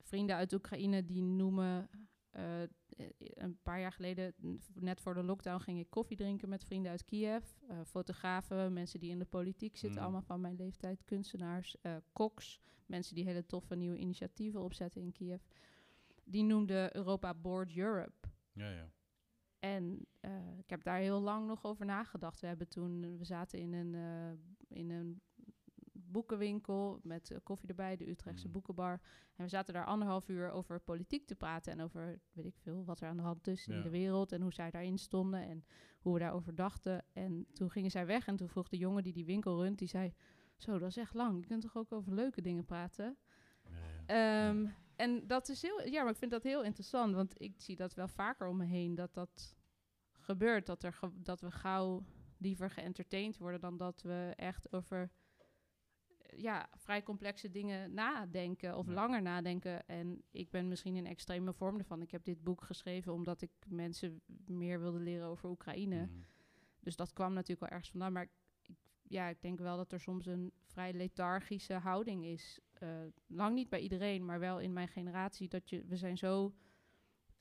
vrienden 0.00 0.36
uit 0.36 0.52
Oekraïne 0.52 1.04
die 1.04 1.22
noemen. 1.22 1.88
eh, 2.30 2.62
eh, 2.62 2.68
een 3.18 3.58
paar 3.62 3.80
jaar 3.80 3.92
geleden, 3.92 4.34
net 4.74 5.00
voor 5.00 5.14
de 5.14 5.22
lockdown, 5.22 5.60
ging 5.62 5.78
ik 5.78 5.90
koffie 5.90 6.16
drinken 6.16 6.48
met 6.48 6.64
vrienden 6.64 6.90
uit 6.90 7.04
Kiev. 7.04 7.44
fotografen, 7.84 8.72
mensen 8.72 9.00
die 9.00 9.10
in 9.10 9.18
de 9.18 9.24
politiek 9.24 9.76
zitten, 9.76 9.98
Mm. 9.98 10.04
allemaal 10.04 10.22
van 10.22 10.40
mijn 10.40 10.56
leeftijd, 10.56 11.04
kunstenaars, 11.04 11.76
koks, 12.12 12.60
mensen 12.86 13.14
die 13.14 13.24
hele 13.24 13.46
toffe 13.46 13.74
nieuwe 13.74 13.96
initiatieven 13.98 14.60
opzetten 14.60 15.02
in 15.02 15.12
Kiev. 15.12 15.42
Die 16.24 16.42
noemden 16.44 16.96
Europa 16.96 17.34
Board 17.34 17.76
Europe. 17.76 18.28
ja, 18.52 18.70
ja. 18.70 18.90
En 19.74 20.06
eh, 20.20 20.58
ik 20.58 20.70
heb 20.70 20.82
daar 20.82 20.98
heel 20.98 21.20
lang 21.20 21.46
nog 21.46 21.64
over 21.64 21.86
nagedacht. 21.86 22.40
We 22.40 22.46
hebben 22.46 22.68
toen, 22.68 23.18
we 23.18 23.24
zaten 23.24 23.58
in 23.58 23.72
een, 23.72 23.94
eh, 23.94 24.78
in 24.78 24.90
een 24.90 25.20
boekenwinkel 25.92 27.00
met 27.02 27.30
eh, 27.30 27.38
koffie 27.42 27.68
erbij, 27.68 27.96
de 27.96 28.08
Utrechtse 28.10 28.46
Mm. 28.46 28.52
boekenbar. 28.52 29.00
En 29.36 29.44
we 29.44 29.48
zaten 29.48 29.74
daar 29.74 29.84
anderhalf 29.84 30.28
uur 30.28 30.50
over 30.50 30.80
politiek 30.80 31.26
te 31.26 31.34
praten 31.34 31.72
en 31.72 31.80
over, 31.80 32.20
weet 32.32 32.44
ik 32.46 32.56
veel, 32.58 32.84
wat 32.84 33.00
er 33.00 33.08
aan 33.08 33.16
de 33.16 33.22
hand 33.22 33.46
is 33.46 33.64
Ja. 33.64 33.74
in 33.74 33.82
de 33.82 33.90
wereld 33.90 34.32
en 34.32 34.40
hoe 34.42 34.52
zij 34.52 34.70
daarin 34.70 34.98
stonden 34.98 35.40
en 35.42 35.64
hoe 35.98 36.12
we 36.14 36.18
daarover 36.20 36.54
dachten. 36.54 37.04
En 37.12 37.46
toen 37.52 37.70
gingen 37.70 37.90
zij 37.90 38.06
weg 38.06 38.26
en 38.26 38.36
toen 38.36 38.48
vroeg 38.48 38.68
de 38.68 38.76
jongen 38.76 39.02
die 39.02 39.12
die 39.12 39.24
winkel 39.24 39.62
runt, 39.62 39.78
die 39.78 39.88
zei, 39.88 40.12
zo, 40.56 40.78
dat 40.78 40.88
is 40.88 40.96
echt 40.96 41.14
lang. 41.14 41.38
Je 41.40 41.46
kunt 41.46 41.62
toch 41.62 41.76
ook 41.76 41.92
over 41.92 42.12
leuke 42.14 42.40
dingen 42.40 42.64
praten? 42.64 43.16
ja, 43.62 43.70
ja. 44.06 44.48
Ehm, 44.48 44.66
En 44.96 45.26
dat 45.26 45.48
is 45.48 45.62
heel, 45.62 45.86
ja, 45.86 46.02
maar 46.02 46.12
ik 46.12 46.18
vind 46.18 46.30
dat 46.30 46.42
heel 46.42 46.62
interessant, 46.64 47.14
want 47.14 47.40
ik 47.40 47.54
zie 47.60 47.76
dat 47.76 47.94
wel 47.94 48.08
vaker 48.08 48.46
om 48.48 48.56
me 48.56 48.64
heen 48.64 48.94
dat 48.94 49.14
dat 49.14 49.55
gebeurt, 50.26 50.66
dat, 50.66 50.82
er 50.82 50.98
dat 51.14 51.40
we 51.40 51.50
gauw 51.50 52.02
liever 52.38 52.70
geëntertained 52.70 53.38
worden 53.38 53.60
dan 53.60 53.76
dat 53.76 54.02
we 54.02 54.32
echt 54.36 54.72
over 54.72 55.10
eh, 56.18 56.38
ja, 56.38 56.68
vrij 56.76 57.02
complexe 57.02 57.50
dingen 57.50 57.94
nadenken 57.94 58.76
of 58.76 58.86
Ja. 58.86 58.92
langer 58.92 59.22
nadenken. 59.22 59.86
En 59.86 60.22
ik 60.30 60.50
ben 60.50 60.68
misschien 60.68 60.94
een 60.94 61.06
extreme 61.06 61.52
vorm 61.52 61.78
ervan. 61.78 62.02
Ik 62.02 62.10
heb 62.10 62.24
dit 62.24 62.42
boek 62.42 62.62
geschreven 62.62 63.12
omdat 63.12 63.42
ik 63.42 63.50
mensen 63.68 64.20
meer 64.46 64.80
wilde 64.80 64.98
leren 65.00 65.26
over 65.26 65.48
Oekraïne. 65.50 66.02
Mhm. 66.02 66.20
Dus 66.80 66.96
dat 66.96 67.12
kwam 67.12 67.32
natuurlijk 67.32 67.60
wel 67.60 67.68
ergens 67.70 67.90
vandaan. 67.90 68.12
Maar 68.12 68.22
ik, 68.62 68.76
ja, 69.02 69.28
ik 69.28 69.40
denk 69.40 69.58
wel 69.58 69.76
dat 69.76 69.92
er 69.92 70.00
soms 70.00 70.26
een 70.26 70.52
vrij 70.62 70.92
lethargische 70.92 71.74
houding 71.74 72.24
is. 72.24 72.60
Eh, 72.72 72.88
lang 73.26 73.54
niet 73.54 73.68
bij 73.68 73.80
iedereen, 73.80 74.24
maar 74.24 74.38
wel 74.38 74.60
in 74.60 74.72
mijn 74.72 74.88
generatie. 74.88 75.48
Dat 75.48 75.70
je, 75.70 75.84
we 75.84 75.96
zijn 75.96 76.18
zo 76.18 76.54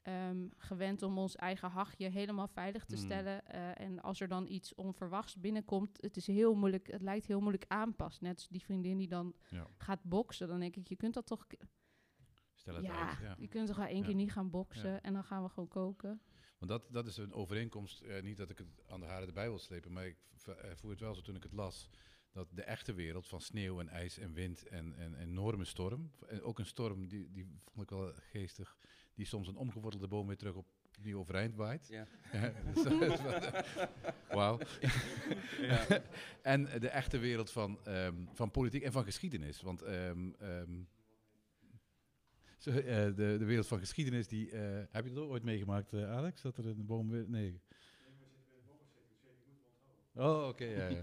ehm, 0.05 0.47
gewend 0.57 1.01
om 1.01 1.17
ons 1.17 1.35
eigen 1.35 1.69
hachje 1.69 2.09
helemaal 2.09 2.47
veilig 2.47 2.85
te 2.85 2.95
Mm. 2.95 3.01
stellen. 3.01 3.45
Eh, 3.47 3.79
en 3.85 4.01
als 4.01 4.19
er 4.21 4.27
dan 4.27 4.47
iets 4.47 4.75
onverwachts 4.75 5.35
binnenkomt, 5.39 5.97
het 6.01 6.17
is 6.17 6.27
heel 6.27 6.53
moeilijk. 6.55 6.91
Het 6.91 7.01
lijkt 7.01 7.25
heel 7.25 7.39
moeilijk 7.39 7.65
aanpas. 7.67 8.19
Net 8.19 8.35
als 8.35 8.47
die 8.47 8.63
vriendin 8.63 8.97
die 8.97 9.07
dan 9.07 9.35
Ja. 9.49 9.67
gaat 9.77 10.03
boksen. 10.03 10.47
Dan 10.47 10.59
denk 10.59 10.75
ik, 10.75 10.87
je 10.87 10.95
kunt 10.95 11.13
dat 11.13 11.25
toch. 11.27 11.47
Stel 12.53 12.75
het 12.75 12.83
Ja, 12.83 13.07
uit. 13.09 13.17
Ja. 13.21 13.35
je 13.37 13.47
kunt 13.47 13.67
toch 13.67 13.77
wel 13.77 13.85
één 13.87 14.03
keer 14.03 14.15
niet 14.15 14.31
gaan 14.31 14.49
boksen 14.49 15.01
en 15.03 15.13
dan 15.13 15.23
gaan 15.23 15.43
we 15.43 15.49
gewoon 15.49 15.67
koken. 15.69 16.21
Want 16.57 16.71
dat, 16.71 16.93
dat 16.93 17.07
is 17.07 17.17
een 17.17 17.33
overeenkomst. 17.33 18.01
eh, 18.01 18.21
niet 18.23 18.37
dat 18.37 18.49
ik 18.49 18.57
het 18.57 18.67
aan 18.87 18.99
de 18.99 19.05
haren 19.05 19.27
erbij 19.27 19.47
wil 19.47 19.59
slepen, 19.59 19.91
maar 19.93 20.05
ik 20.05 20.17
eh, 20.45 20.71
voel 20.75 20.89
het 20.91 20.99
wel 20.99 21.15
zo 21.15 21.21
toen 21.21 21.35
ik 21.35 21.43
het 21.43 21.53
las. 21.53 21.89
Dat 22.31 22.47
de 22.51 22.63
echte 22.63 22.93
wereld 22.93 23.27
van 23.27 23.41
sneeuw 23.41 23.79
en 23.79 23.89
ijs 23.89 24.17
en 24.17 24.33
wind 24.33 24.67
en, 24.67 24.93
en 24.95 25.15
enorme 25.15 25.65
storm. 25.65 26.11
En 26.27 26.41
ook 26.41 26.59
een 26.59 26.65
storm, 26.65 27.07
die, 27.07 27.31
die 27.31 27.45
vond 27.63 27.83
ik 27.91 27.97
wel 27.97 28.11
geestig. 28.15 28.77
Die 29.15 29.25
soms 29.25 29.47
een 29.47 29.55
omgewortelde 29.55 30.07
boom 30.07 30.27
weer 30.27 30.37
terug 30.37 30.55
op 30.55 30.65
die 31.01 31.17
overeind 31.17 31.55
waait. 31.55 31.87
Ja. 31.87 32.07
Ja, 32.33 32.53
dus 32.73 33.21
wel- 33.21 33.51
Wauw. 34.29 34.59
Ja. 35.61 35.87
en 36.41 36.67
eh, 36.67 36.79
de 36.81 36.89
echte 36.89 37.17
wereld 37.17 37.51
van, 37.51 37.79
ehm, 37.85 38.15
van 38.33 38.51
politiek 38.51 38.83
en 38.83 38.91
van 38.91 39.03
geschiedenis. 39.03 39.61
Want 39.61 39.81
ehm, 39.81 40.31
ehm, 40.39 40.81
zo, 42.57 42.69
eh, 42.71 43.05
de, 43.05 43.13
de 43.15 43.45
wereld 43.45 43.67
van 43.67 43.79
geschiedenis, 43.79 44.27
die, 44.27 44.51
eh, 44.51 44.83
heb 44.91 45.05
je 45.05 45.13
dat 45.13 45.23
ooit 45.27 45.43
meegemaakt, 45.43 45.93
eh, 45.93 46.11
Alex? 46.11 46.41
Dat 46.41 46.57
er 46.57 46.65
een 46.67 46.85
boom 46.85 47.09
weer... 47.09 47.29
Nee. 47.29 47.61
Oh, 50.13 50.47
oké, 50.47 50.65
ja, 50.65 50.87
ja. 50.87 51.01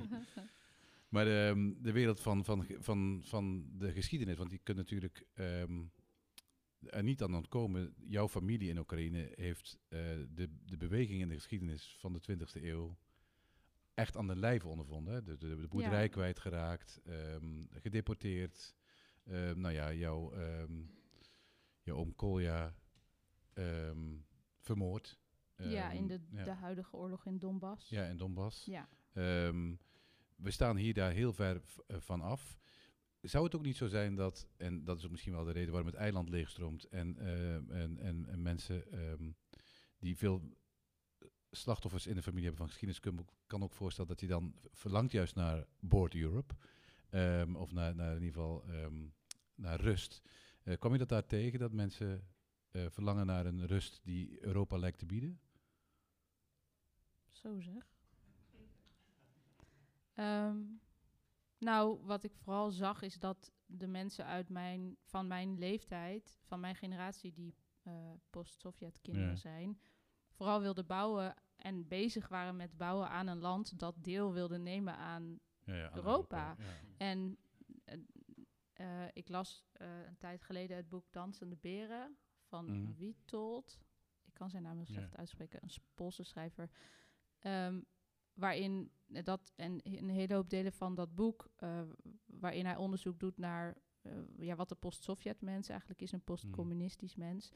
Maar 1.08 1.26
ehm, 1.26 1.72
de 1.82 1.92
wereld 1.92 2.20
van, 2.20 2.44
van, 2.44 2.66
van, 2.78 3.20
van 3.24 3.66
de 3.78 3.92
geschiedenis, 3.92 4.36
want 4.36 4.50
die 4.50 4.60
kunt 4.62 4.76
natuurlijk 4.76 5.26
ehm, 5.34 5.82
er 6.90 7.02
niet 7.02 7.22
aan 7.22 7.34
ontkomen. 7.34 7.94
Jouw 7.98 8.28
familie 8.28 8.68
in 8.68 8.78
Oekraïne 8.78 9.32
heeft 9.34 9.78
eh, 9.88 9.98
de, 10.34 10.48
de 10.64 10.76
beweging 10.76 11.20
in 11.20 11.28
de 11.28 11.34
geschiedenis 11.34 11.96
van 11.98 12.12
de 12.12 12.20
20e 12.38 12.62
eeuw 12.62 12.96
echt 13.94 14.16
aan 14.16 14.26
de 14.26 14.36
lijve 14.36 14.68
ondervonden. 14.68 15.14
hè. 15.14 15.22
De, 15.22 15.36
de, 15.38 15.60
de 15.60 15.68
boerderij 15.68 16.02
Ja. 16.02 16.08
kwijtgeraakt, 16.08 17.00
ehm, 17.04 17.64
gedeporteerd. 17.70 18.74
Ehm, 19.24 19.60
nou 19.60 19.74
ja, 19.74 19.92
jouw, 19.92 20.32
jouw 21.82 21.96
oom 21.96 22.14
Kolja 22.14 22.74
vermoord. 24.58 25.18
ja, 25.56 25.90
in 25.90 26.06
de, 26.06 26.20
ja. 26.30 26.44
de 26.44 26.50
huidige 26.50 26.96
oorlog 26.96 27.26
in 27.26 27.38
Donbass. 27.38 27.88
Ja, 27.88 28.04
in 28.04 28.16
Donbass. 28.16 28.64
ja. 28.64 28.88
We 30.36 30.50
staan 30.50 30.76
hier 30.76 30.94
daar 30.94 31.12
heel 31.12 31.32
ver 31.32 31.62
eh, 31.86 31.96
van 32.00 32.20
af. 32.20 32.60
Zou 33.22 33.44
het 33.44 33.54
ook 33.54 33.64
niet 33.64 33.76
zo 33.76 33.86
zijn 33.86 34.14
dat, 34.14 34.46
en 34.56 34.84
dat 34.84 34.98
is 34.98 35.04
ook 35.04 35.10
misschien 35.10 35.32
wel 35.32 35.44
de 35.44 35.52
reden 35.52 35.72
waarom 35.72 35.90
het 35.90 35.98
eiland 35.98 36.28
leegstroomt 36.28 36.84
en, 36.84 37.18
eh, 37.18 37.54
en, 37.54 37.98
en, 37.98 38.26
en 38.28 38.42
mensen 38.42 38.92
ehm, 38.92 39.30
die 39.98 40.16
veel 40.16 40.56
slachtoffers 41.50 42.06
in 42.06 42.14
de 42.14 42.22
familie 42.22 42.46
hebben 42.46 42.66
van 42.66 42.76
geschiedenis, 42.76 43.26
kan 43.46 43.62
ook 43.62 43.72
voorstellen 43.72 44.10
dat 44.10 44.20
hij 44.20 44.28
dan 44.28 44.54
verlangt 44.72 45.12
juist 45.12 45.34
naar 45.34 45.66
Board 45.80 46.14
Europe, 46.14 46.54
ehm, 47.10 47.54
of 47.54 47.72
naar, 47.72 47.94
naar 47.94 48.16
in 48.16 48.22
ieder 48.22 48.34
geval 48.34 48.64
ehm, 48.64 49.06
naar 49.54 49.80
rust. 49.80 50.22
Eh, 50.62 50.78
kwam 50.78 50.92
je 50.92 50.98
dat 50.98 51.08
daar 51.08 51.26
tegen, 51.26 51.58
dat 51.58 51.72
mensen 51.72 52.26
eh, 52.70 52.86
verlangen 52.90 53.26
naar 53.26 53.46
een 53.46 53.66
rust 53.66 54.00
die 54.04 54.44
Europa 54.44 54.76
lijkt 54.76 54.98
te 54.98 55.06
bieden? 55.06 55.40
Zo 57.30 57.60
zeg. 57.60 57.90
Nou, 61.62 61.98
wat 62.04 62.24
ik 62.24 62.34
vooral 62.36 62.70
zag 62.70 63.02
is 63.02 63.18
dat 63.18 63.52
de 63.66 63.86
mensen 63.86 64.26
uit 64.26 64.48
mijn, 64.48 64.96
van 65.04 65.26
mijn 65.26 65.58
leeftijd, 65.58 66.38
van 66.42 66.60
mijn 66.60 66.74
generatie, 66.74 67.32
die 67.32 67.54
eh, 67.82 67.92
post-Sovjet-kinderen 68.30 69.28
Ja. 69.30 69.36
zijn, 69.36 69.80
vooral 70.30 70.60
wilden 70.60 70.86
bouwen 70.86 71.34
en 71.56 71.88
bezig 71.88 72.28
waren 72.28 72.56
met 72.56 72.76
bouwen 72.76 73.08
aan 73.08 73.26
een 73.26 73.38
land 73.38 73.78
dat 73.78 73.94
deel 74.04 74.32
wilde 74.32 74.58
nemen 74.58 74.96
aan 74.96 75.40
Ja, 75.64 75.74
ja, 75.74 75.90
aan 75.90 75.96
Europa. 75.96 76.56
En 76.96 77.38
eh, 77.84 77.98
eh, 78.72 79.08
ik 79.12 79.28
las 79.28 79.64
een 79.72 80.16
tijd 80.18 80.42
geleden 80.42 80.76
het 80.76 80.88
boek 80.88 81.06
Dansende 81.12 81.56
Beren 81.56 82.16
van 82.42 82.82
Mhm. 82.82 82.92
Witold. 82.94 83.78
Ik 84.24 84.34
kan 84.34 84.50
zijn 84.50 84.62
naam 84.62 84.76
heel 84.76 84.86
slecht 84.86 85.16
uitspreken. 85.16 85.62
Een 85.62 85.70
Poolse 85.94 86.22
schrijver. 86.22 86.70
Ehm, 87.38 87.80
waarin 88.34 88.90
dat 89.06 89.52
en 89.56 89.80
een 89.82 90.08
hele 90.08 90.34
hoop 90.34 90.50
delen 90.50 90.72
van 90.72 90.94
dat 90.94 91.14
boek, 91.14 91.50
eh, 91.56 91.80
waarin 92.26 92.66
hij 92.66 92.76
onderzoek 92.76 93.20
doet 93.20 93.38
naar 93.38 93.76
eh, 94.02 94.12
ja, 94.38 94.56
wat 94.56 94.68
de 94.68 94.74
post-Sovjet-mens 94.74 95.68
eigenlijk 95.68 96.00
is, 96.00 96.12
een 96.12 96.24
post-communistisch 96.24 97.14
mens. 97.14 97.52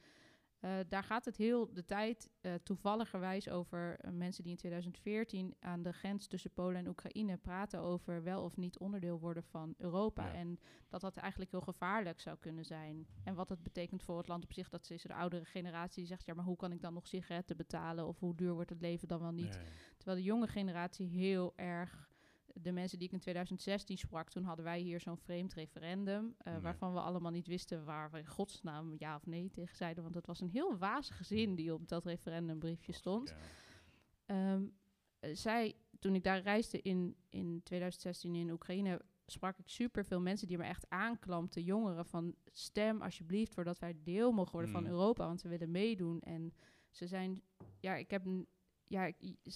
Eh, 0.60 0.78
daar 0.88 1.02
gaat 1.02 1.24
het 1.24 1.36
heel 1.36 1.72
de 1.72 1.84
tijd 1.84 2.30
eh, 2.40 2.54
toevalligerwijs 2.54 3.48
over 3.48 3.96
eh, 3.98 4.10
mensen 4.10 4.42
die 4.42 4.52
in 4.52 4.58
2014 4.58 5.54
aan 5.60 5.82
de 5.82 5.92
grens 5.92 6.26
tussen 6.26 6.50
Polen 6.50 6.76
en 6.76 6.88
Oekraïne 6.88 7.36
praten 7.36 7.80
over 7.80 8.22
wel 8.22 8.42
of 8.42 8.56
niet 8.56 8.78
onderdeel 8.78 9.18
worden 9.18 9.42
van 9.44 9.74
Europa. 9.76 10.26
Ja. 10.26 10.32
En 10.32 10.58
dat 10.88 11.00
dat 11.00 11.16
eigenlijk 11.16 11.50
heel 11.50 11.60
gevaarlijk 11.60 12.20
zou 12.20 12.36
kunnen 12.40 12.64
zijn. 12.64 13.06
En 13.24 13.34
wat 13.34 13.48
het 13.48 13.62
betekent 13.62 14.02
voor 14.02 14.16
het 14.18 14.28
land 14.28 14.44
op 14.44 14.52
zich, 14.52 14.68
dat 14.68 14.90
is 14.90 15.02
de 15.02 15.14
oudere 15.14 15.44
generatie 15.44 15.98
die 15.98 16.06
zegt, 16.06 16.26
ja, 16.26 16.34
maar 16.34 16.44
hoe 16.44 16.56
kan 16.56 16.72
ik 16.72 16.80
dan 16.80 16.94
nog 16.94 17.06
sigaretten 17.06 17.56
betalen? 17.56 18.06
Of 18.06 18.18
hoe 18.18 18.34
duur 18.34 18.52
wordt 18.52 18.70
het 18.70 18.80
leven 18.80 19.08
dan 19.08 19.20
wel 19.20 19.32
niet? 19.32 19.58
Terwijl 19.96 20.18
de 20.18 20.24
jonge 20.24 20.46
generatie 20.46 21.06
heel 21.06 21.52
erg. 21.56 22.08
De 22.60 22.72
mensen 22.72 22.98
die 22.98 23.06
ik 23.06 23.12
in 23.12 23.20
2016 23.20 23.98
sprak, 23.98 24.28
toen 24.30 24.44
hadden 24.44 24.64
wij 24.64 24.80
hier 24.80 25.00
zo'n 25.00 25.16
vreemd 25.16 25.52
referendum. 25.52 26.34
eh. 26.38 26.58
Waarvan 26.58 26.92
we 26.92 27.00
allemaal 27.00 27.30
niet 27.30 27.46
wisten 27.46 27.84
waar 27.84 28.10
we 28.10 28.18
in 28.18 28.26
godsnaam 28.26 28.94
ja 28.98 29.14
of 29.16 29.26
nee 29.26 29.50
tegen 29.50 29.76
zeiden. 29.76 30.02
Want 30.02 30.14
het 30.14 30.26
was 30.26 30.40
een 30.40 30.48
heel 30.48 30.76
wazige 30.78 31.24
zin 31.24 31.54
die 31.54 31.74
op 31.74 31.88
dat 31.88 32.04
referendumbriefje 32.04 32.92
stond. 32.92 33.28
Ja. 33.28 33.36
Ehm, 34.26 34.62
eh, 35.20 35.34
zij, 35.34 35.74
toen 35.98 36.14
ik 36.14 36.22
daar 36.22 36.40
reisde 36.40 36.82
in, 36.82 37.16
in 37.28 37.60
2016 37.62 38.34
in 38.34 38.50
Oekraïne, 38.50 39.00
sprak 39.26 39.58
ik 39.58 39.68
super 39.68 40.04
veel 40.04 40.20
mensen 40.20 40.48
die 40.48 40.58
me 40.58 40.64
echt 40.64 40.90
aanklampten, 40.90 41.62
jongeren, 41.62 42.06
van 42.06 42.34
stem 42.52 43.02
alsjeblieft 43.02 43.54
voordat 43.54 43.78
wij 43.78 43.94
deel 44.02 44.32
mogen 44.32 44.52
worden 44.52 44.70
Mm. 44.70 44.76
van 44.76 44.86
Europa, 44.86 45.26
want 45.26 45.42
we 45.42 45.48
willen 45.48 45.70
meedoen. 45.70 46.20
En 46.20 46.52
ze 46.90 47.06
zijn, 47.06 47.42
ja, 47.80 47.94
ik 47.94 48.10
heb, 48.10 48.24
ja, 48.88 49.12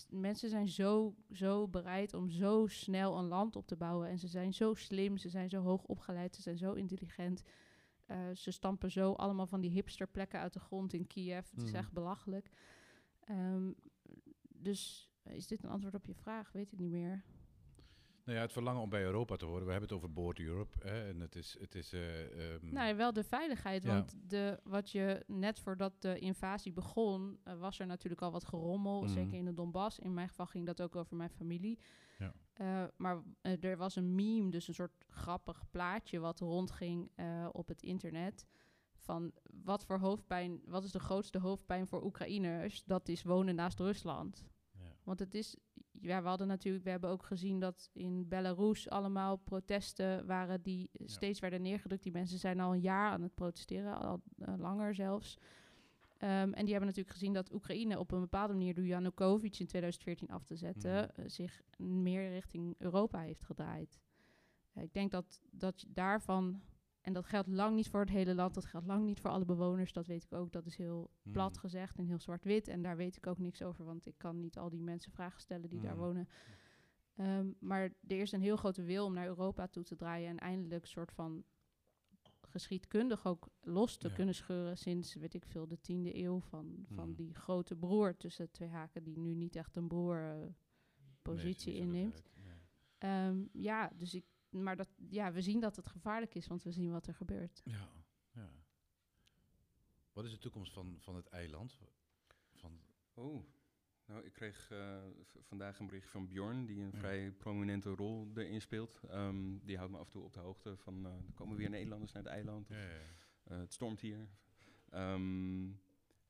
mensen 0.08 0.48
zijn 0.48 0.68
zo, 0.68 1.14
zo 1.32 1.68
bereid 1.68 2.14
om 2.14 2.30
zo 2.30 2.66
snel 2.66 3.18
een 3.18 3.24
land 3.28 3.56
op 3.56 3.66
te 3.66 3.76
bouwen. 3.76 4.08
En 4.08 4.18
ze 4.18 4.28
zijn 4.28 4.54
zo 4.54 4.74
slim, 4.74 5.16
ze 5.16 5.28
zijn 5.28 5.48
zo 5.48 5.62
hoog 5.62 5.84
opgeleid, 5.84 6.34
ze 6.34 6.42
zijn 6.42 6.58
zo 6.58 6.72
intelligent. 6.72 7.42
Eh, 8.06 8.18
ze 8.34 8.50
stampen 8.50 8.90
zo 8.90 9.12
allemaal 9.12 9.46
van 9.46 9.60
die 9.60 9.70
hipsterplekken 9.70 10.40
uit 10.40 10.52
de 10.52 10.60
grond 10.60 10.92
in 10.92 11.06
Kiev. 11.06 11.50
Het 11.50 11.62
is 11.62 11.70
Mm. 11.70 11.76
echt 11.76 11.92
belachelijk. 11.92 12.50
Ehm, 13.20 13.72
dus 14.48 15.10
is 15.24 15.46
dit 15.46 15.62
een 15.62 15.70
antwoord 15.70 15.94
op 15.94 16.06
je 16.06 16.14
vraag? 16.14 16.52
Weet 16.52 16.72
ik 16.72 16.78
niet 16.78 16.90
meer. 16.90 17.22
Nou 18.30 18.42
ja, 18.42 18.48
het 18.48 18.56
verlangen 18.56 18.82
om 18.82 18.88
bij 18.88 19.02
Europa 19.02 19.36
te 19.36 19.44
horen. 19.44 19.64
We 19.64 19.70
hebben 19.70 19.88
het 19.88 19.98
over 19.98 20.12
Board 20.12 20.38
Europe. 20.38 20.78
Hè, 20.88 21.08
en 21.08 21.20
het 21.20 21.34
is, 21.36 21.56
het 21.60 21.74
is 21.74 21.92
eh, 21.92 22.54
ehm, 22.54 22.72
Nou 22.72 22.88
ja, 22.88 22.96
wel 22.96 23.12
de 23.12 23.24
veiligheid. 23.24 23.82
Ja. 23.82 23.94
Want 23.94 24.14
de, 24.28 24.60
wat 24.64 24.90
je 24.90 25.24
net 25.26 25.60
voordat 25.60 26.02
de 26.02 26.18
invasie 26.18 26.72
begon, 26.72 27.38
eh, 27.44 27.58
was 27.58 27.78
er 27.78 27.86
natuurlijk 27.86 28.22
al 28.22 28.30
wat 28.30 28.44
gerommel. 28.44 29.02
Mhm. 29.02 29.12
Zeker 29.12 29.34
in 29.34 29.44
de 29.44 29.54
Donbass. 29.54 29.98
In 29.98 30.14
mijn 30.14 30.28
geval 30.28 30.46
ging 30.46 30.66
dat 30.66 30.80
ook 30.80 30.96
over 30.96 31.16
mijn 31.16 31.30
familie. 31.30 31.78
Ja. 32.18 32.32
Eh, 32.52 32.84
maar 32.96 33.22
er 33.60 33.76
was 33.76 33.96
een 33.96 34.14
meme, 34.14 34.50
dus 34.50 34.68
een 34.68 34.74
soort 34.74 35.04
grappig 35.08 35.70
plaatje 35.70 36.18
wat 36.18 36.40
rondging 36.40 37.10
op 37.52 37.68
het 37.68 37.82
internet. 37.82 38.46
Van 38.96 39.32
wat 39.64 39.84
voor 39.84 39.98
hoofdpijn, 39.98 40.60
wat 40.64 40.84
is 40.84 40.92
de 40.92 40.98
grootste 40.98 41.38
hoofdpijn 41.38 41.86
voor 41.86 42.04
Oekraïners? 42.04 42.84
Dat 42.84 43.08
is 43.08 43.22
wonen 43.22 43.54
naast 43.54 43.78
Rusland. 43.78 44.46
ja. 44.72 44.94
Want 45.04 45.18
het 45.18 45.34
is, 45.34 45.56
ja, 46.00 46.22
we 46.22 46.28
hadden 46.28 46.46
natuurlijk, 46.46 46.84
we 46.84 46.90
hebben 46.90 47.10
ook 47.10 47.24
gezien 47.24 47.60
dat 47.60 47.90
in 47.92 48.28
Belarus 48.28 48.88
allemaal 48.88 49.36
protesten 49.36 50.26
waren 50.26 50.62
die 50.62 50.90
steeds 51.04 51.40
werden 51.40 51.62
neergedrukt. 51.62 52.02
Die 52.02 52.12
mensen 52.12 52.38
zijn 52.38 52.60
al 52.60 52.72
een 52.72 52.80
jaar 52.80 53.10
aan 53.10 53.22
het 53.22 53.34
protesteren, 53.34 53.98
al 54.00 54.20
eh, 54.38 54.54
langer 54.58 54.94
zelfs. 54.94 55.36
Ehm, 56.18 56.30
en 56.30 56.60
die 56.64 56.70
hebben 56.70 56.86
natuurlijk 56.88 57.16
gezien 57.16 57.32
dat 57.32 57.52
Oekraïne 57.52 57.98
op 57.98 58.12
een 58.12 58.20
bepaalde 58.20 58.52
manier 58.52 58.74
door 58.74 58.84
Janukovic 58.84 59.58
in 59.58 59.66
2014 59.66 60.28
af 60.28 60.44
te 60.44 60.56
zetten, 60.56 60.92
Mhm. 60.92 61.20
eh, 61.20 61.24
zich 61.28 61.62
meer 61.76 62.30
richting 62.30 62.74
Europa 62.78 63.20
heeft 63.20 63.44
gedraaid. 63.44 64.00
Ik 64.74 64.92
denk 64.92 65.10
dat, 65.10 65.40
dat 65.50 65.80
je 65.80 65.86
daarvan, 65.92 66.60
en 67.00 67.12
dat 67.12 67.26
geldt 67.26 67.48
lang 67.48 67.74
niet 67.76 67.88
voor 67.88 68.00
het 68.00 68.08
hele 68.10 68.34
land, 68.34 68.54
dat 68.54 68.64
geldt 68.64 68.86
lang 68.86 69.04
niet 69.04 69.20
voor 69.20 69.30
alle 69.30 69.44
bewoners, 69.44 69.92
dat 69.92 70.06
weet 70.06 70.24
ik 70.24 70.32
ook, 70.32 70.52
dat 70.52 70.66
is 70.66 70.76
heel 70.76 71.10
plat 71.32 71.50
Mhm. 71.52 71.60
gezegd 71.60 71.98
en 71.98 72.06
heel 72.06 72.18
zwart-wit. 72.18 72.68
En 72.68 72.82
daar 72.82 72.96
weet 72.96 73.16
ik 73.16 73.26
ook 73.26 73.38
niks 73.38 73.62
over, 73.62 73.84
want 73.84 74.06
ik 74.06 74.14
kan 74.18 74.40
niet 74.40 74.58
al 74.58 74.70
die 74.70 74.82
mensen 74.82 75.12
vragen 75.12 75.40
stellen 75.40 75.70
die 75.70 75.80
daar 75.80 75.94
Mhm. 75.96 76.00
wonen. 76.04 76.28
Ehm, 77.16 77.50
maar 77.58 77.82
er 78.06 78.20
is 78.20 78.32
een 78.32 78.40
heel 78.40 78.56
grote 78.56 78.82
wil 78.82 79.04
om 79.04 79.12
naar 79.14 79.26
Europa 79.26 79.66
toe 79.66 79.82
te 79.84 79.96
draaien 79.96 80.28
en 80.28 80.38
eindelijk 80.38 80.86
soort 80.86 81.12
van 81.12 81.44
geschiedkundig 82.40 83.26
ook 83.26 83.48
los 83.60 83.96
te 83.96 84.08
Ja. 84.08 84.14
kunnen 84.14 84.34
scheuren 84.34 84.78
sinds, 84.78 85.14
weet 85.14 85.34
ik 85.34 85.44
veel, 85.46 85.66
de 85.68 85.80
tiende 85.80 86.16
eeuw 86.22 86.40
van, 86.40 86.84
van 86.86 87.06
Mhm. 87.08 87.14
die 87.16 87.34
grote 87.34 87.76
broer 87.76 88.16
tussen 88.16 88.50
twee 88.50 88.68
haken 88.68 89.02
die 89.02 89.18
nu 89.18 89.34
niet 89.34 89.56
echt 89.56 89.76
een 89.76 89.88
broer 89.88 90.16
eh, 90.24 90.46
positie 91.22 91.74
inneemt. 91.74 92.22
Ehm, 92.98 93.44
ja, 93.52 93.92
dus 93.96 94.14
ik, 94.14 94.24
maar 94.50 94.76
dat, 94.76 94.88
ja, 95.08 95.32
we 95.32 95.40
zien 95.42 95.60
dat 95.60 95.76
het 95.76 95.86
gevaarlijk 95.86 96.34
is, 96.34 96.46
want 96.46 96.62
we 96.62 96.72
zien 96.72 96.90
wat 96.90 97.06
er 97.06 97.14
gebeurt. 97.14 97.60
Ja, 97.64 97.88
ja. 98.32 98.50
Wat 100.12 100.24
is 100.24 100.30
de 100.30 100.38
toekomst 100.38 100.72
van, 100.72 100.96
van 101.00 101.16
het 101.16 101.26
eiland? 101.28 101.78
Van, 102.54 102.80
Oh, 103.14 103.44
nou, 104.06 104.24
ik 104.24 104.32
kreeg 104.32 104.70
eh, 104.70 105.02
vandaag 105.40 105.78
een 105.78 105.86
bericht 105.86 106.08
van 106.10 106.26
Bjorn, 106.26 106.66
die 106.66 106.80
een 106.80 106.90
Ja. 106.92 106.98
vrij 106.98 107.32
prominente 107.32 107.90
rol 107.90 108.30
erin 108.34 108.60
speelt. 108.60 109.00
Ehm, 109.08 109.58
die 109.62 109.76
houdt 109.76 109.92
me 109.92 109.98
af 109.98 110.04
en 110.06 110.12
toe 110.12 110.22
op 110.24 110.32
de 110.32 110.40
hoogte 110.40 110.76
van, 110.76 111.06
eh, 111.06 111.12
er 111.12 111.32
komen 111.34 111.56
weer 111.56 111.70
Nederlanders 111.70 112.12
naar 112.12 112.22
het 112.22 112.32
eiland. 112.32 112.68
ja, 112.68 112.78
ja, 112.78 112.88
ja. 112.88 113.00
Eh, 113.44 113.58
het 113.58 113.72
stormt 113.72 114.00
hier. 114.00 114.28
Ehm, 114.88 115.68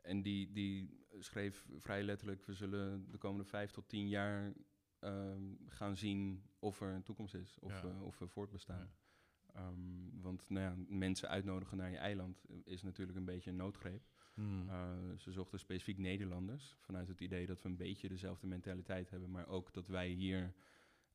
en 0.01 0.23
die, 0.23 0.53
die 0.53 1.05
schreef 1.19 1.67
vrij 1.77 2.03
letterlijk, 2.03 2.47
we 2.47 2.55
zullen 2.55 3.11
de 3.11 3.19
komende 3.19 3.45
vijf 3.45 3.71
tot 3.71 3.89
tien 3.89 4.09
jaar 4.09 4.53
ehm, 5.01 5.43
gaan 5.67 5.97
zien 5.97 6.43
of 6.59 6.81
er 6.81 6.93
een 6.95 7.03
toekomst 7.03 7.35
is, 7.35 7.57
of, 7.61 7.83
Ja. 7.83 7.89
we, 7.89 8.05
of 8.05 8.19
we 8.19 8.27
voortbestaan. 8.29 8.79
Ja. 8.79 9.61
Ehm, 9.61 10.21
want 10.21 10.45
nou 10.49 10.65
ja, 10.65 10.75
mensen 10.89 11.29
uitnodigen 11.29 11.77
naar 11.77 11.91
je 11.91 11.97
eiland 11.97 12.45
eh, 12.49 12.57
is 12.65 12.83
natuurlijk 12.83 13.19
een 13.19 13.25
beetje 13.25 13.51
een 13.51 13.57
noodgreep. 13.57 14.03
Hmm. 14.35 14.69
Uh, 14.69 14.91
ze 15.19 15.33
zochten 15.33 15.59
specifiek 15.59 15.99
Nederlanders. 15.99 16.77
Vanuit 16.81 17.09
het 17.09 17.21
idee 17.21 17.47
dat 17.47 17.63
we 17.63 17.69
een 17.69 17.77
beetje 17.77 18.09
dezelfde 18.09 18.47
mentaliteit 18.47 19.11
hebben. 19.11 19.31
Maar 19.31 19.47
ook 19.49 19.73
dat 19.73 19.87
wij 19.87 20.09
hier 20.09 20.53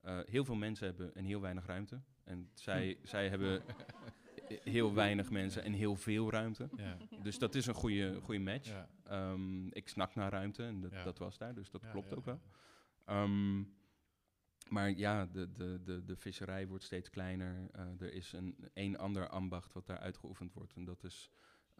uh, 0.05 0.19
heel 0.25 0.45
veel 0.45 0.55
mensen 0.55 0.85
hebben 0.87 1.15
en 1.15 1.25
heel 1.25 1.41
weinig 1.41 1.65
ruimte. 1.65 2.01
En 2.23 2.49
zij, 2.53 2.97
zij 3.03 3.29
hebben 3.29 3.63
heel 4.63 4.93
weinig 4.93 5.29
mensen 5.31 5.63
en 5.63 5.73
heel 5.73 5.95
veel 5.95 6.31
ruimte. 6.31 6.69
ja. 6.77 6.97
Dus 7.23 7.39
dat 7.39 7.55
is 7.55 7.65
een 7.65 7.73
goede, 7.73 8.19
goede 8.21 8.39
match. 8.39 8.69
Ja. 9.05 9.31
Um, 9.31 9.71
ik 9.73 9.87
snak 9.87 10.15
naar 10.15 10.31
ruimte 10.31 10.63
en 10.63 10.81
dat, 10.81 10.91
Ja. 10.91 11.03
dat 11.03 11.17
was 11.17 11.37
daar. 11.37 11.53
Dus 11.55 11.69
dat 11.69 11.89
klopt 11.89 12.15
ook 12.15 12.25
wel. 12.25 12.39
Um, 13.09 13.73
maar 14.69 14.91
ja, 14.91 15.25
de, 15.25 15.51
de, 15.51 15.81
de, 15.83 16.03
de 16.05 16.15
visserij 16.15 16.67
wordt 16.67 16.83
steeds 16.83 17.09
kleiner. 17.09 17.69
Uh, 17.75 18.01
er 18.01 18.13
is 18.13 18.31
een, 18.33 18.69
een 18.73 18.97
ander 18.97 19.29
ambacht 19.29 19.73
wat 19.73 19.85
daar 19.85 19.99
uitgeoefend 19.99 20.53
wordt. 20.53 20.73
En 20.75 20.85
dat 20.85 21.03
is 21.03 21.31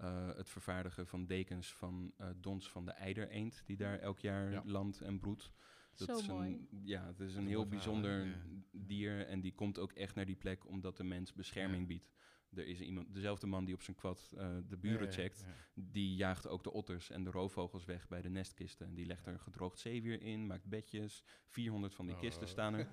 uh, 0.02 0.36
het 0.36 0.50
vervaardigen 0.50 1.08
van 1.08 1.26
dekens 1.26 1.74
van 1.74 2.14
uh, 2.22 2.28
dons 2.36 2.70
van 2.70 2.86
de 2.86 2.92
eidereend, 2.92 3.62
die 3.66 3.78
daar 3.78 4.00
elk 4.00 4.20
jaar 4.20 4.52
Ja. 4.52 4.62
landt 4.66 5.02
en 5.02 5.20
broedt. 5.20 5.52
Dat 5.96 6.08
Zo 6.08 6.18
is 6.18 6.28
mooi. 6.28 6.50
Een, 6.50 6.68
ja, 6.84 7.06
het 7.06 7.20
is 7.20 7.36
een 7.36 7.48
heel 7.48 7.68
bijzonder 7.68 8.38
dier 8.72 9.28
en 9.28 9.42
die 9.42 9.54
komt 9.54 9.80
ook 9.80 9.92
echt 9.92 10.16
naar 10.16 10.26
die 10.26 10.36
plek 10.36 10.68
omdat 10.68 10.98
de 10.98 11.04
mens 11.04 11.34
bescherming 11.34 11.82
Ja. 11.82 11.88
biedt. 11.88 12.14
Er 12.56 12.68
is 12.68 12.80
iemand, 12.80 13.14
dezelfde 13.14 13.48
man 13.48 13.66
die 13.66 13.74
op 13.74 13.82
zijn 13.82 13.96
kwad 13.96 14.34
uh, 14.38 14.48
de 14.68 14.78
buren 14.78 15.00
Ja, 15.00 15.06
ja, 15.06 15.12
checkt, 15.12 15.46
ja. 15.48 15.54
die 15.74 16.16
jaagt 16.16 16.48
ook 16.48 16.64
de 16.64 16.72
otters 16.72 17.10
en 17.10 17.24
de 17.24 17.32
roofvogels 17.32 17.86
weg 17.86 18.08
bij 18.08 18.22
de 18.22 18.30
nestkisten. 18.30 18.88
En 18.88 18.94
die 18.94 19.06
legt 19.06 19.26
er 19.26 19.40
gedroogd 19.40 19.80
zeewier 19.80 20.22
in, 20.22 20.48
maakt 20.48 20.66
bedjes. 20.66 21.24
400 21.48 21.96
van 21.96 22.06
die 22.06 22.16
Oh, 22.16 22.22
kisten 22.22 22.48
staan 22.48 22.74
er. 22.74 22.88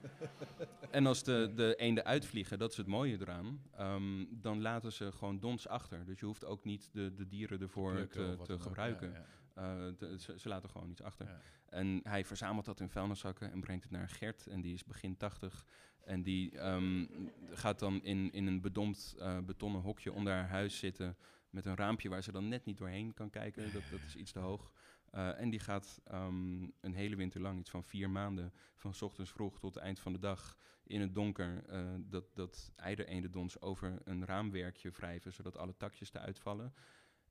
en 0.91 1.07
als 1.07 1.23
de, 1.23 1.53
de 1.55 1.75
eenden 1.75 2.05
uitvliegen, 2.05 2.59
dat 2.59 2.71
is 2.71 2.77
het 2.77 2.87
mooie 2.87 3.21
eraan, 3.21 3.63
ehm, 3.73 4.25
dan 4.31 4.61
laten 4.61 4.93
ze 4.93 5.13
gewoon 5.13 5.39
dons 5.41 5.69
achter. 5.69 6.05
Dus 6.05 6.21
je 6.21 6.27
hoeft 6.27 6.45
ook 6.45 6.65
niet 6.65 6.89
de, 6.93 7.15
de 7.15 7.29
dieren 7.29 7.61
ervoor 7.61 7.93
Plukken 7.93 8.37
te, 8.39 8.45
te 8.45 8.59
gebruiken. 8.59 9.27
Eh, 9.55 9.87
de- 9.99 10.19
ze, 10.19 10.39
ze 10.39 10.49
laten 10.49 10.71
gewoon 10.71 10.91
iets 10.91 11.03
achter. 11.03 11.27
Ja. 11.27 11.41
En 11.69 12.01
hij 12.03 12.25
verzamelt 12.25 12.65
dat 12.65 12.81
in 12.81 12.89
vuilniszakken 12.89 13.53
en 13.53 13.61
brengt 13.61 13.83
het 13.83 13.93
naar 13.93 14.09
Gert. 14.09 14.47
En 14.47 14.61
die 14.61 14.75
is 14.75 14.85
begin 14.85 15.17
80. 15.17 15.67
En 16.01 16.23
die 16.23 16.59
ehm, 16.59 17.07
gaat 17.51 17.79
dan 17.79 18.05
in, 18.05 18.33
in 18.33 18.47
een 18.47 18.61
bedompt 18.61 19.15
eh, 19.19 19.39
betonnen 19.39 19.81
hokje 19.81 20.13
onder 20.13 20.33
haar 20.33 20.49
huis 20.49 20.79
zitten. 20.79 21.17
Met 21.51 21.67
een 21.67 21.77
raampje 21.77 22.09
waar 22.09 22.23
ze 22.23 22.33
dan 22.33 22.49
net 22.49 22.65
niet 22.65 22.79
doorheen 22.79 23.15
kan 23.15 23.31
kijken. 23.31 23.73
Dat, 23.73 23.83
dat 23.91 24.01
is 24.07 24.17
iets 24.17 24.33
te 24.33 24.39
hoog. 24.39 24.73
Eh, 25.13 25.41
en 25.41 25.51
die 25.51 25.61
gaat 25.61 26.01
ehm, 26.05 26.63
een 26.81 26.95
hele 26.95 27.17
winter 27.17 27.41
lang, 27.41 27.59
iets 27.59 27.71
van 27.71 27.85
vier 27.85 28.11
maanden, 28.11 28.53
van 28.77 28.95
ochtends 29.01 29.31
vroeg 29.31 29.59
tot 29.59 29.75
het 29.75 29.83
eind 29.83 30.01
van 30.01 30.13
de 30.13 30.19
dag, 30.19 30.57
in 30.87 31.01
het 31.01 31.15
donker, 31.15 31.65
eh, 31.67 31.95
dat, 31.99 32.35
dat 32.35 32.73
eidereendendons 32.77 33.61
over 33.61 34.01
een 34.05 34.25
raamwerkje 34.25 34.91
wrijven, 34.91 35.33
zodat 35.33 35.57
alle 35.57 35.77
takjes 35.77 36.13
eruit 36.13 36.39
vallen. 36.39 36.75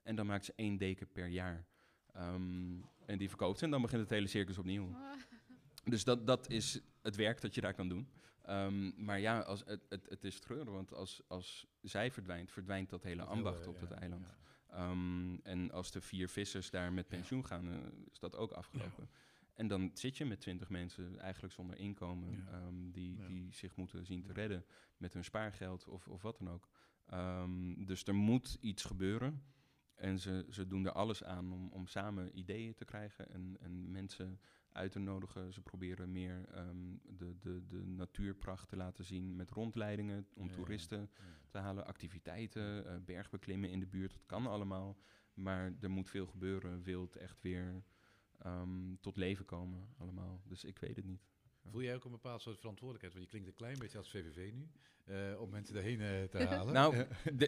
En 0.04 0.16
dan 0.16 0.26
maakt 0.26 0.46
ze 0.46 0.54
één 0.56 0.78
deken 0.78 1.12
per 1.12 1.28
jaar. 1.28 1.66
Ehm, 2.14 2.80
en 3.06 3.18
die 3.18 3.28
verkoopt 3.30 3.58
ze 3.60 3.66
en 3.66 3.72
dan 3.72 3.82
begint 3.82 4.02
het 4.02 4.10
hele 4.10 4.28
circus 4.28 4.58
opnieuw. 4.58 4.90
Dus 5.84 6.04
dat, 6.04 6.28
dat 6.28 6.50
is 6.50 6.80
het 7.02 7.16
werk 7.16 7.42
dat 7.42 7.56
je 7.56 7.62
daar 7.62 7.74
kan 7.74 7.90
doen. 7.90 8.08
Ehm, 8.42 9.04
maar 9.06 9.20
ja, 9.20 9.40
als, 9.40 9.64
het, 9.66 9.86
het, 9.90 10.10
het 10.10 10.24
is 10.24 10.40
treurig, 10.40 10.74
want 10.74 10.94
als, 10.94 11.22
als 11.28 11.68
zij 11.82 12.12
verdwijnt, 12.12 12.52
verdwijnt 12.52 12.90
dat 12.90 13.04
hele 13.04 13.16
Dat 13.22 13.28
ambacht 13.28 13.58
hele- 13.60 13.70
op 13.70 13.76
ja, 13.82 13.82
dat 13.88 13.92
eiland. 13.98 14.26
ja. 14.26 14.36
Ehm, 14.76 15.36
en 15.44 15.72
als 15.72 15.92
de 15.92 16.02
vier 16.02 16.30
vissers 16.30 16.70
daar 16.70 16.94
met 16.94 17.10
Ja. 17.10 17.16
pensioen 17.16 17.46
gaan, 17.46 17.68
eh, 17.72 17.78
is 18.12 18.20
dat 18.20 18.36
ook 18.36 18.52
afgelopen. 18.52 19.10
En 19.54 19.68
dan 19.68 19.92
zit 19.94 20.18
je 20.18 20.26
met 20.26 20.40
twintig 20.40 20.70
mensen 20.70 21.20
eigenlijk 21.20 21.54
zonder 21.54 21.78
inkomen, 21.78 22.32
Ja. 22.46 22.52
ehm, 22.52 22.92
die, 22.92 23.18
Ja. 23.18 23.28
die 23.28 23.54
zich 23.54 23.76
moeten 23.76 24.06
zien 24.06 24.22
te 24.24 24.34
redden 24.34 24.66
met 24.98 25.14
hun 25.14 25.24
spaargeld 25.24 25.88
of, 25.88 26.08
of 26.08 26.22
wat 26.22 26.38
dan 26.38 26.50
ook. 26.50 26.68
Ehm, 27.06 27.86
dus 27.86 28.04
er 28.04 28.16
moet 28.16 28.58
iets 28.62 28.84
gebeuren. 28.84 29.42
En 30.02 30.20
ze, 30.20 30.46
ze 30.50 30.68
doen 30.68 30.86
er 30.86 30.92
alles 30.92 31.24
aan 31.24 31.52
om, 31.54 31.70
om 31.72 31.88
samen 31.88 32.38
ideeën 32.38 32.74
te 32.74 32.86
krijgen 32.86 33.30
en, 33.30 33.58
en 33.60 33.92
mensen 33.92 34.40
uit 34.72 34.92
te 34.92 35.00
nodigen. 35.00 35.54
Ze 35.54 35.62
proberen 35.62 36.12
meer 36.12 36.46
ehm, 36.50 36.96
de, 37.04 37.38
de, 37.40 37.66
de 37.68 37.86
natuurpracht 37.86 38.70
te 38.70 38.76
laten 38.76 39.06
zien 39.06 39.36
met 39.36 39.50
rondleidingen 39.52 40.28
om 40.34 40.48
Ja, 40.48 40.54
toeristen 40.54 41.00
ja. 41.00 41.24
te 41.50 41.58
halen, 41.58 41.86
activiteiten, 41.86 42.86
eh, 42.88 42.96
bergbeklimmen 43.06 43.70
in 43.70 43.80
de 43.80 43.88
buurt. 43.88 44.12
Dat 44.12 44.26
kan 44.26 44.48
allemaal, 44.48 44.98
maar 45.34 45.74
er 45.80 45.90
moet 45.90 46.10
veel 46.10 46.28
gebeuren. 46.28 46.84
Wil 46.84 47.02
het 47.02 47.16
echt 47.16 47.42
weer 47.42 47.84
ehm, 48.38 48.96
tot 49.00 49.16
leven 49.16 49.46
komen 49.46 49.88
allemaal. 49.98 50.42
Dus 50.46 50.64
ik 50.64 50.80
weet 50.80 50.96
het 50.96 51.06
niet. 51.06 51.31
Voel 51.70 51.82
jij 51.82 51.96
ook 51.96 52.06
een 52.06 52.12
bepaald 52.12 52.42
soort 52.42 52.60
verantwoordelijkheid? 52.60 53.14
Want 53.14 53.26
je 53.26 53.32
klinkt 53.32 53.48
een 53.48 53.66
klein 53.66 53.80
beetje 53.80 53.98
als 53.98 54.10
VVV 54.10 54.52
nu, 54.54 54.68
eh, 55.06 55.42
om 55.42 55.50
mensen 55.50 55.74
daarheen 55.74 56.02
eh, 56.02 56.24
te 56.24 56.38
halen. 56.56 56.74
Nou, 56.74 57.06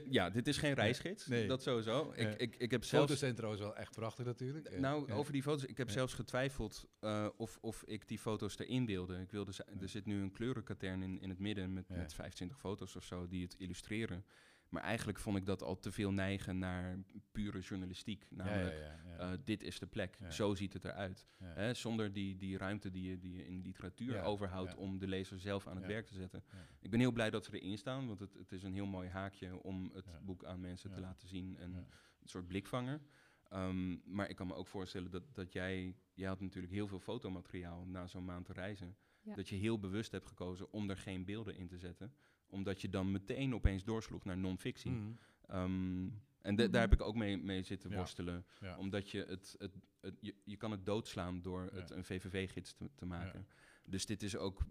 ja, 0.09 0.29
dit 0.29 0.47
is 0.47 0.57
geen 0.57 0.73
reisgids, 0.73 1.27
Nee. 1.27 1.47
dat 1.47 1.63
sowieso. 1.63 2.11
Ik, 2.15 2.19
Ja. 2.19 2.37
ik, 2.37 2.55
ik 2.55 2.71
heb 2.71 2.83
zelfs... 2.83 3.05
Foto's 3.05 3.19
zijn 3.19 3.35
trouwens 3.35 3.61
wel 3.63 3.75
echt 3.75 3.91
prachtig 3.95 4.25
natuurlijk. 4.25 4.79
Nou, 4.79 5.11
over 5.11 5.33
die 5.33 5.41
foto's. 5.41 5.65
Ik 5.65 5.77
heb 5.77 5.89
zelfs 5.89 6.13
getwijfeld 6.13 6.87
eh, 6.99 7.27
of, 7.37 7.57
of 7.61 7.83
ik 7.85 8.07
die 8.07 8.19
foto's 8.19 8.59
erin 8.59 8.85
wilde. 8.85 9.19
Ik 9.21 9.31
wilde. 9.31 9.51
Er 9.81 9.89
zit 9.89 10.05
nu 10.05 10.21
een 10.21 10.31
kleurenkatern 10.31 11.01
in, 11.03 11.21
in 11.21 11.29
het 11.29 11.39
midden 11.39 11.73
met, 11.73 11.89
met 11.89 12.13
25 12.13 12.59
foto's 12.59 12.95
of 12.95 13.03
zo 13.03 13.27
die 13.27 13.43
het 13.43 13.55
illustreren. 13.57 14.25
Maar 14.73 14.83
eigenlijk 14.83 15.19
vond 15.19 15.37
ik 15.37 15.45
dat 15.45 15.61
al 15.63 15.79
te 15.79 15.91
veel 15.91 16.11
neigen 16.11 16.57
naar 16.57 16.97
pure 17.31 17.59
journalistiek. 17.59 18.25
Namelijk, 18.29 18.73
ja, 18.75 18.79
ja, 18.81 18.99
ja. 19.07 19.17
eh, 19.17 19.37
dit 19.43 19.63
is 19.63 19.79
de 19.79 19.85
plek, 19.87 20.17
Ja. 20.19 20.31
zo 20.31 20.55
ziet 20.55 20.73
het 20.73 20.85
eruit. 20.85 21.27
Ja. 21.39 21.45
Hè, 21.53 21.73
zonder 21.73 22.13
die, 22.13 22.35
die 22.35 22.57
ruimte 22.57 22.89
die 22.91 23.09
je, 23.09 23.19
die 23.19 23.35
je 23.35 23.45
in 23.45 23.61
literatuur 23.61 24.13
Ja, 24.13 24.23
overhoudt 24.23 24.71
ja. 24.71 24.77
om 24.77 24.99
de 24.99 25.07
lezer 25.07 25.39
zelf 25.39 25.67
aan 25.67 25.75
het 25.75 25.85
Ja. 25.85 25.89
werk 25.91 26.05
te 26.05 26.13
zetten. 26.13 26.43
Ja. 26.51 26.57
Ik 26.79 26.89
ben 26.89 26.99
heel 26.99 27.11
blij 27.11 27.29
dat 27.29 27.45
ze 27.45 27.59
erin 27.59 27.77
staan, 27.77 28.07
want 28.07 28.19
het, 28.19 28.33
het 28.33 28.51
is 28.51 28.63
een 28.63 28.73
heel 28.73 28.85
mooi 28.85 29.09
haakje 29.09 29.61
om 29.63 29.91
het 29.93 30.05
Ja. 30.05 30.19
boek 30.21 30.45
aan 30.45 30.59
mensen 30.59 30.91
te 30.91 30.99
laten 30.99 31.27
zien. 31.27 31.57
En 31.57 31.71
Ja. 31.71 31.77
een 32.21 32.27
soort 32.29 32.47
blikvanger. 32.47 33.01
Ehm, 33.49 33.97
maar 34.15 34.29
ik 34.29 34.35
kan 34.35 34.47
me 34.47 34.53
ook 34.53 34.67
voorstellen 34.67 35.11
dat, 35.11 35.23
dat 35.35 35.53
jij, 35.53 35.95
jij 36.13 36.27
had 36.27 36.39
natuurlijk 36.41 36.73
heel 36.73 36.87
veel 36.87 36.99
fotomateriaal 36.99 37.85
na 37.85 38.07
zo'n 38.07 38.25
maand 38.25 38.45
te 38.45 38.53
reizen. 38.53 38.95
Ja. 39.21 39.35
Dat 39.35 39.49
je 39.49 39.55
heel 39.55 39.79
bewust 39.79 40.11
hebt 40.11 40.25
gekozen 40.25 40.71
om 40.71 40.89
er 40.89 40.97
geen 40.97 41.25
beelden 41.25 41.55
in 41.57 41.67
te 41.67 41.77
zetten. 41.77 42.13
Omdat 42.53 42.81
je 42.81 42.89
dan 42.89 43.11
meteen 43.11 43.53
opeens 43.53 43.83
doorsloeg 43.83 44.23
naar 44.23 44.37
non-fictie. 44.37 44.91
Mhm. 44.91 45.11
Ehm, 45.47 46.07
en 46.41 46.55
de- 46.55 46.63
Mhm. 46.63 46.71
daar 46.71 46.81
heb 46.81 46.93
ik 46.93 47.01
ook 47.01 47.15
mee, 47.15 47.37
mee 47.37 47.63
zitten 47.63 47.93
worstelen. 47.95 48.45
Ja. 48.59 48.77
Omdat 48.77 49.09
je 49.09 49.25
het, 49.27 49.55
het, 49.57 49.75
het 50.01 50.17
je, 50.21 50.35
je 50.43 50.57
kan 50.57 50.71
het 50.71 50.85
doodslaan 50.85 51.41
door 51.41 51.69
Ja. 51.73 51.79
het 51.79 51.89
een 51.91 52.03
VVV-gids 52.03 52.73
te, 52.73 52.89
te 52.95 53.05
maken. 53.05 53.47
Dus 53.85 54.05
dit 54.05 54.23
is 54.23 54.35
ook 54.37 54.61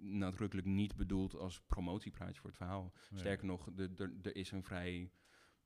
nadrukkelijk 0.00 0.66
niet 0.66 0.96
bedoeld 0.96 1.34
als 1.34 1.60
promotiepraatje 1.66 2.40
voor 2.40 2.48
het 2.50 2.58
verhaal. 2.58 2.92
Nee. 3.10 3.20
Sterker 3.20 3.46
nog, 3.46 3.68
er 4.22 4.36
is 4.36 4.50
een 4.50 4.62
vrij 4.64 5.10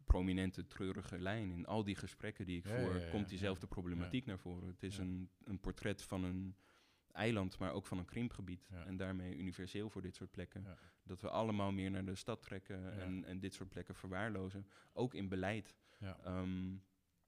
prominente, 0.05 0.67
treurige 0.67 1.19
lijn. 1.19 1.51
In 1.53 1.67
al 1.67 1.85
die 1.85 1.95
gesprekken 1.97 2.47
die 2.47 2.59
ik 2.59 2.67
Ja, 2.67 2.77
voer, 2.81 2.95
ja, 2.99 3.05
ja, 3.05 3.11
komt 3.11 3.29
diezelfde 3.29 3.67
problematiek 3.67 4.27
naar 4.27 4.39
voren. 4.39 4.69
Het 4.69 4.83
is 4.83 4.97
Ja. 4.97 5.03
een, 5.03 5.31
een 5.45 5.61
portret 5.61 6.03
van 6.03 6.25
een 6.25 6.57
eiland, 7.13 7.59
maar 7.59 7.73
ook 7.73 7.87
van 7.87 7.99
een 7.99 8.05
krimpgebied. 8.05 8.67
Ja. 8.71 8.85
En 8.85 8.97
daarmee 8.97 9.37
universeel 9.37 9.91
voor 9.91 10.03
dit 10.03 10.15
soort 10.15 10.31
plekken. 10.31 10.63
Ja. 10.63 10.77
Dat 11.05 11.21
we 11.21 11.31
allemaal 11.31 11.73
meer 11.73 11.91
naar 11.91 12.05
de 12.05 12.15
stad 12.15 12.43
trekken 12.43 13.01
en, 13.01 13.25
en 13.25 13.41
dit 13.41 13.55
soort 13.55 13.69
plekken 13.69 13.95
verwaarlozen. 13.95 14.67
Ook 14.93 15.15
in 15.15 15.29
beleid. 15.29 15.77
Ja. 15.99 16.19
Ehm, 16.25 16.75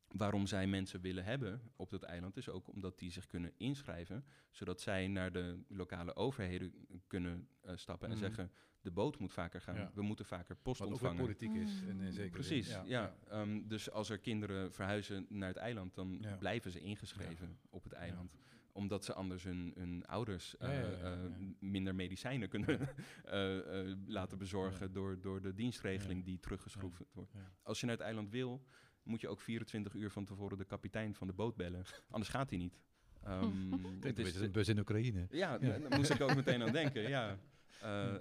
waarom 0.08 0.46
zij 0.46 0.66
mensen 0.66 1.00
willen 1.00 1.24
hebben 1.24 1.60
op 1.76 1.90
dat 1.90 2.02
eiland 2.02 2.36
is 2.36 2.48
ook 2.48 2.68
omdat 2.68 2.98
die 2.98 3.10
zich 3.10 3.26
kunnen 3.26 3.52
inschrijven, 3.56 4.24
zodat 4.50 4.80
zij 4.80 5.08
naar 5.08 5.32
de 5.32 5.58
lokale 5.68 6.14
overheden 6.16 6.86
kunnen 7.06 7.48
eh, 7.60 7.76
stappen 7.76 8.08
en 8.10 8.14
Mhm. 8.16 8.24
zeggen: 8.24 8.50
de 8.80 8.90
boot 8.90 9.18
moet 9.18 9.32
vaker 9.32 9.60
gaan, 9.60 9.74
Ja. 9.74 9.90
we 9.94 10.02
moeten 10.02 10.24
vaker 10.24 10.56
post 10.56 10.78
Wat 10.78 10.88
ontvangen. 10.88 11.16
politiek 11.22 11.54
is. 11.54 11.80
En, 11.82 11.94
Mm. 11.96 12.00
in 12.02 12.12
zekere 12.12 12.30
Precies, 12.30 12.68
zin. 12.70 12.86
ja. 12.86 13.16
Ehm, 13.28 13.66
dus 13.66 13.90
als 13.90 14.10
er 14.10 14.18
kinderen 14.18 14.72
verhuizen 14.72 15.26
naar 15.28 15.48
het 15.48 15.56
eiland, 15.56 15.94
dan 15.94 16.18
Ja. 16.20 16.36
blijven 16.36 16.70
ze 16.70 16.80
ingeschreven 16.80 17.58
op 17.70 17.84
het 17.84 17.92
eiland. 17.92 18.34
Omdat 18.74 19.04
ze 19.04 19.12
anders 19.12 19.44
hun, 19.44 19.72
hun 19.76 20.06
ouders 20.06 20.54
ja, 20.58 20.66
eh, 20.66 20.80
ja, 20.80 20.88
ja, 20.88 21.12
eh, 21.12 21.30
minder 21.58 21.94
medicijnen 21.94 22.48
kunnen 22.48 22.80
eh, 23.24 23.92
laten 24.06 24.38
bezorgen 24.38 24.92
door, 24.92 25.20
door 25.20 25.40
de 25.40 25.54
dienstregeling 25.54 26.24
die 26.24 26.40
teruggeschroefd 26.40 27.02
wordt. 27.12 27.32
Als 27.62 27.80
je 27.80 27.86
naar 27.86 27.94
het 27.94 28.04
eiland 28.04 28.30
wil, 28.30 28.64
moet 29.02 29.20
je 29.20 29.28
ook 29.28 29.40
24 29.40 29.94
uur 29.94 30.10
van 30.10 30.24
tevoren 30.24 30.58
de 30.58 30.64
kapitein 30.64 31.14
van 31.14 31.26
de 31.26 31.32
boot 31.32 31.56
bellen. 31.56 31.84
Anders 32.10 32.30
gaat 32.30 32.50
hij 32.50 32.58
niet. 32.58 32.80
Klinkt 34.00 34.04
het 34.04 34.18
is, 34.18 34.34
een 34.34 34.52
bus 34.52 34.68
in 34.68 34.78
Oekraïne. 34.78 35.26
ja, 35.30 35.58
daar 35.58 35.96
moest 35.96 36.10
ik 36.10 36.20
ook 36.20 36.34
meteen 36.44 36.62
aan 36.62 36.72
denken. 36.72 37.08
Ja. 37.08 37.38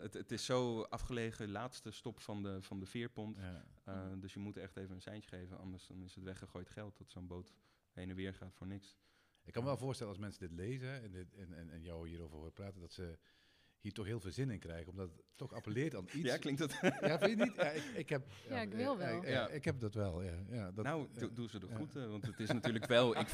Het, 0.02 0.14
het 0.14 0.32
is 0.32 0.46
zo 0.46 0.82
afgelegen, 0.82 1.52
laatste 1.52 1.92
stop 1.92 2.20
van 2.20 2.44
de, 2.44 2.62
van 2.62 2.80
de 2.80 2.86
veerpont. 2.86 3.38
Ja. 3.86 4.16
Dus 4.16 4.34
je 4.34 4.40
moet 4.40 4.58
echt 4.58 4.78
even 4.78 4.96
een 4.96 5.02
seintje 5.02 5.30
geven, 5.30 5.58
anders 5.58 5.88
dan 5.88 6.04
is 6.04 6.16
het 6.16 6.24
weggegooid 6.24 6.70
geld 6.70 6.98
dat 6.98 7.10
zo'n 7.10 7.28
boot 7.28 7.54
heen 7.92 8.10
en 8.10 8.16
weer 8.16 8.34
gaat 8.34 8.56
voor 8.56 8.68
niks. 8.68 8.98
Ik 9.44 9.54
kan 9.54 9.62
me 9.64 9.68
wel 9.68 9.78
voorstellen 9.78 10.12
als 10.12 10.22
mensen 10.22 10.48
dit 10.48 10.58
lezen 10.58 11.04
en, 11.04 11.12
dit, 11.12 11.34
en, 11.34 11.54
en, 11.54 11.70
en 11.70 11.82
jou 11.82 12.08
hierover 12.08 12.38
horen 12.38 12.54
praten, 12.54 12.82
dat 12.82 12.94
ze 12.94 13.18
hier 13.84 13.94
toch 13.94 14.06
heel 14.06 14.20
veel 14.20 14.32
zin 14.32 14.50
in 14.50 14.60
krijgen. 14.60 14.88
Omdat 14.92 15.10
het 15.10 15.22
toch 15.36 15.54
appelleert 15.54 15.96
aan 15.96 16.06
iets. 16.14 16.30
Ja, 16.30 16.38
klinkt 16.38 16.60
dat? 16.60 16.72
Ja, 16.82 17.20
vind 17.20 17.40
je 17.40 17.46
niet? 17.46 17.56
Ja, 17.56 17.70
ik, 17.70 17.84
ik 17.96 18.10
heb, 18.10 18.26
Ja, 18.50 18.62
ik 18.62 18.74
wil 18.74 18.98
wel. 18.98 19.24
Ja, 19.24 19.30
Ja. 19.30 19.50
ik 19.50 19.66
heb 19.66 19.80
dat 19.80 19.94
wel, 19.94 20.22
ja. 20.24 20.34
ja 20.50 20.72
dat, 20.72 20.86
nou, 20.86 21.08
eh, 21.16 21.28
doe, 21.34 21.50
ze 21.50 21.60
de 21.60 21.68
ja. 21.68 21.76
groeten, 21.76 22.10
want 22.10 22.26
het 22.26 22.40
is 22.40 22.50
natuurlijk 22.52 22.86
wel... 22.86 23.20
Ik, 23.20 23.28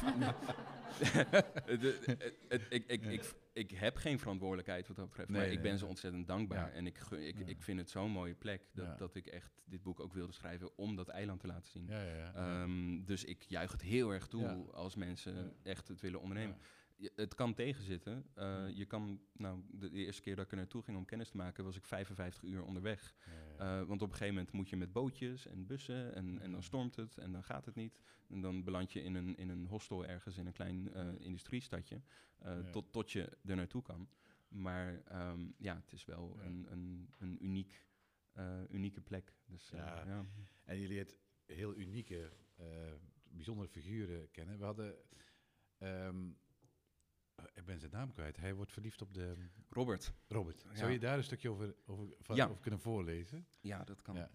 de- 1.80 1.98
het- 2.04 2.34
het- 2.48 2.66
ik, 2.68 2.84
ik, 2.86 3.04
ik, 3.04 3.34
ik 3.52 3.70
heb 3.70 3.96
geen 3.96 4.18
verantwoordelijkheid 4.18 4.86
wat 4.86 4.96
dat 4.96 5.06
betreft, 5.08 5.28
maar 5.28 5.40
Nee, 5.40 5.50
ik 5.50 5.62
ben 5.62 5.78
ze 5.78 5.86
ontzettend 5.86 6.26
dankbaar. 6.26 6.66
Ja. 6.68 6.72
En 6.72 6.86
ik, 6.86 6.98
gun- 6.98 7.26
ik, 7.26 7.38
Ja. 7.38 7.46
ik 7.46 7.62
vind 7.62 7.78
het 7.78 7.90
zo'n 7.90 8.10
mooie 8.10 8.34
plek 8.34 8.62
dat, 8.72 8.86
Ja. 8.86 8.94
dat 8.96 9.14
ik 9.14 9.26
echt 9.26 9.52
dit 9.64 9.82
boek 9.82 10.00
ook 10.00 10.12
wilde 10.12 10.32
schrijven 10.32 10.78
om 10.78 10.96
dat 10.96 11.08
eiland 11.08 11.40
te 11.40 11.46
laten 11.46 11.70
zien. 11.70 11.86
Ja, 11.88 12.02
ja, 12.02 12.14
ja. 12.16 12.32
Ehm, 12.34 13.04
dus 13.04 13.24
ik 13.24 13.42
juich 13.42 13.72
het 13.72 13.82
heel 13.82 14.10
erg 14.12 14.26
toe 14.26 14.40
Ja. 14.42 14.58
als 14.72 14.94
mensen 14.96 15.34
Ja. 15.36 15.50
echt 15.70 15.88
het 15.88 16.00
willen 16.00 16.20
ondernemen. 16.20 16.56
Je- 17.00 17.12
het 17.16 17.34
kan 17.34 17.54
tegenzitten. 17.54 18.26
Eh. 18.34 18.68
Je 18.74 18.84
kan, 18.86 19.20
nou, 19.32 19.62
de, 19.70 19.90
de 19.90 19.98
eerste 20.04 20.22
keer 20.22 20.36
dat 20.36 20.44
ik 20.44 20.50
er 20.50 20.56
naartoe 20.56 20.82
ging 20.82 20.96
om 20.96 21.04
kennis 21.04 21.28
te 21.30 21.36
maken, 21.36 21.64
was 21.64 21.76
ik 21.76 21.84
55 21.84 22.42
uur 22.42 22.62
onderweg. 22.62 23.14
Ja, 23.26 23.32
ja. 23.32 23.80
Eh, 23.80 23.86
want 23.86 24.02
op 24.02 24.08
een 24.08 24.14
gegeven 24.16 24.34
moment 24.34 24.52
moet 24.52 24.68
je 24.68 24.76
met 24.76 24.92
bootjes 24.92 25.46
en 25.46 25.66
bussen 25.66 26.14
en, 26.14 26.40
en 26.40 26.52
dan 26.52 26.62
stormt 26.62 26.96
het 26.96 27.18
en 27.18 27.32
dan 27.32 27.44
gaat 27.44 27.64
het 27.64 27.74
niet. 27.74 28.00
En 28.28 28.40
dan 28.40 28.64
beland 28.64 28.92
je 28.92 29.02
in 29.02 29.14
een, 29.14 29.36
in 29.36 29.48
een 29.48 29.66
hostel 29.66 30.06
ergens 30.06 30.36
in 30.36 30.46
een 30.46 30.52
klein 30.52 30.92
eh, 30.92 31.08
industriestadje, 31.18 32.00
Ja. 32.42 32.62
tot, 32.70 32.92
tot 32.92 33.12
je 33.12 33.36
er 33.44 33.56
naartoe 33.56 33.82
kan. 33.82 34.08
Maar 34.48 35.02
ehm, 35.04 35.46
ja, 35.56 35.74
het 35.76 35.92
is 35.92 36.04
wel 36.04 36.36
een, 36.40 36.66
een, 36.70 37.10
een 37.18 37.44
uniek, 37.44 37.86
unieke 38.70 39.00
plek. 39.00 39.32
Dus, 39.46 39.70
Ja. 39.70 40.26
En 40.64 40.78
je 40.78 40.88
leert 40.88 41.16
heel 41.46 41.76
unieke, 41.76 42.30
bijzondere 43.30 43.68
figuren 43.68 44.30
kennen. 44.30 44.58
We 44.58 44.64
hadden, 44.64 44.94
ehm, 45.78 46.28
eh, 46.28 46.34
ik 47.54 47.64
ben 47.64 47.78
zijn 47.78 47.90
naam 47.92 48.12
kwijt, 48.12 48.36
hij 48.36 48.54
wordt 48.54 48.72
verliefd 48.72 49.02
op 49.02 49.14
de 49.14 49.36
Robert, 49.68 50.12
Robert. 50.28 50.62
Ja. 50.68 50.74
Zou 50.76 50.90
je 50.90 50.98
daar 50.98 51.16
een 51.16 51.24
stukje 51.24 51.50
over, 51.50 51.74
over, 51.86 52.08
van, 52.20 52.36
Ja. 52.36 52.46
over 52.46 52.60
kunnen 52.60 52.80
voorlezen? 52.80 53.46
ja, 53.60 53.84
dat 53.84 54.02
kan. 54.02 54.14
Ja. 54.14 54.30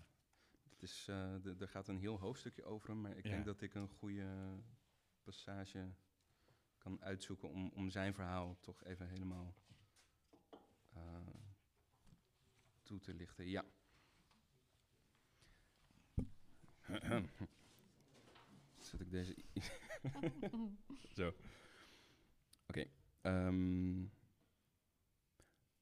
Het 0.70 0.84
is, 0.84 1.08
eh, 1.08 1.36
de- 1.42 1.56
er 1.60 1.68
gaat 1.68 1.88
een 1.88 1.98
heel 2.00 2.20
hoofdstukje 2.20 2.64
over 2.64 2.90
hem, 2.90 3.02
maar 3.02 3.18
ik 3.18 3.24
Ja. 3.26 3.30
denk 3.32 3.46
dat 3.46 3.62
ik 3.62 3.74
een 3.74 3.90
goede 3.90 4.60
passage 5.24 5.94
kan 6.78 7.02
uitzoeken 7.04 7.50
om, 7.50 7.72
om 7.74 7.90
zijn 7.90 8.14
verhaal 8.14 8.58
toch 8.62 8.84
even 8.84 9.08
helemaal 9.08 9.54
eh, 10.94 11.02
toe 12.84 13.00
te 13.00 13.14
lichten. 13.14 13.48
Ja. 13.50 13.66
Zet 18.80 19.00
ik 19.02 19.12
deze. 19.12 19.36
Zo. 21.18 21.34
Ehm, 23.26 24.02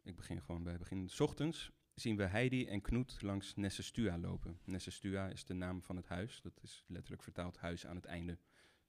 ik 0.04 0.16
begin 0.16 0.42
gewoon 0.42 0.64
bij 0.64 0.72
het 0.72 0.82
begin. 0.82 1.10
's 1.10 1.20
ochtends 1.20 1.72
zien 1.94 2.18
we 2.18 2.24
Heidi 2.24 2.66
en 2.66 2.82
Knoet 2.82 3.22
langs 3.22 3.56
Nessestua 3.56 4.18
lopen. 4.18 4.60
Nessestua 4.64 5.28
is 5.28 5.46
de 5.46 5.54
naam 5.54 5.82
van 5.82 5.96
het 5.96 6.08
huis. 6.08 6.42
Dat 6.42 6.60
is 6.62 6.84
letterlijk 6.88 7.24
vertaald 7.24 7.58
huis 7.58 7.86
aan 7.86 7.96
het 7.96 8.06
einde. 8.06 8.38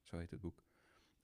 Zo 0.02 0.18
heet 0.18 0.30
het 0.30 0.40
boek. 0.40 0.64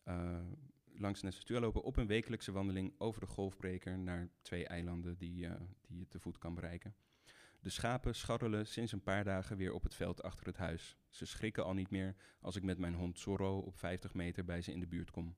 Eh, 0.02 0.40
langs 0.84 1.22
Nessestua 1.22 1.60
lopen 1.60 1.82
op 1.82 1.96
een 1.96 2.06
wekelijkse 2.06 2.52
wandeling 2.52 2.94
over 2.98 3.20
de 3.20 3.26
golfbreker 3.26 3.98
naar 3.98 4.28
twee 4.42 4.66
eilanden 4.66 5.16
die, 5.18 5.46
eh, 5.46 5.60
die 5.86 5.98
je 5.98 6.08
te 6.08 6.20
voet 6.20 6.38
kan 6.38 6.54
bereiken. 6.54 6.94
De 7.60 7.70
schapen 7.70 8.14
scharrelen 8.14 8.66
sinds 8.66 8.92
een 8.92 9.02
paar 9.02 9.24
dagen 9.24 9.56
weer 9.56 9.72
op 9.72 9.82
het 9.82 9.94
veld 9.94 10.22
achter 10.22 10.46
het 10.46 10.56
huis. 10.56 10.96
Ze 11.08 11.26
schrikken 11.26 11.64
al 11.64 11.74
niet 11.74 11.90
meer 11.90 12.16
als 12.40 12.56
ik 12.56 12.62
met 12.62 12.78
mijn 12.78 12.94
hond 12.94 13.18
Zorro 13.18 13.58
op 13.58 13.76
50 13.76 14.14
meter 14.14 14.44
bij 14.44 14.62
ze 14.62 14.72
in 14.72 14.80
de 14.80 14.86
buurt 14.86 15.10
kom. 15.10 15.36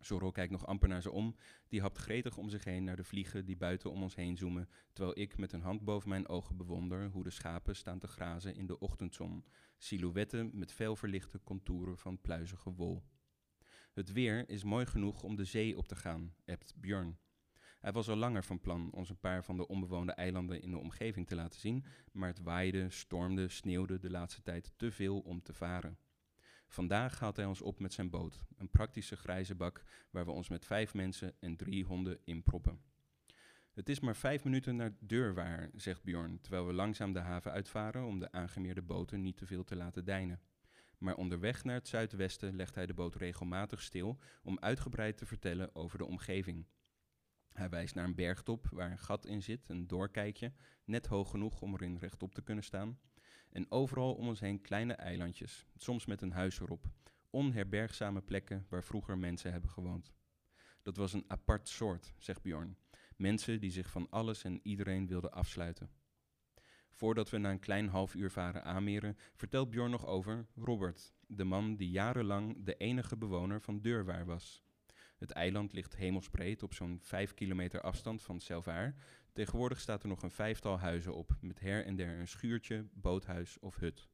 Zorro 0.00 0.30
kijkt 0.30 0.52
nog 0.52 0.66
amper 0.66 0.88
naar 0.88 1.02
ze 1.02 1.10
om. 1.10 1.36
Die 1.68 1.80
hapt 1.80 1.98
gretig 1.98 2.36
om 2.36 2.48
zich 2.48 2.64
heen 2.64 2.84
naar 2.84 2.96
de 2.96 3.04
vliegen 3.04 3.44
die 3.44 3.56
buiten 3.56 3.90
om 3.90 4.02
ons 4.02 4.14
heen 4.14 4.36
zoomen, 4.36 4.68
terwijl 4.92 5.18
ik 5.18 5.38
met 5.38 5.52
een 5.52 5.62
hand 5.62 5.84
boven 5.84 6.08
mijn 6.08 6.28
ogen 6.28 6.56
bewonder 6.56 7.10
hoe 7.10 7.22
de 7.22 7.30
schapen 7.30 7.76
staan 7.76 7.98
te 7.98 8.06
grazen 8.06 8.54
in 8.54 8.66
de 8.66 8.78
ochtendzon. 8.78 9.44
Silhouetten 9.78 10.50
met 10.52 10.72
veel 10.72 10.96
verlichte 10.96 11.40
contouren 11.42 11.98
van 11.98 12.20
pluizige 12.20 12.72
wol. 12.72 13.02
Het 13.92 14.12
weer 14.12 14.48
is 14.48 14.64
mooi 14.64 14.86
genoeg 14.86 15.22
om 15.22 15.36
de 15.36 15.44
zee 15.44 15.76
op 15.76 15.88
te 15.88 15.96
gaan, 15.96 16.34
ebt 16.44 16.74
Björn. 16.76 17.18
Hij 17.80 17.92
was 17.92 18.08
al 18.08 18.16
langer 18.16 18.44
van 18.44 18.60
plan 18.60 18.90
ons 18.92 19.08
een 19.10 19.20
paar 19.20 19.44
van 19.44 19.56
de 19.56 19.66
onbewoonde 19.68 20.12
eilanden 20.12 20.62
in 20.62 20.70
de 20.70 20.78
omgeving 20.78 21.26
te 21.26 21.34
laten 21.34 21.60
zien, 21.60 21.84
maar 22.12 22.28
het 22.28 22.42
waaide, 22.42 22.90
stormde, 22.90 23.48
sneeuwde 23.48 23.98
de 23.98 24.10
laatste 24.10 24.42
tijd 24.42 24.72
te 24.76 24.90
veel 24.90 25.20
om 25.20 25.42
te 25.42 25.52
varen. 25.52 25.98
Vandaag 26.70 27.18
haalt 27.18 27.36
hij 27.36 27.44
ons 27.44 27.60
op 27.60 27.80
met 27.80 27.92
zijn 27.92 28.10
boot, 28.10 28.42
een 28.56 28.70
praktische 28.70 29.16
grijze 29.16 29.54
bak 29.54 29.82
waar 30.10 30.24
we 30.24 30.30
ons 30.30 30.48
met 30.48 30.66
vijf 30.66 30.94
mensen 30.94 31.34
en 31.40 31.56
drie 31.56 31.84
honden 31.84 32.18
in 32.24 32.42
proppen. 32.42 32.80
Het 33.72 33.88
is 33.88 34.00
maar 34.00 34.16
vijf 34.16 34.44
minuten 34.44 34.76
naar 34.76 34.96
Deurwaar, 35.00 35.70
zegt 35.74 36.02
Bjorn, 36.02 36.40
terwijl 36.40 36.66
we 36.66 36.72
langzaam 36.72 37.12
de 37.12 37.18
haven 37.18 37.52
uitvaren 37.52 38.04
om 38.04 38.18
de 38.18 38.32
aangemeerde 38.32 38.82
boten 38.82 39.22
niet 39.22 39.36
te 39.36 39.46
veel 39.46 39.64
te 39.64 39.76
laten 39.76 40.04
deinen. 40.04 40.40
Maar 40.98 41.16
onderweg 41.16 41.64
naar 41.64 41.74
het 41.74 41.88
zuidwesten 41.88 42.56
legt 42.56 42.74
hij 42.74 42.86
de 42.86 42.94
boot 42.94 43.14
regelmatig 43.14 43.82
stil 43.82 44.18
om 44.42 44.58
uitgebreid 44.58 45.16
te 45.16 45.26
vertellen 45.26 45.74
over 45.74 45.98
de 45.98 46.06
omgeving. 46.06 46.66
Hij 47.52 47.68
wijst 47.68 47.94
naar 47.94 48.04
een 48.04 48.14
bergtop 48.14 48.68
waar 48.72 48.90
een 48.90 48.98
gat 48.98 49.26
in 49.26 49.42
zit, 49.42 49.68
een 49.68 49.86
doorkijkje, 49.86 50.52
net 50.84 51.06
hoog 51.06 51.30
genoeg 51.30 51.60
om 51.60 51.74
erin 51.74 51.96
rechtop 51.96 52.34
te 52.34 52.42
kunnen 52.42 52.64
staan. 52.64 52.98
En 53.50 53.70
overal 53.70 54.14
om 54.14 54.28
ons 54.28 54.40
heen 54.40 54.60
kleine 54.60 54.92
eilandjes, 54.92 55.66
soms 55.76 56.06
met 56.06 56.22
een 56.22 56.32
huis 56.32 56.60
erop. 56.60 56.86
Onherbergzame 57.30 58.20
plekken 58.20 58.66
waar 58.68 58.84
vroeger 58.84 59.18
mensen 59.18 59.52
hebben 59.52 59.70
gewoond. 59.70 60.12
Dat 60.82 60.96
was 60.96 61.12
een 61.12 61.24
apart 61.26 61.68
soort, 61.68 62.14
zegt 62.18 62.42
Bjorn. 62.42 62.76
Mensen 63.16 63.60
die 63.60 63.70
zich 63.70 63.90
van 63.90 64.06
alles 64.10 64.44
en 64.44 64.60
iedereen 64.62 65.06
wilden 65.06 65.32
afsluiten. 65.32 65.90
Voordat 66.90 67.30
we 67.30 67.38
na 67.38 67.50
een 67.50 67.58
klein 67.58 67.88
half 67.88 68.14
uur 68.14 68.30
varen 68.30 68.64
aanmeren, 68.64 69.16
vertelt 69.34 69.70
Bjorn 69.70 69.90
nog 69.90 70.06
over 70.06 70.46
Robert, 70.54 71.12
de 71.26 71.44
man 71.44 71.76
die 71.76 71.90
jarenlang 71.90 72.64
de 72.64 72.76
enige 72.76 73.16
bewoner 73.16 73.60
van 73.60 73.80
Deurwaar 73.80 74.26
was. 74.26 74.62
Het 75.20 75.30
eiland 75.30 75.72
ligt 75.72 75.96
hemelsbreed 75.96 76.62
op 76.62 76.74
zo'n 76.74 76.98
vijf 77.00 77.34
kilometer 77.34 77.80
afstand 77.80 78.22
van 78.22 78.40
Selvaar. 78.40 78.94
Tegenwoordig 79.32 79.80
staat 79.80 80.02
er 80.02 80.08
nog 80.08 80.22
een 80.22 80.30
vijftal 80.30 80.78
huizen 80.78 81.14
op, 81.14 81.36
met 81.40 81.60
her 81.60 81.84
en 81.84 81.96
der 81.96 82.18
een 82.18 82.28
schuurtje, 82.28 82.88
boothuis 82.92 83.58
of 83.58 83.76
hut. 83.76 84.08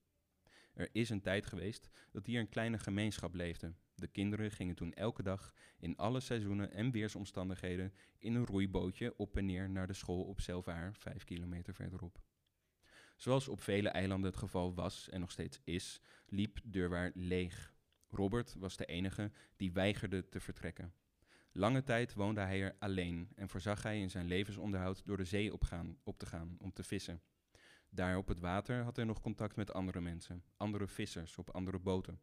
Er 0.75 0.89
is 0.93 1.11
een 1.11 1.21
tijd 1.21 1.47
geweest 1.47 1.91
dat 2.13 2.27
hier 2.27 2.41
een 2.41 2.49
kleine 2.49 2.79
gemeenschap 2.79 3.35
leefde. 3.35 3.75
De 3.95 4.07
kinderen 4.07 4.51
gingen 4.51 4.75
toen 4.75 4.93
elke 4.93 5.23
dag, 5.23 5.55
in 5.79 5.97
alle 5.97 6.21
seizoenen 6.21 6.73
en 6.73 6.91
weersomstandigheden, 6.91 7.93
in 8.19 8.35
een 8.35 8.47
roeibootje 8.47 9.17
op 9.17 9.37
en 9.37 9.45
neer 9.45 9.71
naar 9.71 9.87
de 9.87 9.93
school 9.93 10.23
op 10.23 10.41
Selvaar, 10.41 10.95
vijf 10.95 11.25
kilometer 11.25 11.75
verderop. 11.75 12.21
Zoals 13.17 13.49
op 13.49 13.61
vele 13.61 13.89
eilanden 13.89 14.31
het 14.31 14.39
geval 14.39 14.75
was 14.75 15.09
en 15.09 15.21
nog 15.21 15.31
steeds 15.31 15.61
is, 15.65 16.01
liep 16.27 16.59
Deurwaar 16.65 17.11
leeg. 17.15 17.76
Robert 18.17 18.55
was 18.59 18.77
de 18.77 18.85
enige 18.85 19.31
die 19.57 19.73
weigerde 19.73 20.29
te 20.29 20.41
vertrekken. 20.41 20.95
Lange 21.53 21.83
tijd 21.83 22.15
woonde 22.15 22.41
hij 22.41 22.63
er 22.63 22.77
alleen 22.79 23.29
en 23.35 23.49
voorzag 23.49 23.83
hij 23.83 24.01
in 24.01 24.11
zijn 24.11 24.27
levensonderhoud 24.27 25.03
door 25.07 25.17
de 25.17 25.25
zee 25.25 25.53
op 26.05 26.19
te 26.19 26.27
gaan 26.27 26.57
om 26.59 26.73
te 26.73 26.83
vissen. 26.83 27.23
Daar 27.89 28.17
op 28.17 28.29
het 28.29 28.41
water 28.41 28.83
had 28.83 28.97
hij 28.97 29.05
nog 29.05 29.21
contact 29.21 29.57
met 29.57 29.73
andere 29.73 30.01
mensen, 30.01 30.45
andere 30.57 30.87
vissers 30.87 31.39
op 31.39 31.51
andere 31.51 31.79
boten. 31.79 32.21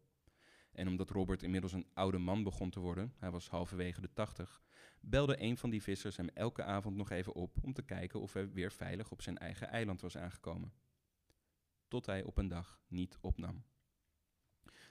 En 0.72 0.88
omdat 0.88 1.10
Robert 1.10 1.42
inmiddels 1.42 1.72
een 1.72 1.86
oude 1.92 2.18
man 2.18 2.42
begon 2.42 2.70
te 2.70 2.80
worden, 2.80 3.14
hij 3.18 3.30
was 3.30 3.48
halverwege 3.48 4.00
de 4.00 4.12
tachtig, 4.12 4.62
belde 5.00 5.40
een 5.42 5.56
van 5.56 5.70
die 5.70 5.82
vissers 5.82 6.16
hem 6.16 6.28
elke 6.28 6.62
avond 6.62 6.96
nog 6.96 7.10
even 7.10 7.34
op 7.34 7.56
om 7.62 7.72
te 7.72 7.82
kijken 7.82 8.20
of 8.20 8.32
hij 8.32 8.52
weer 8.52 8.72
veilig 8.72 9.10
op 9.10 9.22
zijn 9.22 9.38
eigen 9.38 9.68
eiland 9.68 10.00
was 10.00 10.16
aangekomen. 10.16 10.72
Tot 11.88 12.06
hij 12.06 12.22
op 12.22 12.38
een 12.38 12.48
dag 12.48 12.80
niet 12.88 13.18
opnam. 13.20 13.64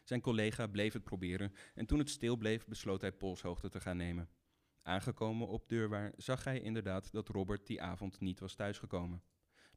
Zijn 0.03 0.21
collega 0.21 0.67
bleef 0.67 0.93
het 0.93 1.03
proberen 1.03 1.53
en 1.73 1.85
toen 1.85 1.99
het 1.99 2.09
stil 2.09 2.38
bleef, 2.38 2.65
besloot 2.65 3.01
hij 3.01 3.11
polshoogte 3.11 3.69
te 3.69 3.80
gaan 3.80 3.97
nemen. 3.97 4.30
Aangekomen 4.81 5.47
op 5.47 5.69
deurwaar 5.69 6.13
zag 6.17 6.43
hij 6.43 6.59
inderdaad 6.59 7.11
dat 7.11 7.27
Robert 7.30 7.67
die 7.67 7.81
avond 7.81 8.19
niet 8.19 8.39
was 8.39 8.55
thuisgekomen. 8.55 9.23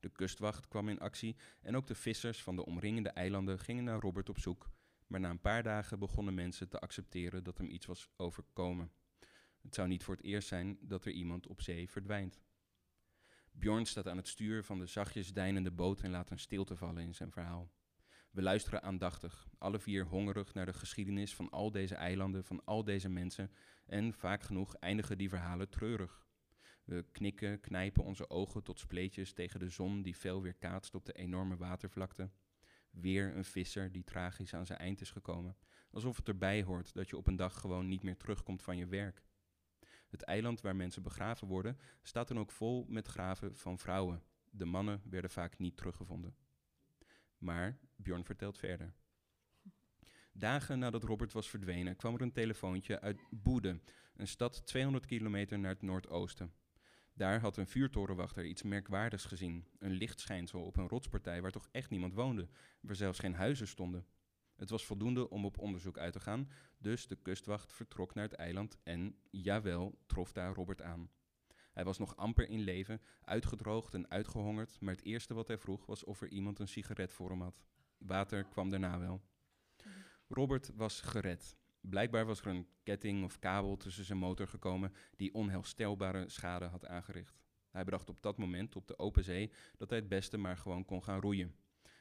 De 0.00 0.08
kustwacht 0.08 0.68
kwam 0.68 0.88
in 0.88 1.00
actie 1.00 1.36
en 1.60 1.76
ook 1.76 1.86
de 1.86 1.94
vissers 1.94 2.42
van 2.42 2.56
de 2.56 2.64
omringende 2.64 3.08
eilanden 3.08 3.58
gingen 3.58 3.84
naar 3.84 4.00
Robert 4.00 4.28
op 4.28 4.38
zoek. 4.38 4.70
Maar 5.06 5.20
na 5.20 5.30
een 5.30 5.40
paar 5.40 5.62
dagen 5.62 5.98
begonnen 5.98 6.34
mensen 6.34 6.68
te 6.68 6.78
accepteren 6.78 7.44
dat 7.44 7.58
hem 7.58 7.70
iets 7.70 7.86
was 7.86 8.08
overkomen. 8.16 8.92
Het 9.62 9.74
zou 9.74 9.88
niet 9.88 10.04
voor 10.04 10.14
het 10.14 10.24
eerst 10.24 10.48
zijn 10.48 10.78
dat 10.80 11.04
er 11.04 11.12
iemand 11.12 11.46
op 11.46 11.60
zee 11.60 11.90
verdwijnt. 11.90 12.40
Bjorn 13.52 13.86
staat 13.86 14.08
aan 14.08 14.16
het 14.16 14.28
stuur 14.28 14.64
van 14.64 14.78
de 14.78 14.86
zachtjes 14.86 15.32
deinende 15.32 15.70
boot 15.70 16.00
en 16.00 16.10
laat 16.10 16.30
een 16.30 16.38
stilte 16.38 16.76
vallen 16.76 17.02
in 17.02 17.14
zijn 17.14 17.32
verhaal. 17.32 17.70
We 18.36 18.42
luisteren 18.42 18.82
aandachtig, 18.82 19.48
alle 19.58 19.78
vier 19.78 20.04
hongerig 20.04 20.54
naar 20.54 20.66
de 20.66 20.72
geschiedenis 20.72 21.34
van 21.34 21.50
al 21.50 21.70
deze 21.70 21.94
eilanden, 21.94 22.44
van 22.44 22.64
al 22.64 22.84
deze 22.84 23.08
mensen, 23.08 23.50
en 23.86 24.12
vaak 24.12 24.42
genoeg 24.42 24.74
eindigen 24.74 25.18
die 25.18 25.28
verhalen 25.28 25.68
treurig. 25.68 26.26
We 26.84 27.04
knikken, 27.12 27.60
knijpen 27.60 28.04
onze 28.04 28.30
ogen 28.30 28.62
tot 28.62 28.78
spleetjes 28.78 29.32
tegen 29.32 29.60
de 29.60 29.68
zon 29.68 30.02
die 30.02 30.14
fel 30.14 30.42
weer 30.42 30.54
kaatst 30.54 30.94
op 30.94 31.04
de 31.04 31.12
enorme 31.12 31.56
watervlakte. 31.56 32.30
Weer 32.90 33.36
een 33.36 33.44
visser 33.44 33.92
die 33.92 34.04
tragisch 34.04 34.54
aan 34.54 34.66
zijn 34.66 34.78
eind 34.78 35.00
is 35.00 35.10
gekomen, 35.10 35.56
alsof 35.90 36.16
het 36.16 36.28
erbij 36.28 36.62
hoort 36.62 36.94
dat 36.94 37.08
je 37.08 37.16
op 37.16 37.26
een 37.26 37.36
dag 37.36 37.60
gewoon 37.60 37.88
niet 37.88 38.02
meer 38.02 38.16
terugkomt 38.16 38.62
van 38.62 38.76
je 38.76 38.86
werk. 38.86 39.22
Het 40.08 40.22
eiland 40.22 40.60
waar 40.60 40.76
mensen 40.76 41.02
begraven 41.02 41.48
worden, 41.48 41.78
staat 42.02 42.28
dan 42.28 42.38
ook 42.38 42.52
vol 42.52 42.84
met 42.88 43.06
graven 43.06 43.56
van 43.56 43.78
vrouwen. 43.78 44.22
De 44.50 44.64
mannen 44.64 45.02
werden 45.04 45.30
vaak 45.30 45.58
niet 45.58 45.76
teruggevonden. 45.76 46.45
Maar 47.38 47.78
Bjorn 47.96 48.24
vertelt 48.24 48.58
verder. 48.58 48.94
Dagen 50.32 50.78
nadat 50.78 51.04
Robert 51.04 51.32
was 51.32 51.48
verdwenen, 51.48 51.96
kwam 51.96 52.14
er 52.14 52.20
een 52.20 52.32
telefoontje 52.32 53.00
uit 53.00 53.20
Boede, 53.30 53.80
een 54.16 54.28
stad 54.28 54.66
200 54.66 55.06
kilometer 55.06 55.58
naar 55.58 55.70
het 55.70 55.82
noordoosten. 55.82 56.52
Daar 57.12 57.40
had 57.40 57.56
een 57.56 57.66
vuurtorenwachter 57.66 58.44
iets 58.44 58.62
merkwaardigs 58.62 59.24
gezien. 59.24 59.66
Een 59.78 59.90
lichtschijnsel 59.90 60.62
op 60.62 60.76
een 60.76 60.88
rotspartij 60.88 61.42
waar 61.42 61.50
toch 61.50 61.68
echt 61.70 61.90
niemand 61.90 62.14
woonde, 62.14 62.48
waar 62.80 62.96
zelfs 62.96 63.18
geen 63.18 63.34
huizen 63.34 63.68
stonden. 63.68 64.06
Het 64.56 64.70
was 64.70 64.84
voldoende 64.84 65.30
om 65.30 65.44
op 65.44 65.58
onderzoek 65.58 65.98
uit 65.98 66.12
te 66.12 66.20
gaan, 66.20 66.50
dus 66.78 67.06
de 67.06 67.16
kustwacht 67.16 67.72
vertrok 67.72 68.14
naar 68.14 68.24
het 68.24 68.32
eiland 68.32 68.78
en, 68.82 69.16
jawel, 69.30 69.98
trof 70.06 70.32
daar 70.32 70.54
Robert 70.54 70.82
aan. 70.82 71.10
Hij 71.76 71.84
was 71.84 71.98
nog 71.98 72.16
amper 72.16 72.48
in 72.48 72.60
leven, 72.60 73.00
uitgedroogd 73.24 73.94
en 73.94 74.10
uitgehongerd, 74.10 74.80
maar 74.80 74.94
het 74.94 75.04
eerste 75.04 75.34
wat 75.34 75.46
hij 75.46 75.58
vroeg 75.58 75.86
was 75.86 76.04
of 76.04 76.20
er 76.20 76.28
iemand 76.28 76.58
een 76.58 76.68
sigaret 76.68 77.12
voor 77.12 77.30
hem 77.30 77.42
had. 77.42 77.64
Water 77.98 78.44
kwam 78.44 78.70
daarna 78.70 78.98
wel. 78.98 79.22
Robert 80.28 80.70
was 80.74 81.00
gered. 81.00 81.56
Blijkbaar 81.80 82.26
was 82.26 82.40
er 82.40 82.46
een 82.46 82.66
ketting 82.82 83.24
of 83.24 83.38
kabel 83.38 83.76
tussen 83.76 84.04
zijn 84.04 84.18
motor 84.18 84.48
gekomen 84.48 84.92
die 85.16 85.34
onherstelbare 85.34 86.28
schade 86.28 86.64
had 86.64 86.86
aangericht. 86.86 87.40
Hij 87.70 87.84
bedacht 87.84 88.08
op 88.08 88.22
dat 88.22 88.38
moment 88.38 88.76
op 88.76 88.86
de 88.86 88.98
open 88.98 89.24
zee 89.24 89.52
dat 89.76 89.90
hij 89.90 89.98
het 89.98 90.08
beste 90.08 90.36
maar 90.36 90.56
gewoon 90.56 90.84
kon 90.84 91.02
gaan 91.02 91.20
roeien. 91.20 91.54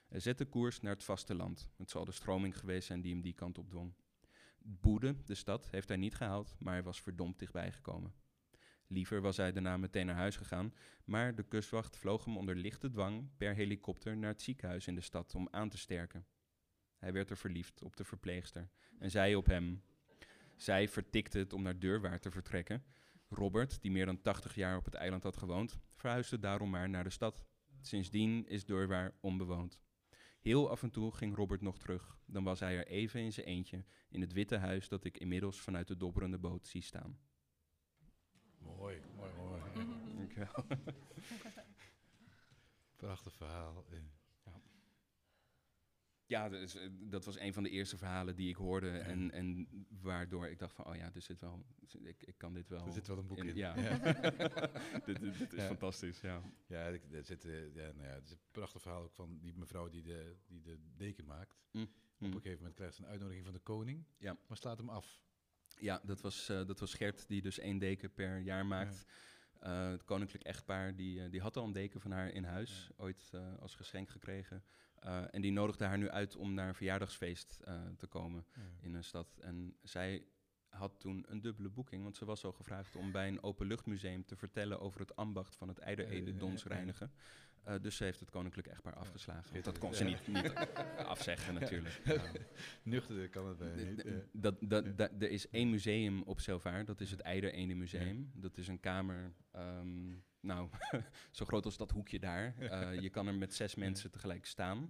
Hij 0.08 0.20
zette 0.20 0.46
koers 0.46 0.82
naar 0.82 0.94
het 0.94 1.04
vasteland. 1.04 1.70
Het 1.78 1.90
zal 1.90 2.06
de 2.06 2.12
stroming 2.12 2.60
geweest 2.60 2.88
zijn 2.88 3.02
die 3.02 3.14
hem 3.14 3.22
die 3.22 3.34
kant 3.34 3.58
op 3.58 3.70
dwong. 3.70 3.94
Boede, 4.60 5.16
de 5.26 5.36
stad, 5.36 5.70
heeft 5.70 5.88
hij 5.88 5.98
niet 5.98 6.16
gehaald, 6.16 6.56
maar 6.60 6.74
hij 6.74 6.84
was 6.84 7.02
verdomd 7.02 7.40
dichtbij 7.40 7.72
gekomen. 7.72 8.14
Liever 8.88 9.22
was 9.22 9.38
hij 9.38 9.52
daarna 9.52 9.78
meteen 9.78 10.06
naar 10.06 10.16
huis 10.16 10.36
gegaan, 10.36 10.74
maar 11.06 11.36
de 11.36 11.44
kustwacht 11.44 11.98
vloog 11.98 12.26
hem 12.26 12.38
onder 12.38 12.56
lichte 12.56 12.90
dwang 12.90 13.30
per 13.38 13.56
helikopter 13.56 14.18
naar 14.18 14.30
het 14.30 14.42
ziekenhuis 14.42 14.88
in 14.88 14.96
de 14.96 15.02
stad 15.02 15.36
om 15.36 15.48
aan 15.52 15.70
te 15.70 15.78
sterken. 15.78 16.26
Hij 16.98 17.14
werd 17.14 17.30
er 17.30 17.38
verliefd 17.38 17.84
op 17.84 17.96
de 17.96 18.04
verpleegster 18.04 18.70
en 19.00 19.12
zei 19.12 19.36
op 19.36 19.46
hem. 19.46 19.84
Zij 20.56 20.88
vertikte 20.88 21.38
het 21.38 21.54
om 21.54 21.62
naar 21.62 21.80
Deurwaard 21.80 22.22
te 22.22 22.32
vertrekken. 22.32 22.84
Robert, 23.30 23.82
die 23.82 23.92
meer 23.92 24.06
dan 24.06 24.22
80 24.22 24.56
jaar 24.56 24.78
op 24.78 24.86
het 24.86 24.94
eiland 24.94 25.24
had 25.24 25.38
gewoond, 25.38 25.80
verhuisde 25.94 26.40
daarom 26.40 26.70
maar 26.70 26.90
naar 26.90 27.04
de 27.04 27.10
stad. 27.10 27.46
Sindsdien 27.82 28.48
is 28.48 28.66
Deurwaar 28.66 29.14
onbewoond. 29.20 29.80
Heel 30.40 30.70
af 30.70 30.84
en 30.84 30.92
toe 30.92 31.12
ging 31.16 31.36
Robert 31.36 31.62
nog 31.62 31.78
terug. 31.78 32.18
Dan 32.26 32.44
was 32.44 32.60
hij 32.60 32.78
er 32.78 32.88
even 32.88 33.22
in 33.22 33.34
zijn 33.34 33.46
eentje 33.46 33.86
in 34.10 34.22
het 34.22 34.34
witte 34.34 34.58
huis 34.58 34.88
dat 34.88 35.04
ik 35.06 35.18
inmiddels 35.18 35.62
vanuit 35.62 35.88
de 35.88 35.98
dobberende 35.98 36.38
boot 36.38 36.68
zie 36.68 36.82
staan. 36.82 37.20
Mooi, 38.66 39.02
mooi, 39.16 39.32
mooi. 39.38 39.62
Dankjewel. 40.18 40.66
Prachtig 42.96 43.34
verhaal. 43.36 43.86
Eh, 43.90 43.98
Ja, 46.28 46.50
dat, 46.50 46.62
is, 46.62 46.76
eh, 46.76 46.90
dat 46.92 47.26
was 47.26 47.40
een 47.40 47.54
van 47.54 47.64
de 47.64 47.70
eerste 47.70 47.98
verhalen 47.98 48.36
die 48.36 48.50
ik 48.50 48.56
hoorde. 48.56 48.90
En, 48.98 49.32
en 49.32 49.68
waardoor 50.02 50.48
ik 50.48 50.60
dacht 50.60 50.76
van, 50.76 50.86
oh 50.86 50.96
ja, 50.96 51.12
er 51.14 51.22
zit 51.22 51.40
wel, 51.40 51.66
ik, 52.04 52.24
ik 52.24 52.38
kan 52.38 52.54
dit 52.54 52.68
wel. 52.70 52.86
Er 52.86 52.92
zit 52.94 53.08
wel 53.08 53.18
een 53.18 53.28
boek 53.28 53.44
in. 53.44 53.56
Ja, 53.56 53.74
dit, 55.06 55.20
dit, 55.20 55.38
dit 55.38 55.54
is 55.54 55.60
Ja. 55.62 55.68
fantastisch, 55.68 56.20
ja. 56.22 56.42
Ja, 56.68 56.88
ik- 56.88 57.12
er 57.12 57.24
zit, 57.26 57.46
eh, 57.46 57.76
ja, 57.76 57.92
nou 57.92 58.08
ja, 58.08 58.14
het 58.14 58.26
is 58.26 58.32
een 58.32 58.40
prachtig 58.52 58.82
verhaal 58.82 59.04
ook 59.04 59.14
van 59.14 59.40
die 59.42 59.54
mevrouw 59.56 59.90
die 59.90 60.04
de, 60.04 60.36
die 60.48 60.62
de 60.62 60.80
deken 60.96 61.26
maakt. 61.26 61.52
Op 61.54 61.62
Mm. 61.72 61.88
een 62.20 62.32
gegeven 62.32 62.58
moment 62.58 62.76
krijgt 62.76 62.96
ze 62.96 63.02
een 63.04 63.10
uitnodiging 63.10 63.46
van 63.46 63.54
de 63.54 63.60
koning, 63.60 64.06
Ja. 64.18 64.38
maar 64.48 64.58
slaat 64.58 64.78
hem 64.78 64.90
af. 64.90 65.24
Ja, 65.80 66.02
dat 66.04 66.22
was, 66.22 66.50
eh, 66.50 66.66
dat 66.66 66.80
was 66.80 66.94
Gert, 66.94 67.28
die 67.28 67.42
dus 67.42 67.60
één 67.60 67.78
deken 67.78 68.14
per 68.14 68.40
jaar 68.40 68.66
maakt. 68.66 69.06
Eh, 69.60 69.90
het 69.90 70.04
koninklijk 70.04 70.44
echtpaar, 70.44 70.96
die, 70.96 71.24
eh, 71.24 71.32
die 71.32 71.42
had 71.42 71.58
al 71.58 71.64
een 71.66 71.72
deken 71.72 72.02
van 72.02 72.12
haar 72.12 72.30
in 72.30 72.44
huis, 72.44 72.90
ooit 72.98 73.32
als 73.60 73.76
geschenk 73.76 74.10
gekregen. 74.10 74.64
En 75.32 75.42
die 75.42 75.52
nodigde 75.52 75.86
haar 75.86 75.98
nu 75.98 76.10
uit 76.10 76.36
om 76.36 76.54
naar 76.54 76.68
een 76.68 76.76
verjaardagsfeest 76.76 77.60
te 77.98 78.08
komen 78.08 78.46
Ja. 78.54 78.62
in 78.82 78.94
een 78.94 79.04
stad. 79.04 79.38
En 79.42 79.78
zij 79.84 80.26
had 80.76 81.00
toen 81.00 81.26
een 81.28 81.42
dubbele 81.42 81.70
boeking, 81.70 82.04
want 82.04 82.18
ze 82.18 82.26
was 82.26 82.44
al 82.44 82.52
gevraagd 82.52 82.96
om 82.96 83.12
bij 83.12 83.28
een 83.28 83.44
openluchtmuseum 83.44 84.26
te 84.26 84.36
vertellen 84.36 84.80
over 84.80 85.00
het 85.00 85.16
ambacht 85.16 85.56
van 85.56 85.68
het 85.68 85.78
Ja, 85.78 85.84
eiderede 85.84 86.34
ja, 86.34 86.40
donsreinigen. 86.40 87.12
Eh, 87.66 87.76
dus 87.82 87.96
ze 87.96 88.04
heeft 88.04 88.20
het 88.20 88.30
koninklijk 88.30 88.68
echtpaar 88.68 88.96
afgeslagen. 88.96 89.64
Dat 89.64 89.78
kon 89.78 89.94
ze 89.94 90.04
niet, 90.04 90.28
niet 90.28 90.54
afzeggen 91.14 91.54
natuurlijk. 91.54 92.02
Ja. 92.06 92.22
Nuchter 92.84 93.30
kan 93.30 93.48
het 93.48 93.58
bijna 93.58 93.90
niet. 93.90 94.06
Eh. 94.06 94.14
Dat, 94.32 94.56
dat, 94.60 94.98
dat, 94.98 95.12
er 95.20 95.30
is 95.30 95.50
één 95.50 95.70
museum 95.70 96.22
op 96.22 96.40
Selvaar, 96.40 96.86
dat 96.86 97.02
is 97.02 97.12
het 97.12 97.20
Eiderende 97.20 97.76
Museum. 97.76 98.32
Dat 98.34 98.58
is 98.58 98.68
een 98.68 98.80
kamer, 98.80 99.34
ehm, 99.52 100.14
nou, 100.40 100.70
zo 101.32 101.46
groot 101.46 101.66
als 101.66 101.78
dat 101.78 101.92
hoekje 101.92 102.20
daar. 102.20 102.56
Eh, 102.58 103.00
je 103.02 103.10
kan 103.10 103.28
er 103.28 103.36
met 103.36 103.54
zes 103.54 103.76
mensen 103.76 104.12
tegelijk 104.12 104.46
staan. 104.46 104.90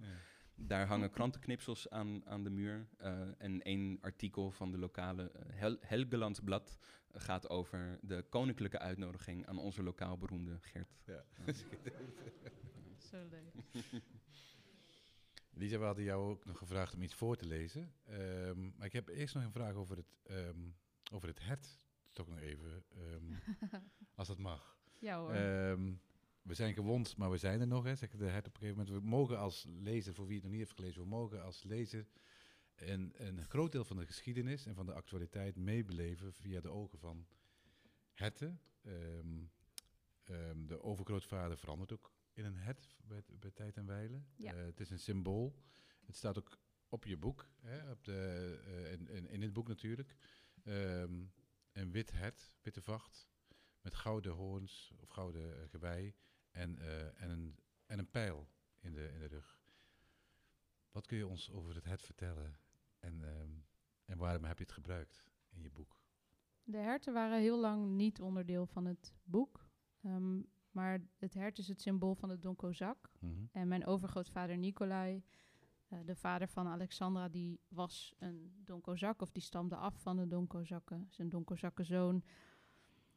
Daar 0.58 0.86
hangen 0.86 1.10
krantenknipsels 1.10 1.90
aan, 1.90 2.26
aan 2.26 2.44
de 2.44 2.50
muur. 2.50 2.86
eh, 2.98 3.20
en 3.38 3.62
één 3.62 3.98
artikel 4.00 4.50
van 4.50 4.70
de 4.70 4.78
lokale 4.78 5.30
eh, 5.30 5.42
Hel 5.46 5.76
Helgelandsblad 5.80 6.78
gaat 7.12 7.48
over 7.48 7.98
de 8.02 8.24
koninklijke 8.28 8.78
uitnodiging 8.78 9.46
aan 9.46 9.58
onze 9.58 9.82
lokaal 9.82 10.18
beroemde 10.18 10.58
Gert. 10.60 11.02
Ja. 11.06 11.24
Zo 13.10 13.16
leuk. 13.30 13.54
Lisa, 15.58 15.78
we 15.78 15.84
hadden 15.84 16.04
jou 16.04 16.30
ook 16.30 16.44
nog 16.44 16.58
gevraagd 16.58 16.94
om 16.94 17.02
iets 17.02 17.14
voor 17.14 17.36
te 17.36 17.46
lezen. 17.46 17.92
Ehm, 18.04 18.70
maar 18.76 18.86
ik 18.86 18.92
heb 18.92 19.08
eerst 19.08 19.34
nog 19.34 19.44
een 19.44 19.52
vraag 19.52 19.74
over 19.74 19.96
het, 19.96 20.16
ehm, 20.22 20.60
over 21.12 21.28
het 21.28 21.42
hert. 21.42 21.78
Toch 22.12 22.28
nog 22.28 22.38
even, 22.38 22.84
ehm, 22.88 23.32
als 24.14 24.28
dat 24.28 24.38
mag. 24.38 24.78
Ja 24.98 25.18
hoor. 25.18 25.34
We 26.46 26.54
zijn 26.54 26.74
gewond, 26.74 27.16
maar 27.16 27.30
we 27.30 27.36
zijn 27.36 27.60
er 27.60 27.66
nog, 27.66 27.84
hè, 27.84 27.94
zegt 27.94 28.18
de 28.18 28.24
hert 28.24 28.46
op 28.46 28.54
een 28.54 28.60
gegeven 28.60 28.84
moment. 28.84 29.02
We 29.02 29.08
mogen 29.10 29.38
als 29.38 29.66
lezer, 29.68 30.14
voor 30.14 30.26
wie 30.26 30.34
het 30.34 30.42
nog 30.42 30.52
niet 30.52 30.60
heeft 30.60 30.74
gelezen, 30.74 31.02
we 31.02 31.08
mogen 31.08 31.42
als 31.42 31.62
lezer 31.62 32.06
een, 32.74 33.12
een 33.16 33.44
groot 33.44 33.72
deel 33.72 33.84
van 33.84 33.96
de 33.96 34.06
geschiedenis 34.06 34.66
en 34.66 34.74
van 34.74 34.86
de 34.86 34.92
actualiteit 34.92 35.56
meebeleven 35.56 36.32
via 36.32 36.60
de 36.60 36.68
ogen 36.68 36.98
van 36.98 37.26
herten. 38.12 38.60
Ehm, 38.82 39.44
ehm, 40.24 40.66
de 40.66 40.82
overgrootvader 40.82 41.58
verandert 41.58 41.92
ook 41.92 42.12
in 42.32 42.44
een 42.44 42.56
hert 42.56 42.96
bij, 43.04 43.22
bij 43.26 43.50
tijd 43.50 43.76
en 43.76 43.86
wijle. 43.86 44.22
Ja. 44.36 44.52
Eh, 44.52 44.64
het 44.64 44.80
is 44.80 44.90
een 44.90 44.98
symbool. 44.98 45.62
Het 46.04 46.16
staat 46.16 46.38
ook 46.38 46.58
op 46.88 47.04
je 47.04 47.16
boek, 47.16 47.48
hè, 47.60 47.90
op 47.90 48.04
de, 48.04 48.60
eh, 48.66 48.92
in, 48.92 49.08
in, 49.08 49.28
in 49.28 49.42
het 49.42 49.52
boek 49.52 49.68
natuurlijk. 49.68 50.16
Ehm, 50.64 51.24
een 51.72 51.90
wit 51.90 52.12
hert, 52.12 52.56
witte 52.62 52.82
vacht, 52.82 53.28
met 53.80 53.94
gouden 53.94 54.32
hoorns 54.32 54.92
of 54.96 55.08
gouden 55.08 55.62
eh, 55.62 55.68
gewei 55.68 56.14
en, 56.56 56.78
eh, 56.78 57.22
en, 57.22 57.30
een, 57.30 57.56
en 57.86 57.98
een 57.98 58.10
pijl 58.10 58.48
in 58.80 58.92
de, 58.92 59.12
in 59.12 59.18
de 59.18 59.26
rug. 59.26 59.58
Wat 60.90 61.06
kun 61.06 61.16
je 61.16 61.26
ons 61.26 61.50
over 61.50 61.74
het 61.74 61.84
hert 61.84 62.02
vertellen 62.02 62.58
en, 62.98 63.22
ehm, 63.22 63.50
en 64.04 64.18
waarom 64.18 64.44
heb 64.44 64.58
je 64.58 64.64
het 64.64 64.72
gebruikt 64.72 65.24
in 65.48 65.62
je 65.62 65.70
boek? 65.70 65.96
De 66.64 66.76
herten 66.76 67.12
waren 67.12 67.40
heel 67.40 67.60
lang 67.60 67.90
niet 67.90 68.20
onderdeel 68.20 68.66
van 68.66 68.84
het 68.84 69.14
boek. 69.24 69.68
Ehm, 70.02 70.40
maar 70.70 71.00
het 71.18 71.34
hert 71.34 71.58
is 71.58 71.68
het 71.68 71.80
symbool 71.80 72.14
van 72.14 72.28
de 72.28 72.38
Don 72.38 72.56
Kozak. 72.56 73.10
En 73.52 73.68
mijn 73.68 73.86
overgrootvader 73.86 74.58
Nicolai, 74.58 75.22
eh, 75.88 75.98
de 76.04 76.16
vader 76.16 76.48
van 76.48 76.66
Alexandra, 76.66 77.28
die 77.28 77.60
was 77.68 78.14
een 78.18 78.52
Don 78.64 78.80
Kozak, 78.80 79.22
of 79.22 79.32
die 79.32 79.42
stamde 79.42 79.76
af 79.76 80.02
van 80.02 80.16
de 80.16 80.26
Don 80.26 80.46
Kozakken. 80.46 81.06
Zijn 81.10 81.28
Don 81.28 81.44
Kozakkenzoon. 81.44 82.24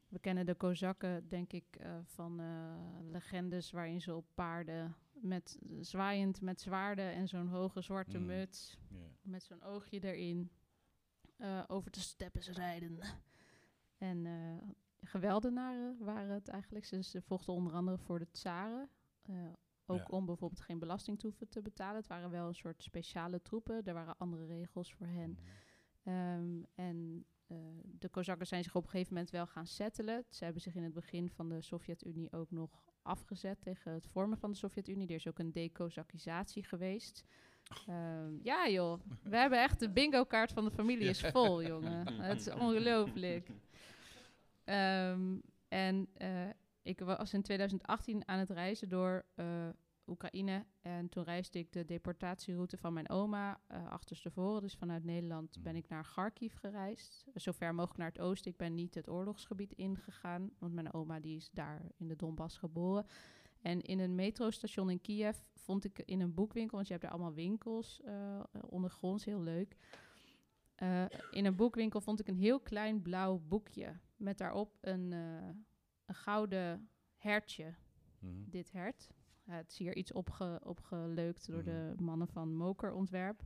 We 0.09 0.19
kennen 0.19 0.45
de 0.45 0.55
Kozakken, 0.55 1.27
denk 1.27 1.53
ik, 1.53 1.75
eh, 1.75 1.97
van 2.03 2.39
eh, 2.39 2.75
legendes 3.11 3.71
waarin 3.71 4.01
ze 4.01 4.15
op 4.15 4.25
paarden 4.33 4.95
met 5.13 5.59
zwaaiend 5.79 6.41
met 6.41 6.61
zwaarden 6.61 7.11
en 7.13 7.27
zo'n 7.27 7.47
hoge 7.47 7.81
zwarte 7.81 8.17
Mm. 8.17 8.25
muts 8.25 8.77
met 9.21 9.43
zo'n 9.43 9.63
oogje 9.63 9.99
erin 9.99 10.51
eh, 11.37 11.63
over 11.67 11.91
de 11.91 11.99
steppen 11.99 12.41
rijden. 12.41 12.99
En 13.97 14.27
geweldenaren 15.01 15.97
waren 15.99 16.33
het 16.33 16.47
eigenlijk. 16.47 16.85
Ze, 16.85 17.03
ze 17.03 17.21
vochten 17.21 17.53
onder 17.53 17.73
andere 17.73 17.97
voor 17.97 18.19
de 18.19 18.31
tsaren. 18.31 18.89
ook 19.85 20.11
om 20.11 20.25
bijvoorbeeld 20.25 20.61
geen 20.61 20.79
belasting 20.79 21.19
te 21.19 21.25
hoeven 21.27 21.49
te 21.49 21.61
betalen. 21.61 21.95
Het 21.95 22.07
waren 22.07 22.29
wel 22.29 22.47
een 22.47 22.55
soort 22.55 22.83
speciale 22.83 23.41
troepen. 23.41 23.83
Er 23.83 23.93
waren 23.93 24.17
andere 24.17 24.45
regels 24.45 24.93
voor 24.93 25.07
hen. 25.07 25.37
Ehm, 26.03 26.63
en 26.75 27.25
eh, 27.49 27.57
de 27.99 28.09
Kozakken 28.09 28.47
zijn 28.47 28.63
zich 28.63 28.75
op 28.75 28.83
een 28.83 28.89
gegeven 28.89 29.13
moment 29.13 29.31
wel 29.31 29.47
gaan 29.47 29.67
settelen. 29.67 30.25
Ze 30.29 30.43
hebben 30.43 30.61
zich 30.61 30.75
in 30.75 30.83
het 30.83 30.93
begin 30.93 31.29
van 31.29 31.49
de 31.49 31.61
Sovjet-Unie 31.61 32.31
ook 32.31 32.51
nog 32.51 32.69
afgezet 33.01 33.61
tegen 33.61 33.91
het 33.91 34.07
vormen 34.07 34.37
van 34.37 34.51
de 34.51 34.57
Sovjet-Unie. 34.57 35.07
Er 35.07 35.15
is 35.15 35.27
ook 35.27 35.39
een 35.39 35.51
dekozakisatie 35.51 36.63
geweest. 36.63 37.25
Ehm, 37.87 38.33
ja 38.43 38.69
joh, 38.69 38.99
we 39.23 39.37
hebben 39.37 39.61
echt 39.61 39.79
de 39.79 39.89
bingo-kaart 39.89 40.51
van 40.51 40.65
de 40.65 40.71
familie 40.71 41.09
is 41.09 41.21
vol, 41.21 41.63
jongen. 41.63 42.21
Het 42.21 42.39
is 42.39 42.53
ongelooflijk. 42.65 43.49
Ehm, 44.63 45.37
en 45.67 46.07
eh, 46.13 46.49
ik 46.81 46.99
was 46.99 47.33
in 47.33 47.41
2018 47.41 48.27
aan 48.27 48.39
het 48.39 48.49
reizen 48.49 48.89
door 48.89 49.25
eh, 49.35 49.69
Oekraïne. 50.09 50.65
En 50.81 51.09
toen 51.09 51.23
reisde 51.23 51.59
ik 51.59 51.71
de 51.71 51.85
deportatieroute 51.85 52.77
van 52.77 52.93
mijn 52.93 53.09
oma 53.09 53.59
eh 53.67 53.89
achterstevoren. 53.89 54.61
Dus 54.61 54.75
vanuit 54.75 55.03
Nederland 55.03 55.63
ben 55.63 55.75
ik 55.75 55.87
naar 55.87 56.03
Kharkiv 56.03 56.55
gereisd. 56.55 57.25
Zo 57.35 57.51
ver 57.51 57.75
mogelijk 57.75 57.99
naar 57.99 58.07
het 58.11 58.19
oosten. 58.19 58.51
Ik 58.51 58.57
ben 58.57 58.75
niet 58.75 58.95
het 58.95 59.09
oorlogsgebied 59.09 59.73
ingegaan. 59.73 60.51
Want 60.59 60.73
mijn 60.73 60.93
oma 60.93 61.19
die 61.19 61.35
is 61.35 61.49
daar 61.51 61.81
in 61.97 62.07
de 62.07 62.15
Donbass 62.15 62.57
geboren. 62.57 63.05
En 63.61 63.81
in 63.81 63.99
een 63.99 64.15
metrostation 64.15 64.89
in 64.89 65.01
Kiev 65.01 65.37
vond 65.53 65.85
ik 65.85 65.99
in 65.99 66.19
een 66.19 66.33
boekwinkel... 66.33 66.75
want 66.75 66.87
je 66.87 66.93
hebt 66.93 67.05
daar 67.05 67.15
allemaal 67.15 67.33
winkels 67.33 68.01
eh, 68.01 68.39
ondergronds, 68.69 69.25
heel 69.25 69.41
leuk... 69.41 69.75
Eh, 70.75 71.05
in 71.31 71.45
een 71.45 71.55
boekwinkel 71.55 72.01
vond 72.01 72.19
ik 72.19 72.27
een 72.27 72.35
heel 72.37 72.59
klein 72.59 73.01
blauw 73.01 73.37
boekje 73.47 73.99
met 74.15 74.37
daarop 74.37 74.77
een, 74.81 75.11
een 75.11 76.15
gouden 76.15 76.89
hertje, 77.15 77.75
Mhm. 78.19 78.49
dit 78.49 78.71
hert. 78.71 79.09
Het 79.55 79.71
is 79.71 79.77
hier 79.77 79.95
iets 79.95 80.11
opge, 80.11 80.61
opgeleukt 80.63 81.47
door 81.51 81.63
de 81.63 81.93
mannen 81.97 82.27
van 82.27 82.55
Moker 82.55 82.93
Ontwerp. 82.93 83.41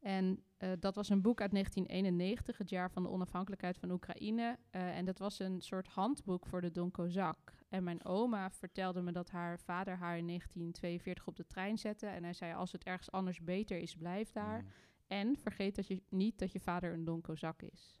En 0.00 0.42
eh, 0.56 0.70
dat 0.78 0.94
was 0.94 1.08
een 1.08 1.22
boek 1.22 1.40
uit 1.40 1.50
1991, 1.50 2.58
het 2.58 2.70
jaar 2.70 2.90
van 2.90 3.02
de 3.02 3.08
onafhankelijkheid 3.08 3.78
van 3.78 3.90
Oekraïne. 3.90 4.58
Eh, 4.70 4.96
en 4.96 5.04
dat 5.04 5.18
was 5.18 5.38
een 5.38 5.60
soort 5.60 5.88
handboek 5.88 6.46
voor 6.46 6.60
de 6.60 6.70
Don 6.70 6.90
Kozak. 6.90 7.52
En 7.68 7.84
mijn 7.84 8.04
oma 8.04 8.50
vertelde 8.50 9.02
me 9.02 9.12
dat 9.12 9.30
haar 9.30 9.58
vader 9.60 9.96
haar 9.96 10.18
in 10.18 10.26
1942 10.26 11.26
op 11.26 11.36
de 11.36 11.46
trein 11.46 11.78
zette. 11.78 12.06
En 12.06 12.22
hij 12.22 12.32
zei, 12.32 12.54
als 12.54 12.72
het 12.72 12.84
ergens 12.84 13.10
anders 13.10 13.40
beter 13.42 13.78
is, 13.78 13.96
blijf 13.96 14.30
daar. 14.30 14.58
Mhm. 14.58 14.70
En 15.06 15.36
vergeet 15.36 15.74
dat 15.74 15.86
je 15.86 16.02
niet 16.08 16.38
dat 16.38 16.52
je 16.52 16.60
vader 16.60 16.92
een 16.92 17.04
Don 17.04 17.20
Kozak 17.20 17.62
is. 17.62 18.00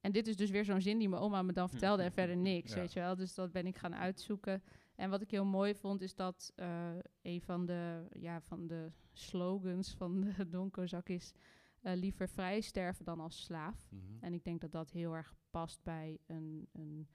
En 0.00 0.12
dit 0.12 0.26
is 0.26 0.36
dus 0.36 0.50
weer 0.50 0.64
zo'n 0.64 0.80
zin 0.80 0.98
die 0.98 1.08
mijn 1.08 1.22
oma 1.22 1.42
me 1.42 1.52
dan 1.52 1.68
vertelde 1.68 2.02
en 2.02 2.12
verder 2.12 2.36
niks, 2.52 2.72
Ja. 2.72 2.80
weet 2.80 2.92
je 2.92 3.00
wel. 3.00 3.16
Dus 3.16 3.34
dat 3.34 3.52
ben 3.52 3.66
ik 3.66 3.78
gaan 3.78 3.94
uitzoeken. 3.94 4.62
En 4.96 5.10
wat 5.10 5.20
ik 5.20 5.30
heel 5.30 5.44
mooi 5.44 5.74
vond 5.74 6.00
is 6.00 6.14
dat 6.14 6.52
eh, 6.54 6.90
een 7.22 7.40
van 7.40 7.66
de, 7.66 8.06
ja, 8.12 8.40
van 8.40 8.66
de 8.66 8.92
slogans 9.12 9.94
van 9.94 10.20
de 10.20 10.48
Don 10.50 10.70
Kozak 10.70 11.08
is... 11.08 11.32
eh, 11.80 11.94
liever 11.96 12.28
vrij 12.28 12.60
sterven 12.60 13.04
dan 13.04 13.20
als 13.20 13.44
slaaf. 13.44 13.86
Mhm. 13.88 14.02
En 14.20 14.32
ik 14.32 14.44
denk 14.44 14.60
dat 14.60 14.72
dat 14.72 14.90
heel 14.90 15.12
erg 15.14 15.34
past 15.50 15.82
bij 15.82 16.18
een, 16.26 16.68
een 16.72 17.08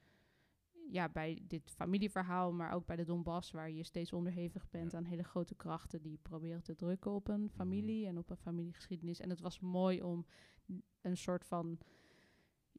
ja, 0.90 1.08
bij 1.08 1.38
dit 1.42 1.70
familieverhaal, 1.70 2.52
maar 2.52 2.72
ook 2.72 2.86
bij 2.86 2.96
de 2.96 3.04
Donbass, 3.04 3.50
waar 3.50 3.70
je 3.70 3.82
steeds 3.82 4.12
onderhevig 4.12 4.70
bent 4.70 4.92
Ja. 4.92 4.98
aan 4.98 5.04
hele 5.04 5.24
grote 5.24 5.54
krachten 5.54 6.02
die 6.02 6.18
proberen 6.22 6.62
te 6.62 6.74
drukken 6.74 7.10
op 7.10 7.28
een 7.28 7.50
familie 7.50 8.06
en 8.06 8.18
op 8.18 8.30
een 8.30 8.36
familiegeschiedenis. 8.36 9.20
En 9.20 9.30
het 9.30 9.40
was 9.40 9.60
mooi 9.60 10.02
om 10.02 10.26
een 11.00 11.16
soort 11.16 11.44
van 11.44 11.78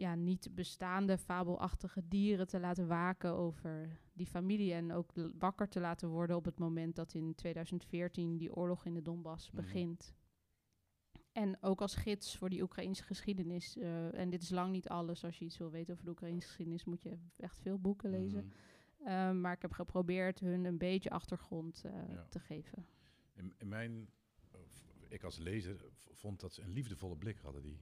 ja, 0.01 0.15
niet 0.15 0.55
bestaande 0.55 1.17
fabelachtige 1.17 2.07
dieren 2.07 2.47
te 2.47 2.59
laten 2.59 2.87
waken 2.87 3.33
over 3.33 3.99
die 4.13 4.25
familie 4.27 4.73
en 4.73 4.91
ook 4.91 5.11
wakker 5.39 5.67
te 5.69 5.79
laten 5.79 6.09
worden 6.09 6.35
op 6.35 6.45
het 6.45 6.59
moment 6.59 6.95
dat 6.95 7.13
in 7.13 7.35
2014 7.35 8.37
die 8.37 8.55
oorlog 8.55 8.85
in 8.85 8.93
de 8.93 9.01
Donbass 9.01 9.51
Mhm. 9.51 9.55
begint. 9.61 10.13
En 11.31 11.57
ook 11.63 11.81
als 11.81 11.95
gids 11.95 12.37
voor 12.37 12.49
die 12.49 12.61
Oekraïnse 12.61 13.03
geschiedenis. 13.03 13.77
eh, 13.77 14.13
en 14.19 14.29
dit 14.29 14.41
is 14.41 14.49
lang 14.49 14.71
niet 14.71 14.89
alles. 14.89 15.23
Als 15.23 15.39
je 15.39 15.45
iets 15.45 15.57
wil 15.57 15.71
weten 15.71 15.93
over 15.93 16.05
de 16.05 16.11
Oekraïnse 16.11 16.47
geschiedenis, 16.47 16.83
moet 16.85 17.01
je 17.01 17.17
echt 17.37 17.59
veel 17.59 17.79
boeken 17.79 18.09
lezen. 18.09 18.45
Mhm. 18.99 19.09
Um, 19.11 19.41
maar 19.41 19.53
ik 19.53 19.61
heb 19.61 19.71
geprobeerd 19.71 20.39
hun 20.39 20.65
een 20.65 20.77
beetje 20.77 21.09
achtergrond 21.09 21.83
uh, 21.85 21.91
Ja. 22.09 22.25
te 22.29 22.39
geven. 22.39 22.85
In, 23.33 23.53
in 23.57 23.67
mijn, 23.67 24.09
uh, 24.55 24.59
ik 25.09 25.23
als 25.23 25.37
lezer 25.37 25.85
vond 26.11 26.39
dat 26.39 26.53
ze 26.53 26.61
een 26.61 26.71
liefdevolle 26.73 27.17
blik 27.17 27.37
hadden, 27.37 27.61
die 27.61 27.79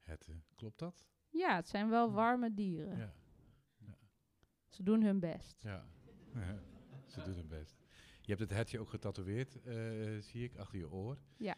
herten. 0.00 0.44
Klopt 0.54 0.78
dat? 0.78 1.06
Ja, 1.34 1.56
het 1.56 1.68
zijn 1.68 1.88
wel 1.88 2.12
warme 2.12 2.54
dieren. 2.54 2.96
Ja. 2.96 3.14
Ze 4.68 4.82
doen 4.82 5.02
hun 5.02 5.20
best. 5.20 5.62
Ja, 5.62 5.86
ze 7.12 7.22
doen 7.24 7.34
hun 7.34 7.48
best. 7.48 7.76
Je 8.20 8.30
hebt 8.30 8.40
het 8.40 8.50
hertje 8.50 8.78
ook 8.78 8.88
getatoeëerd, 8.88 9.58
uh, 9.66 10.20
zie 10.20 10.44
ik, 10.44 10.56
achter 10.56 10.78
je 10.78 10.90
oor. 10.90 11.18
Ja. 11.36 11.56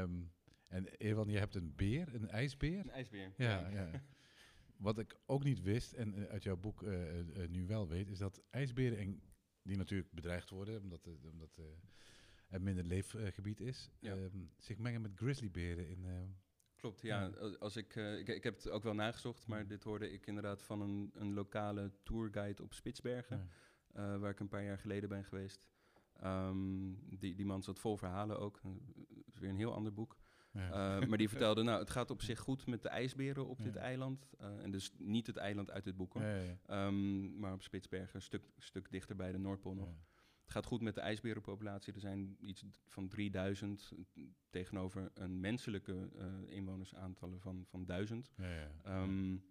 Um, 0.00 0.32
en 0.66 0.86
Ewan, 0.86 1.28
je 1.28 1.38
hebt 1.38 1.54
een 1.54 1.72
beer, 1.76 2.14
een 2.14 2.28
ijsbeer. 2.28 2.78
Een 2.78 2.90
ijsbeer. 2.90 3.32
Ja, 3.36 3.68
ja. 3.68 3.90
Wat 4.76 4.98
ik 4.98 5.16
ook 5.26 5.44
niet 5.44 5.62
wist 5.62 5.92
en 5.92 6.18
uh, 6.18 6.24
uit 6.24 6.42
jouw 6.42 6.56
boek 6.56 6.82
uh, 6.82 6.92
nu 7.48 7.66
wel 7.66 7.88
weet, 7.88 8.08
is 8.08 8.18
dat 8.18 8.42
ijsberen, 8.50 8.98
en, 8.98 9.22
die 9.62 9.76
natuurlijk 9.76 10.12
bedreigd 10.12 10.50
worden, 10.50 10.82
omdat, 10.82 11.08
omdat 11.22 11.60
er 12.48 12.62
minder 12.62 12.84
leefgebied 12.84 13.60
is, 13.60 13.90
ja. 14.00 14.12
um, 14.12 14.50
zich 14.58 14.78
mengen 14.78 15.00
met 15.00 15.12
grizzlyberen 15.14 15.88
in... 15.88 16.04
Klopt, 16.86 17.02
ja. 17.02 17.30
Als 17.58 17.76
ik, 17.76 17.96
uh, 17.96 18.18
ik, 18.18 18.28
ik, 18.28 18.44
heb 18.44 18.56
het 18.56 18.70
ook 18.70 18.82
wel 18.82 18.94
nagezocht, 18.94 19.46
maar 19.46 19.66
dit 19.66 19.84
hoorde 19.84 20.12
ik 20.12 20.26
inderdaad 20.26 20.62
van 20.62 20.80
een, 20.80 21.10
een 21.14 21.34
lokale 21.34 21.90
tourguide 22.02 22.62
op 22.62 22.72
Spitsbergen, 22.72 23.50
ja. 23.94 24.14
uh, 24.14 24.20
waar 24.20 24.30
ik 24.30 24.40
een 24.40 24.48
paar 24.48 24.64
jaar 24.64 24.78
geleden 24.78 25.08
ben 25.08 25.24
geweest. 25.24 25.66
Um, 26.24 26.98
die, 27.18 27.34
die 27.34 27.46
man 27.46 27.62
zat 27.62 27.78
vol 27.78 27.96
verhalen 27.96 28.38
ook. 28.38 28.60
Dat 28.62 29.34
is 29.34 29.38
weer 29.38 29.50
een 29.50 29.56
heel 29.56 29.74
ander 29.74 29.92
boek. 29.92 30.16
Ja. 30.52 31.00
Uh, 31.00 31.06
maar 31.08 31.18
die 31.18 31.28
vertelde, 31.28 31.62
nou, 31.62 31.78
het 31.78 31.90
gaat 31.90 32.10
op 32.10 32.22
zich 32.22 32.38
goed 32.38 32.66
met 32.66 32.82
de 32.82 32.88
ijsberen 32.88 33.46
op 33.46 33.58
ja. 33.58 33.64
dit 33.64 33.76
eiland. 33.76 34.30
Uh, 34.40 34.62
en 34.62 34.70
dus 34.70 34.92
niet 34.98 35.26
het 35.26 35.36
eiland 35.36 35.70
uit 35.70 35.84
dit 35.84 35.96
boek, 35.96 36.12
hoor. 36.12 36.22
Ja, 36.22 36.86
um, 36.86 37.38
maar 37.38 37.52
op 37.52 37.62
Spitsbergen, 37.62 38.14
een 38.14 38.22
stuk, 38.22 38.42
stuk 38.58 38.90
dichter 38.90 39.16
bij 39.16 39.32
de 39.32 39.38
Noordpool 39.38 39.74
nog. 39.74 39.88
Het 40.46 40.54
gaat 40.54 40.66
goed 40.66 40.80
met 40.80 40.94
de 40.94 41.00
ijsberenpopulatie. 41.00 41.92
Er 41.92 42.00
zijn 42.00 42.36
iets 42.40 42.64
van 42.86 43.08
3000 43.08 43.92
tegenover 44.50 45.10
een 45.14 45.40
menselijke 45.40 46.08
uh, 46.16 46.24
inwonersaantallen 46.48 47.40
van, 47.40 47.64
van 47.66 47.84
1000. 47.84 48.32
Um, 48.86 49.44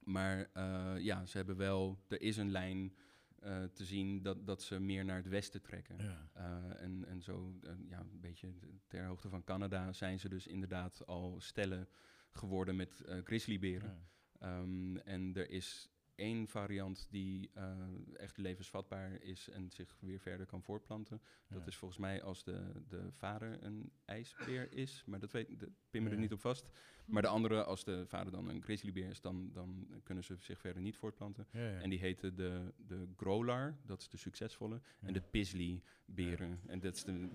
Maar 0.00 0.50
eh, 0.52 0.94
ja, 0.98 1.26
ze 1.26 1.36
hebben 1.36 1.56
wel, 1.56 2.04
er 2.08 2.20
is 2.20 2.36
een 2.36 2.50
lijn 2.50 2.94
eh, 3.38 3.64
te 3.64 3.84
zien 3.84 4.22
dat, 4.22 4.46
dat 4.46 4.62
ze 4.62 4.80
meer 4.80 5.04
naar 5.04 5.16
het 5.16 5.28
westen 5.28 5.62
trekken. 5.62 5.96
Ja. 5.98 6.28
En, 6.76 7.04
en 7.06 7.22
zo, 7.22 7.58
ja, 7.88 7.98
een 7.98 8.20
beetje 8.20 8.54
ter 8.86 9.04
hoogte 9.04 9.28
van 9.28 9.44
Canada 9.44 9.92
zijn 9.92 10.18
ze 10.18 10.28
dus 10.28 10.46
inderdaad 10.46 11.06
al 11.06 11.40
stellen 11.40 11.88
geworden 12.30 12.76
met 12.76 13.02
grizzlyberen. 13.24 13.88
Ja. 13.88 14.60
Ehm, 14.60 14.96
en 14.96 15.34
er 15.34 15.50
is 15.50 15.90
één 16.20 16.48
variant 16.48 17.06
die 17.10 17.50
eh, 17.54 17.76
echt 18.16 18.36
levensvatbaar 18.36 19.22
is 19.22 19.48
en 19.48 19.70
zich 19.70 19.96
weer 20.00 20.20
verder 20.20 20.46
kan 20.46 20.62
voortplanten. 20.62 21.20
Dat 21.48 21.66
is 21.66 21.76
volgens 21.76 22.00
mij 22.00 22.22
als 22.22 22.44
de, 22.44 22.72
de 22.88 23.12
vader 23.12 23.62
een 23.62 23.92
ijsbeer 24.04 24.72
is, 24.72 25.02
maar 25.06 25.20
dat 25.20 25.32
weet 25.32 25.60
de 25.60 25.70
pin 25.90 26.02
me 26.02 26.10
er 26.10 26.18
niet 26.18 26.32
op 26.32 26.40
vast. 26.40 26.68
Maar 27.04 27.22
de 27.22 27.28
andere, 27.28 27.64
als 27.64 27.84
de 27.84 28.06
vader 28.06 28.32
dan 28.32 28.48
een 28.48 28.62
grizzlybeer 28.62 29.08
is, 29.08 29.20
dan, 29.20 29.50
dan 29.52 29.88
kunnen 30.02 30.24
ze 30.24 30.36
zich 30.38 30.60
verder 30.60 30.82
niet 30.82 30.96
voortplanten. 30.96 31.46
Ja. 31.52 31.80
En 31.80 31.90
die 31.90 31.98
heten 31.98 32.36
de, 32.36 32.72
de 32.76 33.08
Growlar, 33.16 33.76
dat 33.86 34.00
is 34.00 34.08
de 34.08 34.16
succesvolle, 34.16 34.80
en 35.00 35.12
de 35.12 35.22
Pisley-beren. 35.30 36.60
En 36.66 36.80
dat 36.80 36.96
is 36.96 37.04
de, 37.04 37.28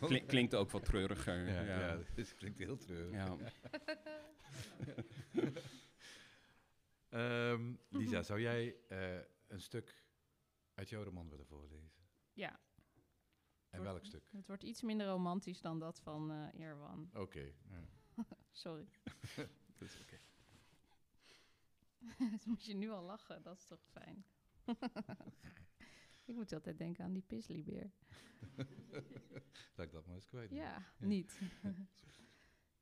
klink- 0.00 0.28
klinkt 0.28 0.54
ook 0.54 0.70
wat 0.70 0.84
treuriger. 0.84 1.46
Ja, 1.66 1.98
dit 2.14 2.34
klinkt 2.36 2.58
heel 2.58 2.76
treurig. 2.76 3.12
Ehm, 7.08 7.74
Lisa, 7.88 8.22
zou 8.22 8.40
jij 8.40 8.76
eh, 8.88 9.20
een 9.46 9.60
stuk 9.60 10.04
uit 10.74 10.88
jouw 10.88 11.02
roman 11.02 11.28
willen 11.28 11.46
voorlezen? 11.46 11.92
Ja, 12.32 12.50
En 13.70 13.78
Wordt- 13.78 13.84
welk 13.92 14.04
stuk? 14.04 14.28
het 14.32 14.46
wordt 14.46 14.62
iets 14.62 14.82
minder 14.82 15.06
romantisch 15.06 15.60
dan 15.60 15.78
dat 15.78 16.00
van 16.00 16.30
eh 16.30 16.60
Irwan. 16.60 17.10
Oké. 17.14 17.52
ja. 17.68 17.88
Sorry. 18.50 18.88
Dat 19.78 19.88
is 19.88 20.00
oké. 20.00 20.18
Dus 22.30 22.44
moet 22.44 22.64
je 22.64 22.74
nu 22.74 22.90
al 22.90 23.02
lachen, 23.04 23.42
dat 23.42 23.56
is 23.58 23.64
toch 23.64 23.82
fijn. 23.90 24.24
ik 26.24 26.34
moet 26.34 26.52
altijd 26.52 26.78
denken 26.78 27.04
aan 27.04 27.12
die 27.12 27.22
pislibeer. 27.22 27.90
Laat 29.74 29.86
ik 29.86 29.92
dat 29.92 30.06
maar 30.06 30.14
eens 30.14 30.26
kwijt. 30.26 30.50
Ja, 30.50 30.82
niet. 30.98 31.38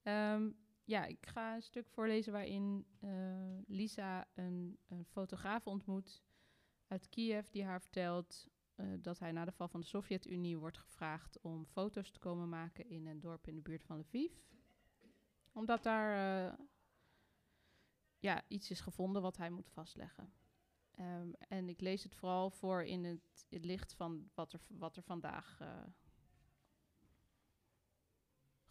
Ehm, 0.03 0.51
ja, 0.87 1.05
ik 1.05 1.27
ga 1.27 1.55
een 1.55 1.63
stuk 1.63 1.89
voorlezen 1.89 2.33
waarin 2.33 2.87
eh, 3.01 3.11
Lisa 3.67 4.27
een, 4.35 4.79
fotograaf 5.05 5.67
ontmoet 5.67 6.23
uit 6.87 7.09
Kiev 7.09 7.49
die 7.49 7.65
haar 7.65 7.81
vertelt 7.81 8.49
eh, 8.75 8.87
dat 8.99 9.19
hij 9.19 9.33
na 9.33 9.45
de 9.45 9.53
val 9.53 9.69
van 9.69 9.81
de 9.81 9.87
Sovjet-Unie 9.87 10.59
wordt 10.59 10.79
gevraagd 10.79 11.41
om 11.41 11.67
foto's 11.67 12.11
te 12.11 12.19
komen 12.19 12.49
maken 12.49 12.89
in 12.89 13.07
een 13.07 13.21
dorp 13.21 13.47
in 13.47 13.55
de 13.55 13.61
buurt 13.61 13.85
van 13.85 13.99
Lviv. 13.99 14.33
Omdat 15.53 15.83
daar 15.83 16.49
eh, 16.49 16.59
ja, 18.19 18.43
iets 18.49 18.71
is 18.71 18.81
gevonden 18.81 19.23
wat 19.23 19.37
hij 19.37 19.51
moet 19.51 19.71
vastleggen. 19.71 20.33
Ehm, 20.91 21.33
en 21.49 21.69
ik 21.69 21.81
lees 21.81 22.03
het 22.03 22.15
vooral 22.15 22.51
voor 22.51 22.83
in 22.83 23.05
het, 23.05 23.47
licht 23.49 23.95
van 23.95 24.31
wat 24.35 24.53
er, 24.53 24.61
wat 24.69 24.97
er 24.97 25.03
vandaag 25.03 25.61
eh, 25.61 25.83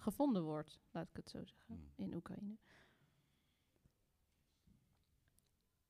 gevonden 0.06 0.44
wordt, 0.44 0.80
laat 0.91 1.10
ik 1.10 1.15
het 1.15 1.30
zo 1.30 1.45
zeggen, 1.45 1.76
Hmm. 1.76 1.91
in 1.95 2.14
Oekraïne. 2.14 2.57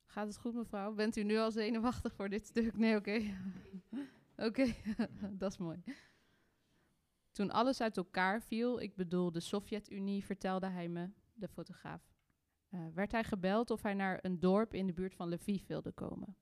Gaat 0.06 0.28
het 0.28 0.38
goed, 0.38 0.54
mevrouw? 0.54 0.94
Bent 0.94 1.16
u 1.16 1.24
nu 1.24 1.38
al 1.38 1.52
zenuwachtig 1.52 2.14
voor 2.14 2.30
dit 2.30 2.46
stuk? 2.48 2.78
Nee, 2.78 2.96
oké. 2.96 3.22
oké, 4.48 4.74
dat 5.42 5.52
is 5.52 5.58
mooi. 5.58 5.84
Toen 7.32 7.52
alles 7.52 7.82
uit 7.82 7.98
elkaar 7.98 8.42
viel, 8.42 8.82
ik 8.82 8.96
bedoel 8.96 9.32
de 9.32 9.40
Sovjet-Unie, 9.40 10.26
vertelde 10.26 10.68
hij 10.68 10.88
me, 10.88 11.10
de 11.34 11.48
fotograaf, 11.48 12.14
eh, 12.70 12.80
werd 12.94 13.12
hij 13.12 13.24
gebeld 13.24 13.72
of 13.72 13.82
hij 13.82 13.94
naar 13.94 14.20
een 14.22 14.40
dorp 14.40 14.74
in 14.74 14.88
de 14.88 14.94
buurt 14.94 15.16
van 15.16 15.34
Lviv 15.34 15.66
wilde 15.68 15.92
komen. 15.92 16.38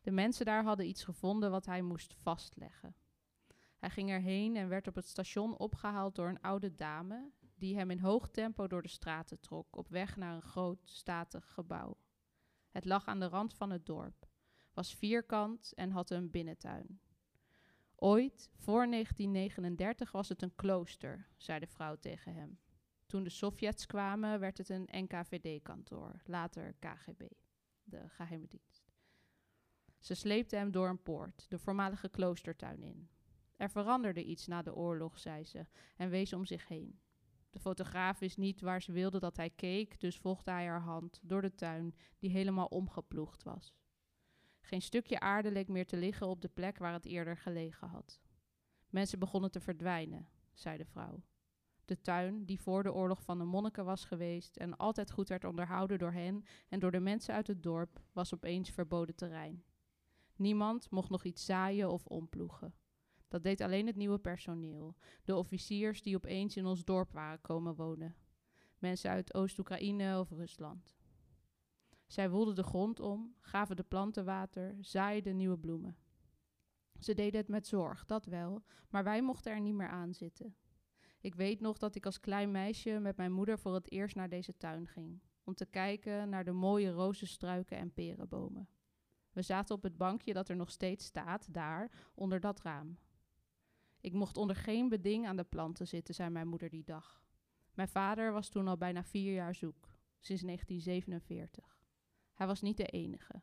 De 0.00 0.10
mensen 0.10 0.44
daar 0.44 0.64
hadden 0.64 0.86
iets 0.86 1.04
gevonden 1.04 1.50
wat 1.50 1.66
hij 1.66 1.82
moest 1.82 2.14
vastleggen. 2.14 2.94
Hij 3.82 3.90
ging 3.90 4.10
erheen 4.10 4.56
en 4.56 4.68
werd 4.68 4.86
op 4.86 4.94
het 4.94 5.06
station 5.06 5.56
opgehaald 5.58 6.14
door 6.14 6.28
een 6.28 6.40
oude 6.40 6.74
dame 6.74 7.30
die 7.54 7.76
hem 7.76 7.90
in 7.90 7.98
hoog 7.98 8.28
tempo 8.28 8.66
door 8.66 8.82
de 8.82 8.88
straten 8.88 9.40
trok, 9.40 9.76
op 9.76 9.88
weg 9.88 10.16
naar 10.16 10.34
een 10.34 10.42
groot, 10.42 10.78
statig 10.84 11.52
gebouw. 11.52 11.96
Het 12.70 12.84
lag 12.84 13.06
aan 13.06 13.20
de 13.20 13.28
rand 13.28 13.54
van 13.54 13.70
het 13.70 13.86
dorp, 13.86 14.28
was 14.72 14.94
vierkant 14.94 15.72
en 15.74 15.90
had 15.90 16.10
een 16.10 16.30
binnentuin. 16.30 17.00
Ooit, 17.96 18.50
voor 18.54 18.86
1939, 18.90 20.12
was 20.12 20.28
het 20.28 20.42
een 20.42 20.54
klooster, 20.54 21.28
zei 21.36 21.60
de 21.60 21.66
vrouw 21.66 21.96
tegen 21.96 22.34
hem. 22.34 22.58
Toen 23.06 23.22
de 23.22 23.30
Sovjets 23.30 23.86
kwamen, 23.86 24.40
werd 24.40 24.58
het 24.58 24.68
een 24.68 24.88
NKVD-kantoor, 24.90 26.20
later 26.24 26.74
KGB, 26.78 27.22
de 27.82 28.08
geheime 28.08 28.46
dienst. 28.48 28.92
Ze 29.98 30.14
sleepte 30.14 30.56
hem 30.56 30.70
door 30.70 30.88
een 30.88 31.02
poort, 31.02 31.46
de 31.48 31.58
voormalige 31.58 32.08
kloostertuin 32.08 32.82
in. 32.82 33.10
Er 33.62 33.70
veranderde 33.70 34.24
iets 34.24 34.46
na 34.46 34.62
de 34.62 34.74
oorlog, 34.74 35.18
zei 35.18 35.44
ze, 35.44 35.66
en 35.96 36.10
wees 36.10 36.32
om 36.32 36.44
zich 36.44 36.68
heen. 36.68 37.00
De 37.50 37.58
fotograaf 37.58 38.18
wist 38.18 38.36
niet 38.36 38.60
waar 38.60 38.82
ze 38.82 38.92
wilde 38.92 39.18
dat 39.18 39.36
hij 39.36 39.50
keek, 39.50 40.00
dus 40.00 40.18
volgde 40.18 40.50
hij 40.50 40.66
haar 40.66 40.80
hand 40.80 41.20
door 41.22 41.42
de 41.42 41.54
tuin, 41.54 41.94
die 42.18 42.30
helemaal 42.30 42.66
omgeploegd 42.66 43.42
was. 43.42 43.74
Geen 44.60 44.82
stukje 44.82 45.20
aarde 45.20 45.50
leek 45.50 45.68
meer 45.68 45.86
te 45.86 45.96
liggen 45.96 46.26
op 46.26 46.40
de 46.40 46.48
plek 46.48 46.78
waar 46.78 46.92
het 46.92 47.04
eerder 47.04 47.36
gelegen 47.36 47.88
had. 47.88 48.20
Mensen 48.90 49.18
begonnen 49.18 49.50
te 49.50 49.60
verdwijnen, 49.60 50.28
zei 50.52 50.76
de 50.76 50.84
vrouw. 50.84 51.22
De 51.84 52.00
tuin, 52.00 52.44
die 52.44 52.60
voor 52.60 52.82
de 52.82 52.92
oorlog 52.92 53.22
van 53.22 53.38
de 53.38 53.44
monniken 53.44 53.84
was 53.84 54.04
geweest 54.04 54.56
en 54.56 54.76
altijd 54.76 55.10
goed 55.10 55.28
werd 55.28 55.44
onderhouden 55.44 55.98
door 55.98 56.12
hen 56.12 56.44
en 56.68 56.78
door 56.78 56.90
de 56.90 57.00
mensen 57.00 57.34
uit 57.34 57.46
het 57.46 57.62
dorp, 57.62 58.00
was 58.12 58.34
opeens 58.34 58.70
verboden 58.70 59.14
terrein. 59.14 59.64
Niemand 60.36 60.90
mocht 60.90 61.10
nog 61.10 61.24
iets 61.24 61.44
zaaien 61.44 61.90
of 61.90 62.06
omploegen. 62.06 62.74
Dat 63.32 63.42
deed 63.42 63.60
alleen 63.60 63.86
het 63.86 63.96
nieuwe 63.96 64.18
personeel, 64.18 64.96
de 65.24 65.36
officiers 65.36 66.02
die 66.02 66.16
opeens 66.16 66.56
in 66.56 66.66
ons 66.66 66.84
dorp 66.84 67.12
waren 67.12 67.40
komen 67.40 67.74
wonen. 67.74 68.14
Mensen 68.78 69.10
uit 69.10 69.34
Oost-Oekraïne 69.34 70.18
of 70.18 70.30
Rusland. 70.30 70.96
Zij 72.06 72.30
woelden 72.30 72.54
de 72.54 72.62
grond 72.62 73.00
om, 73.00 73.34
gaven 73.40 73.76
de 73.76 73.82
planten 73.82 74.24
water, 74.24 74.76
zaaiden 74.80 75.36
nieuwe 75.36 75.58
bloemen. 75.58 75.96
Ze 76.98 77.14
deden 77.14 77.40
het 77.40 77.48
met 77.48 77.66
zorg, 77.66 78.04
dat 78.04 78.24
wel, 78.24 78.62
maar 78.88 79.04
wij 79.04 79.22
mochten 79.22 79.52
er 79.52 79.60
niet 79.60 79.74
meer 79.74 79.88
aan 79.88 80.14
zitten. 80.14 80.56
Ik 81.20 81.34
weet 81.34 81.60
nog 81.60 81.78
dat 81.78 81.94
ik 81.94 82.06
als 82.06 82.20
klein 82.20 82.50
meisje 82.50 82.98
met 82.98 83.16
mijn 83.16 83.32
moeder 83.32 83.58
voor 83.58 83.74
het 83.74 83.90
eerst 83.90 84.16
naar 84.16 84.28
deze 84.28 84.56
tuin 84.56 84.86
ging, 84.86 85.20
om 85.44 85.54
te 85.54 85.66
kijken 85.66 86.28
naar 86.28 86.44
de 86.44 86.52
mooie 86.52 86.90
rozenstruiken 86.90 87.76
en 87.76 87.92
perenbomen. 87.92 88.68
We 89.30 89.42
zaten 89.42 89.74
op 89.74 89.82
het 89.82 89.96
bankje 89.96 90.32
dat 90.32 90.48
er 90.48 90.56
nog 90.56 90.70
steeds 90.70 91.04
staat, 91.04 91.54
daar, 91.54 91.90
onder 92.14 92.40
dat 92.40 92.60
raam. 92.60 92.98
Ik 94.02 94.12
mocht 94.12 94.36
onder 94.36 94.56
geen 94.56 94.88
beding 94.88 95.26
aan 95.26 95.36
de 95.36 95.44
planten 95.44 95.88
zitten, 95.88 96.14
zei 96.14 96.30
mijn 96.30 96.48
moeder 96.48 96.68
die 96.68 96.84
dag. 96.84 97.24
Mijn 97.74 97.88
vader 97.88 98.32
was 98.32 98.48
toen 98.48 98.68
al 98.68 98.76
bijna 98.76 99.04
vier 99.04 99.32
jaar 99.32 99.54
zoek, 99.54 99.96
sinds 100.20 100.42
1947. 100.42 101.80
Hij 102.34 102.46
was 102.46 102.60
niet 102.60 102.76
de 102.76 102.86
enige. 102.86 103.42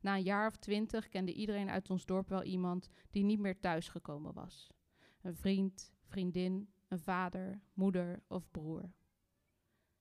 Na 0.00 0.16
een 0.16 0.22
jaar 0.22 0.46
of 0.46 0.56
twintig 0.56 1.08
kende 1.08 1.32
iedereen 1.32 1.70
uit 1.70 1.90
ons 1.90 2.04
dorp 2.04 2.28
wel 2.28 2.42
iemand 2.42 2.88
die 3.10 3.24
niet 3.24 3.38
meer 3.38 3.60
thuisgekomen 3.60 4.32
was. 4.32 4.70
Een 5.22 5.36
vriend, 5.36 5.92
vriendin, 6.02 6.68
een 6.88 7.00
vader, 7.00 7.60
moeder 7.72 8.22
of 8.28 8.50
broer. 8.50 8.92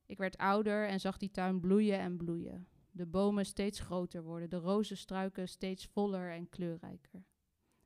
Ik 0.06 0.18
werd 0.18 0.38
ouder 0.38 0.88
en 0.88 1.00
zag 1.00 1.18
die 1.18 1.32
tuin 1.32 1.60
bloeien 1.60 2.00
en 2.00 2.18
bloeien. 2.18 2.68
De 2.92 3.06
bomen 3.06 3.46
steeds 3.46 3.80
groter 3.80 4.24
worden, 4.24 4.50
de 4.50 4.58
rozenstruiken 4.58 5.50
steeds 5.50 5.86
voller 5.86 6.32
en 6.32 6.50
kleurrijker. 6.50 7.26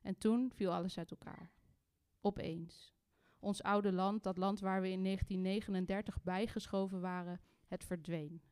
En 0.00 0.18
toen 0.18 0.52
viel 0.54 0.72
alles 0.72 0.98
uit 0.98 1.10
elkaar. 1.10 1.56
Opeens. 2.28 2.94
Ons 3.38 3.62
oude 3.62 3.92
land, 3.92 4.22
dat 4.22 4.36
land 4.36 4.60
waar 4.60 4.80
we 4.80 4.90
in 4.90 5.04
1939 5.04 6.22
bijgeschoven 6.22 7.00
waren, 7.00 7.40
het 7.66 7.84
verdween. 7.84 8.42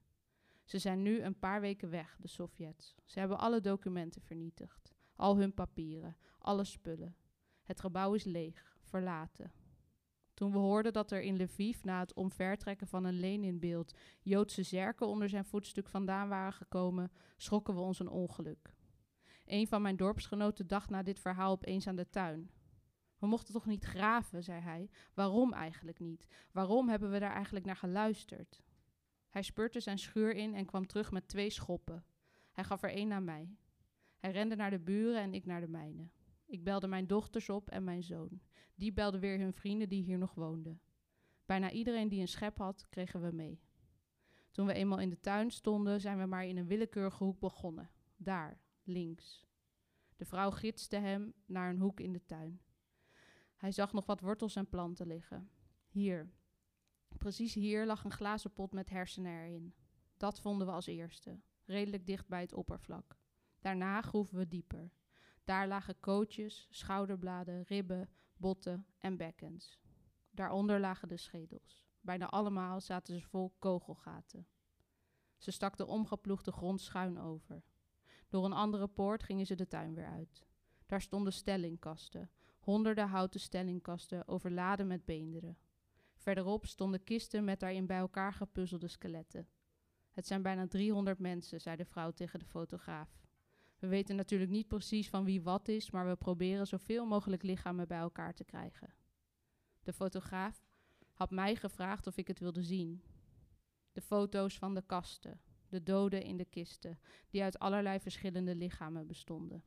Ze 0.65 0.79
zijn 0.79 1.03
nu 1.03 1.21
een 1.21 1.39
paar 1.39 1.61
weken 1.61 1.91
weg, 1.91 2.17
de 2.21 2.29
Sovjets. 2.29 2.95
Ze 3.05 3.19
hebben 3.19 3.39
alle 3.39 3.61
documenten 3.61 4.23
vernietigd, 4.23 4.95
al 5.17 5.37
hun 5.37 5.55
papieren, 5.55 6.17
alle 6.39 6.65
spullen. 6.65 7.17
Het 7.63 7.81
gebouw 7.81 8.15
is 8.15 8.25
leeg, 8.25 8.79
verlaten. 8.81 9.53
Toen 10.35 10.53
we 10.53 10.59
hoorden 10.59 10.93
dat 10.93 11.11
er 11.11 11.23
in 11.23 11.43
Lviv 11.43 11.83
na 11.83 12.01
het 12.01 12.15
omvertrekken 12.15 12.87
van 12.87 13.05
een 13.05 13.21
Leninbeeld 13.21 13.97
Joodse 14.23 14.63
zerken 14.63 15.07
onder 15.07 15.29
zijn 15.29 15.45
voetstuk 15.45 15.89
vandaan 15.89 16.29
waren 16.29 16.53
gekomen, 16.53 17.13
schrokken 17.37 17.75
we 17.75 17.81
ons 17.81 17.99
een 17.99 18.09
ongeluk. 18.09 18.75
Een 19.45 19.67
van 19.67 19.83
mijn 19.83 19.97
dorpsgenoten 19.97 20.67
dacht 20.67 20.91
na 20.91 21.03
dit 21.03 21.21
verhaal 21.21 21.51
opeens 21.51 21.87
aan 21.87 21.97
de 21.97 22.11
tuin. 22.11 22.51
We 23.19 23.27
mochten 23.27 23.55
toch 23.55 23.67
niet 23.67 23.85
graven, 23.85 24.43
zei 24.43 24.61
hij. 24.61 24.91
Waarom 25.15 25.53
eigenlijk 25.53 25.99
niet? 25.99 26.27
Waarom 26.53 26.89
hebben 26.89 27.11
we 27.11 27.19
daar 27.19 27.35
eigenlijk 27.35 27.65
naar 27.65 27.77
geluisterd? 27.77 28.63
Hij 29.29 29.43
spurte 29.43 29.81
zijn 29.81 29.99
schuur 29.99 30.35
in 30.35 30.55
en 30.55 30.67
kwam 30.67 30.87
terug 30.87 31.11
met 31.11 31.29
twee 31.29 31.51
schoppen. 31.51 32.05
Hij 32.53 32.65
gaf 32.65 32.83
er 32.83 32.91
één 32.91 33.13
aan 33.13 33.25
mij. 33.25 33.57
Hij 34.17 34.31
rende 34.31 34.57
naar 34.57 34.71
de 34.71 34.79
buren 34.79 35.21
en 35.21 35.35
ik 35.35 35.47
naar 35.47 35.61
de 35.61 35.69
mijne. 35.69 36.09
Ik 36.47 36.65
belde 36.65 36.87
mijn 36.87 37.07
dochters 37.07 37.49
op 37.49 37.71
en 37.71 37.85
mijn 37.85 38.03
zoon. 38.03 38.41
Die 38.75 38.93
belden 38.93 39.21
weer 39.21 39.39
hun 39.39 39.53
vrienden 39.53 39.89
die 39.89 40.03
hier 40.03 40.19
nog 40.19 40.35
woonden. 40.35 40.81
Bijna 41.47 41.71
iedereen 41.71 42.09
die 42.09 42.21
een 42.21 42.29
schep 42.29 42.59
had, 42.59 42.89
kregen 42.89 43.21
we 43.23 43.33
mee. 43.33 43.61
Toen 44.51 44.67
we 44.67 44.73
eenmaal 44.73 44.99
in 44.99 45.11
de 45.11 45.21
tuin 45.21 45.51
stonden, 45.51 46.01
zijn 46.01 46.19
we 46.19 46.27
maar 46.27 46.47
in 46.47 46.57
een 46.57 46.67
willekeurige 46.67 47.25
hoek 47.25 47.41
begonnen. 47.41 47.91
Daar, 48.17 48.61
links. 48.83 49.47
De 50.17 50.25
vrouw 50.25 50.51
gidste 50.51 50.97
hem 50.97 51.35
naar 51.47 51.71
een 51.71 51.81
hoek 51.81 52.01
in 52.01 52.13
de 52.13 52.25
tuin. 52.25 52.61
Hij 53.57 53.73
zag 53.73 53.93
nog 53.93 54.07
wat 54.07 54.21
wortels 54.21 54.57
en 54.57 54.69
planten 54.69 55.07
liggen. 55.07 55.51
Hier. 55.89 56.31
Precies 57.19 57.55
hier 57.55 57.87
lag 57.87 58.05
een 58.05 58.13
glazen 58.13 58.53
pot 58.53 58.73
met 58.73 58.91
hersenen 58.91 59.33
erin. 59.33 59.75
Dat 60.17 60.41
vonden 60.41 60.67
we 60.67 60.73
als 60.73 60.87
eerste, 60.87 61.41
redelijk 61.65 62.07
dicht 62.07 62.29
bij 62.29 62.41
het 62.41 62.55
oppervlak. 62.55 63.19
Daarna 63.61 64.01
groeven 64.01 64.39
we 64.39 64.49
dieper. 64.49 64.93
Daar 65.45 65.69
lagen 65.69 66.01
kootjes, 66.01 66.67
schouderbladen, 66.71 67.63
ribben, 67.63 68.09
botten 68.37 68.87
en 68.99 69.17
bekkens. 69.17 69.81
Daaronder 70.31 70.81
lagen 70.81 71.09
de 71.09 71.17
schedels. 71.17 71.87
Bijna 72.01 72.27
allemaal 72.27 72.81
zaten 72.81 73.15
ze 73.21 73.27
vol 73.27 73.55
kogelgaten. 73.59 74.47
Ze 75.37 75.51
stak 75.51 75.77
de 75.77 75.87
omgeploegde 75.87 76.53
grond 76.53 76.81
schuin 76.81 77.19
over. 77.19 77.65
Door 78.29 78.45
een 78.45 78.53
andere 78.53 78.89
poort 78.89 79.23
gingen 79.23 79.47
ze 79.47 79.55
de 79.55 79.67
tuin 79.67 79.95
weer 79.95 80.07
uit. 80.07 80.47
Daar 80.87 81.03
stonden 81.03 81.33
stellingkasten, 81.33 82.31
honderden 82.67 83.09
houten 83.09 83.41
stellingkasten 83.41 84.29
overladen 84.29 84.87
met 84.87 85.05
beenderen. 85.05 85.59
Verderop 86.15 86.67
stonden 86.67 87.05
kisten 87.05 87.45
met 87.45 87.61
daarin 87.61 87.87
bij 87.87 87.99
elkaar 87.99 88.33
gepuzzelde 88.33 88.89
skeletten. 88.89 89.49
Het 90.11 90.27
zijn 90.27 90.43
bijna 90.43 90.67
300 90.67 91.19
mensen, 91.19 91.61
zei 91.61 91.77
de 91.77 91.85
vrouw 91.85 92.11
tegen 92.11 92.39
de 92.39 92.45
fotograaf. 92.45 93.21
We 93.79 93.87
weten 93.87 94.17
natuurlijk 94.17 94.51
niet 94.51 94.69
precies 94.69 95.09
van 95.09 95.25
wie 95.25 95.43
wat 95.43 95.69
is, 95.69 95.91
maar 95.91 96.09
we 96.09 96.17
proberen 96.17 96.67
zoveel 96.67 97.07
mogelijk 97.07 97.43
lichamen 97.43 97.89
bij 97.89 97.99
elkaar 97.99 98.35
te 98.35 98.45
krijgen. 98.45 98.95
De 99.83 99.93
fotograaf 99.93 100.67
had 101.13 101.31
mij 101.31 101.57
gevraagd 101.57 102.07
of 102.07 102.17
ik 102.17 102.29
het 102.29 102.39
wilde 102.39 102.63
zien. 102.63 103.03
De 103.93 104.01
foto's 104.01 104.59
van 104.59 104.75
de 104.75 104.83
kasten, 104.87 105.41
de 105.69 105.83
doden 105.83 106.23
in 106.23 106.37
de 106.37 106.45
kisten, 106.45 106.99
die 107.31 107.43
uit 107.43 107.59
allerlei 107.59 108.01
verschillende 108.01 108.55
lichamen 108.55 109.07
bestonden. 109.07 109.65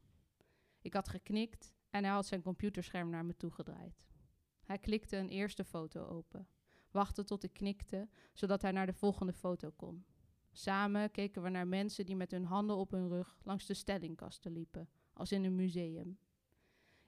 Ik 0.81 0.93
had 0.93 1.09
geknikt 1.09 1.77
en 1.89 2.03
hij 2.03 2.13
had 2.13 2.25
zijn 2.25 2.41
computerscherm 2.41 3.09
naar 3.09 3.25
me 3.25 3.37
toegedraaid. 3.37 4.07
Hij 4.63 4.77
klikte 4.77 5.17
een 5.17 5.29
eerste 5.29 5.63
foto 5.63 6.05
open, 6.05 6.47
wachtte 6.91 7.23
tot 7.23 7.43
ik 7.43 7.53
knikte, 7.53 8.09
zodat 8.33 8.61
hij 8.61 8.71
naar 8.71 8.85
de 8.85 8.93
volgende 8.93 9.33
foto 9.33 9.71
kon. 9.75 10.05
Samen 10.51 11.11
keken 11.11 11.41
we 11.41 11.49
naar 11.49 11.67
mensen 11.67 12.05
die 12.05 12.15
met 12.15 12.31
hun 12.31 12.45
handen 12.45 12.75
op 12.75 12.91
hun 12.91 13.07
rug 13.07 13.39
langs 13.43 13.65
de 13.65 13.73
stellingkasten 13.73 14.51
liepen, 14.51 14.89
als 15.13 15.31
in 15.31 15.43
een 15.43 15.55
museum. 15.55 16.19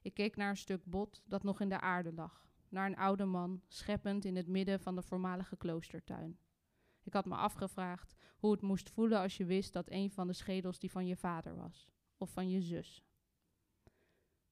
Ik 0.01 0.13
keek 0.13 0.35
naar 0.35 0.49
een 0.49 0.57
stuk 0.57 0.85
bot 0.85 1.21
dat 1.25 1.43
nog 1.43 1.61
in 1.61 1.69
de 1.69 1.79
aarde 1.79 2.13
lag, 2.13 2.49
naar 2.69 2.85
een 2.85 2.97
oude 2.97 3.25
man, 3.25 3.61
scheppend 3.67 4.25
in 4.25 4.35
het 4.35 4.47
midden 4.47 4.79
van 4.79 4.95
de 4.95 5.01
voormalige 5.01 5.57
kloostertuin. 5.57 6.39
Ik 7.03 7.13
had 7.13 7.25
me 7.25 7.35
afgevraagd 7.35 8.15
hoe 8.37 8.51
het 8.51 8.61
moest 8.61 8.89
voelen 8.89 9.19
als 9.19 9.37
je 9.37 9.45
wist 9.45 9.73
dat 9.73 9.89
een 9.89 10.11
van 10.11 10.27
de 10.27 10.33
schedels 10.33 10.79
die 10.79 10.91
van 10.91 11.07
je 11.07 11.15
vader 11.15 11.55
was, 11.55 11.89
of 12.17 12.29
van 12.29 12.49
je 12.49 12.61
zus. 12.61 13.05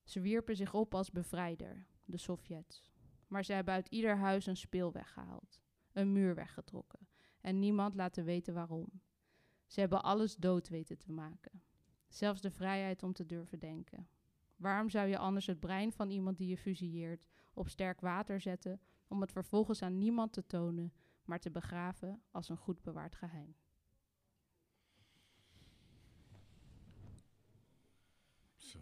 Ze 0.10 0.20
wierpen 0.20 0.56
zich 0.56 0.74
op 0.74 0.96
als 0.96 1.12
bevrijder, 1.12 1.86
de 2.06 2.18
Sovjets. 2.18 2.92
Maar 3.28 3.46
ze 3.46 3.54
hebben 3.54 3.74
uit 3.74 3.88
ieder 3.88 4.18
huis 4.18 4.46
een 4.46 4.58
speel 4.58 4.92
weggehaald, 4.92 5.62
een 5.92 6.12
muur 6.12 6.36
weggetrokken 6.36 7.08
en 7.42 7.60
niemand 7.60 7.96
laten 7.96 8.26
weten 8.26 8.54
waarom. 8.54 9.02
Ze 9.66 9.80
hebben 9.80 10.04
alles 10.04 10.36
dood 10.36 10.70
weten 10.70 10.98
te 10.98 11.12
maken. 11.12 11.62
Zelfs 12.08 12.42
de 12.42 12.52
vrijheid 12.52 13.04
om 13.04 13.14
te 13.14 13.26
durven 13.26 13.60
denken. 13.60 14.08
Waarom 14.56 14.90
zou 14.90 15.08
je 15.08 15.18
anders 15.18 15.46
het 15.46 15.60
brein 15.60 15.92
van 15.92 16.10
iemand 16.10 16.38
die 16.38 16.48
je 16.48 16.58
fusilleert 16.58 17.26
op 17.54 17.70
sterk 17.70 18.02
water 18.02 18.42
zetten 18.42 18.82
om 19.08 19.22
het 19.22 19.32
vervolgens 19.32 19.82
aan 19.82 19.98
niemand 19.98 20.34
te 20.34 20.46
tonen, 20.46 20.94
maar 21.24 21.40
te 21.40 21.52
begraven 21.52 22.22
als 22.32 22.50
een 22.50 22.58
goed 22.58 22.82
bewaard 22.82 23.16
geheim? 23.16 23.56
Zo. 28.56 28.80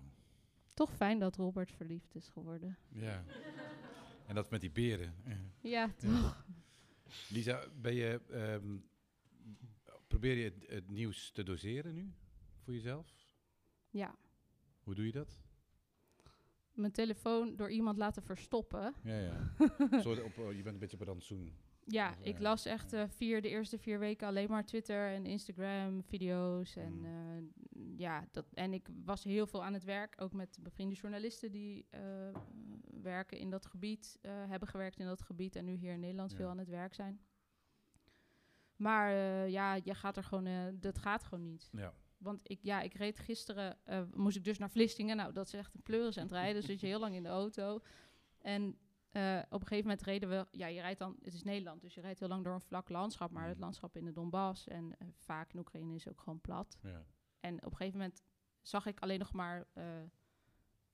Toch 0.78 0.96
fijn 0.96 1.20
dat 1.20 1.36
Robert 1.36 1.72
verliefd 1.72 2.16
is 2.16 2.30
geworden. 2.30 2.78
Ja. 2.90 3.24
En 4.28 4.36
dat 4.36 4.50
met 4.50 4.62
die 4.62 4.72
beren. 4.72 5.16
Ja, 5.62 5.90
toch? 5.98 6.46
Lisa, 7.30 7.64
ben 7.82 7.94
je, 7.94 8.22
ehm, 8.30 8.78
probeer 10.08 10.38
je 10.38 10.44
het, 10.44 10.68
het 10.68 10.90
nieuws 10.90 11.32
te 11.32 11.44
doseren 11.44 11.94
nu 11.94 12.14
voor 12.64 12.74
jezelf? 12.74 13.14
Ja. 13.90 14.16
Hoe 14.84 14.96
doe 14.96 15.06
je 15.06 15.12
dat? 15.12 15.40
Mijn 16.74 16.92
telefoon 16.92 17.56
door 17.56 17.72
iemand 17.72 17.98
laten 17.98 18.24
verstoppen. 18.24 18.94
Ja, 19.04 19.20
ja. 19.20 19.54
Op, 20.26 20.38
oh, 20.38 20.54
je 20.54 20.62
bent 20.62 20.74
een 20.74 20.80
beetje 20.80 20.96
op 20.96 21.02
een 21.02 21.08
rantsoen. 21.08 21.58
Ja, 21.90 22.16
ik 22.22 22.40
las 22.40 22.66
echt 22.66 22.94
eh, 22.94 23.04
vier, 23.08 23.42
de 23.42 23.50
eerste 23.50 23.78
vier 23.78 24.00
weken 24.00 24.28
alleen 24.28 24.50
maar 24.50 24.66
Twitter 24.66 25.08
en 25.12 25.26
Instagram 25.26 26.04
video's. 26.04 26.76
En, 26.76 26.94
Mm. 26.94 27.06
eh, 27.06 27.98
ja, 27.98 28.28
dat, 28.32 28.46
en 28.54 28.74
ik 28.74 28.88
was 29.06 29.24
heel 29.24 29.48
veel 29.48 29.64
aan 29.64 29.74
het 29.74 29.84
werk, 29.84 30.16
ook 30.22 30.34
met 30.34 30.58
bevriende 30.62 30.96
journalisten 30.96 31.52
die 31.52 31.86
eh, 31.90 32.02
werken 33.02 33.38
in 33.38 33.50
dat 33.50 33.66
gebied, 33.66 34.18
eh, 34.22 34.32
hebben 34.48 34.68
gewerkt 34.68 35.00
in 35.00 35.06
dat 35.06 35.22
gebied 35.22 35.56
en 35.56 35.66
nu 35.66 35.74
hier 35.74 35.94
in 35.94 36.00
Nederland 36.00 36.32
Ja. 36.32 36.38
veel 36.38 36.50
aan 36.50 36.58
het 36.58 36.70
werk 36.70 36.94
zijn. 36.94 37.20
Maar 38.76 39.12
eh, 39.12 39.50
ja, 39.50 39.74
je 39.84 39.94
gaat 39.96 40.18
er 40.18 40.24
gewoon, 40.24 40.46
eh, 40.46 40.64
dat 40.74 40.98
gaat 40.98 41.24
gewoon 41.24 41.44
niet. 41.44 41.70
Ja. 41.72 41.94
Want 42.18 42.40
ik, 42.44 42.60
ja, 42.62 42.82
ik 42.82 42.94
reed 42.94 43.20
gisteren, 43.20 43.78
eh, 43.84 44.02
moest 44.14 44.38
ik 44.38 44.44
dus 44.44 44.58
naar 44.58 44.70
Vlissingen. 44.70 45.18
Nou, 45.18 45.34
dat 45.34 45.46
is 45.46 45.54
echt 45.54 45.74
een 45.74 45.82
pleuris 45.84 46.18
aan 46.18 46.24
het 46.24 46.32
rijden. 46.32 46.56
Dus 46.56 46.66
zit 46.66 46.80
je 46.80 46.88
heel 46.88 47.00
lang 47.00 47.16
in 47.16 47.24
de 47.24 47.30
auto. 47.30 47.82
En 48.38 48.78
eh, 49.18 49.40
op 49.50 49.62
een 49.62 49.68
gegeven 49.68 49.90
moment 49.90 50.02
reden 50.06 50.30
we, 50.30 50.48
ja, 50.52 50.68
je 50.68 50.82
rijdt 50.82 51.00
dan, 51.00 51.16
het 51.24 51.34
is 51.34 51.44
Nederland, 51.44 51.82
dus 51.82 51.94
je 51.94 52.02
rijdt 52.02 52.20
heel 52.20 52.28
lang 52.28 52.44
door 52.44 52.54
een 52.54 52.62
vlak 52.62 52.90
landschap. 52.90 53.32
Maar 53.32 53.44
het 53.44 53.52
Mhm. 53.54 53.62
landschap 53.62 53.96
in 53.96 54.06
de 54.06 54.12
Donbass 54.12 54.68
en 54.68 54.98
eh, 54.98 55.08
vaak 55.16 55.54
in 55.54 55.60
Oekraïne 55.60 55.96
is 55.96 56.08
ook 56.08 56.20
gewoon 56.20 56.42
plat. 56.42 56.78
Ja. 56.82 57.04
En 57.40 57.56
op 57.66 57.72
een 57.72 57.78
gegeven 57.78 58.00
moment 58.00 58.22
zag 58.62 58.86
ik 58.86 59.00
alleen 59.00 59.20
nog 59.20 59.34
maar 59.34 59.68
eh, 59.74 59.84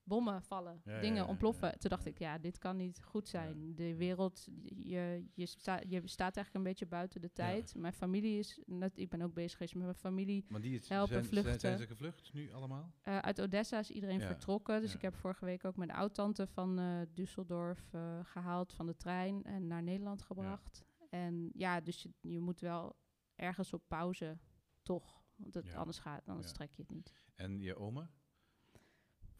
bommen 0.04 0.42
vallen, 0.42 0.80
Ja, 0.84 1.00
dingen 1.00 1.22
ja, 1.22 1.28
ontploffen. 1.28 1.78
Toen 1.78 1.90
dacht 1.90 2.06
ik, 2.06 2.18
ja, 2.18 2.38
dit 2.38 2.58
kan 2.58 2.76
niet 2.76 3.02
goed 3.02 3.28
zijn. 3.28 3.74
De 3.74 3.96
wereld, 3.96 4.48
je, 4.64 5.24
je, 5.34 5.46
sta, 5.46 5.80
je 5.88 6.00
staat 6.04 6.36
eigenlijk 6.36 6.54
een 6.54 6.62
beetje 6.62 6.86
buiten 6.86 7.20
de 7.20 7.32
tijd. 7.32 7.74
Mijn 7.74 7.92
familie 7.92 8.38
is, 8.38 8.60
net, 8.66 8.98
ik 8.98 9.08
ben 9.08 9.22
ook 9.22 9.34
bezig 9.34 9.52
geweest 9.52 9.74
met 9.74 9.82
mijn 9.84 9.94
familie. 9.94 10.44
Maar 10.48 10.60
die 10.60 10.78
is, 10.78 10.88
Helpen 10.88 11.12
zijn, 11.12 11.24
vluchten. 11.24 11.60
zijn 11.60 11.78
ze 11.78 11.86
gevlucht 11.86 12.32
nu 12.32 12.52
allemaal? 12.52 12.92
Eh, 13.02 13.18
uit 13.18 13.40
Odessa 13.40 13.78
is 13.78 13.90
iedereen 13.90 14.20
vertrokken. 14.20 14.80
Dus 14.80 14.94
ik 14.94 15.02
heb 15.02 15.14
vorige 15.14 15.44
week 15.44 15.64
ook 15.64 15.76
mijn 15.76 15.90
oud-tante 15.90 16.46
van 16.46 16.78
eh 16.78 17.00
Düsseldorf 17.14 17.90
eh, 17.90 18.20
gehaald 18.22 18.72
van 18.72 18.86
de 18.86 18.96
trein 18.96 19.44
en 19.44 19.66
naar 19.66 19.82
Nederland 19.82 20.22
gebracht. 20.22 20.84
En 21.10 21.50
ja, 21.52 21.80
dus 21.80 22.02
je, 22.02 22.12
je 22.20 22.40
moet 22.40 22.60
wel 22.60 22.96
ergens 23.34 23.72
op 23.72 23.82
pauze, 23.88 24.38
toch. 24.82 25.22
Want 25.36 25.54
het, 25.54 25.74
anders, 25.74 25.98
gaat, 25.98 26.28
anders 26.28 26.52
trek 26.52 26.72
je 26.72 26.82
het 26.82 26.90
niet. 26.90 27.14
En 27.34 27.60
je 27.60 27.76
oma? 27.76 28.10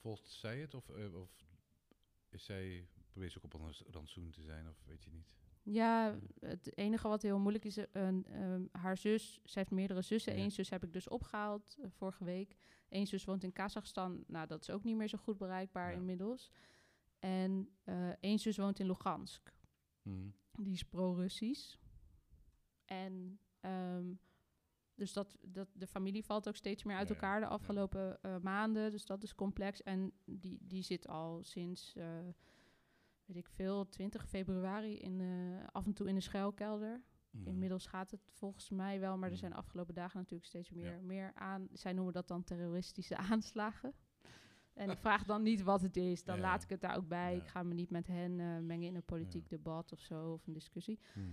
Volgt 0.05 0.29
zij 0.31 0.59
het? 0.61 0.75
Of, 0.75 0.89
eh, 0.89 1.15
of 1.21 1.31
is 2.29 2.45
zij, 2.45 2.89
ook 3.37 3.45
op 3.45 3.55
een 3.55 3.73
rantsoen 3.91 4.31
te 4.31 4.43
zijn? 4.43 4.69
Of 4.69 4.83
weet 4.87 5.05
je 5.05 5.11
niet? 5.11 5.27
Ja, 5.63 6.19
het 6.41 6.77
enige 6.77 7.09
wat 7.09 7.23
heel 7.23 7.39
moeilijk 7.39 7.65
is, 7.65 7.77
eh, 7.77 7.85
een, 7.93 8.25
ehm, 8.25 8.65
haar 8.73 8.97
zus, 8.97 9.35
zij 9.45 9.63
heeft 9.63 9.71
meerdere 9.71 10.03
zussen. 10.03 10.37
Ja. 10.37 10.43
Eén 10.43 10.51
zus 10.51 10.71
heb 10.71 10.85
ik 10.85 10.93
dus 10.93 11.09
opgehaald 11.09 11.77
eh, 11.81 11.91
vorige 11.91 12.25
week. 12.25 12.57
Eén 12.89 13.07
zus 13.07 13.25
woont 13.25 13.43
in 13.45 13.53
Kazachstan. 13.53 14.25
Nou, 14.27 14.47
dat 14.47 14.61
is 14.61 14.71
ook 14.71 14.85
niet 14.85 14.97
meer 14.97 15.09
zo 15.09 15.19
goed 15.19 15.39
bereikbaar 15.39 15.91
Ja. 15.91 15.97
inmiddels. 15.97 16.51
En 17.19 17.69
eh 17.85 18.11
één 18.21 18.39
zus 18.39 18.57
woont 18.57 18.79
in 18.79 18.87
Lugansk. 18.87 19.53
Mhm. 20.03 20.29
Die 20.53 20.73
is 20.73 20.83
pro-Russisch. 20.85 21.77
En 22.85 23.39
ehm, 23.61 24.15
dus 24.95 25.12
dat, 25.12 25.37
dat, 25.43 25.69
de 25.73 25.87
familie 25.87 26.25
valt 26.25 26.49
ook 26.49 26.57
steeds 26.57 26.83
meer 26.85 26.97
uit 26.97 27.09
Ja, 27.09 27.15
elkaar 27.15 27.41
de 27.41 27.47
ja. 27.47 27.53
afgelopen 27.53 28.23
eh, 28.23 28.37
maanden. 28.39 28.91
Dus 28.91 29.07
dat 29.07 29.23
is 29.23 29.35
complex. 29.35 29.83
En 29.83 30.12
die, 30.25 30.59
die 30.62 30.83
zit 30.83 31.09
al 31.09 31.43
sinds, 31.45 31.95
eh, 31.97 32.07
weet 33.25 33.37
ik 33.37 33.49
veel, 33.49 33.89
20 33.89 34.29
februari 34.29 34.99
in, 34.99 35.21
eh, 35.21 35.66
af 35.73 35.87
en 35.87 35.93
toe 35.93 36.09
in 36.09 36.15
de 36.15 36.21
schuilkelder. 36.21 37.03
Mhm. 37.31 37.47
Inmiddels 37.49 37.87
gaat 37.87 38.11
het 38.11 38.29
volgens 38.33 38.71
mij 38.71 39.01
wel, 39.01 39.12
maar 39.16 39.25
er 39.25 39.31
Mhm. 39.31 39.39
zijn 39.39 39.51
de 39.51 39.57
afgelopen 39.57 39.95
dagen 39.95 40.19
natuurlijk 40.19 40.49
steeds 40.49 40.71
meer, 40.71 40.93
Ja. 40.95 41.01
meer 41.01 41.33
aan. 41.35 41.69
Zij 41.73 41.93
noemen 41.93 42.12
dat 42.12 42.29
dan 42.29 42.45
terroristische 42.45 43.16
aanslagen. 43.16 43.95
En 44.75 44.91
ik 44.91 44.99
vraag 44.99 45.25
dan 45.25 45.43
niet 45.43 45.62
wat 45.62 45.81
het 45.83 45.97
is, 45.97 46.25
dan 46.25 46.41
laat 46.41 46.62
ik 46.62 46.69
het 46.69 46.81
daar 46.81 46.97
ook 46.97 47.09
bij. 47.09 47.37
Ik 47.37 47.47
ga 47.47 47.62
me 47.62 47.75
niet 47.75 47.91
met 47.91 48.07
hen 48.07 48.37
mengen 48.66 48.89
in 48.89 48.95
een 48.95 49.05
politiek 49.05 49.49
debat 49.49 49.93
of 49.93 50.01
zo, 50.01 50.33
of 50.33 50.47
een 50.47 50.53
discussie. 50.53 50.99
Mhm. 51.15 51.27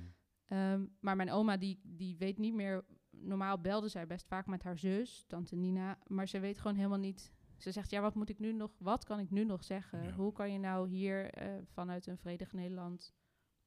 Ehm, 0.46 0.86
maar 1.00 1.16
mijn 1.16 1.32
oma, 1.32 1.58
die, 1.58 1.80
die 1.84 2.18
weet 2.18 2.38
niet 2.38 2.54
meer... 2.54 2.86
Normaal 3.12 3.60
belde 3.62 3.88
zij 3.88 4.08
best 4.08 4.28
vaak 4.28 4.46
met 4.48 4.64
haar 4.64 4.78
zus, 4.78 5.24
tante 5.28 5.56
Nina. 5.56 5.98
Maar 6.08 6.28
ze 6.28 6.40
weet 6.40 6.58
gewoon 6.58 6.78
helemaal 6.78 6.98
niet... 7.00 7.32
Ze 7.58 7.72
zegt, 7.72 7.90
ja, 7.90 8.02
wat 8.02 8.16
moet 8.16 8.30
ik 8.30 8.40
nu 8.40 8.54
nog... 8.54 8.72
Wat 8.78 9.04
kan 9.04 9.20
ik 9.20 9.30
nu 9.30 9.44
nog 9.44 9.64
zeggen? 9.64 10.04
Ja. 10.04 10.12
Hoe 10.12 10.32
kan 10.32 10.52
je 10.52 10.60
nou 10.60 10.90
hier 10.90 11.30
eh, 11.30 11.54
vanuit 11.66 12.08
een 12.08 12.18
vredig 12.18 12.54
Nederland... 12.54 13.14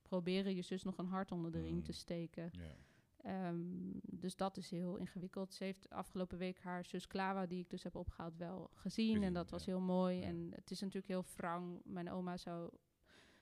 proberen 0.02 0.54
je 0.54 0.62
zus 0.62 0.82
nog 0.82 0.98
een 0.98 1.06
hart 1.06 1.32
onder 1.32 1.52
de 1.52 1.60
riem 1.60 1.74
Mm. 1.74 1.82
te 1.82 1.92
steken? 1.92 2.50
Ja. 2.52 2.76
Ehm, 3.16 3.62
dus 4.02 4.36
dat 4.36 4.56
is 4.56 4.70
heel 4.70 4.96
ingewikkeld. 4.96 5.54
Ze 5.54 5.64
heeft 5.64 5.90
afgelopen 5.90 6.38
week 6.38 6.58
haar 6.60 6.84
zus 6.84 7.06
Clara, 7.06 7.46
die 7.46 7.60
ik 7.60 7.70
dus 7.70 7.82
heb 7.82 7.94
opgehaald, 7.96 8.36
wel 8.36 8.70
gezien. 8.74 9.06
Gezien, 9.06 9.22
en 9.22 9.32
dat 9.32 9.50
was 9.50 9.64
ja. 9.64 9.72
heel 9.72 9.80
mooi. 9.80 10.22
En 10.22 10.50
het 10.54 10.70
is 10.70 10.80
natuurlijk 10.80 11.06
heel 11.12 11.24
wrang. 11.36 11.80
Mijn 11.84 12.10
oma 12.10 12.36
zou... 12.36 12.70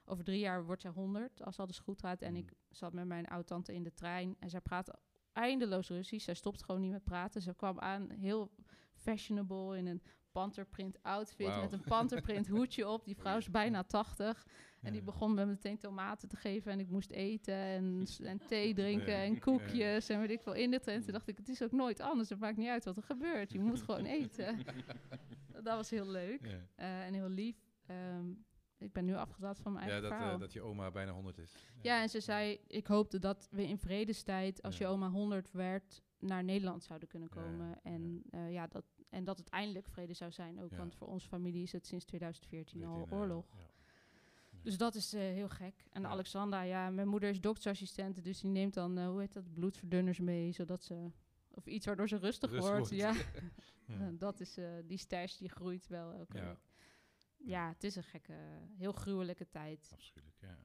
Over 0.05 0.25
drie 0.25 0.39
jaar 0.39 0.65
wordt 0.65 0.83
zij 0.83 0.91
100, 0.91 1.43
als 1.43 1.59
alles 1.59 1.79
goed 1.79 2.01
gaat. 2.01 2.23
En 2.23 2.31
Mm. 2.33 2.37
ik 2.39 2.53
zat 2.71 2.93
met 2.93 3.07
mijn 3.07 3.27
oud-tante 3.27 3.75
in 3.75 3.83
de 3.83 3.95
trein. 3.95 4.37
En 4.39 4.51
zij 4.51 4.61
praat 4.61 4.99
eindeloos 5.33 5.89
Russisch. 5.89 6.25
Zij 6.25 6.35
stopt 6.35 6.65
gewoon 6.65 6.81
niet 6.81 6.91
met 6.91 7.05
praten. 7.05 7.43
Ze 7.43 7.55
kwam 7.55 7.79
aan 7.79 8.11
heel 8.11 8.51
fashionable 8.95 9.77
in 9.77 9.87
een 9.87 10.03
panterprint 10.33 11.03
outfit 11.03 11.61
met 11.61 11.73
een 11.73 11.81
panterprint 11.85 12.49
hoedje 12.57 12.89
op. 12.89 13.05
Die 13.05 13.17
vrouw 13.17 13.37
is 13.37 13.51
bijna 13.51 13.83
80. 13.85 14.47
En 14.83 14.93
die 14.93 15.03
begon 15.03 15.35
me 15.35 15.47
meteen 15.47 15.79
tomaten 15.79 16.29
te 16.29 16.37
geven 16.37 16.73
en 16.73 16.81
ik 16.81 16.89
moest 16.89 17.11
eten 17.11 17.55
en, 17.55 18.07
thee 18.47 18.75
drinken 18.83 19.13
Ja. 19.13 19.23
en 19.23 19.39
koekjes 19.39 20.09
en 20.09 20.21
weet 20.21 20.31
ik 20.31 20.41
veel 20.43 20.53
in 20.55 20.71
de 20.71 20.81
tent. 20.81 21.05
Toen 21.05 21.13
dacht 21.13 21.29
ik, 21.29 21.37
het 21.37 21.49
is 21.49 21.63
ook 21.63 21.73
nooit 21.73 22.01
anders. 22.01 22.29
Het 22.29 22.39
maakt 22.39 22.57
niet 22.57 22.69
uit 22.69 22.85
wat 22.85 22.97
er 22.97 23.03
gebeurt. 23.03 23.53
Je 23.53 23.61
moet 23.61 23.83
gewoon 23.83 24.05
eten. 24.21 24.59
Dat 25.53 25.77
was 25.77 25.91
heel 25.91 26.07
leuk 26.07 26.59
eh, 26.75 27.05
en 27.07 27.15
heel 27.15 27.29
lief. 27.29 27.57
Ehm, 27.87 28.27
ik 28.83 28.93
ben 28.93 29.05
nu 29.05 29.15
afgedwaald 29.15 29.59
van 29.59 29.73
mijn 29.73 29.87
ja 29.87 29.93
eigen 29.93 30.11
dat, 30.11 30.21
eh, 30.33 30.39
dat 30.39 30.53
je 30.53 30.61
oma 30.63 30.91
bijna 30.91 31.13
100 31.13 31.39
is. 31.39 31.53
Ja, 31.83 32.03
en 32.03 32.09
ze 32.09 32.21
zei, 32.21 32.61
ik 32.67 32.87
hoopte 32.87 33.19
dat 33.19 33.49
we 33.51 33.67
in 33.67 33.79
vredestijd, 33.79 34.63
als 34.63 34.79
Ja. 34.79 34.87
je 34.87 34.93
oma 34.93 35.09
100 35.11 35.51
werd, 35.53 36.03
naar 36.19 36.45
Nederland 36.45 36.83
zouden 36.85 37.09
kunnen 37.09 37.29
Ja, 37.35 37.43
komen. 37.43 37.79
en, 37.83 38.23
ja. 38.31 38.47
ja, 38.47 38.67
dat, 38.67 38.85
en 39.09 39.25
dat 39.25 39.39
het 39.39 39.49
eindelijk 39.49 39.89
vrede 39.89 40.15
zou 40.15 40.31
zijn 40.33 40.61
ook. 40.63 40.71
Ja. 40.71 40.77
Want 40.77 40.95
voor 40.95 41.07
onze 41.09 41.29
familie 41.29 41.63
is 41.63 41.73
het 41.73 41.87
sinds 41.87 42.05
2014 42.05 42.85
al 42.85 42.95
14, 42.97 43.13
eh, 43.13 43.19
oorlog. 43.21 43.47
ja. 43.57 43.71
Dus 44.63 44.77
dat 44.77 44.95
is 44.95 45.13
eh, 45.15 45.21
heel 45.21 45.49
gek. 45.49 45.85
En 45.93 46.03
Ja. 46.03 46.09
Alexandra, 46.09 46.63
ja, 46.63 46.91
mijn 46.91 47.09
moeder 47.09 47.29
is 47.29 47.41
doktersassistent, 47.41 48.25
dus 48.25 48.41
die 48.41 48.51
neemt 48.51 48.75
dan, 48.75 48.99
eh, 48.99 49.07
hoe 49.09 49.21
heet 49.21 49.33
dat, 49.33 49.53
bloedverdunners 49.53 50.21
mee, 50.21 50.53
zodat 50.53 50.83
ze, 50.83 51.11
of 51.51 51.67
iets 51.67 51.87
waardoor 51.87 52.09
ze 52.09 52.17
rustig 52.17 52.51
wordt. 52.51 52.67
wordt. 52.67 52.91
Ja, 52.91 53.13
Ja. 53.87 53.95
Eh, 54.01 54.07
dat 54.19 54.41
is, 54.41 54.57
eh, 54.57 54.69
die 54.85 54.99
stash 54.99 55.37
die 55.37 55.49
groeit 55.49 55.87
wel 55.87 56.13
elke 56.13 56.37
Ja. 56.37 56.45
week. 56.49 56.59
Ja, 57.45 57.69
het 57.69 57.85
is 57.85 57.97
een 57.97 58.03
gekke, 58.03 58.35
heel 58.79 58.93
gruwelijke 58.93 59.49
tijd. 59.49 59.91
Afschuwelijk, 59.95 60.37
ja. 60.41 60.57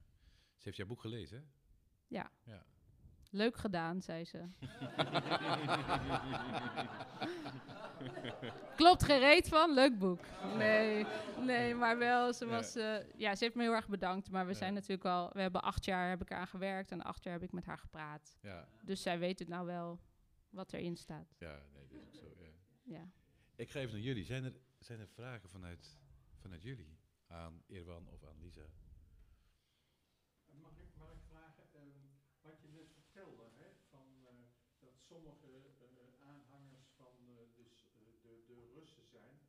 Ze 0.56 0.64
heeft 0.64 0.78
jouw 0.78 0.88
boek 0.88 1.02
gelezen, 1.02 1.38
hè? 1.38 1.44
Ja. 2.08 2.32
Ja. 2.44 2.66
Leuk 3.32 3.58
gedaan, 3.58 4.02
zei 4.02 4.26
ze. 4.26 4.48
Klopt 8.76 9.04
gereed 9.04 9.48
van, 9.48 9.74
leuk 9.74 9.98
boek. 10.00 10.20
Nee, 10.58 11.06
nee, 11.46 11.76
maar 11.76 11.98
wel, 11.98 12.34
ze 12.34 12.46
Ja. 12.46 12.52
was, 12.52 12.76
eh, 12.76 12.96
ja, 13.16 13.36
ze 13.36 13.44
heeft 13.44 13.56
me 13.56 13.64
heel 13.64 13.74
erg 13.74 13.88
bedankt. 13.88 14.30
Maar 14.30 14.46
we 14.46 14.52
Ja. 14.52 14.58
zijn 14.58 14.74
natuurlijk 14.74 15.06
al, 15.06 15.30
we 15.34 15.42
hebben 15.42 15.62
acht 15.62 15.86
jaar 15.86 16.10
heb 16.10 16.22
ik 16.22 16.32
aan 16.32 16.48
gewerkt 16.48 16.92
en 16.92 17.02
acht 17.02 17.24
jaar 17.24 17.34
heb 17.34 17.44
ik 17.44 17.52
met 17.52 17.66
haar 17.66 17.78
gepraat. 17.78 18.38
Ja, 18.42 18.68
Dus 18.82 19.02
zij 19.02 19.20
weet 19.20 19.40
het 19.40 19.48
nou 19.48 19.66
wel 19.66 20.00
wat 20.50 20.74
erin 20.74 20.96
staat. 20.98 21.36
ja, 21.40 21.62
nee, 21.74 21.88
dat 21.88 21.98
is 21.98 22.04
ook 22.08 22.14
zo, 22.14 22.26
ja. 22.44 22.50
Ja. 22.84 23.10
Ik 23.56 23.70
ga 23.72 23.80
even 23.80 23.94
naar 23.94 24.04
jullie. 24.04 24.24
Zijn 24.26 24.44
er, 24.44 24.54
zijn 24.80 25.00
er 25.00 25.08
vragen 25.08 25.50
vanuit, 25.50 25.98
vanuit 26.48 26.64
jullie 26.64 27.00
aan 27.28 27.64
Irwan 27.66 28.08
of 28.08 28.24
aan 28.24 28.40
Lisa? 28.40 28.68
Mag 30.46 30.78
ik, 30.80 30.92
vragen, 31.28 31.74
ehm, 31.74 32.00
wat 32.42 32.62
je 32.62 32.68
net 32.68 32.92
vertelde, 32.92 33.44
hè, 33.54 33.68
van, 33.90 34.08
eh, 34.26 34.34
dat 34.80 35.00
sommige 35.00 35.48
eh, 35.80 36.28
aanhangers 36.28 36.88
van 36.96 37.16
eh, 37.28 37.56
dus, 37.56 37.90
de, 38.22 38.44
de 38.48 38.72
Russen 38.74 39.06
zijn, 39.06 39.40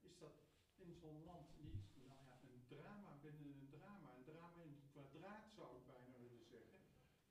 is 0.00 0.18
dat 0.18 0.34
in 0.74 0.94
zo'n 0.94 1.24
land 1.24 1.48
niet 1.58 1.96
nou 2.06 2.24
ja, 2.24 2.38
een 2.42 2.64
drama 2.66 3.18
binnen 3.20 3.54
een 3.54 3.68
drama, 3.68 4.14
een 4.14 4.24
drama 4.24 4.62
in 4.62 4.74
het 4.74 4.90
kwadraat 4.90 5.50
zou 5.50 5.76
ik 5.76 5.86
bijna 5.86 6.18
willen 6.18 6.44
zeggen, 6.44 6.80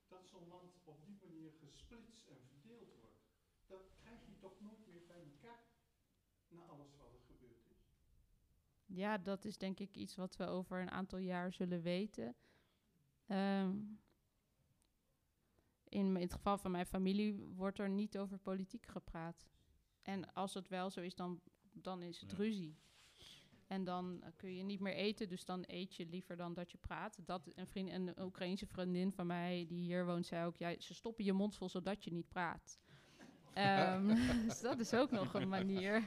dat 0.08 0.26
zo'n 0.26 0.48
land 0.48 0.78
op 0.84 1.04
die 1.04 1.18
manier 1.20 1.52
gesplitst 1.52 2.26
en 2.26 2.40
verdeeld 2.46 2.94
wordt. 2.94 3.22
Dat 3.66 3.90
krijg 3.94 4.26
je 4.26 4.38
toch 4.38 4.60
nooit 4.60 4.86
meer 4.86 5.06
bij 5.06 5.22
elkaar, 5.22 5.64
na 6.48 6.66
alles 6.66 6.96
wat. 6.96 7.15
Ja, 8.86 9.18
dat 9.18 9.44
is 9.44 9.58
denk 9.58 9.80
ik 9.80 9.96
iets 9.96 10.16
wat 10.16 10.36
we 10.36 10.46
over 10.46 10.80
een 10.80 10.90
aantal 10.90 11.18
jaar 11.18 11.52
zullen 11.52 11.82
weten. 11.82 12.34
Ehm, 13.26 13.76
in, 15.88 16.14
het 16.16 16.32
geval 16.32 16.58
van 16.58 16.70
mijn 16.70 16.86
familie 16.86 17.34
wordt 17.34 17.78
er 17.78 17.88
niet 17.90 18.18
over 18.18 18.38
politiek 18.38 18.86
gepraat. 18.86 19.46
En 20.02 20.32
als 20.32 20.54
het 20.54 20.68
wel 20.68 20.90
zo 20.90 21.00
is, 21.00 21.14
dan, 21.14 21.40
dan 21.72 22.02
is 22.02 22.20
het 22.20 22.30
Ja. 22.30 22.36
ruzie. 22.36 22.76
En 23.66 23.84
dan 23.84 24.22
eh, 24.22 24.28
kun 24.36 24.54
je 24.54 24.62
niet 24.62 24.80
meer 24.80 24.94
eten, 24.94 25.28
dus 25.28 25.44
dan 25.44 25.64
eet 25.66 25.94
je 25.94 26.06
liever 26.06 26.36
dan 26.36 26.54
dat 26.54 26.70
je 26.70 26.78
praat. 26.78 27.18
Dat, 27.24 27.50
een, 27.54 27.66
vriend, 27.66 27.90
een 27.90 28.22
Oekraïense 28.22 28.66
vriendin 28.66 29.12
van 29.12 29.26
mij 29.26 29.64
die 29.68 29.82
hier 29.82 30.06
woont, 30.06 30.26
zei 30.26 30.46
ook... 30.46 30.56
Ja, 30.56 30.80
ze 30.80 30.94
stoppen 30.94 31.24
je 31.24 31.32
mond 31.32 31.56
vol 31.56 31.68
zodat 31.68 32.04
je 32.04 32.12
niet 32.12 32.28
praat. 32.28 32.78
Ehm, 33.54 34.14
dus 34.46 34.60
dat 34.60 34.78
is 34.78 34.94
ook 34.94 35.10
nog 35.10 35.34
een 35.34 35.48
manier. 35.48 36.04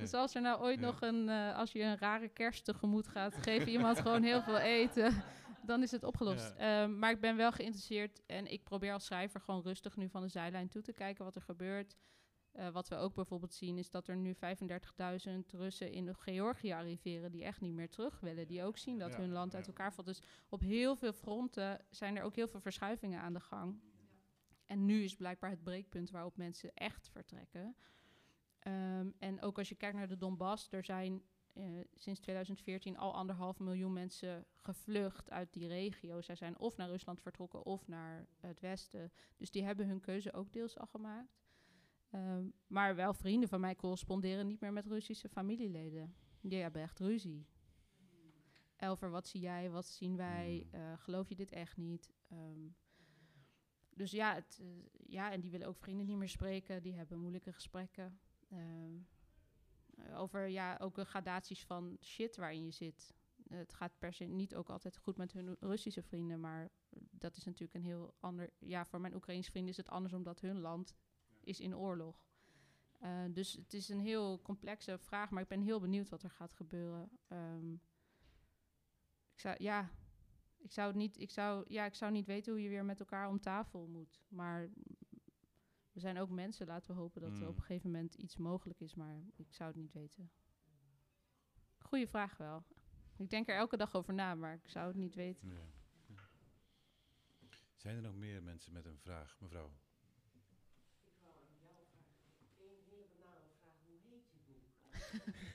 Dus 0.00 0.12
als 0.12 0.34
er 0.34 0.40
nou 0.40 0.60
ooit 0.60 0.80
nog 0.80 1.00
een... 1.00 1.28
eh, 1.28 1.56
als 1.56 1.72
je 1.72 1.82
een 1.82 1.98
rare 1.98 2.28
kerst 2.28 2.64
tegemoet 2.64 3.08
gaat, 3.08 3.36
geef 3.36 3.66
iemand 3.76 4.00
gewoon 4.00 4.22
heel 4.22 4.42
veel 4.42 4.58
eten... 4.58 5.22
Dan 5.62 5.82
is 5.82 5.90
het 5.90 6.04
opgelost. 6.04 6.54
Ehm, 6.56 6.98
maar 6.98 7.10
ik 7.10 7.20
ben 7.20 7.36
wel 7.36 7.52
geïnteresseerd 7.52 8.22
en 8.26 8.52
ik 8.52 8.64
probeer 8.64 8.92
als 8.92 9.04
schrijver 9.04 9.40
gewoon 9.40 9.62
rustig 9.62 9.96
nu 9.96 10.08
van 10.08 10.22
de 10.22 10.28
zijlijn 10.28 10.68
toe 10.68 10.82
te 10.82 10.92
kijken 10.92 11.24
wat 11.24 11.34
er 11.34 11.42
gebeurt. 11.42 11.96
Eh, 12.52 12.68
wat 12.68 12.88
we 12.88 12.96
ook 12.96 13.14
bijvoorbeeld 13.14 13.54
zien 13.54 13.78
is 13.78 13.90
dat 13.90 14.08
er 14.08 14.16
nu 14.16 14.34
35.000 14.34 14.40
Russen 15.50 15.92
in 15.92 16.14
Georgië 16.14 16.72
arriveren 16.72 17.30
die 17.30 17.44
echt 17.44 17.60
niet 17.60 17.74
meer 17.74 17.88
terug 17.90 18.20
willen. 18.20 18.46
Die 18.46 18.62
ook 18.62 18.78
zien 18.78 18.98
dat 18.98 19.12
Ja, 19.12 19.18
hun 19.18 19.32
land 19.32 19.52
ja. 19.52 19.58
uit 19.58 19.66
elkaar 19.66 19.92
valt. 19.92 20.06
Dus 20.06 20.22
op 20.48 20.60
heel 20.60 20.96
veel 20.96 21.12
fronten 21.12 21.80
zijn 21.90 22.16
er 22.16 22.22
ook 22.22 22.36
heel 22.36 22.48
veel 22.48 22.60
verschuivingen 22.60 23.20
aan 23.20 23.32
de 23.32 23.40
gang. 23.40 23.80
En 24.66 24.84
nu 24.84 25.02
is 25.02 25.14
blijkbaar 25.14 25.50
het 25.50 25.62
breekpunt 25.62 26.10
waarop 26.10 26.36
mensen 26.36 26.74
echt 26.74 27.08
vertrekken. 27.08 27.76
Ehm, 28.66 29.10
en 29.18 29.42
ook 29.42 29.58
als 29.58 29.68
je 29.68 29.74
kijkt 29.74 29.96
naar 29.96 30.08
de 30.08 30.16
Donbass, 30.16 30.72
er 30.72 30.84
zijn 30.84 31.22
eh, 31.52 31.64
sinds 31.94 32.20
2014 32.20 32.96
al 32.96 33.14
anderhalf 33.14 33.58
miljoen 33.58 33.92
mensen 33.92 34.46
gevlucht 34.56 35.30
uit 35.30 35.52
die 35.52 35.68
regio. 35.68 36.20
Zij 36.20 36.34
zijn 36.34 36.58
of 36.58 36.76
naar 36.76 36.88
Rusland 36.88 37.20
vertrokken 37.20 37.64
of 37.64 37.88
naar 37.88 38.26
het 38.36 38.60
westen. 38.60 39.12
Dus 39.36 39.50
die 39.50 39.64
hebben 39.64 39.86
hun 39.86 40.00
keuze 40.00 40.32
ook 40.32 40.52
deels 40.52 40.78
al 40.78 40.86
gemaakt. 40.86 41.44
Ehm, 42.10 42.48
maar 42.66 42.94
wel 42.94 43.14
vrienden 43.14 43.48
van 43.48 43.60
mij 43.60 43.76
corresponderen 43.76 44.46
niet 44.46 44.60
meer 44.60 44.72
met 44.72 44.86
Russische 44.86 45.28
familieleden. 45.28 46.14
Die 46.40 46.60
hebben 46.62 46.82
echt 46.82 46.98
ruzie. 46.98 47.46
Elver, 48.76 49.10
wat 49.10 49.26
zie 49.26 49.40
jij? 49.40 49.70
Wat 49.70 49.86
zien 49.86 50.16
wij? 50.16 50.66
Hmm. 50.70 50.80
Eh, 50.80 50.98
geloof 50.98 51.28
je 51.28 51.34
dit 51.34 51.52
echt 51.52 51.76
niet? 51.76 52.12
Ehm, 52.28 52.68
dus 53.94 54.10
ja, 54.10 54.34
het, 54.34 54.58
eh, 54.62 54.66
ja, 55.06 55.32
en 55.32 55.40
die 55.40 55.50
willen 55.50 55.68
ook 55.68 55.78
vrienden 55.78 56.06
niet 56.06 56.16
meer 56.16 56.28
spreken. 56.28 56.82
Die 56.82 56.94
hebben 56.94 57.18
moeilijke 57.18 57.52
gesprekken. 57.52 58.20
Ehm, 58.56 58.98
eh, 59.96 60.20
over 60.20 60.46
ja, 60.46 60.76
ook 60.80 60.94
de 60.94 61.04
gradaties 61.04 61.64
van 61.64 61.96
shit 62.00 62.36
waarin 62.36 62.64
je 62.64 62.70
zit. 62.70 63.14
Het 63.48 63.74
gaat 63.74 63.98
per 63.98 64.12
se 64.12 64.24
niet 64.24 64.54
ook 64.54 64.70
altijd 64.70 64.96
goed 64.96 65.16
met 65.16 65.32
hun 65.32 65.56
Russische 65.60 66.02
vrienden, 66.02 66.40
maar 66.40 66.70
dat 67.10 67.36
is 67.36 67.44
natuurlijk 67.44 67.74
een 67.74 67.90
heel 67.90 68.14
ander. 68.20 68.50
Ja, 68.58 68.84
voor 68.84 69.00
mijn 69.00 69.14
Oekraïnse 69.14 69.50
vrienden 69.50 69.70
is 69.70 69.76
het 69.76 69.88
anders 69.88 70.12
omdat 70.12 70.40
hun 70.40 70.60
land 70.60 70.94
is 71.40 71.60
in 71.60 71.76
oorlog. 71.76 72.26
Eh, 73.00 73.24
dus 73.30 73.52
het 73.52 73.74
is 73.74 73.88
een 73.88 74.00
heel 74.00 74.42
complexe 74.42 74.98
vraag, 74.98 75.30
maar 75.30 75.42
ik 75.42 75.48
ben 75.48 75.60
heel 75.60 75.80
benieuwd 75.80 76.08
wat 76.08 76.22
er 76.22 76.30
gaat 76.30 76.52
gebeuren. 76.52 77.10
Ehm, 77.28 77.72
ik 79.32 79.40
zou, 79.40 79.56
ja, 79.58 79.90
ik 80.56 80.72
zou 80.72 80.86
het 80.86 80.96
niet, 80.96 81.20
ik 81.20 81.30
zou, 81.30 81.64
ja, 81.68 81.84
ik 81.84 81.94
zou 81.94 82.12
niet 82.12 82.26
weten 82.26 82.52
hoe 82.52 82.62
je 82.62 82.68
weer 82.68 82.84
met 82.84 83.00
elkaar 83.00 83.28
om 83.28 83.40
tafel 83.40 83.86
moet. 83.86 84.22
Maar 84.28 84.68
we 85.96 86.02
zijn 86.02 86.18
ook 86.18 86.30
mensen, 86.30 86.66
laten 86.66 86.94
we 86.94 87.00
hopen 87.00 87.20
dat 87.20 87.36
er 87.36 87.42
Mm. 87.42 87.48
op 87.48 87.56
een 87.56 87.62
gegeven 87.62 87.90
moment 87.90 88.14
iets 88.14 88.36
mogelijk 88.36 88.80
is, 88.80 88.94
maar 88.94 89.22
ik 89.36 89.52
zou 89.52 89.68
het 89.70 89.78
niet 89.78 89.92
weten. 89.92 90.30
Goeie 91.78 92.06
vraag 92.08 92.36
wel. 92.36 92.64
Ik 93.16 93.30
denk 93.30 93.48
er 93.48 93.56
elke 93.56 93.76
dag 93.76 93.94
over 93.94 94.14
na, 94.14 94.34
maar 94.34 94.54
ik 94.54 94.68
zou 94.68 94.86
het 94.86 94.96
niet 94.96 95.14
weten. 95.14 95.48
Ja. 95.48 95.54
Zijn 97.76 97.96
er 97.96 98.02
nog 98.02 98.14
meer 98.14 98.42
mensen 98.42 98.72
met 98.72 98.84
een 98.84 98.98
vraag, 98.98 99.36
mevrouw? 99.40 99.70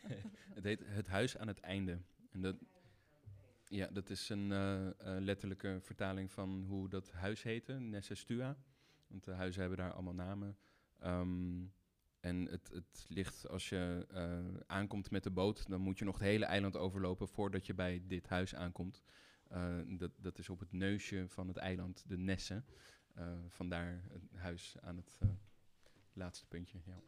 Het 0.56 0.64
heet 0.64 0.82
Het 0.86 1.08
Huis 1.08 1.38
aan 1.38 1.48
het 1.48 1.60
Einde. 1.60 2.02
En 2.32 2.42
dat, 2.42 2.56
ja, 3.68 3.88
dat 3.88 4.10
is 4.10 4.30
een 4.30 4.52
eh, 4.52 4.88
eh, 4.88 5.22
letterlijke 5.24 5.78
vertaling 5.82 6.32
van 6.32 6.64
hoe 6.64 6.90
dat 6.90 7.12
huis 7.12 7.44
heette, 7.44 7.74
Nessa 7.74 8.16
Stua. 8.16 8.58
Want 9.12 9.24
de 9.24 9.32
huizen 9.32 9.62
hebben 9.62 9.80
daar 9.80 9.94
allemaal 9.94 10.14
namen. 10.14 10.58
Ehm, 11.00 11.64
en 12.20 12.46
het, 12.46 12.70
het 12.74 13.06
ligt, 13.08 13.48
als 13.48 13.70
je 13.70 14.06
eh, 14.10 14.62
aankomt 14.68 15.12
met 15.12 15.24
de 15.24 15.32
boot, 15.32 15.70
dan 15.70 15.82
moet 15.82 16.00
je 16.00 16.06
nog 16.06 16.18
het 16.20 16.28
hele 16.28 16.46
eiland 16.46 16.78
overlopen 16.78 17.28
voordat 17.28 17.66
je 17.66 17.74
bij 17.74 18.04
dit 18.08 18.28
huis 18.28 18.56
aankomt. 18.56 19.04
Eh, 19.48 19.78
dat, 19.88 20.12
dat 20.18 20.38
is 20.38 20.50
op 20.50 20.60
het 20.60 20.72
neusje 20.72 21.26
van 21.28 21.48
het 21.48 21.58
eiland, 21.58 22.04
de 22.08 22.18
Nesse. 22.18 22.64
Eh, 23.14 23.34
vandaar 23.48 24.04
het 24.10 24.36
huis 24.36 24.76
aan 24.80 24.98
het 24.98 25.20
laatste 26.14 26.46
puntje. 26.46 26.82
Ja. 26.86 27.02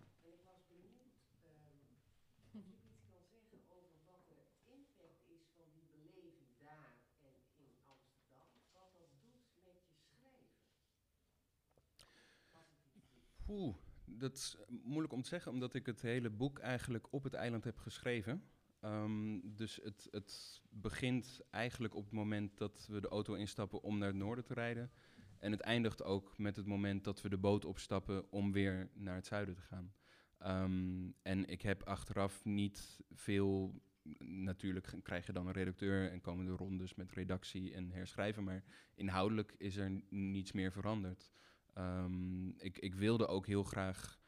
Oeh, 13.48 13.76
dat 14.06 14.36
is 14.36 14.58
moeilijk 14.68 15.14
om 15.14 15.22
te 15.22 15.28
zeggen, 15.28 15.52
omdat 15.52 15.74
ik 15.74 15.86
het 15.86 16.02
hele 16.02 16.30
boek 16.30 16.60
eigenlijk 16.60 17.08
op 17.10 17.24
het 17.24 17.34
eiland 17.34 17.64
heb 17.64 17.78
geschreven. 17.78 18.44
Ehm, 18.80 19.40
dus 19.44 19.80
het, 19.84 20.08
het 20.12 20.62
begint 20.70 21.42
eigenlijk 21.50 21.96
op 21.96 22.04
het 22.04 22.14
moment 22.14 22.58
dat 22.58 22.88
we 22.92 23.02
de 23.02 23.08
auto 23.08 23.34
instappen 23.34 23.82
om 23.82 23.98
naar 23.98 24.08
het 24.08 24.18
noorden 24.18 24.44
te 24.44 24.54
rijden. 24.54 24.92
En 25.40 25.52
het 25.52 25.62
eindigt 25.62 26.04
ook 26.04 26.38
met 26.38 26.56
het 26.56 26.66
moment 26.66 27.04
dat 27.04 27.22
we 27.22 27.30
de 27.30 27.38
boot 27.38 27.66
opstappen 27.66 28.32
om 28.32 28.52
weer 28.52 28.90
naar 28.94 29.16
het 29.16 29.26
zuiden 29.26 29.56
te 29.56 29.62
gaan. 29.62 29.94
Ehm, 30.38 31.12
en 31.22 31.46
ik 31.46 31.62
heb 31.62 31.84
achteraf 31.84 32.46
niet 32.46 33.00
veel. 33.14 33.82
Natuurlijk 34.20 34.94
krijg 35.04 35.26
je 35.26 35.34
dan 35.34 35.48
een 35.48 35.54
redacteur 35.54 36.12
en 36.12 36.22
komen 36.22 36.46
de 36.46 36.52
rondes 36.52 36.96
met 36.96 37.12
redactie 37.12 37.74
en 37.74 37.92
herschrijven. 37.92 38.44
Maar 38.44 38.64
inhoudelijk 38.96 39.56
is 39.58 39.76
er 39.76 40.02
niets 40.10 40.52
meer 40.52 40.72
veranderd. 40.72 41.32
Ehm, 41.74 42.48
ik, 42.50 42.78
ik 42.80 42.96
wilde 42.96 43.28
ook 43.28 43.46
heel 43.48 43.64
graag 43.64 44.20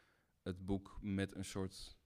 het 0.42 0.66
boek 0.66 0.98
met 1.02 1.36
een 1.36 1.46
soort. 1.46 1.98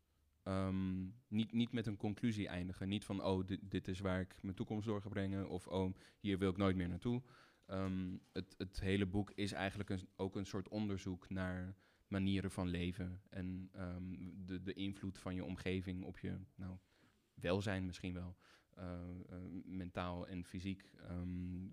ehm, 0.43 1.03
niet, 1.27 1.51
niet 1.51 1.71
met 1.71 1.87
een 1.87 1.97
conclusie 1.97 2.47
eindigen. 2.47 2.87
Niet 2.89 3.05
van, 3.05 3.23
oh, 3.23 3.47
dit, 3.61 3.87
is 3.87 3.99
waar 3.99 4.19
ik 4.19 4.43
mijn 4.43 4.55
toekomst 4.55 4.85
door 4.87 5.01
ga 5.01 5.09
brengen. 5.09 5.49
Of, 5.49 5.67
oh, 5.67 5.95
hier 6.19 6.37
wil 6.37 6.49
ik 6.49 6.57
nooit 6.57 6.75
meer 6.75 6.89
naartoe. 6.89 7.21
Ehm, 7.65 8.17
het, 8.33 8.55
het 8.57 8.79
hele 8.79 9.05
boek 9.05 9.31
is 9.31 9.51
eigenlijk 9.51 9.89
een, 9.89 10.09
ook 10.15 10.35
een 10.35 10.45
soort 10.45 10.67
onderzoek 10.69 11.29
naar 11.29 11.75
manieren 12.07 12.51
van 12.51 12.67
leven. 12.67 13.21
En 13.29 13.69
de, 14.45 14.61
de 14.61 14.73
invloed 14.73 15.17
van 15.17 15.35
je 15.35 15.43
omgeving 15.43 16.03
op 16.03 16.19
je 16.19 16.39
nou, 16.55 16.77
welzijn 17.33 17.85
misschien 17.85 18.13
wel. 18.13 18.35
eh, 18.69 18.85
eh, 19.29 19.37
mentaal 19.65 20.27
en 20.27 20.43
fysiek. 20.45 20.91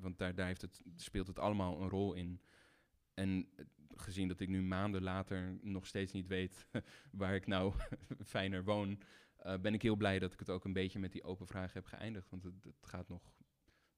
Want 0.01 0.18
daar, 0.18 0.34
daar 0.34 0.47
heeft 0.47 0.60
het, 0.62 0.82
speelt 0.97 1.26
het 1.26 1.38
allemaal 1.38 1.82
een 1.82 1.88
rol 1.88 2.14
in. 2.14 2.40
En 3.16 3.48
eh, 3.56 3.64
gezien 3.94 4.28
dat 4.28 4.40
ik 4.40 4.48
nu 4.48 4.62
maanden 4.62 5.02
later 5.02 5.59
nog 5.62 5.86
steeds 5.86 6.12
niet 6.12 6.26
weet 6.26 6.66
waar 7.20 7.34
ik 7.34 7.47
nou 7.47 7.74
fijner 8.34 8.64
woon, 8.64 9.01
eh, 9.36 9.59
ben 9.59 9.74
ik 9.74 9.82
heel 9.82 9.97
blij 9.97 10.18
dat 10.18 10.32
ik 10.32 10.38
het 10.38 10.51
ook 10.51 10.64
een 10.64 10.72
beetje 10.72 10.98
met 10.98 11.12
die 11.12 11.22
open 11.24 11.47
vraag 11.47 11.72
heb 11.72 11.86
geëindigd. 11.86 12.30
Want 12.30 12.44
het, 12.44 12.64
het 12.64 12.86
gaat 12.86 13.09
nog 13.09 13.34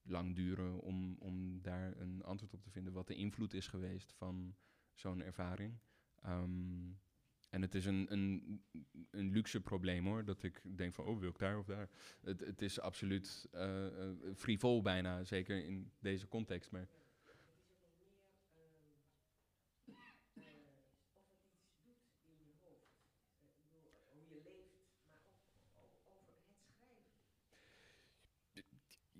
lang 0.02 0.34
duren 0.34 0.80
om, 0.80 1.16
om 1.18 1.62
daar 1.62 1.96
een 1.96 2.22
antwoord 2.22 2.54
op 2.54 2.62
te 2.62 2.70
vinden 2.70 2.92
wat 2.92 3.06
de 3.06 3.14
invloed 3.14 3.54
is 3.54 3.66
geweest 3.66 4.12
van 4.12 4.54
zo'n 4.94 5.22
ervaring. 5.22 5.78
Ehm, 6.22 6.90
en 7.50 7.62
het 7.62 7.74
is 7.74 7.84
een, 7.84 8.12
een, 8.12 8.62
een 9.10 9.30
luxe 9.30 9.60
probleem 9.60 10.06
hoor, 10.06 10.24
dat 10.24 10.42
ik 10.42 10.62
denk 10.76 10.92
van, 10.92 11.04
oh 11.04 11.18
wil 11.18 11.30
ik 11.30 11.38
daar 11.38 11.58
of 11.58 11.66
daar. 11.66 11.90
Het, 12.20 12.40
het 12.40 12.62
is 12.62 12.80
absoluut 12.80 13.48
eh 13.50 13.86
frivol 14.34 14.82
bijna, 14.82 15.24
zeker 15.24 15.64
in 15.64 15.92
deze 15.98 16.28
context. 16.28 16.70
Maar 16.70 16.88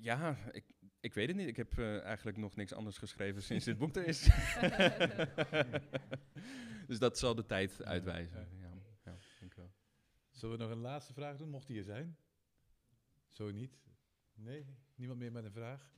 ja, 0.00 0.36
ik, 0.52 0.64
ik 1.00 1.14
weet 1.14 1.28
het 1.28 1.36
niet. 1.36 1.48
Ik 1.48 1.56
heb 1.56 1.78
eh, 1.78 2.02
eigenlijk 2.02 2.36
nog 2.36 2.56
niks 2.56 2.72
anders 2.72 2.98
geschreven 2.98 3.42
sinds 3.42 3.64
dit 3.64 3.78
boek 3.78 3.96
er 3.96 4.06
is. 4.06 4.28
dus 6.88 6.98
dat 6.98 7.18
zal 7.18 7.34
de 7.34 7.46
tijd 7.46 7.84
uitwijzen. 7.84 8.48
Ja, 8.60 8.68
ja, 9.04 9.16
denk 9.38 9.52
ik 9.52 9.54
wel. 9.54 9.72
Zullen 10.30 10.58
we 10.58 10.62
nog 10.62 10.72
een 10.72 10.80
laatste 10.80 11.12
vraag 11.12 11.36
doen, 11.36 11.48
mocht 11.48 11.66
die 11.66 11.78
er 11.78 11.84
zijn? 11.84 12.16
Zo 13.28 13.50
niet? 13.50 13.78
Nee? 14.34 14.66
Niemand 14.94 15.18
meer 15.18 15.32
met 15.32 15.44
een 15.44 15.52
vraag? 15.52 15.92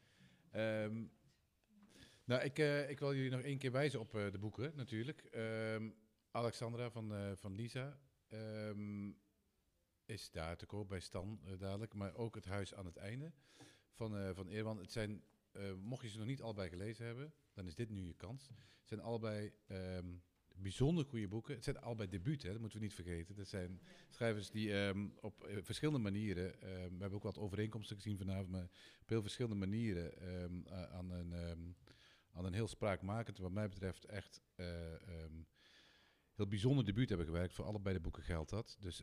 Ehm, 0.50 1.04
nou, 2.24 2.42
ik, 2.42 2.58
eh, 2.58 2.90
ik 2.90 2.98
wil 2.98 3.14
jullie 3.14 3.30
nog 3.30 3.40
één 3.40 3.58
keer 3.58 3.72
wijzen 3.72 4.00
op 4.00 4.14
eh, 4.14 4.30
de 4.30 4.38
boeken, 4.38 4.72
natuurlijk. 4.76 5.20
Ehm, 5.20 5.90
Alexandra 6.30 6.90
van, 6.90 7.14
eh, 7.14 7.32
van 7.34 7.54
Lisa 7.54 7.98
ehm, 8.28 9.12
is 10.04 10.30
daar 10.30 10.56
te 10.56 10.66
koop 10.66 10.88
bij 10.88 11.00
Stan 11.00 11.40
dadelijk. 11.58 11.94
Maar 11.94 12.14
ook 12.14 12.34
Het 12.34 12.44
Huis 12.44 12.74
aan 12.74 12.86
het 12.86 12.96
Einde 12.96 13.32
van, 13.92 14.16
eh 14.16 14.30
van 14.34 14.48
Eerwan. 14.48 14.78
Het 14.78 14.92
zijn, 14.92 15.22
eh, 15.52 15.74
mocht 15.74 16.02
je 16.02 16.08
ze 16.08 16.18
nog 16.18 16.26
niet 16.26 16.42
allebei 16.42 16.68
gelezen 16.68 17.06
hebben, 17.06 17.32
dan 17.52 17.66
is 17.66 17.74
dit 17.74 17.90
nu 17.90 18.06
je 18.06 18.14
kans. 18.14 18.48
Het 18.48 18.88
zijn 18.88 19.00
allebei 19.00 19.52
ehm, 19.66 20.06
bijzonder 20.56 21.04
goede 21.04 21.28
boeken. 21.28 21.54
Het 21.54 21.64
zijn 21.64 21.80
allebei 21.80 22.08
debuuten, 22.08 22.46
hè, 22.46 22.52
dat 22.52 22.60
moeten 22.60 22.78
we 22.78 22.84
niet 22.84 22.94
vergeten. 22.94 23.34
Dat 23.34 23.48
zijn 23.48 23.80
schrijvers 24.10 24.50
die 24.50 24.72
ehm, 24.72 25.08
op 25.20 25.44
eh, 25.44 25.56
verschillende 25.62 26.00
manieren, 26.00 26.60
ehm, 26.60 26.94
we 26.94 27.00
hebben 27.00 27.12
ook 27.12 27.22
wat 27.22 27.38
overeenkomsten 27.38 27.96
gezien 27.96 28.18
vanavond, 28.18 28.48
maar 28.48 28.68
op 29.00 29.08
heel 29.08 29.22
verschillende 29.22 29.56
manieren 29.56 30.12
aan, 30.90 31.10
een, 31.10 31.34
aan 32.32 32.44
een 32.44 32.52
heel 32.52 32.68
spraakmakend, 32.68 33.38
wat 33.38 33.52
mij 33.52 33.68
betreft 33.68 34.04
echt 34.04 34.40
heel 36.34 36.48
bijzonder 36.48 36.84
debuut 36.84 37.08
hebben 37.08 37.26
gewerkt. 37.26 37.54
Voor 37.54 37.64
allebei 37.64 37.94
de 37.94 38.00
boeken 38.00 38.22
geldt 38.22 38.50
dat. 38.50 38.76
Dus 38.80 39.02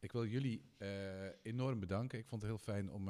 ik 0.00 0.12
wil 0.12 0.26
jullie 0.26 0.64
enorm 1.42 1.80
bedanken. 1.80 2.18
Ik 2.18 2.26
vond 2.26 2.42
het 2.42 2.50
heel 2.50 2.60
fijn 2.74 2.90
om 2.90 3.08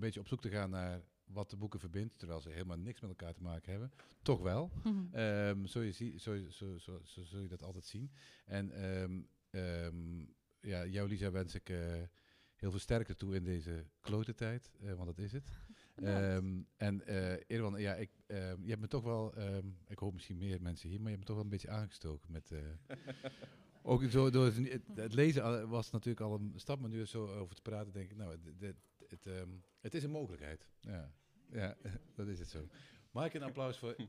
een 0.00 0.06
beetje 0.06 0.20
op 0.20 0.28
zoek 0.28 0.40
te 0.40 0.50
gaan 0.50 0.70
naar 0.70 1.02
wat 1.32 1.50
de 1.50 1.56
boeken 1.56 1.80
verbindt, 1.80 2.18
terwijl 2.18 2.40
ze 2.40 2.48
helemaal 2.50 2.78
niks 2.78 3.00
met 3.00 3.10
elkaar 3.10 3.34
te 3.34 3.42
maken 3.42 3.70
hebben. 3.70 3.92
Toch 4.22 4.40
wel. 4.40 4.70
Ehm, 5.12 5.66
zo, 5.66 5.80
je 5.80 5.92
zie, 5.92 6.18
zo, 6.18 6.36
zo, 6.48 6.78
zo, 6.78 7.00
zo 7.04 7.24
zul 7.24 7.40
je 7.40 7.48
dat 7.48 7.62
altijd 7.62 7.84
zien. 7.84 8.10
En 8.44 8.70
ehm, 8.70 9.20
ehm, 9.50 10.24
ja, 10.60 10.86
jou, 10.86 11.08
Lisa, 11.08 11.30
wens 11.30 11.54
ik 11.54 11.68
eh, 11.68 11.78
heel 12.54 12.70
veel 12.70 12.78
sterkte 12.78 13.16
toe 13.16 13.34
in 13.34 13.44
deze 13.44 13.86
klote 14.00 14.34
tijd, 14.34 14.70
eh, 14.80 14.92
want 14.92 15.06
dat 15.06 15.18
is 15.18 15.32
het. 15.32 15.50
En 16.76 17.06
eh 17.06 17.50
Erwan, 17.56 17.80
ja, 17.80 17.94
ik, 17.94 18.10
ehm, 18.26 18.62
je 18.62 18.68
hebt 18.68 18.80
me 18.80 18.88
toch 18.88 19.04
wel, 19.04 19.34
ik 19.88 19.98
hoop 19.98 20.12
misschien 20.12 20.38
meer 20.38 20.62
mensen 20.62 20.88
hier, 20.88 21.00
maar 21.00 21.10
je 21.10 21.16
hebt 21.16 21.20
me 21.20 21.26
toch 21.26 21.36
wel 21.36 21.44
een 21.44 21.50
beetje 21.50 21.70
aangestoken 21.70 22.32
met... 22.32 22.52
ook 23.82 24.02
zo, 24.02 24.30
door 24.30 24.52
het, 24.94 25.14
lezen 25.14 25.68
was 25.68 25.90
natuurlijk 25.90 26.20
al 26.20 26.34
een 26.34 26.52
stap, 26.56 26.80
maar 26.80 26.90
nu 26.90 27.06
zo 27.06 27.26
over 27.26 27.54
te 27.54 27.62
praten, 27.62 27.92
denk 27.92 28.10
ik, 28.10 28.16
nou, 28.16 28.36
het, 28.58 28.76
het, 29.10 29.26
ehm, 29.26 29.48
het 29.80 29.94
is 29.94 30.02
een 30.02 30.10
mogelijkheid. 30.10 30.66
Ja, 30.80 31.12
ja 31.50 31.76
dat 32.16 32.26
is 32.26 32.38
het 32.38 32.48
zo. 32.48 32.68
Mag 33.10 33.24
ik 33.24 33.34
een 33.34 33.42
applaus 33.42 33.78
voor 33.78 33.94
en? 33.96 34.06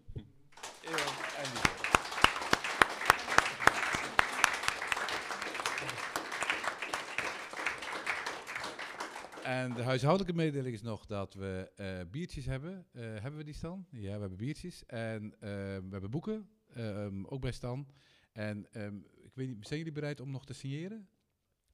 En 9.44 9.74
de 9.74 9.84
huishoudelijke 9.84 10.36
mededeling 10.36 10.76
is 10.76 10.82
nog 10.82 11.06
dat 11.06 11.34
we 11.34 11.72
eh, 11.76 12.00
biertjes 12.12 12.46
hebben. 12.46 12.86
Eh, 12.92 13.02
hebben 13.02 13.38
we 13.38 13.44
die 13.44 13.54
Stan? 13.54 13.86
Ja, 13.90 14.14
we 14.14 14.20
hebben 14.20 14.38
biertjes. 14.38 14.86
En 14.86 15.34
eh, 15.40 15.50
we 15.78 15.88
hebben 15.90 16.10
boeken, 16.10 16.50
ehm, 16.74 17.26
ook 17.26 17.42
bij 17.42 17.52
Stan. 17.52 17.88
En 18.32 18.68
ehm, 18.72 18.96
ik 19.22 19.32
weet 19.34 19.48
niet, 19.48 19.68
zijn 19.68 19.80
jullie 19.80 19.94
bereid 19.94 20.20
om 20.20 20.32
nog 20.32 20.46
te 20.46 20.54
signeren? 20.54 21.10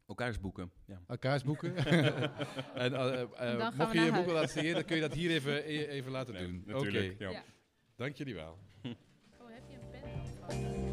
Elkaars 0.07 0.39
boeken, 0.39 0.71
ja. 0.85 1.01
Elkaars 1.07 1.43
boeken. 1.43 1.75
en 2.85 2.93
eh, 2.93 3.21
eh, 3.21 3.75
mocht 3.77 3.91
we 3.91 3.99
je 3.99 4.05
je 4.05 4.11
boeken 4.11 4.33
laten 4.33 4.49
signeren, 4.49 4.75
dan 4.75 4.85
kun 4.85 4.95
je 4.95 5.01
dat 5.01 5.13
hier 5.13 5.29
even, 5.31 5.63
even 5.65 6.11
laten 6.11 6.33
Nee, 6.33 6.43
doen. 6.43 6.63
natuurlijk, 6.65 7.13
Oké, 7.13 7.23
ja. 7.23 7.29
Ja. 7.31 7.43
dank 7.95 8.15
jullie 8.15 8.35
wel. 8.35 8.57
Oh, 8.83 9.49
heb 9.49 9.63
je 9.69 9.75
een 9.75 9.89
pen? 9.89 10.86